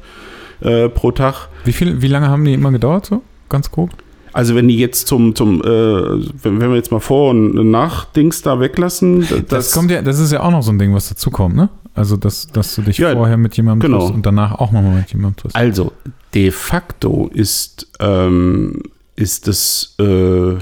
äh, 0.61 0.89
pro 0.89 1.13
Tag. 1.13 1.49
Wie, 1.65 1.73
viel, 1.73 2.03
wie 2.03 2.09
lange 2.09 2.29
haben 2.29 2.45
die 2.45 2.55
immer 2.55 2.71
gedauert, 2.71 3.07
so? 3.07 3.23
Ganz 3.49 3.71
grob? 3.71 3.91
Also 4.33 4.55
wenn 4.55 4.69
die 4.69 4.77
jetzt 4.77 5.09
zum, 5.09 5.35
zum 5.35 5.61
äh, 5.61 5.65
wenn, 5.65 6.61
wir 6.61 6.75
jetzt 6.77 6.93
mal 6.93 7.01
vor 7.01 7.31
und 7.31 7.71
nach 7.71 8.05
Dings 8.05 8.43
da 8.43 8.61
weglassen, 8.61 9.21
das, 9.29 9.47
Das, 9.49 9.73
kommt 9.73 9.91
ja, 9.91 10.03
das 10.03 10.21
ist 10.21 10.33
ja 10.33 10.41
auch 10.41 10.53
noch 10.53 10.63
so 10.63 10.71
ein 10.71 10.79
Ding, 10.79 10.95
was 10.95 11.09
dazukommt, 11.09 11.57
ne? 11.57 11.69
Also, 11.95 12.17
dass, 12.17 12.47
dass 12.47 12.77
du 12.77 12.83
dich 12.83 12.99
Ja, 12.99 13.13
vorher 13.13 13.37
mit 13.37 13.57
jemandem 13.57 13.91
genau. 13.91 13.99
triffst 13.99 14.15
und 14.15 14.25
danach 14.25 14.53
auch 14.53 14.71
nochmal 14.71 14.95
mit 14.95 15.11
jemandem 15.13 15.37
triffst. 15.37 15.57
Also, 15.57 15.93
de 16.33 16.53
facto 16.53 17.29
ist, 17.35 17.89
ähm, 17.99 18.83
ist 19.17 19.49
es 19.49 19.97
äh, 19.99 20.55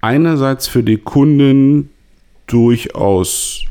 einerseits 0.00 0.68
für 0.68 0.84
die 0.84 0.98
Kunden 0.98 1.90
durchaus 2.46 3.64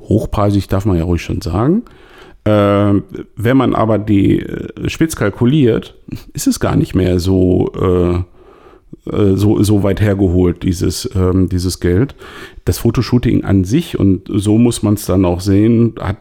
hochpreisig, 0.00 0.68
darf 0.68 0.86
man 0.86 0.96
ja 0.96 1.04
ruhig 1.04 1.22
schon 1.22 1.42
sagen. 1.42 1.82
Äh, 2.44 2.94
wenn 3.36 3.56
man 3.56 3.74
aber 3.74 3.98
die 3.98 4.40
äh, 4.40 4.88
spitz 4.88 5.14
kalkuliert, 5.16 5.94
ist 6.32 6.46
es 6.46 6.58
gar 6.58 6.74
nicht 6.76 6.94
mehr 6.94 7.20
so, 7.20 7.72
äh, 7.80 9.10
äh, 9.10 9.36
so, 9.36 9.62
so 9.62 9.82
weit 9.84 10.00
hergeholt, 10.00 10.62
dieses, 10.64 11.08
ähm, 11.14 11.48
dieses 11.48 11.78
Geld. 11.80 12.14
Das 12.64 12.78
Fotoshooting 12.78 13.44
an 13.44 13.64
sich, 13.64 13.98
und 13.98 14.22
so 14.28 14.58
muss 14.58 14.82
man 14.82 14.94
es 14.94 15.06
dann 15.06 15.24
auch 15.24 15.40
sehen, 15.40 15.94
hat 16.00 16.16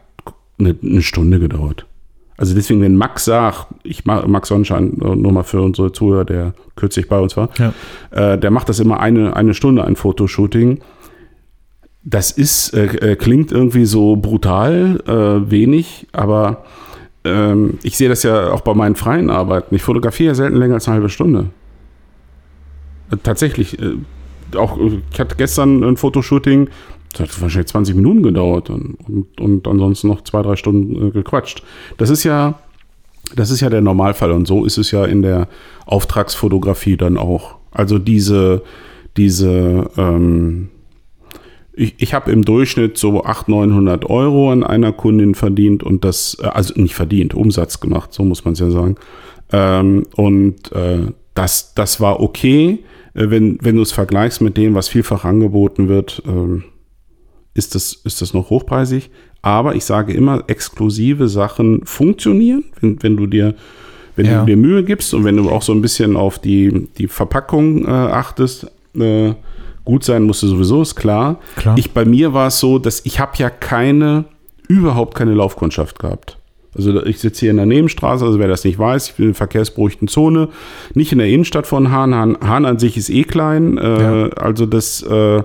eine, 0.59 0.75
eine 0.83 1.01
Stunde 1.01 1.39
gedauert. 1.39 1.87
Also 2.37 2.55
deswegen, 2.55 2.81
wenn 2.81 2.95
Max 2.95 3.25
sagt, 3.25 3.67
ich 3.83 4.05
mache 4.05 4.27
Max 4.27 4.49
Sonnenschein, 4.49 4.99
äh, 5.01 5.15
nur 5.15 5.31
mal 5.31 5.43
für 5.43 5.61
unsere 5.61 5.91
Zuhörer, 5.91 6.25
der 6.25 6.53
kürzlich 6.75 7.07
bei 7.09 7.19
uns 7.19 7.35
war, 7.35 7.49
Ja. 7.57 7.73
äh, 8.11 8.37
der 8.37 8.51
macht 8.51 8.69
das 8.69 8.79
immer 8.79 8.99
eine, 8.99 9.35
eine 9.35 9.53
Stunde, 9.55 9.83
ein 9.85 9.95
Fotoshooting. 9.95 10.79
Das 12.03 12.31
ist, 12.31 12.73
äh, 12.73 13.11
äh, 13.11 13.15
klingt 13.15 13.51
irgendwie 13.51 13.85
so 13.85 14.15
brutal, 14.15 15.01
äh, 15.05 15.51
wenig, 15.51 16.07
aber 16.13 16.65
ähm, 17.23 17.77
ich 17.83 17.95
sehe 17.97 18.09
das 18.09 18.23
ja 18.23 18.51
auch 18.51 18.61
bei 18.61 18.73
meinen 18.73 18.95
freien 18.95 19.29
Arbeiten. 19.29 19.75
Ich 19.75 19.83
fotografiere 19.83 20.33
selten 20.33 20.57
länger 20.57 20.75
als 20.75 20.87
eine 20.87 20.95
halbe 20.95 21.09
Stunde. 21.09 21.49
Äh, 23.11 23.17
tatsächlich. 23.21 23.79
Äh, 23.79 23.97
auch, 24.57 24.79
äh, 24.79 25.01
ich 25.11 25.19
hatte 25.19 25.35
gestern 25.35 25.83
ein 25.83 25.97
Fotoshooting, 25.97 26.69
das 27.11 27.21
hat 27.21 27.41
wahrscheinlich 27.41 27.67
20 27.67 27.95
Minuten 27.95 28.23
gedauert 28.23 28.69
und, 28.69 28.95
und, 29.07 29.39
und 29.39 29.67
ansonsten 29.67 30.07
noch 30.07 30.23
zwei, 30.23 30.41
drei 30.41 30.55
Stunden 30.55 31.11
gequatscht. 31.11 31.61
Das 31.97 32.09
ist 32.09 32.23
ja, 32.23 32.59
das 33.35 33.51
ist 33.51 33.61
ja 33.61 33.69
der 33.69 33.81
Normalfall 33.81 34.31
und 34.31 34.47
so 34.47 34.65
ist 34.65 34.77
es 34.77 34.91
ja 34.91 35.05
in 35.05 35.21
der 35.21 35.47
Auftragsfotografie 35.85 36.97
dann 36.97 37.17
auch. 37.17 37.55
Also 37.71 37.99
diese, 37.99 38.63
diese, 39.17 39.89
ähm, 39.97 40.69
ich, 41.73 41.95
ich 41.97 42.13
habe 42.13 42.31
im 42.31 42.43
Durchschnitt 42.43 42.97
so 42.97 43.23
800, 43.23 43.47
900 43.69 44.09
Euro 44.09 44.51
an 44.51 44.63
einer 44.63 44.91
Kundin 44.91 45.35
verdient 45.35 45.83
und 45.83 46.03
das, 46.03 46.37
äh, 46.41 46.47
also 46.47 46.79
nicht 46.79 46.95
verdient, 46.95 47.33
Umsatz 47.33 47.79
gemacht, 47.79 48.13
so 48.13 48.23
muss 48.23 48.45
man 48.45 48.53
es 48.53 48.59
ja 48.59 48.69
sagen. 48.69 48.95
Ähm, 49.51 50.05
und 50.15 50.71
äh, 50.71 51.07
das, 51.33 51.73
das 51.73 51.99
war 52.01 52.19
okay, 52.19 52.79
äh, 53.13 53.29
wenn, 53.29 53.57
wenn 53.61 53.75
du 53.75 53.81
es 53.81 53.91
vergleichst 53.91 54.41
mit 54.41 54.57
dem, 54.57 54.75
was 54.75 54.87
vielfach 54.87 55.25
angeboten 55.25 55.87
wird, 55.87 56.21
ähm, 56.27 56.63
ist 57.53 57.75
das, 57.75 57.93
ist 57.93 58.21
das 58.21 58.33
noch 58.33 58.49
hochpreisig. 58.49 59.09
Aber 59.41 59.75
ich 59.75 59.85
sage 59.85 60.13
immer, 60.13 60.43
exklusive 60.47 61.27
Sachen 61.27 61.85
funktionieren, 61.85 62.65
wenn, 62.79 63.01
wenn 63.01 63.17
du 63.17 63.27
dir 63.27 63.55
wenn 64.17 64.25
Ja. 64.25 64.41
du 64.41 64.45
dir 64.47 64.57
Mühe 64.57 64.83
gibst 64.83 65.13
und 65.13 65.23
wenn 65.23 65.37
du 65.37 65.49
auch 65.49 65.61
so 65.61 65.71
ein 65.71 65.81
bisschen 65.81 66.17
auf 66.17 66.37
die, 66.37 66.89
die 66.97 67.07
Verpackung 67.07 67.85
äh, 67.85 67.89
achtest, 67.89 68.69
äh, 68.93 69.33
gut 69.85 70.03
sein 70.03 70.23
musst 70.23 70.43
du 70.43 70.47
sowieso, 70.47 70.81
ist 70.81 70.95
klar. 70.95 71.39
Klar. 71.55 71.77
Ich, 71.77 71.91
bei 71.91 72.05
mir 72.05 72.33
war 72.33 72.47
es 72.47 72.59
so, 72.59 72.79
dass 72.79 73.05
ich 73.05 73.19
habe 73.19 73.31
ja 73.37 73.49
keine, 73.49 74.25
überhaupt 74.67 75.15
keine 75.15 75.33
Laufkundschaft 75.33 75.99
gehabt. 75.99 76.37
Also 76.73 77.03
ich 77.05 77.19
sitze 77.19 77.41
hier 77.41 77.51
in 77.51 77.57
der 77.57 77.65
Nebenstraße, 77.65 78.23
also 78.25 78.39
wer 78.39 78.47
das 78.47 78.63
nicht 78.63 78.79
weiß, 78.79 79.09
ich 79.09 79.15
bin 79.15 79.25
in 79.25 79.31
der 79.31 79.35
verkehrsberuhigten 79.37 80.07
Zone, 80.07 80.47
nicht 80.93 81.11
in 81.11 81.17
der 81.17 81.27
Innenstadt 81.27 81.67
von 81.67 81.91
Hahn. 81.91 82.15
Hahn, 82.15 82.37
Hahn 82.41 82.65
an 82.65 82.79
sich 82.79 82.95
ist 82.95 83.09
eh 83.09 83.23
klein, 83.23 83.77
äh, 83.77 84.01
Ja. 84.01 84.27
also 84.37 84.65
das 84.65 85.01
äh, 85.03 85.37
äh, 85.39 85.43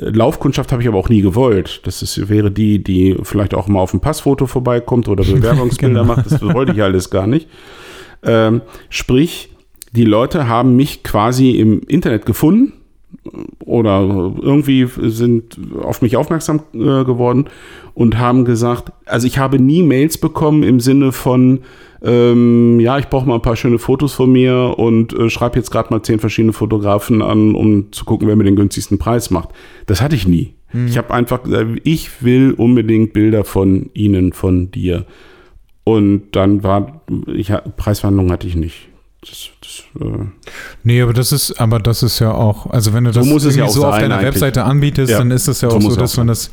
Laufkundschaft 0.00 0.70
habe 0.70 0.82
ich 0.82 0.88
aber 0.88 0.98
auch 0.98 1.08
nie 1.08 1.22
gewollt. 1.22 1.80
Das 1.84 2.02
ist, 2.02 2.28
wäre 2.28 2.50
die, 2.50 2.84
die 2.84 3.16
vielleicht 3.22 3.54
auch 3.54 3.68
mal 3.68 3.80
auf 3.80 3.94
ein 3.94 4.00
Passfoto 4.00 4.46
vorbeikommt 4.46 5.08
oder 5.08 5.24
Bewerbungsbilder 5.32 6.02
Genau. 6.02 6.14
macht. 6.14 6.26
Das 6.30 6.42
wollte 6.42 6.72
ich 6.72 6.82
alles 6.82 7.08
gar 7.08 7.26
nicht. 7.26 7.48
Ähm, 8.22 8.60
sprich, 8.90 9.48
die 9.92 10.04
Leute 10.04 10.46
haben 10.46 10.76
mich 10.76 11.02
quasi 11.04 11.52
im 11.52 11.80
Internet 11.88 12.26
gefunden 12.26 12.74
oder 13.64 14.00
irgendwie 14.40 14.86
sind 14.96 15.58
auf 15.82 16.02
mich 16.02 16.16
aufmerksam 16.16 16.62
äh, 16.74 17.04
geworden 17.04 17.46
und 17.94 18.18
haben 18.18 18.44
gesagt, 18.44 18.92
also 19.06 19.26
ich 19.26 19.38
habe 19.38 19.58
nie 19.58 19.82
Mails 19.82 20.18
bekommen 20.18 20.62
im 20.62 20.80
Sinne 20.80 21.12
von, 21.12 21.60
ähm, 22.02 22.80
ja, 22.80 22.98
ich 22.98 23.08
brauche 23.08 23.26
mal 23.26 23.36
ein 23.36 23.42
paar 23.42 23.56
schöne 23.56 23.78
Fotos 23.78 24.12
von 24.12 24.30
mir 24.30 24.74
und 24.76 25.12
äh, 25.12 25.30
schreibe 25.30 25.58
jetzt 25.58 25.70
gerade 25.70 25.90
mal 25.90 26.02
zehn 26.02 26.18
verschiedene 26.18 26.52
Fotografen 26.52 27.22
an, 27.22 27.54
um 27.54 27.92
zu 27.92 28.04
gucken, 28.04 28.28
wer 28.28 28.36
mir 28.36 28.44
den 28.44 28.56
günstigsten 28.56 28.98
Preis 28.98 29.30
macht. 29.30 29.50
Das 29.86 30.02
hatte 30.02 30.16
ich 30.16 30.26
nie. 30.26 30.54
Ich 30.86 30.98
habe 30.98 31.14
einfach 31.14 31.44
gesagt, 31.44 31.80
ich 31.84 32.24
will 32.24 32.52
unbedingt 32.52 33.12
Bilder 33.12 33.44
von 33.44 33.90
Ihnen, 33.94 34.32
von 34.32 34.72
dir. 34.72 35.06
Und 35.84 36.32
dann 36.32 36.64
war, 36.64 37.02
ich, 37.32 37.52
Preisverhandlungen 37.76 38.32
hatte 38.32 38.48
ich 38.48 38.56
nicht. 38.56 38.88
Das, 39.28 39.48
das, 39.62 40.02
äh, 40.06 40.24
Nee, 40.82 41.00
aber 41.00 41.12
das 41.14 41.32
ist, 41.32 41.52
aber 41.60 41.78
das 41.78 42.02
ist 42.02 42.18
ja 42.18 42.32
auch, 42.32 42.66
also 42.70 42.92
wenn 42.92 43.04
du 43.04 43.12
So 43.12 43.20
das 43.20 43.44
es 43.44 43.56
ja 43.56 43.68
so 43.68 43.86
auf 43.86 43.98
deiner 43.98 44.16
eigentlich. 44.16 44.34
Webseite 44.34 44.64
anbietest, 44.64 45.10
Ja, 45.12 45.18
dann 45.18 45.30
ist 45.30 45.48
es 45.48 45.60
ja 45.62 45.70
so 45.70 45.76
auch 45.76 45.80
so, 45.82 45.88
es 45.90 45.96
dass 45.96 46.12
auch 46.14 46.18
man 46.18 46.26
das, 46.26 46.50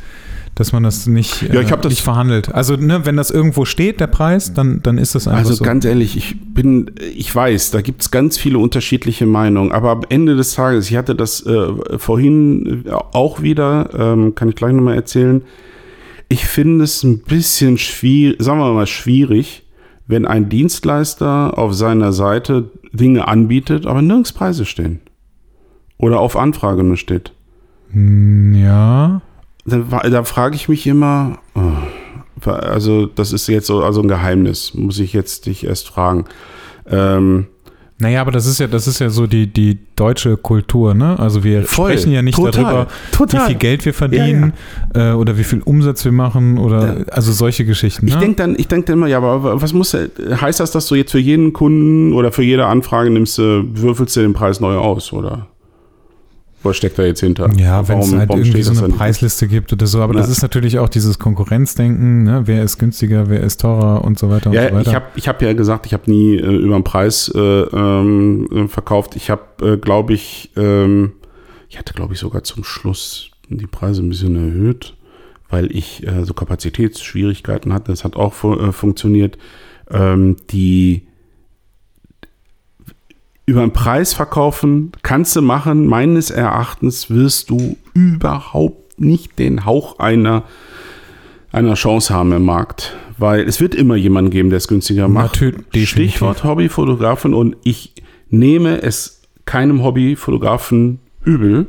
dass 0.56 0.72
man 0.74 0.84
das 0.84 1.06
nicht, 1.08 1.42
Ja, 1.44 1.60
ich 1.62 1.72
hab 1.72 1.82
das- 1.82 1.90
nicht 1.90 2.02
verhandelt. 2.02 2.54
Also 2.54 2.76
ne, 2.78 3.06
wenn 3.06 3.18
das 3.18 3.30
irgendwo 3.32 3.66
steht, 3.66 4.00
der 4.00 4.08
Preis, 4.08 4.54
dann, 4.54 4.82
dann 4.84 4.98
ist 4.98 5.16
das 5.16 5.28
einfach 5.28 5.40
Also 5.40 5.54
so. 5.56 5.64
ganz 5.66 5.84
ehrlich, 5.86 6.16
ich 6.18 6.36
bin, 6.54 6.92
ich 7.16 7.34
weiß, 7.34 7.72
da 7.72 7.82
gibt 7.82 8.02
es 8.04 8.12
ganz 8.12 8.38
viele 8.38 8.58
unterschiedliche 8.58 9.26
Meinungen, 9.26 9.72
aber 9.72 9.92
am 9.92 10.02
Ende 10.10 10.36
des 10.36 10.54
Tages, 10.56 10.90
ich 10.90 10.96
hatte 10.98 11.16
das 11.16 11.46
äh, 11.46 11.68
vorhin 11.98 12.86
auch 13.12 13.42
wieder, 13.42 13.90
ähm, 13.98 14.36
kann 14.36 14.48
ich 14.50 14.56
gleich 14.56 14.74
nochmal 14.74 14.96
erzählen, 14.96 15.42
ich 16.30 16.46
finde 16.46 16.86
es 16.86 17.04
ein 17.04 17.20
bisschen 17.20 17.78
schwierig, 17.78 18.38
sagen 18.42 18.60
wir 18.60 18.72
mal 18.74 18.88
schwierig, 18.88 19.64
wenn 20.08 20.26
ein 20.26 20.50
Dienstleister 20.50 21.58
auf 21.58 21.74
seiner 21.74 22.14
Seite 22.14 22.70
Dinge 22.92 23.28
anbietet, 23.28 23.86
aber 23.86 24.02
nirgends 24.02 24.34
Preise 24.34 24.66
stehen. 24.66 25.00
Oder 25.98 26.20
auf 26.20 26.36
Anfrage 26.36 26.84
nur 26.84 26.98
steht. 26.98 27.32
Hm, 27.92 28.54
ja. 28.56 29.22
Da, 29.66 29.78
da 30.10 30.24
frage 30.24 30.56
ich 30.56 30.68
mich 30.68 30.88
immer, 30.88 31.38
oh, 31.56 32.50
also 32.50 33.06
das 33.06 33.32
ist 33.34 33.48
jetzt 33.48 33.68
so 33.68 33.84
also 33.84 34.02
ein 34.02 34.08
Geheimnis, 34.08 34.74
muss 34.74 35.00
ich 35.00 35.14
jetzt 35.14 35.46
dich 35.46 35.66
erst 35.66 35.88
fragen. 35.88 36.26
Ähm, 36.90 37.48
Naja, 38.02 38.22
aber 38.22 38.32
das 38.32 38.48
ist 38.48 38.60
ja, 38.60 38.66
das 38.66 38.88
ist 38.88 38.98
ja 39.00 39.10
so 39.12 39.28
die, 39.28 39.46
die 39.46 39.78
deutsche 39.96 40.36
Kultur, 40.36 40.96
ne? 40.96 41.20
Also 41.20 41.44
wir 41.44 41.62
Voll. 41.64 41.92
sprechen 41.92 42.12
ja 42.12 42.24
nicht 42.24 42.36
Total. 42.36 42.64
darüber, 42.64 42.88
Total. 43.12 43.42
wie 43.42 43.46
viel 43.52 43.56
Geld 43.58 43.86
wir 43.86 43.94
verdienen 43.94 44.54
Äh, 44.96 45.12
oder 45.12 45.38
wie 45.38 45.44
viel 45.44 45.62
Umsatz 45.62 46.04
wir 46.04 46.12
machen 46.12 46.58
oder 46.58 46.98
Ja. 46.98 47.06
also 47.12 47.32
solche 47.32 47.64
Geschichten. 47.64 48.08
Ich 48.08 48.16
ne? 48.16 48.20
denke 48.22 48.36
dann, 48.38 48.56
ich 48.58 48.68
denk 48.68 48.88
dann 48.88 48.98
immer, 48.98 49.08
ja, 49.08 49.18
aber 49.18 49.62
was 49.62 49.72
muss, 49.74 49.94
heißt 49.96 50.60
das, 50.60 50.72
dass 50.72 50.88
du 50.88 50.96
jetzt 50.96 51.12
für 51.12 51.20
jeden 51.20 51.54
Kunden 51.54 52.14
oder 52.14 52.32
für 52.32 52.44
jede 52.44 52.66
Anfrage 52.66 53.12
nimmst, 53.12 53.38
du, 53.38 53.64
würfelst 53.74 54.16
du 54.16 54.22
den 54.22 54.34
Preis 54.34 54.60
neu 54.60 54.76
aus, 54.76 55.14
oder? 55.14 55.48
Was 56.64 56.78
steckt 56.78 57.00
da 57.00 57.04
jetzt 57.04 57.22
hinter? 57.22 57.50
Ja, 57.58 57.88
wenn 57.88 58.00
es 58.00 58.14
halt 58.14 58.30
irgendwie 58.30 58.62
so 58.62 58.72
das 58.74 58.84
eine? 58.84 58.94
Preisliste 58.94 59.48
gibt 59.48 59.74
oder 59.74 59.88
so. 59.88 60.02
Aber 60.02 60.14
das 60.14 60.28
Ja. 60.28 60.32
ist 60.34 60.42
natürlich 60.44 60.78
auch 60.80 60.90
dieses 60.90 61.18
Konkurrenzdenken, 61.18 62.24
ne? 62.24 62.44
wer 62.46 62.64
ist 62.64 62.78
günstiger, 62.78 63.30
wer 63.30 63.42
ist 63.42 63.62
teurer 63.62 64.04
und 64.04 64.20
so 64.20 64.30
weiter 64.30 64.52
und 64.52 64.56
so 64.56 64.62
Ja, 64.62 64.72
weiter. 64.72 64.82
ich 64.90 64.96
habe 64.96 65.06
ich 65.16 65.28
hab 65.28 65.42
ja 65.42 65.54
gesagt, 65.54 65.86
ich 65.88 65.94
habe 65.94 66.10
nie 66.12 66.36
äh, 66.36 66.46
über 66.56 66.76
den 66.76 66.84
Preis 66.84 67.32
äh, 67.34 67.40
ähm, 67.40 68.48
äh, 68.54 68.68
verkauft. 68.68 69.16
Ich 69.16 69.30
habe, 69.32 69.42
äh, 69.62 69.78
glaube 69.78 70.14
ich, 70.14 70.52
ähm, 70.56 71.14
ich 71.70 71.80
hatte, 71.80 71.94
glaube 71.94 72.14
ich, 72.14 72.20
sogar 72.20 72.44
zum 72.44 72.64
Schluss 72.64 73.32
die 73.50 73.68
Preise 73.68 74.02
ein 74.04 74.10
bisschen 74.10 74.36
erhöht, 74.36 74.94
weil 75.50 75.76
ich 75.76 76.06
äh, 76.08 76.24
so 76.26 76.34
Kapazitätsschwierigkeiten 76.34 77.74
hatte. 77.74 77.92
Das 77.92 78.04
hat 78.04 78.16
auch 78.16 78.34
fu 78.34 78.54
äh, 78.54 78.72
funktioniert. 78.72 79.38
Ähm, 79.90 80.38
die 80.52 81.04
über 83.46 83.62
den 83.62 83.72
Preis 83.72 84.14
verkaufen 84.14 84.92
kannst 85.02 85.36
du 85.36 85.42
machen. 85.42 85.88
Meines 85.88 86.30
Erachtens 86.30 87.10
wirst 87.10 87.50
du 87.50 87.78
überhaupt 87.94 89.00
nicht 89.00 89.40
den 89.40 89.66
Hauch 89.66 90.00
einer 90.00 90.44
einer 91.52 91.74
Chance 91.74 92.14
haben 92.14 92.32
im 92.32 92.44
Markt. 92.44 92.96
Weil 93.18 93.42
es 93.42 93.60
wird 93.60 93.76
immer 93.76 93.96
jemanden 93.96 94.32
geben, 94.32 94.50
der 94.50 94.58
es 94.58 94.68
günstiger 94.68 95.08
macht. 95.08 95.42
Natürlich. 95.42 95.90
Stichwort 95.90 96.44
Hobbyfotografen 96.44 97.34
und 97.34 97.56
ich 97.64 97.94
nehme 98.30 98.82
es 98.82 99.22
keinem 99.46 99.84
Hobbyfotografen 99.84 101.00
übel. 101.24 101.68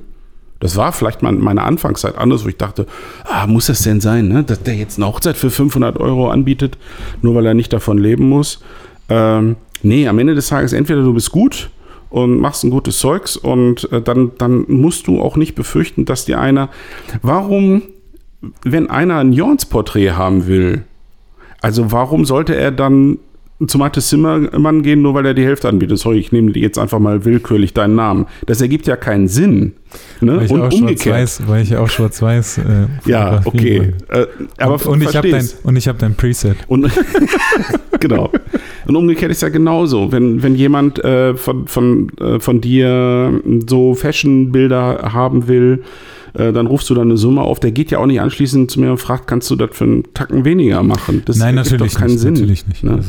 Das 0.60 0.76
war 0.76 0.92
vielleicht 0.92 1.22
mal 1.22 1.32
meine 1.32 1.62
Anfangszeit 1.62 2.16
anders, 2.16 2.44
wo 2.44 2.48
ich 2.48 2.56
dachte, 2.56 2.86
ah, 3.24 3.46
muss 3.48 3.66
das 3.66 3.82
denn 3.82 4.00
sein, 4.00 4.28
ne? 4.28 4.44
dass 4.44 4.62
der 4.62 4.76
jetzt 4.76 4.96
eine 4.96 5.06
Hochzeit 5.06 5.36
für 5.36 5.50
500 5.50 5.98
Euro 5.98 6.30
anbietet, 6.30 6.78
nur 7.20 7.34
weil 7.34 7.46
er 7.46 7.54
nicht 7.54 7.72
davon 7.72 7.98
leben 7.98 8.28
muss. 8.28 8.62
Ähm, 9.08 9.56
nee, 9.83 10.09
am 10.09 10.18
Ende 10.18 10.35
des 10.35 10.49
Tages 10.49 10.72
entweder 10.72 11.03
du 11.03 11.12
bist 11.12 11.30
gut 11.30 11.70
und 12.11 12.39
machst 12.39 12.64
ein 12.64 12.70
gutes 12.70 12.99
Zeugs 12.99 13.37
und 13.37 13.91
äh, 13.93 14.03
dann, 14.03 14.33
dann 14.39 14.64
musst 14.68 15.07
du 15.07 15.20
auch 15.20 15.37
nicht 15.37 15.55
befürchten, 15.55 16.05
dass 16.05 16.24
dir 16.24 16.41
einer, 16.41 16.68
warum, 17.22 17.83
wenn 18.62 18.91
einer 18.91 19.18
ein 19.18 19.33
Jorns-Porträt 19.33 20.11
haben 20.11 20.47
will, 20.47 20.85
also 21.61 21.93
warum 21.93 22.24
sollte 22.24 22.55
er 22.55 22.70
dann 22.70 23.18
zu 23.68 23.78
Mathis 23.78 24.08
Zimmermann 24.08 24.82
gehen, 24.82 25.02
nur 25.02 25.14
weil 25.14 25.26
er 25.26 25.34
die 25.34 25.44
Hälfte 25.44 25.68
anbietet? 25.68 25.98
Sorry, 25.98 26.18
ich 26.18 26.32
nehme 26.32 26.52
jetzt 26.52 26.78
einfach 26.78 26.98
mal 26.98 27.24
willkürlich 27.24 27.74
deinen 27.74 27.94
Namen. 27.94 28.26
Das 28.46 28.60
ergibt 28.60 28.86
ja 28.86 28.96
keinen 28.96 29.28
Sinn. 29.28 29.72
Ne? 30.20 30.36
weil 30.36 30.44
ich 30.46 30.50
Und 30.50 30.60
auch 30.62 30.72
umgekehrt. 30.72 31.00
schwarz-weiß, 31.00 31.42
weil 31.48 31.62
ich 31.62 31.76
auch 31.76 31.88
schwarz-weiß 31.88 32.58
äh, 32.58 32.86
Ja, 33.04 33.42
okay. 33.44 33.92
Äh, 34.08 34.26
aber 34.58 34.74
und, 34.74 34.86
und 34.86 35.02
ich 35.02 35.16
habe 35.16 35.30
dein, 35.30 35.48
und 35.64 35.76
ich 35.76 35.86
habe 35.88 35.98
dein 35.98 36.14
Preset. 36.14 36.56
Und 36.66 36.90
genau. 38.00 38.30
Und 38.86 38.96
umgekehrt 38.96 39.30
ist 39.30 39.42
ja 39.42 39.48
genauso. 39.48 40.10
Wenn, 40.10 40.42
wenn 40.42 40.54
jemand 40.54 41.02
äh, 41.04 41.34
von, 41.34 41.66
von, 41.66 42.10
äh, 42.18 42.40
von 42.40 42.60
dir 42.60 43.40
so 43.68 43.94
Fashion-Bilder 43.94 45.12
haben 45.12 45.46
will, 45.48 45.82
äh, 46.35 46.53
dann 46.53 46.66
rufst 46.66 46.89
du 46.91 46.95
da 46.95 47.03
eine 47.03 47.16
Summe 47.16 47.43
auf. 47.43 47.61
Der 47.61 47.72
geht 47.72 47.91
ja 47.91 47.99
auch 47.99 48.07
nicht 48.07 48.20
anschließend 48.20 48.70
zu 48.70 48.80
mir 48.80 48.91
und 48.91 48.99
fragt, 48.99 49.26
kannst 49.26 49.51
du 49.51 49.57
das 49.57 49.70
für 49.72 49.85
einen 49.85 50.14
Tacken 50.14 50.45
weniger 50.45 50.83
machen? 50.83 51.22
Das 51.24 51.37
Nein, 51.37 51.55
natürlich 51.55 51.93
doch 51.93 52.01
keinen 52.01 52.11
nicht. 52.11 52.20
Sinn. 52.20 52.35
Natürlich 52.35 52.66
nicht. 52.66 52.85
ne? 52.85 53.01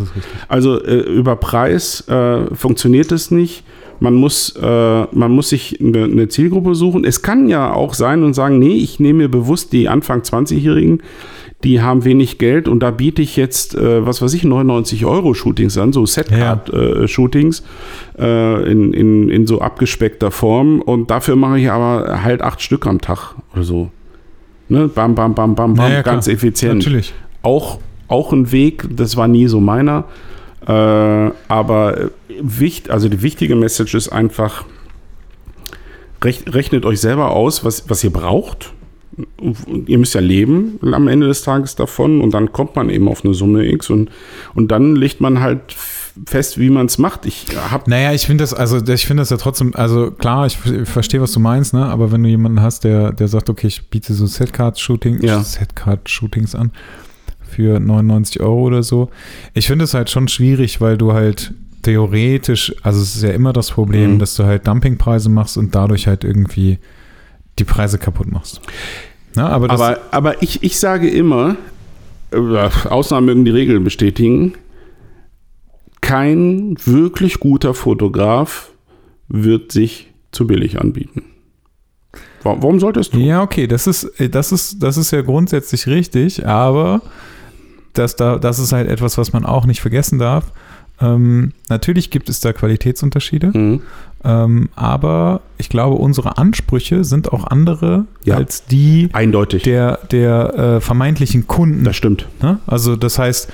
Also 0.48 0.84
äh, 0.84 1.00
über 1.00 1.36
Preis 1.36 2.08
äh, 2.08 2.54
funktioniert 2.56 3.12
es 3.12 3.32
nicht. 3.32 3.64
Man 4.04 4.16
muss, 4.16 4.54
äh, 4.62 5.04
man 5.14 5.32
muss 5.32 5.48
sich 5.48 5.80
eine, 5.80 6.04
eine 6.04 6.28
Zielgruppe 6.28 6.76
suchen. 6.76 7.06
Es 7.06 7.22
kann 7.22 7.48
ja 7.48 7.74
auch 7.74 7.94
sein 7.94 8.24
und 8.24 8.34
sagen, 8.34 8.60
nee, 8.60 8.74
ich 8.76 9.00
nehme 9.00 9.20
mir 9.20 9.30
bewusst 9.30 9.72
die 9.72 9.88
Anfang 9.88 10.24
20-Jährigen, 10.24 11.02
die 11.64 11.82
haben 11.82 12.04
wenig 12.04 12.38
Geld 12.38 12.68
und 12.68 12.82
da 12.82 12.92
biete 12.92 13.22
ich 13.22 13.38
jetzt, 13.38 13.76
äh, 13.76 14.06
was 14.06 14.22
weiß 14.22 14.34
ich, 14.34 14.44
99 14.44 15.06
Euro 15.06 15.34
Shootings 15.34 15.78
an, 15.78 15.94
so 15.94 16.06
Setcard-Shootings 16.06 17.64
äh, 18.20 18.70
in, 18.70 18.92
in, 18.92 19.30
in 19.30 19.48
so 19.48 19.62
abgespeckter 19.62 20.32
Form 20.32 20.82
und 20.82 21.10
dafür 21.10 21.38
mache 21.38 21.60
ich 21.60 21.72
aber 21.72 22.22
halt 22.26 22.42
acht 22.42 22.62
Stück 22.62 22.86
am 22.86 23.00
Tag 23.00 23.36
oder 23.54 23.64
so. 23.64 23.90
Ne? 24.68 24.90
Bam, 24.90 25.16
bam, 25.16 25.34
bam, 25.34 25.56
bam, 25.56 25.76
bam, 25.76 25.88
Ja, 25.88 25.94
ja, 25.94 26.02
klar. 26.02 26.16
ganz 26.16 26.28
effizient 26.28 26.80
Natürlich. 26.80 27.14
auch, 27.42 27.80
auch 28.10 28.34
ein 28.34 28.52
Weg, 28.52 28.86
das 28.94 29.16
war 29.16 29.30
nie 29.30 29.48
so 29.48 29.62
meiner. 29.62 30.04
Äh, 30.68 31.32
aber 31.48 32.12
äh, 32.44 32.60
wicht, 32.60 32.90
also 32.90 33.10
die 33.10 33.22
wichtige 33.22 33.56
Message 33.56 33.94
ist 33.96 34.10
einfach, 34.10 34.66
rech, 36.24 36.44
rechnet 36.48 36.86
euch 36.86 37.00
selber 37.00 37.32
aus, 37.32 37.64
was, 37.64 37.90
was 37.90 38.04
ihr 38.04 38.12
braucht. 38.12 38.74
Ihr 39.86 40.00
müsst 40.00 40.16
ja 40.16 40.22
leben 40.22 40.80
am 40.92 41.08
Ende 41.08 41.28
des 41.28 41.44
Tages 41.44 41.76
davon 41.76 42.20
und 42.22 42.34
dann 42.34 42.52
kommt 42.52 42.76
man 42.76 42.90
eben 42.90 43.08
auf 43.08 43.24
eine 43.24 43.36
Summe 43.36 43.64
X 43.72 43.92
und, 43.92 44.10
und 44.56 44.72
dann 44.72 44.96
legt 44.96 45.22
man 45.22 45.40
halt 45.40 45.62
fest, 46.26 46.58
wie 46.60 46.72
man 46.72 46.88
es 46.88 46.98
macht. 46.98 47.28
Ich 47.28 47.46
habe 47.70 47.88
Naja, 47.92 48.12
ich 48.14 48.26
finde 48.26 48.42
das, 48.44 48.56
also 48.56 48.78
ich 48.88 49.06
finde 49.06 49.22
das 49.22 49.30
ja 49.30 49.38
trotzdem, 49.38 49.76
also 49.76 50.10
klar, 50.10 50.48
ich 50.48 50.58
ver- 50.58 50.88
verstehe, 50.88 51.22
was 51.22 51.32
du 51.32 51.40
meinst, 51.40 51.76
ne? 51.76 51.86
Aber 51.86 52.12
wenn 52.12 52.24
du 52.24 52.30
jemanden 52.30 52.62
hast, 52.62 52.86
der, 52.86 53.12
der 53.14 53.28
sagt, 53.28 53.52
okay, 53.52 53.68
ich 53.68 53.88
biete 53.90 54.14
so 54.16 54.26
Setcard-Shootings, 54.26 55.24
Ja. 55.24 55.44
Setcard-Shootings 55.44 56.56
an 56.56 56.72
für 57.48 57.80
99 57.80 58.42
Euro 58.42 58.62
oder 58.64 58.82
so. 58.82 59.10
Ich 59.54 59.68
finde 59.68 59.86
es 59.86 59.94
halt 59.94 60.10
schon 60.10 60.28
schwierig, 60.28 60.82
weil 60.82 60.98
du 60.98 61.14
halt 61.14 61.54
theoretisch, 61.84 62.74
also 62.82 63.02
es 63.02 63.16
ist 63.16 63.22
ja 63.24 63.30
immer 63.32 63.54
das 63.54 63.70
Problem, 63.72 64.14
Mhm. 64.16 64.20
dass 64.20 64.36
du 64.36 64.44
halt 64.46 64.66
Dumpingpreise 64.68 65.30
machst 65.30 65.58
und 65.58 65.76
dadurch 65.76 66.08
halt 66.08 66.24
irgendwie 66.24 66.80
die 67.60 67.64
Preise 67.66 67.98
kaputt 68.00 68.32
machst. 68.32 68.62
Na, 69.36 69.50
aber 69.50 69.68
das, 69.68 69.80
Aber, 69.80 70.00
aber 70.12 70.42
ich, 70.44 70.64
ich 70.64 70.80
sage 70.80 71.10
immer, 71.10 71.56
äh, 72.32 72.70
Ausnahmen 72.90 73.26
mögen 73.28 73.46
die 73.46 73.52
Regel 73.52 73.80
bestätigen, 73.80 74.54
kein 76.02 76.76
wirklich 76.86 77.40
guter 77.40 77.74
Fotograf 77.74 78.72
wird 79.28 79.72
sich 79.72 80.12
zu 80.32 80.46
billig 80.48 80.80
anbieten. 80.80 81.24
Wa- 82.44 82.58
Warum 82.60 82.80
solltest 82.80 83.14
du? 83.14 83.20
Ja, 83.20 83.42
okay, 83.42 83.68
das 83.68 83.88
ist, 83.88 84.04
äh, 84.20 84.30
das 84.30 84.52
ist, 84.52 84.84
das 84.84 84.98
ist 84.98 85.12
ja 85.12 85.22
grundsätzlich 85.22 85.88
richtig, 85.88 86.46
aber 86.46 87.02
das, 87.94 88.16
da, 88.16 88.38
das 88.38 88.60
ist 88.60 88.74
halt 88.74 88.90
etwas, 88.90 89.18
was 89.18 89.32
man 89.34 89.46
auch 89.46 89.66
nicht 89.66 89.82
vergessen 89.82 90.20
darf. 90.20 90.52
Ähm, 91.02 91.52
natürlich 91.70 92.10
gibt 92.12 92.30
es 92.30 92.40
da 92.40 92.54
Qualitätsunterschiede, 92.54 93.48
Mhm. 93.58 93.82
ähm, 94.24 94.70
aber 94.76 95.42
ich 95.58 95.70
glaube, 95.70 95.96
unsere 95.96 96.38
Ansprüche 96.38 97.04
sind 97.04 97.34
auch 97.34 97.46
andere 97.48 98.06
Ja. 98.24 98.36
als 98.38 98.66
die 98.66 99.10
Eindeutig. 99.12 99.64
der, 99.64 100.00
der 100.12 100.54
äh, 100.78 100.82
vermeintlichen 100.82 101.48
Kunden. 101.48 101.84
das 101.84 101.96
stimmt. 101.96 102.28
Ne? 102.42 102.60
Also 102.68 102.96
das 102.96 103.18
heißt, 103.20 103.52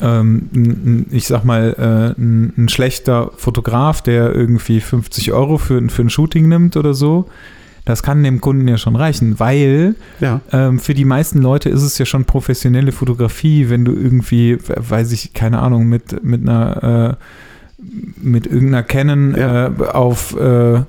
ähm, 0.00 1.06
ich 1.12 1.26
sag 1.28 1.44
mal, 1.44 1.74
äh, 2.16 2.20
ein, 2.20 2.52
ein 2.58 2.68
schlechter 2.68 3.30
Fotograf, 3.36 4.02
der 4.02 4.34
irgendwie 4.34 4.80
50 4.80 5.32
Euro 5.32 5.58
für, 5.58 5.80
für 5.88 6.02
ein 6.02 6.10
Shooting 6.10 6.48
nimmt 6.48 6.76
oder 6.76 6.92
so, 6.94 7.28
das 7.84 8.02
kann 8.02 8.22
dem 8.22 8.40
Kunden 8.40 8.68
ja 8.68 8.76
schon 8.78 8.94
reichen, 8.96 9.40
weil 9.40 9.94
Ja. 10.20 10.40
ähm, 10.52 10.78
für 10.78 10.94
die 10.94 11.04
meisten 11.04 11.38
Leute 11.40 11.68
ist 11.68 11.82
es 11.82 11.98
ja 11.98 12.04
schon 12.06 12.24
professionelle 12.24 12.92
Fotografie, 12.92 13.68
wenn 13.70 13.84
du 13.84 13.92
irgendwie, 13.92 14.58
we- 14.68 14.76
weiß 14.88 15.12
ich, 15.12 15.32
keine 15.32 15.58
Ahnung, 15.58 15.86
mit, 15.88 16.22
mit 16.24 16.42
einer 16.48 17.18
äh, 17.18 17.24
mit 18.22 18.46
irgendeiner 18.46 18.84
Canon 18.84 19.34
Ja. 19.36 19.66
äh, 19.66 19.70
auf 19.92 20.36
äh, 20.38 20.82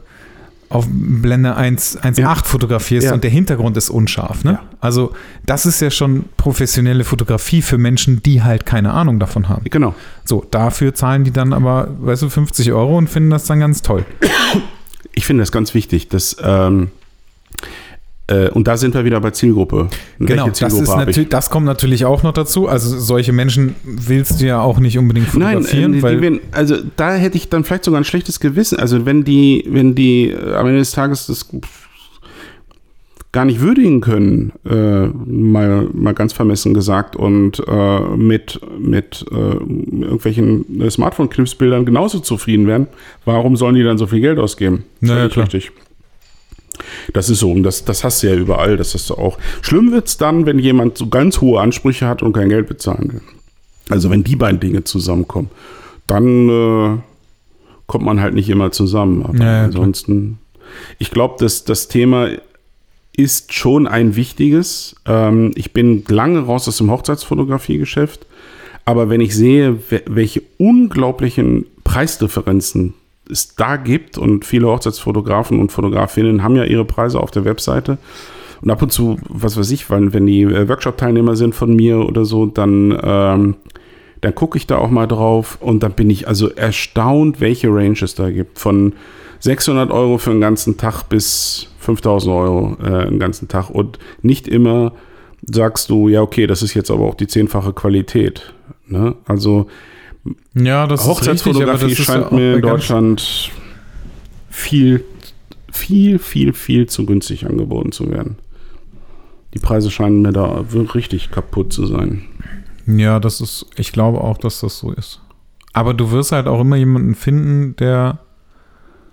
auf 0.69 0.87
Blende 0.89 1.55
1 1.55 1.99
1.8 2.01 2.19
Ja. 2.19 2.35
fotografierst 2.35 3.07
Ja. 3.07 3.13
und 3.13 3.23
der 3.23 3.29
Hintergrund 3.29 3.77
ist 3.77 3.89
unscharf. 3.91 4.43
Ne? 4.43 4.53
Ja. 4.53 4.59
Also 4.79 5.13
das 5.45 5.67
ist 5.67 5.81
ja 5.81 5.91
schon 5.91 6.25
professionelle 6.37 7.03
Fotografie 7.03 7.61
für 7.61 7.77
Menschen, 7.77 8.23
die 8.23 8.41
halt 8.43 8.65
keine 8.65 8.91
Ahnung 8.93 9.19
davon 9.19 9.49
haben. 9.49 9.65
Genau. 9.69 9.93
So, 10.25 10.45
dafür 10.49 10.95
zahlen 10.95 11.23
die 11.25 11.31
dann 11.31 11.53
aber, 11.53 11.89
weißt 11.99 12.23
du, 12.23 12.29
50 12.29 12.71
Euro 12.71 12.97
und 12.97 13.07
finden 13.07 13.29
das 13.29 13.45
dann 13.45 13.59
ganz 13.59 13.83
toll. 13.83 14.03
Ich 15.13 15.25
finde 15.25 15.41
das 15.41 15.51
ganz 15.51 15.73
wichtig. 15.73 16.09
Dass, 16.09 16.37
ähm, 16.41 16.89
äh, 18.27 18.49
und 18.49 18.67
da 18.67 18.77
sind 18.77 18.93
wir 18.93 19.05
wieder 19.05 19.19
bei 19.19 19.31
Zielgruppe. 19.31 19.89
Genau, 20.19 20.47
das, 20.47 20.61
ist 20.61 20.89
hab 20.89 21.01
ich? 21.01 21.07
natürlich, 21.07 21.29
das 21.29 21.49
kommt 21.49 21.65
natürlich 21.65 22.05
auch 22.05 22.23
noch 22.23 22.33
dazu. 22.33 22.67
Also 22.67 22.97
solche 22.99 23.33
Menschen 23.33 23.75
willst 23.83 24.41
du 24.41 24.45
ja 24.45 24.61
auch 24.61 24.79
nicht 24.79 24.97
unbedingt 24.97 25.33
Nein, 25.35 25.57
fotografieren, 25.57 25.93
äh, 25.93 25.95
die, 25.97 26.03
weil 26.03 26.21
wenn, 26.21 26.39
also 26.51 26.77
da 26.95 27.13
hätte 27.13 27.37
ich 27.37 27.49
dann 27.49 27.63
vielleicht 27.63 27.83
sogar 27.83 27.99
ein 27.99 28.05
schlechtes 28.05 28.39
Gewissen. 28.39 28.79
Also 28.79 29.05
wenn 29.05 29.23
die, 29.23 29.65
wenn 29.67 29.95
die 29.95 30.29
äh, 30.29 30.55
am 30.55 30.67
Ende 30.67 30.79
des 30.79 30.91
Tages 30.91 31.27
das 31.27 31.49
gar 33.33 33.45
nicht 33.45 33.59
würdigen 33.59 33.99
können, 33.99 34.53
äh, 34.63 35.07
mal, 35.07 35.89
mal 35.91 36.13
ganz 36.13 36.33
vermessen 36.33 36.73
gesagt, 36.73 37.15
und 37.15 37.61
äh, 37.67 37.99
mit, 38.15 38.61
mit 38.79 39.25
äh, 39.31 39.35
irgendwelchen 39.35 40.81
äh, 40.81 40.89
Smartphone-Knipsbildern 40.89 41.85
genauso 41.85 42.19
zufrieden 42.19 42.67
wären, 42.67 42.87
warum 43.25 43.57
sollen 43.57 43.75
die 43.75 43.83
dann 43.83 43.97
so 43.97 44.05
viel 44.07 44.21
Geld 44.21 44.37
ausgeben? 44.37 44.85
Na 45.01 45.13
ja, 45.13 45.15
Völlig 45.15 45.33
klar. 45.33 45.45
richtig. 45.45 45.71
Das 47.13 47.29
ist 47.29 47.39
so, 47.39 47.51
und 47.51 47.63
das, 47.63 47.85
das 47.85 48.03
hast 48.03 48.21
du 48.23 48.27
ja 48.27 48.35
überall, 48.35 48.77
das 48.77 48.93
hast 48.93 49.09
du 49.09 49.15
auch. 49.15 49.37
Schlimm 49.61 49.91
wird 49.91 50.07
es 50.07 50.17
dann, 50.17 50.45
wenn 50.45 50.59
jemand 50.59 50.97
so 50.97 51.07
ganz 51.07 51.41
hohe 51.41 51.59
Ansprüche 51.59 52.07
hat 52.07 52.21
und 52.21 52.33
kein 52.33 52.49
Geld 52.49 52.67
bezahlen 52.67 53.13
will. 53.13 53.21
Also 53.89 54.09
wenn 54.11 54.23
die 54.23 54.35
beiden 54.35 54.59
Dinge 54.59 54.83
zusammenkommen, 54.83 55.49
dann 56.07 56.49
äh, 56.49 56.97
kommt 57.87 58.05
man 58.05 58.21
halt 58.21 58.35
nicht 58.35 58.49
immer 58.49 58.71
zusammen. 58.71 59.23
Aber 59.23 59.37
Ja, 59.37 59.57
ja, 59.57 59.63
ansonsten, 59.65 60.37
ich 60.99 61.09
glaube, 61.11 61.35
dass 61.39 61.63
das 61.63 61.87
Thema 61.87 62.29
ist 63.15 63.53
schon 63.53 63.87
ein 63.87 64.15
wichtiges. 64.15 64.95
Ähm, 65.05 65.51
ich 65.55 65.73
bin 65.73 66.03
lange 66.07 66.39
raus 66.39 66.67
aus 66.67 66.77
dem 66.77 66.89
Hochzeitsfotografiegeschäft, 66.91 68.25
aber 68.85 69.09
wenn 69.09 69.21
ich 69.21 69.35
sehe, 69.35 69.77
we- 69.89 70.03
welche 70.07 70.41
unglaublichen 70.57 71.65
Preisdifferenzen 71.83 72.95
es 73.29 73.55
da 73.55 73.77
gibt 73.77 74.17
und 74.17 74.45
viele 74.45 74.67
Hochzeitsfotografen 74.67 75.59
und 75.59 75.71
Fotografinnen 75.71 76.43
haben 76.43 76.55
ja 76.55 76.65
ihre 76.65 76.85
Preise 76.85 77.19
auf 77.19 77.31
der 77.31 77.45
Webseite. 77.45 77.97
Und 78.61 78.71
ab 78.71 78.81
und 78.81 78.91
zu, 78.91 79.17
was 79.29 79.57
weiß 79.57 79.71
ich, 79.71 79.89
weil, 79.89 80.13
wenn 80.13 80.25
die 80.25 80.41
äh, 80.41 80.67
Workshop-Teilnehmer 80.67 81.35
sind 81.35 81.53
von 81.53 81.75
mir 81.75 81.99
oder 82.07 82.25
so, 82.25 82.45
dann, 82.45 82.97
ähm, 83.03 83.55
dann 84.21 84.35
gucke 84.35 84.57
ich 84.57 84.67
da 84.67 84.77
auch 84.77 84.89
mal 84.89 85.07
drauf 85.07 85.57
und 85.61 85.83
dann 85.83 85.91
bin 85.93 86.09
ich 86.09 86.27
also 86.27 86.49
erstaunt, 86.49 87.41
welche 87.41 87.67
Range 87.67 87.97
es 88.01 88.15
da 88.15 88.29
gibt. 88.29 88.59
Von 88.59 88.93
600 89.43 89.91
Euro 89.91 90.19
für 90.19 90.31
einen 90.31 90.39
ganzen 90.39 90.77
Tag 90.77 91.03
bis 91.09 91.67
5000 91.79 92.33
Euro 92.33 92.77
äh, 92.81 93.07
einen 93.07 93.19
ganzen 93.19 93.49
Tag. 93.49 93.69
Und 93.69 93.99
nicht 94.21 94.47
immer 94.47 94.93
sagst 95.45 95.89
du, 95.89 96.07
ja, 96.07 96.21
okay, 96.21 96.47
das 96.47 96.61
ist 96.63 96.73
jetzt 96.75 96.89
aber 96.89 97.03
auch 97.03 97.15
die 97.15 97.27
zehnfache 97.27 97.73
Qualität. 97.73 98.53
Ne? 98.87 99.15
Also 99.25 99.67
Ja, 100.53 100.87
das 100.87 101.05
Hochzeitsfotografie 101.05 101.87
ist 101.87 101.91
richtig, 101.91 102.05
scheint 102.05 102.23
das 102.23 102.31
ja 102.31 102.37
mir 102.37 102.55
in 102.55 102.61
Deutschland 102.61 103.51
viel, 104.49 105.03
viel, 105.69 106.19
viel, 106.19 106.53
viel 106.53 106.87
zu 106.87 107.05
günstig 107.05 107.45
angeboten 107.45 107.91
zu 107.91 108.09
werden. 108.09 108.37
Die 109.53 109.59
Preise 109.59 109.91
scheinen 109.91 110.21
mir 110.21 110.31
da 110.31 110.71
wirklich 110.71 110.95
richtig 110.95 111.31
kaputt 111.31 111.73
zu 111.73 111.85
sein. 111.85 112.23
Ja, 112.87 113.19
das 113.19 113.41
ist, 113.41 113.65
ich 113.75 113.91
glaube 113.91 114.21
auch, 114.21 114.37
dass 114.37 114.61
das 114.61 114.79
so 114.79 114.93
ist. 114.93 115.19
Aber 115.73 115.93
du 115.93 116.11
wirst 116.11 116.31
halt 116.31 116.47
auch 116.47 116.61
immer 116.61 116.77
jemanden 116.77 117.13
finden, 117.13 117.75
der 117.75 118.19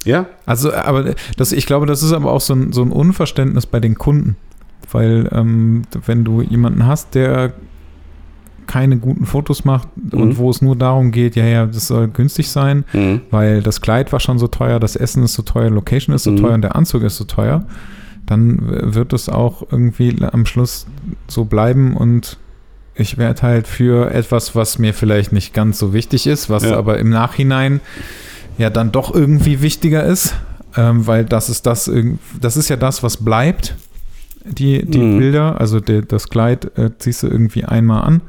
Ja? 0.04 0.26
Also, 0.46 0.72
aber 0.72 1.14
das, 1.36 1.52
ich 1.52 1.66
glaube, 1.66 1.86
das 1.86 2.02
ist 2.02 2.12
aber 2.12 2.32
auch 2.32 2.40
so 2.40 2.54
ein, 2.54 2.72
so 2.72 2.82
ein 2.82 2.92
Unverständnis 2.92 3.66
bei 3.66 3.80
den 3.80 3.96
Kunden. 3.96 4.36
Weil, 4.92 5.28
ähm, 5.32 5.82
wenn 6.06 6.24
du 6.24 6.40
jemanden 6.42 6.86
hast, 6.86 7.14
der 7.14 7.52
keine 8.66 8.98
guten 8.98 9.26
Fotos 9.26 9.64
macht 9.64 9.88
Mhm. 9.96 10.20
und 10.20 10.38
wo 10.38 10.48
es 10.50 10.62
nur 10.62 10.76
darum 10.76 11.10
geht, 11.10 11.34
ja, 11.36 11.44
ja, 11.44 11.66
das 11.66 11.88
soll 11.88 12.08
günstig 12.08 12.48
sein, 12.50 12.84
Mhm. 12.92 13.20
weil 13.30 13.62
das 13.62 13.80
Kleid 13.80 14.12
war 14.12 14.20
schon 14.20 14.38
so 14.38 14.46
teuer, 14.46 14.78
das 14.80 14.94
Essen 14.96 15.22
ist 15.24 15.34
so 15.34 15.42
teuer, 15.42 15.70
Location 15.70 16.14
ist 16.14 16.22
so 16.24 16.30
Mhm. 16.32 16.36
teuer 16.36 16.54
und 16.54 16.62
der 16.62 16.76
Anzug 16.76 17.02
ist 17.02 17.16
so 17.16 17.24
teuer, 17.24 17.64
dann 18.26 18.94
wird 18.94 19.12
es 19.12 19.28
auch 19.28 19.64
irgendwie 19.72 20.16
am 20.22 20.46
Schluss 20.46 20.86
so 21.26 21.44
bleiben 21.46 21.96
und 21.96 22.38
ich 22.94 23.18
werde 23.18 23.42
halt 23.42 23.66
für 23.66 24.12
etwas, 24.12 24.54
was 24.54 24.78
mir 24.78 24.94
vielleicht 24.94 25.32
nicht 25.32 25.52
ganz 25.52 25.78
so 25.78 25.92
wichtig 25.92 26.26
ist, 26.28 26.48
was 26.48 26.64
Ja. 26.64 26.76
aber 26.78 26.98
im 26.98 27.10
Nachhinein 27.10 27.80
ja 28.60 28.70
dann 28.70 28.92
doch 28.92 29.14
irgendwie 29.14 29.60
wichtiger 29.62 30.04
ist, 30.04 30.34
ähm, 30.76 31.06
weil 31.06 31.24
das 31.24 31.48
ist 31.48 31.66
das, 31.66 31.90
das 32.40 32.56
ist 32.56 32.68
ja 32.68 32.76
das, 32.76 33.02
was 33.02 33.16
bleibt, 33.18 33.74
die, 34.44 34.84
die 34.86 34.98
Mhm. 34.98 35.18
Bilder, 35.18 35.60
also 35.60 35.80
der, 35.80 36.02
das 36.02 36.28
Kleid 36.28 36.76
äh, 36.78 36.90
ziehst 36.98 37.22
du 37.22 37.26
irgendwie 37.28 37.64
einmal 37.64 38.02
an 38.04 38.20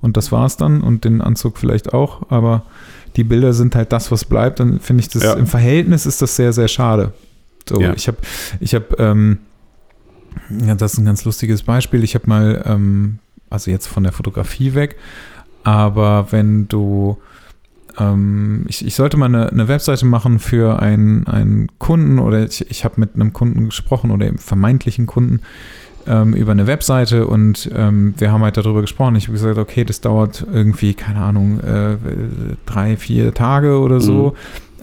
und 0.00 0.16
das 0.16 0.30
war's 0.32 0.56
dann 0.56 0.80
und 0.82 1.04
den 1.04 1.20
Anzug 1.20 1.58
vielleicht 1.58 1.92
auch, 1.94 2.30
aber 2.30 2.62
die 3.16 3.24
Bilder 3.24 3.52
sind 3.52 3.74
halt 3.74 3.92
das, 3.92 4.10
was 4.12 4.24
bleibt, 4.26 4.60
dann 4.60 4.78
finde 4.80 5.00
ich 5.00 5.08
das, 5.08 5.22
Ja. 5.24 5.32
im 5.34 5.46
Verhältnis 5.46 6.04
ist 6.06 6.20
das 6.22 6.36
sehr, 6.36 6.52
sehr 6.52 6.68
schade. 6.68 7.12
So, 7.68 7.80
Ja. 7.80 7.94
ich 7.94 8.06
habe, 8.08 8.18
ich 8.60 8.74
habe, 8.74 8.86
ähm, 8.98 9.38
ja, 10.64 10.74
das 10.74 10.92
ist 10.92 10.98
ein 10.98 11.06
ganz 11.06 11.24
lustiges 11.24 11.62
Beispiel. 11.62 12.04
Ich 12.04 12.14
habe 12.14 12.28
mal, 12.28 12.62
ähm, 12.66 13.18
also 13.50 13.70
jetzt 13.70 13.86
von 13.86 14.02
der 14.02 14.12
Fotografie 14.12 14.74
weg, 14.74 14.96
aber 15.64 16.28
wenn 16.30 16.68
du, 16.68 17.16
ähm, 17.98 18.64
ich, 18.68 18.84
ich 18.84 18.94
sollte 18.94 19.16
mal 19.16 19.26
eine, 19.26 19.50
eine 19.50 19.68
Webseite 19.68 20.06
machen 20.06 20.38
für 20.38 20.80
einen, 20.80 21.26
einen 21.26 21.68
Kunden 21.78 22.18
oder 22.18 22.44
ich, 22.44 22.70
ich 22.70 22.84
habe 22.84 23.00
mit 23.00 23.14
einem 23.14 23.32
Kunden 23.32 23.66
gesprochen 23.66 24.10
oder 24.10 24.26
eben 24.26 24.38
vermeintlichen 24.38 25.06
Kunden 25.06 25.40
ähm, 26.06 26.34
über 26.34 26.52
eine 26.52 26.66
Webseite 26.66 27.26
und 27.26 27.70
ähm, 27.74 28.14
wir 28.18 28.30
haben 28.32 28.42
halt 28.42 28.56
darüber 28.56 28.80
gesprochen. 28.80 29.16
Ich 29.16 29.24
habe 29.24 29.32
gesagt, 29.32 29.58
okay, 29.58 29.84
das 29.84 30.00
dauert 30.00 30.46
irgendwie, 30.52 30.94
keine 30.94 31.20
Ahnung, 31.20 31.60
äh, 31.60 31.96
drei, 32.64 32.96
vier 32.96 33.34
Tage 33.34 33.78
oder 33.78 34.00
so. 34.00 34.34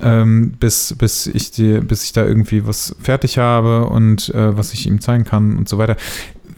Ähm, 0.01 0.51
bis, 0.59 0.95
bis, 0.97 1.27
ich 1.27 1.51
die, 1.51 1.79
bis 1.79 2.03
ich 2.03 2.11
da 2.11 2.25
irgendwie 2.25 2.67
was 2.67 2.95
fertig 2.99 3.37
habe 3.37 3.85
und 3.85 4.29
äh, 4.29 4.57
was 4.57 4.73
ich 4.73 4.85
ihm 4.85 4.99
zeigen 4.99 5.23
kann 5.23 5.57
und 5.57 5.69
so 5.69 5.77
weiter. 5.77 5.95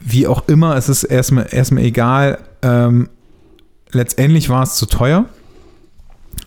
Wie 0.02 0.26
auch 0.26 0.48
immer, 0.48 0.76
es 0.77 0.90
ist 0.90 1.03
erstmal, 1.03 1.48
erstmal 1.52 1.84
egal. 1.84 2.40
Ähm, 2.64 3.10
letztendlich 3.91 4.49
war 4.49 4.64
es 4.64 4.76
zu 4.76 4.88
teuer, 4.88 5.26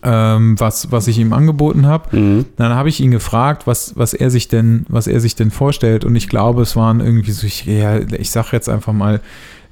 ähm, 0.03 0.59
was, 0.59 0.91
was 0.91 1.07
ich 1.07 1.17
ihm 1.19 1.33
angeboten 1.33 1.85
habe. 1.85 2.15
Mhm. 2.17 2.45
Dann 2.55 2.73
habe 2.73 2.89
ich 2.89 2.99
ihn 2.99 3.11
gefragt, 3.11 3.67
was, 3.67 3.95
was 3.97 4.13
er 4.13 4.29
sich 4.29 4.47
denn, 4.47 4.85
was 4.89 5.07
er 5.07 5.19
sich 5.19 5.35
denn 5.35 5.51
vorstellt. 5.51 6.05
Und 6.05 6.15
ich 6.15 6.29
glaube, 6.29 6.61
es 6.61 6.75
waren 6.75 6.99
irgendwie 6.99 7.31
so, 7.31 7.45
ich, 7.45 7.65
ja, 7.65 7.97
ich 7.99 8.31
sage 8.31 8.49
jetzt 8.53 8.69
einfach 8.69 8.93
mal 8.93 9.21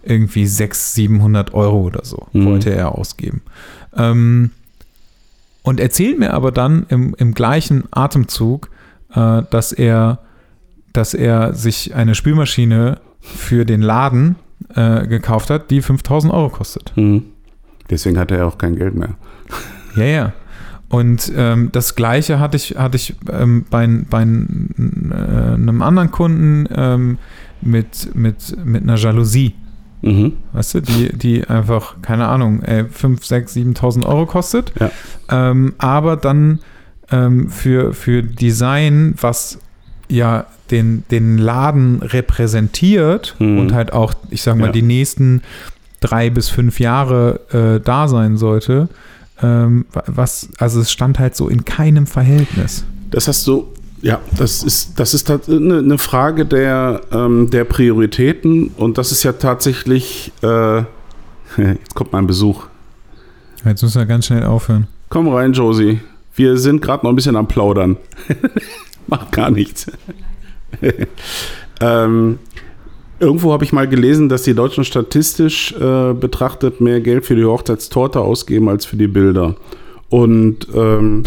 irgendwie 0.03 0.45
600, 0.45 0.75
700 0.95 1.53
Euro 1.53 1.81
oder 1.81 2.03
so, 2.03 2.27
Mhm. 2.33 2.45
wollte 2.45 2.69
er 2.73 2.93
ausgeben. 2.97 3.41
Ähm, 3.95 4.51
und 5.63 5.79
erzählt 5.79 6.17
mir 6.19 6.33
aber 6.33 6.51
dann 6.51 6.85
im, 6.89 7.13
im 7.17 7.33
gleichen 7.33 7.83
Atemzug, 7.91 8.69
äh, 9.13 9.43
dass 9.49 9.71
er, 9.73 10.19
dass 10.93 11.13
er 11.13 11.53
sich 11.53 11.93
eine 11.93 12.15
Spülmaschine 12.15 12.99
für 13.19 13.65
den 13.65 13.81
Laden 13.81 14.35
äh, 14.75 15.05
gekauft 15.07 15.49
hat, 15.49 15.69
die 15.71 15.81
5000 15.81 16.31
Euro 16.33 16.49
kostet. 16.49 16.93
Mhm. 16.95 17.23
Deswegen 17.89 18.17
hat 18.17 18.31
er 18.31 18.47
auch 18.47 18.57
kein 18.57 18.75
Geld 18.75 18.95
mehr. 18.95 19.15
Ja, 19.97 20.05
ja. 20.05 20.33
Und 20.89 21.31
ähm, 21.35 21.69
das 21.73 21.95
Gleiche 21.95 22.39
hatte 22.39 22.55
ich, 22.55 22.75
hatte 22.77 22.95
ich 22.95 23.15
ähm, 23.29 23.65
bei, 23.69 23.85
bei 24.09 24.21
äh, 24.21 24.25
einem 24.25 25.81
anderen 25.81 26.11
Kunden 26.11 26.65
ähm, 26.73 27.17
mit, 27.61 28.15
mit, 28.15 28.55
mit 28.65 28.83
einer 28.83 28.95
Jalousie. 28.95 29.53
Mhm. 30.01 30.33
Weißt 30.53 30.75
du, 30.75 30.81
die, 30.81 31.11
die 31.17 31.45
einfach, 31.47 31.95
keine 32.01 32.27
Ahnung, 32.27 32.61
ey, 32.63 32.85
5, 32.85 33.25
6, 33.25 33.55
7.000 33.57 34.05
Euro 34.05 34.25
kostet. 34.27 34.71
Ja. 34.79 34.91
Ähm, 35.29 35.73
aber 35.77 36.15
dann 36.15 36.59
ähm, 37.11 37.49
für, 37.49 37.93
für 37.93 38.23
Design, 38.23 39.15
was 39.19 39.59
ja 40.07 40.45
den, 40.71 41.03
den 41.11 41.37
Laden 41.37 42.01
repräsentiert 42.01 43.35
Mhm. 43.39 43.59
und 43.59 43.73
halt 43.73 43.91
auch, 43.91 44.13
ich 44.29 44.41
sag 44.41 44.55
mal, 44.57 44.67
Ja. 44.67 44.71
die 44.71 44.81
nächsten 44.83 45.41
drei 45.99 46.29
bis 46.29 46.49
fünf 46.49 46.79
Jahre 46.79 47.39
äh, 47.51 47.83
da 47.83 48.07
sein 48.07 48.37
sollte, 48.37 48.87
ähm, 49.41 49.85
wa- 49.93 50.03
was, 50.07 50.49
also 50.57 50.79
es 50.81 50.91
stand 50.91 51.19
halt 51.19 51.35
so 51.35 51.47
in 51.49 51.65
keinem 51.65 52.07
Verhältnis. 52.07 52.85
Das 53.11 53.27
hast 53.27 53.45
du, 53.47 53.67
ja, 54.01 54.19
das 54.37 54.63
ist, 54.63 54.99
das 54.99 55.13
ist 55.13 55.29
eine, 55.29 55.77
eine 55.79 55.97
Frage 55.97 56.45
der, 56.45 57.01
ähm, 57.11 57.49
der 57.49 57.63
Prioritäten 57.63 58.69
und 58.77 58.97
das 58.97 59.11
ist 59.11 59.23
ja 59.23 59.33
tatsächlich, 59.33 60.31
äh, 60.41 60.77
jetzt 61.57 61.95
kommt 61.95 62.13
mein 62.13 62.27
Besuch. 62.27 62.67
Jetzt 63.65 63.81
müssen 63.83 63.99
wir 63.99 64.05
ganz 64.05 64.25
schnell 64.27 64.43
aufhören. 64.43 64.87
Komm 65.09 65.27
rein, 65.29 65.53
Josie. 65.53 65.99
Wir 66.35 66.57
sind 66.57 66.81
gerade 66.81 67.03
noch 67.05 67.11
ein 67.11 67.15
bisschen 67.15 67.35
am 67.35 67.47
Plaudern. 67.47 67.97
Macht 69.07 69.31
gar 69.31 69.49
nichts. 69.49 69.87
ähm, 71.81 72.39
irgendwo 73.19 73.53
habe 73.53 73.63
ich 73.63 73.73
mal 73.73 73.87
gelesen, 73.87 74.29
dass 74.29 74.43
die 74.43 74.53
Deutschen 74.53 74.83
statistisch 74.83 75.73
äh, 75.73 76.13
betrachtet 76.13 76.81
mehr 76.81 77.01
Geld 77.01 77.25
für 77.25 77.35
die 77.35 77.45
Hochzeitstorte 77.45 78.19
ausgeben 78.19 78.69
als 78.69 78.85
für 78.85 78.97
die 78.97 79.07
Bilder. 79.07 79.55
Und 80.09 80.67
ähm, 80.73 81.23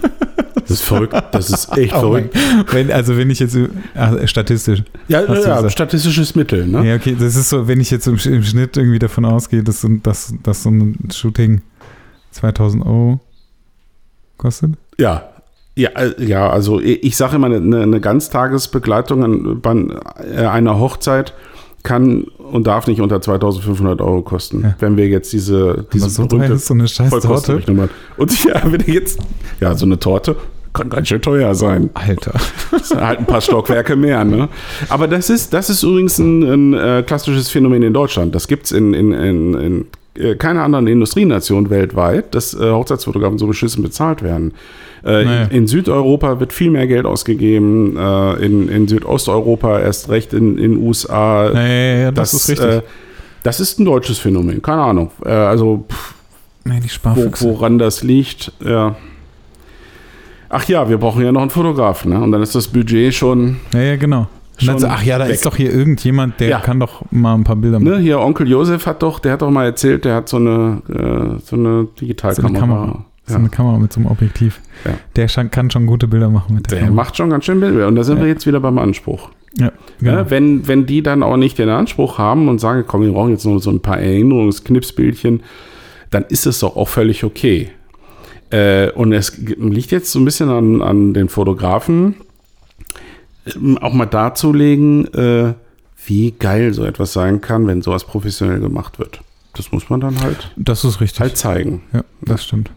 das 0.54 0.70
ist 0.70 0.82
verrückt. 0.82 1.14
Das 1.32 1.50
ist 1.50 1.76
echt 1.76 1.94
Oh 1.94 2.00
verrückt. 2.00 2.36
wenn, 2.70 2.90
also 2.90 3.16
wenn 3.16 3.30
ich 3.30 3.40
jetzt, 3.40 3.56
ach, 3.94 4.16
statistisch, 4.26 4.82
Ja, 5.08 5.22
ja 5.32 5.68
statistisches 5.68 6.34
Mittel. 6.34 6.66
Ne? 6.66 6.86
Ja, 6.88 6.94
okay, 6.96 7.16
das 7.18 7.36
ist 7.36 7.50
so, 7.50 7.68
wenn 7.68 7.80
ich 7.80 7.90
jetzt 7.90 8.06
im, 8.06 8.16
im 8.16 8.42
Schnitt 8.42 8.76
irgendwie 8.76 8.98
davon 8.98 9.24
ausgehe, 9.24 9.62
dass, 9.62 9.86
dass, 10.02 10.34
dass 10.42 10.62
so 10.62 10.70
ein 10.70 10.96
Shooting 11.12 11.60
2000 12.30 12.84
Euro 12.84 13.20
kostet. 14.36 14.72
Ja. 14.98 15.33
Ja, 15.76 15.90
äh, 15.90 16.24
ja, 16.24 16.48
also 16.48 16.80
ich 16.80 17.02
ich 17.02 17.16
sage 17.16 17.36
immer, 17.36 17.46
eine, 17.46 17.82
eine 17.82 18.00
Ganztagesbegleitung 18.00 19.24
an, 19.24 19.60
bei 19.60 19.74
äh, 20.34 20.46
einer 20.46 20.78
Hochzeit 20.78 21.34
kann 21.82 22.24
und 22.38 22.66
darf 22.66 22.86
nicht 22.86 23.00
unter 23.00 23.20
2500 23.20 24.00
Euro 24.00 24.22
kosten. 24.22 24.62
Ja. 24.62 24.76
Wenn 24.78 24.96
wir 24.96 25.06
jetzt 25.06 25.32
diese, 25.32 25.86
diese 25.92 26.08
so 26.08 26.24
ist 26.24 26.66
so 26.66 26.74
eine 26.74 26.88
scheiß 26.88 27.10
Torte. 27.10 27.62
Und 28.16 28.44
ja, 28.46 28.62
wenn 28.64 28.80
ihr 28.86 28.94
jetzt, 28.94 29.18
ja, 29.60 29.74
so 29.74 29.84
eine 29.84 29.98
Torte 29.98 30.36
kann 30.72 30.90
ganz 30.90 31.06
schön 31.06 31.22
teuer 31.22 31.54
sein. 31.54 31.90
Alter. 31.94 32.32
Das 32.72 32.88
sind 32.88 33.00
halt 33.00 33.20
ein 33.20 33.26
paar 33.26 33.40
Stockwerke 33.40 33.94
mehr, 33.94 34.24
ne? 34.24 34.48
Aber 34.88 35.06
das 35.06 35.30
ist, 35.30 35.52
das 35.52 35.70
ist 35.70 35.84
übrigens 35.84 36.18
ein, 36.18 36.42
ein 36.42 36.74
äh, 36.74 37.02
klassisches 37.06 37.48
Phänomen 37.48 37.82
in 37.84 37.94
Deutschland. 37.94 38.34
Das 38.34 38.48
gibt 38.48 38.66
es 38.66 38.72
in, 38.72 38.92
in, 38.92 39.12
in, 39.12 39.54
in 40.16 40.38
keiner 40.38 40.64
anderen 40.64 40.88
Industrienation 40.88 41.70
weltweit, 41.70 42.34
dass 42.34 42.58
Hochzeitsfotografen 42.58 43.38
so 43.38 43.46
beschissen 43.46 43.82
bezahlt 43.82 44.22
werden. 44.22 44.52
Äh, 45.04 45.24
Naja. 45.24 45.42
in, 45.44 45.50
in 45.50 45.66
Südeuropa 45.66 46.40
wird 46.40 46.52
viel 46.52 46.70
mehr 46.70 46.86
Geld 46.86 47.04
ausgegeben, 47.06 47.96
äh, 47.96 48.32
in, 48.44 48.68
in 48.68 48.88
Südosteuropa 48.88 49.80
erst 49.80 50.08
recht, 50.08 50.32
in 50.32 50.56
den 50.56 50.76
USA. 50.78 51.50
Ja, 51.52 51.66
ja, 51.66 51.94
ja, 52.04 52.10
das, 52.10 52.32
ist 52.34 52.48
richtig. 52.48 52.66
Äh, 52.66 52.82
das 53.42 53.60
ist 53.60 53.78
ein 53.78 53.84
deutsches 53.84 54.18
Phänomen, 54.18 54.62
keine 54.62 54.82
Ahnung. 54.82 55.10
Äh, 55.24 55.28
also 55.30 55.84
pff, 55.90 56.14
die 56.66 56.88
wo, 57.02 57.30
woran 57.50 57.78
das 57.78 58.02
liegt, 58.02 58.52
ja. 58.64 58.96
ach 60.48 60.64
ja, 60.68 60.88
wir 60.88 60.96
brauchen 60.98 61.22
ja 61.22 61.32
noch 61.32 61.42
einen 61.42 61.50
Fotografen. 61.50 62.12
Ne? 62.12 62.20
Und 62.22 62.32
dann 62.32 62.42
ist 62.42 62.54
das 62.54 62.68
Budget 62.68 63.12
schon, 63.12 63.56
Ja, 63.74 63.80
ja, 63.82 63.96
genau. 63.96 64.26
Dann 64.64 64.82
ach 64.84 65.02
ja, 65.02 65.18
da 65.18 65.26
weg. 65.26 65.34
ist 65.34 65.44
doch 65.44 65.56
hier 65.56 65.72
irgendjemand, 65.72 66.38
der 66.38 66.48
Ja. 66.48 66.60
kann 66.60 66.78
doch 66.78 67.02
mal 67.10 67.34
ein 67.34 67.42
paar 67.44 67.56
Bilder 67.56 67.80
machen. 67.80 67.92
ne, 67.96 67.98
hier 67.98 68.20
Onkel 68.20 68.48
Josef 68.48 68.86
hat 68.86 69.02
doch, 69.02 69.18
der 69.18 69.32
hat 69.32 69.42
doch 69.42 69.50
mal 69.50 69.64
erzählt, 69.64 70.04
der 70.04 70.14
hat 70.14 70.28
so 70.28 70.36
eine, 70.36 70.80
äh, 70.88 70.94
so 70.94 71.02
eine 71.02 71.38
So 71.42 71.56
eine 71.56 71.86
Digitalkamera. 72.00 72.60
Kamera. 72.60 73.04
So 73.26 73.34
Ja. 73.34 73.38
eine 73.38 73.48
Kamera 73.48 73.78
mit 73.78 73.92
so 73.92 74.00
einem 74.00 74.10
Objektiv. 74.10 74.60
Ja. 74.84 74.92
Der 75.16 75.26
kann 75.48 75.70
schon 75.70 75.86
gute 75.86 76.06
Bilder 76.08 76.28
machen 76.28 76.54
mit 76.56 76.70
der, 76.70 76.78
Der 76.78 76.86
Kamera. 76.88 77.02
macht 77.04 77.16
schon 77.16 77.30
ganz 77.30 77.44
schön 77.46 77.60
Bilder. 77.60 77.86
Und 77.88 77.96
da 77.96 78.04
sind 78.04 78.18
Ja. 78.18 78.24
wir 78.24 78.28
jetzt 78.28 78.46
wieder 78.46 78.60
beim 78.60 78.78
Anspruch. 78.78 79.30
Ja, 79.58 79.70
genau. 80.00 80.28
Wenn, 80.30 80.66
wenn 80.66 80.84
die 80.84 81.02
dann 81.02 81.22
auch 81.22 81.36
nicht 81.36 81.58
den 81.58 81.68
Anspruch 81.68 82.18
haben 82.18 82.48
und 82.48 82.60
sagen, 82.60 82.84
komm, 82.86 83.02
wir 83.02 83.12
brauchen 83.12 83.30
jetzt 83.30 83.44
nur 83.46 83.60
so 83.60 83.70
ein 83.70 83.80
paar 83.80 83.98
Erinnerungsknipsbildchen, 83.98 85.42
dann 86.10 86.24
ist 86.28 86.46
es 86.46 86.58
doch 86.58 86.76
auch 86.76 86.88
völlig 86.88 87.24
okay. 87.24 87.70
Äh, 88.50 88.90
und 88.90 89.12
es 89.12 89.38
liegt 89.38 89.90
jetzt 89.90 90.10
so 90.12 90.18
ein 90.18 90.24
bisschen 90.24 90.50
an, 90.50 90.82
an 90.82 91.14
den 91.14 91.28
Fotografen, 91.28 92.16
ähm, 93.46 93.78
auch 93.78 93.92
mal 93.92 94.06
darzulegen, 94.06 95.12
äh, 95.14 95.54
wie 96.06 96.32
geil 96.32 96.74
so 96.74 96.84
etwas 96.84 97.12
sein 97.12 97.40
kann, 97.40 97.66
wenn 97.66 97.80
sowas 97.80 98.04
professionell 98.04 98.60
gemacht 98.60 98.98
wird. 98.98 99.20
Das 99.54 99.72
muss 99.72 99.88
man 99.88 100.00
dann 100.00 100.20
halt, 100.20 100.52
Das 100.56 100.84
ist 100.84 101.00
richtig. 101.00 101.20
halt 101.20 101.36
zeigen. 101.36 101.82
Ja, 101.92 102.04
das 102.22 102.44
stimmt. 102.44 102.70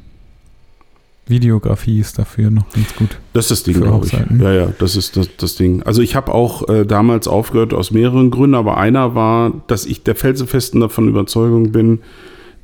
Videografie 1.30 2.00
ist 2.00 2.18
dafür 2.18 2.50
noch 2.50 2.70
ganz 2.72 2.96
gut. 2.96 3.18
Das 3.34 3.46
ist 3.46 3.52
das 3.52 3.64
Ding, 3.64 3.82
glaube 3.84 4.06
ich. 4.06 4.14
Ja, 4.14 4.54
ja, 4.54 4.74
das 4.80 4.96
ist 4.96 5.18
das, 5.18 5.30
das 5.38 5.56
Ding. 5.56 5.84
Also 5.84 6.02
ich 6.02 6.16
habe 6.16 6.34
auch 6.34 6.68
äh, 6.70 6.86
damals 6.86 7.28
aufgehört 7.28 7.74
aus 7.74 7.92
mehreren 7.92 8.32
Gründen, 8.32 8.56
aber 8.56 8.78
einer 8.78 9.16
war, 9.16 9.52
dass 9.68 9.86
ich 9.86 10.04
der 10.04 10.16
felsenfesten 10.16 10.82
davon 10.82 11.08
Überzeugung 11.08 11.72
bin, 11.72 12.00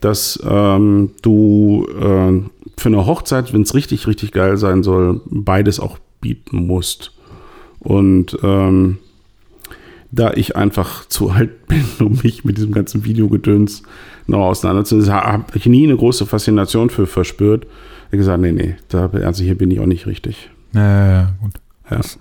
dass 0.01 0.39
ähm, 0.45 1.11
du 1.21 1.87
äh, 1.89 2.41
für 2.77 2.89
eine 2.89 3.05
Hochzeit, 3.05 3.53
wenn 3.53 3.61
es 3.61 3.73
richtig, 3.73 4.07
richtig 4.07 4.31
geil 4.31 4.57
sein 4.57 4.83
soll, 4.83 5.21
beides 5.25 5.79
auch 5.79 5.97
bieten 6.19 6.65
musst. 6.65 7.11
Und 7.79 8.37
ähm, 8.43 8.99
da 10.11 10.31
ich 10.33 10.55
einfach 10.55 11.05
zu 11.09 11.29
alt 11.29 11.67
bin, 11.67 11.85
um 11.99 12.19
mich 12.23 12.45
mit 12.45 12.57
diesem 12.57 12.71
ganzen 12.71 13.03
Videogedöns 13.03 13.83
noch 14.27 14.39
auseinanderzusetzen, 14.39 15.13
habe 15.13 15.45
ich 15.55 15.65
nie 15.65 15.83
eine 15.83 15.97
große 15.97 16.25
Faszination 16.25 16.89
für 16.89 17.07
verspürt. 17.07 17.67
Habe 18.13 18.19
gesagt, 18.19 18.41
nee, 18.41 18.51
nee, 18.51 18.75
da, 18.89 19.07
also 19.07 19.43
hier 19.43 19.57
bin 19.57 19.71
ich 19.71 19.79
auch 19.79 19.87
nicht 19.87 20.05
richtig. 20.05 20.51
Ja, 20.73 21.07
ja, 21.11 21.31
gut. 21.41 21.53
Ja. 21.89 21.97
Das, 21.97 22.19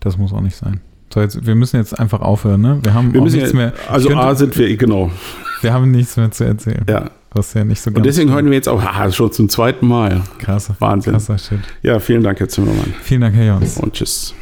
das 0.00 0.18
muss 0.18 0.32
auch 0.32 0.40
nicht 0.40 0.56
sein. 0.56 0.80
So, 1.14 1.20
jetzt, 1.20 1.46
wir 1.46 1.54
müssen 1.54 1.76
jetzt 1.76 1.96
einfach 1.96 2.20
aufhören, 2.20 2.60
ne? 2.60 2.80
Wir 2.82 2.94
haben 2.94 3.14
Wir 3.14 3.20
müssen 3.22 3.36
nichts 3.36 3.52
ja, 3.52 3.56
mehr. 3.56 3.72
also 3.88 4.08
könnte- 4.08 4.24
A 4.24 4.34
sind 4.34 4.58
wir, 4.58 4.76
genau. 4.76 5.12
wir 5.60 5.72
haben 5.72 5.92
nichts 5.92 6.16
mehr 6.16 6.32
zu 6.32 6.42
erzählen. 6.42 6.84
Ja. 6.88 7.12
Was 7.32 7.54
ja 7.54 7.62
nicht 7.62 7.80
so 7.80 7.92
Und 7.92 8.04
deswegen 8.04 8.32
hören 8.32 8.46
wir 8.46 8.54
jetzt 8.54 8.68
auch, 8.68 8.82
ah, 8.82 9.08
schon 9.12 9.30
zum 9.30 9.48
zweiten 9.48 9.86
Mal. 9.86 10.20
Krass. 10.38 10.72
Wahnsinn. 10.80 11.12
Krasser 11.12 11.38
Shit. 11.38 11.60
Ja, 11.82 12.00
vielen 12.00 12.24
Dank, 12.24 12.40
Herr 12.40 12.48
Zimmermann. 12.48 12.92
Vielen 13.02 13.20
Dank, 13.20 13.36
Herr 13.36 13.46
Jons. 13.46 13.76
Und 13.78 13.92
tschüss. 13.92 14.34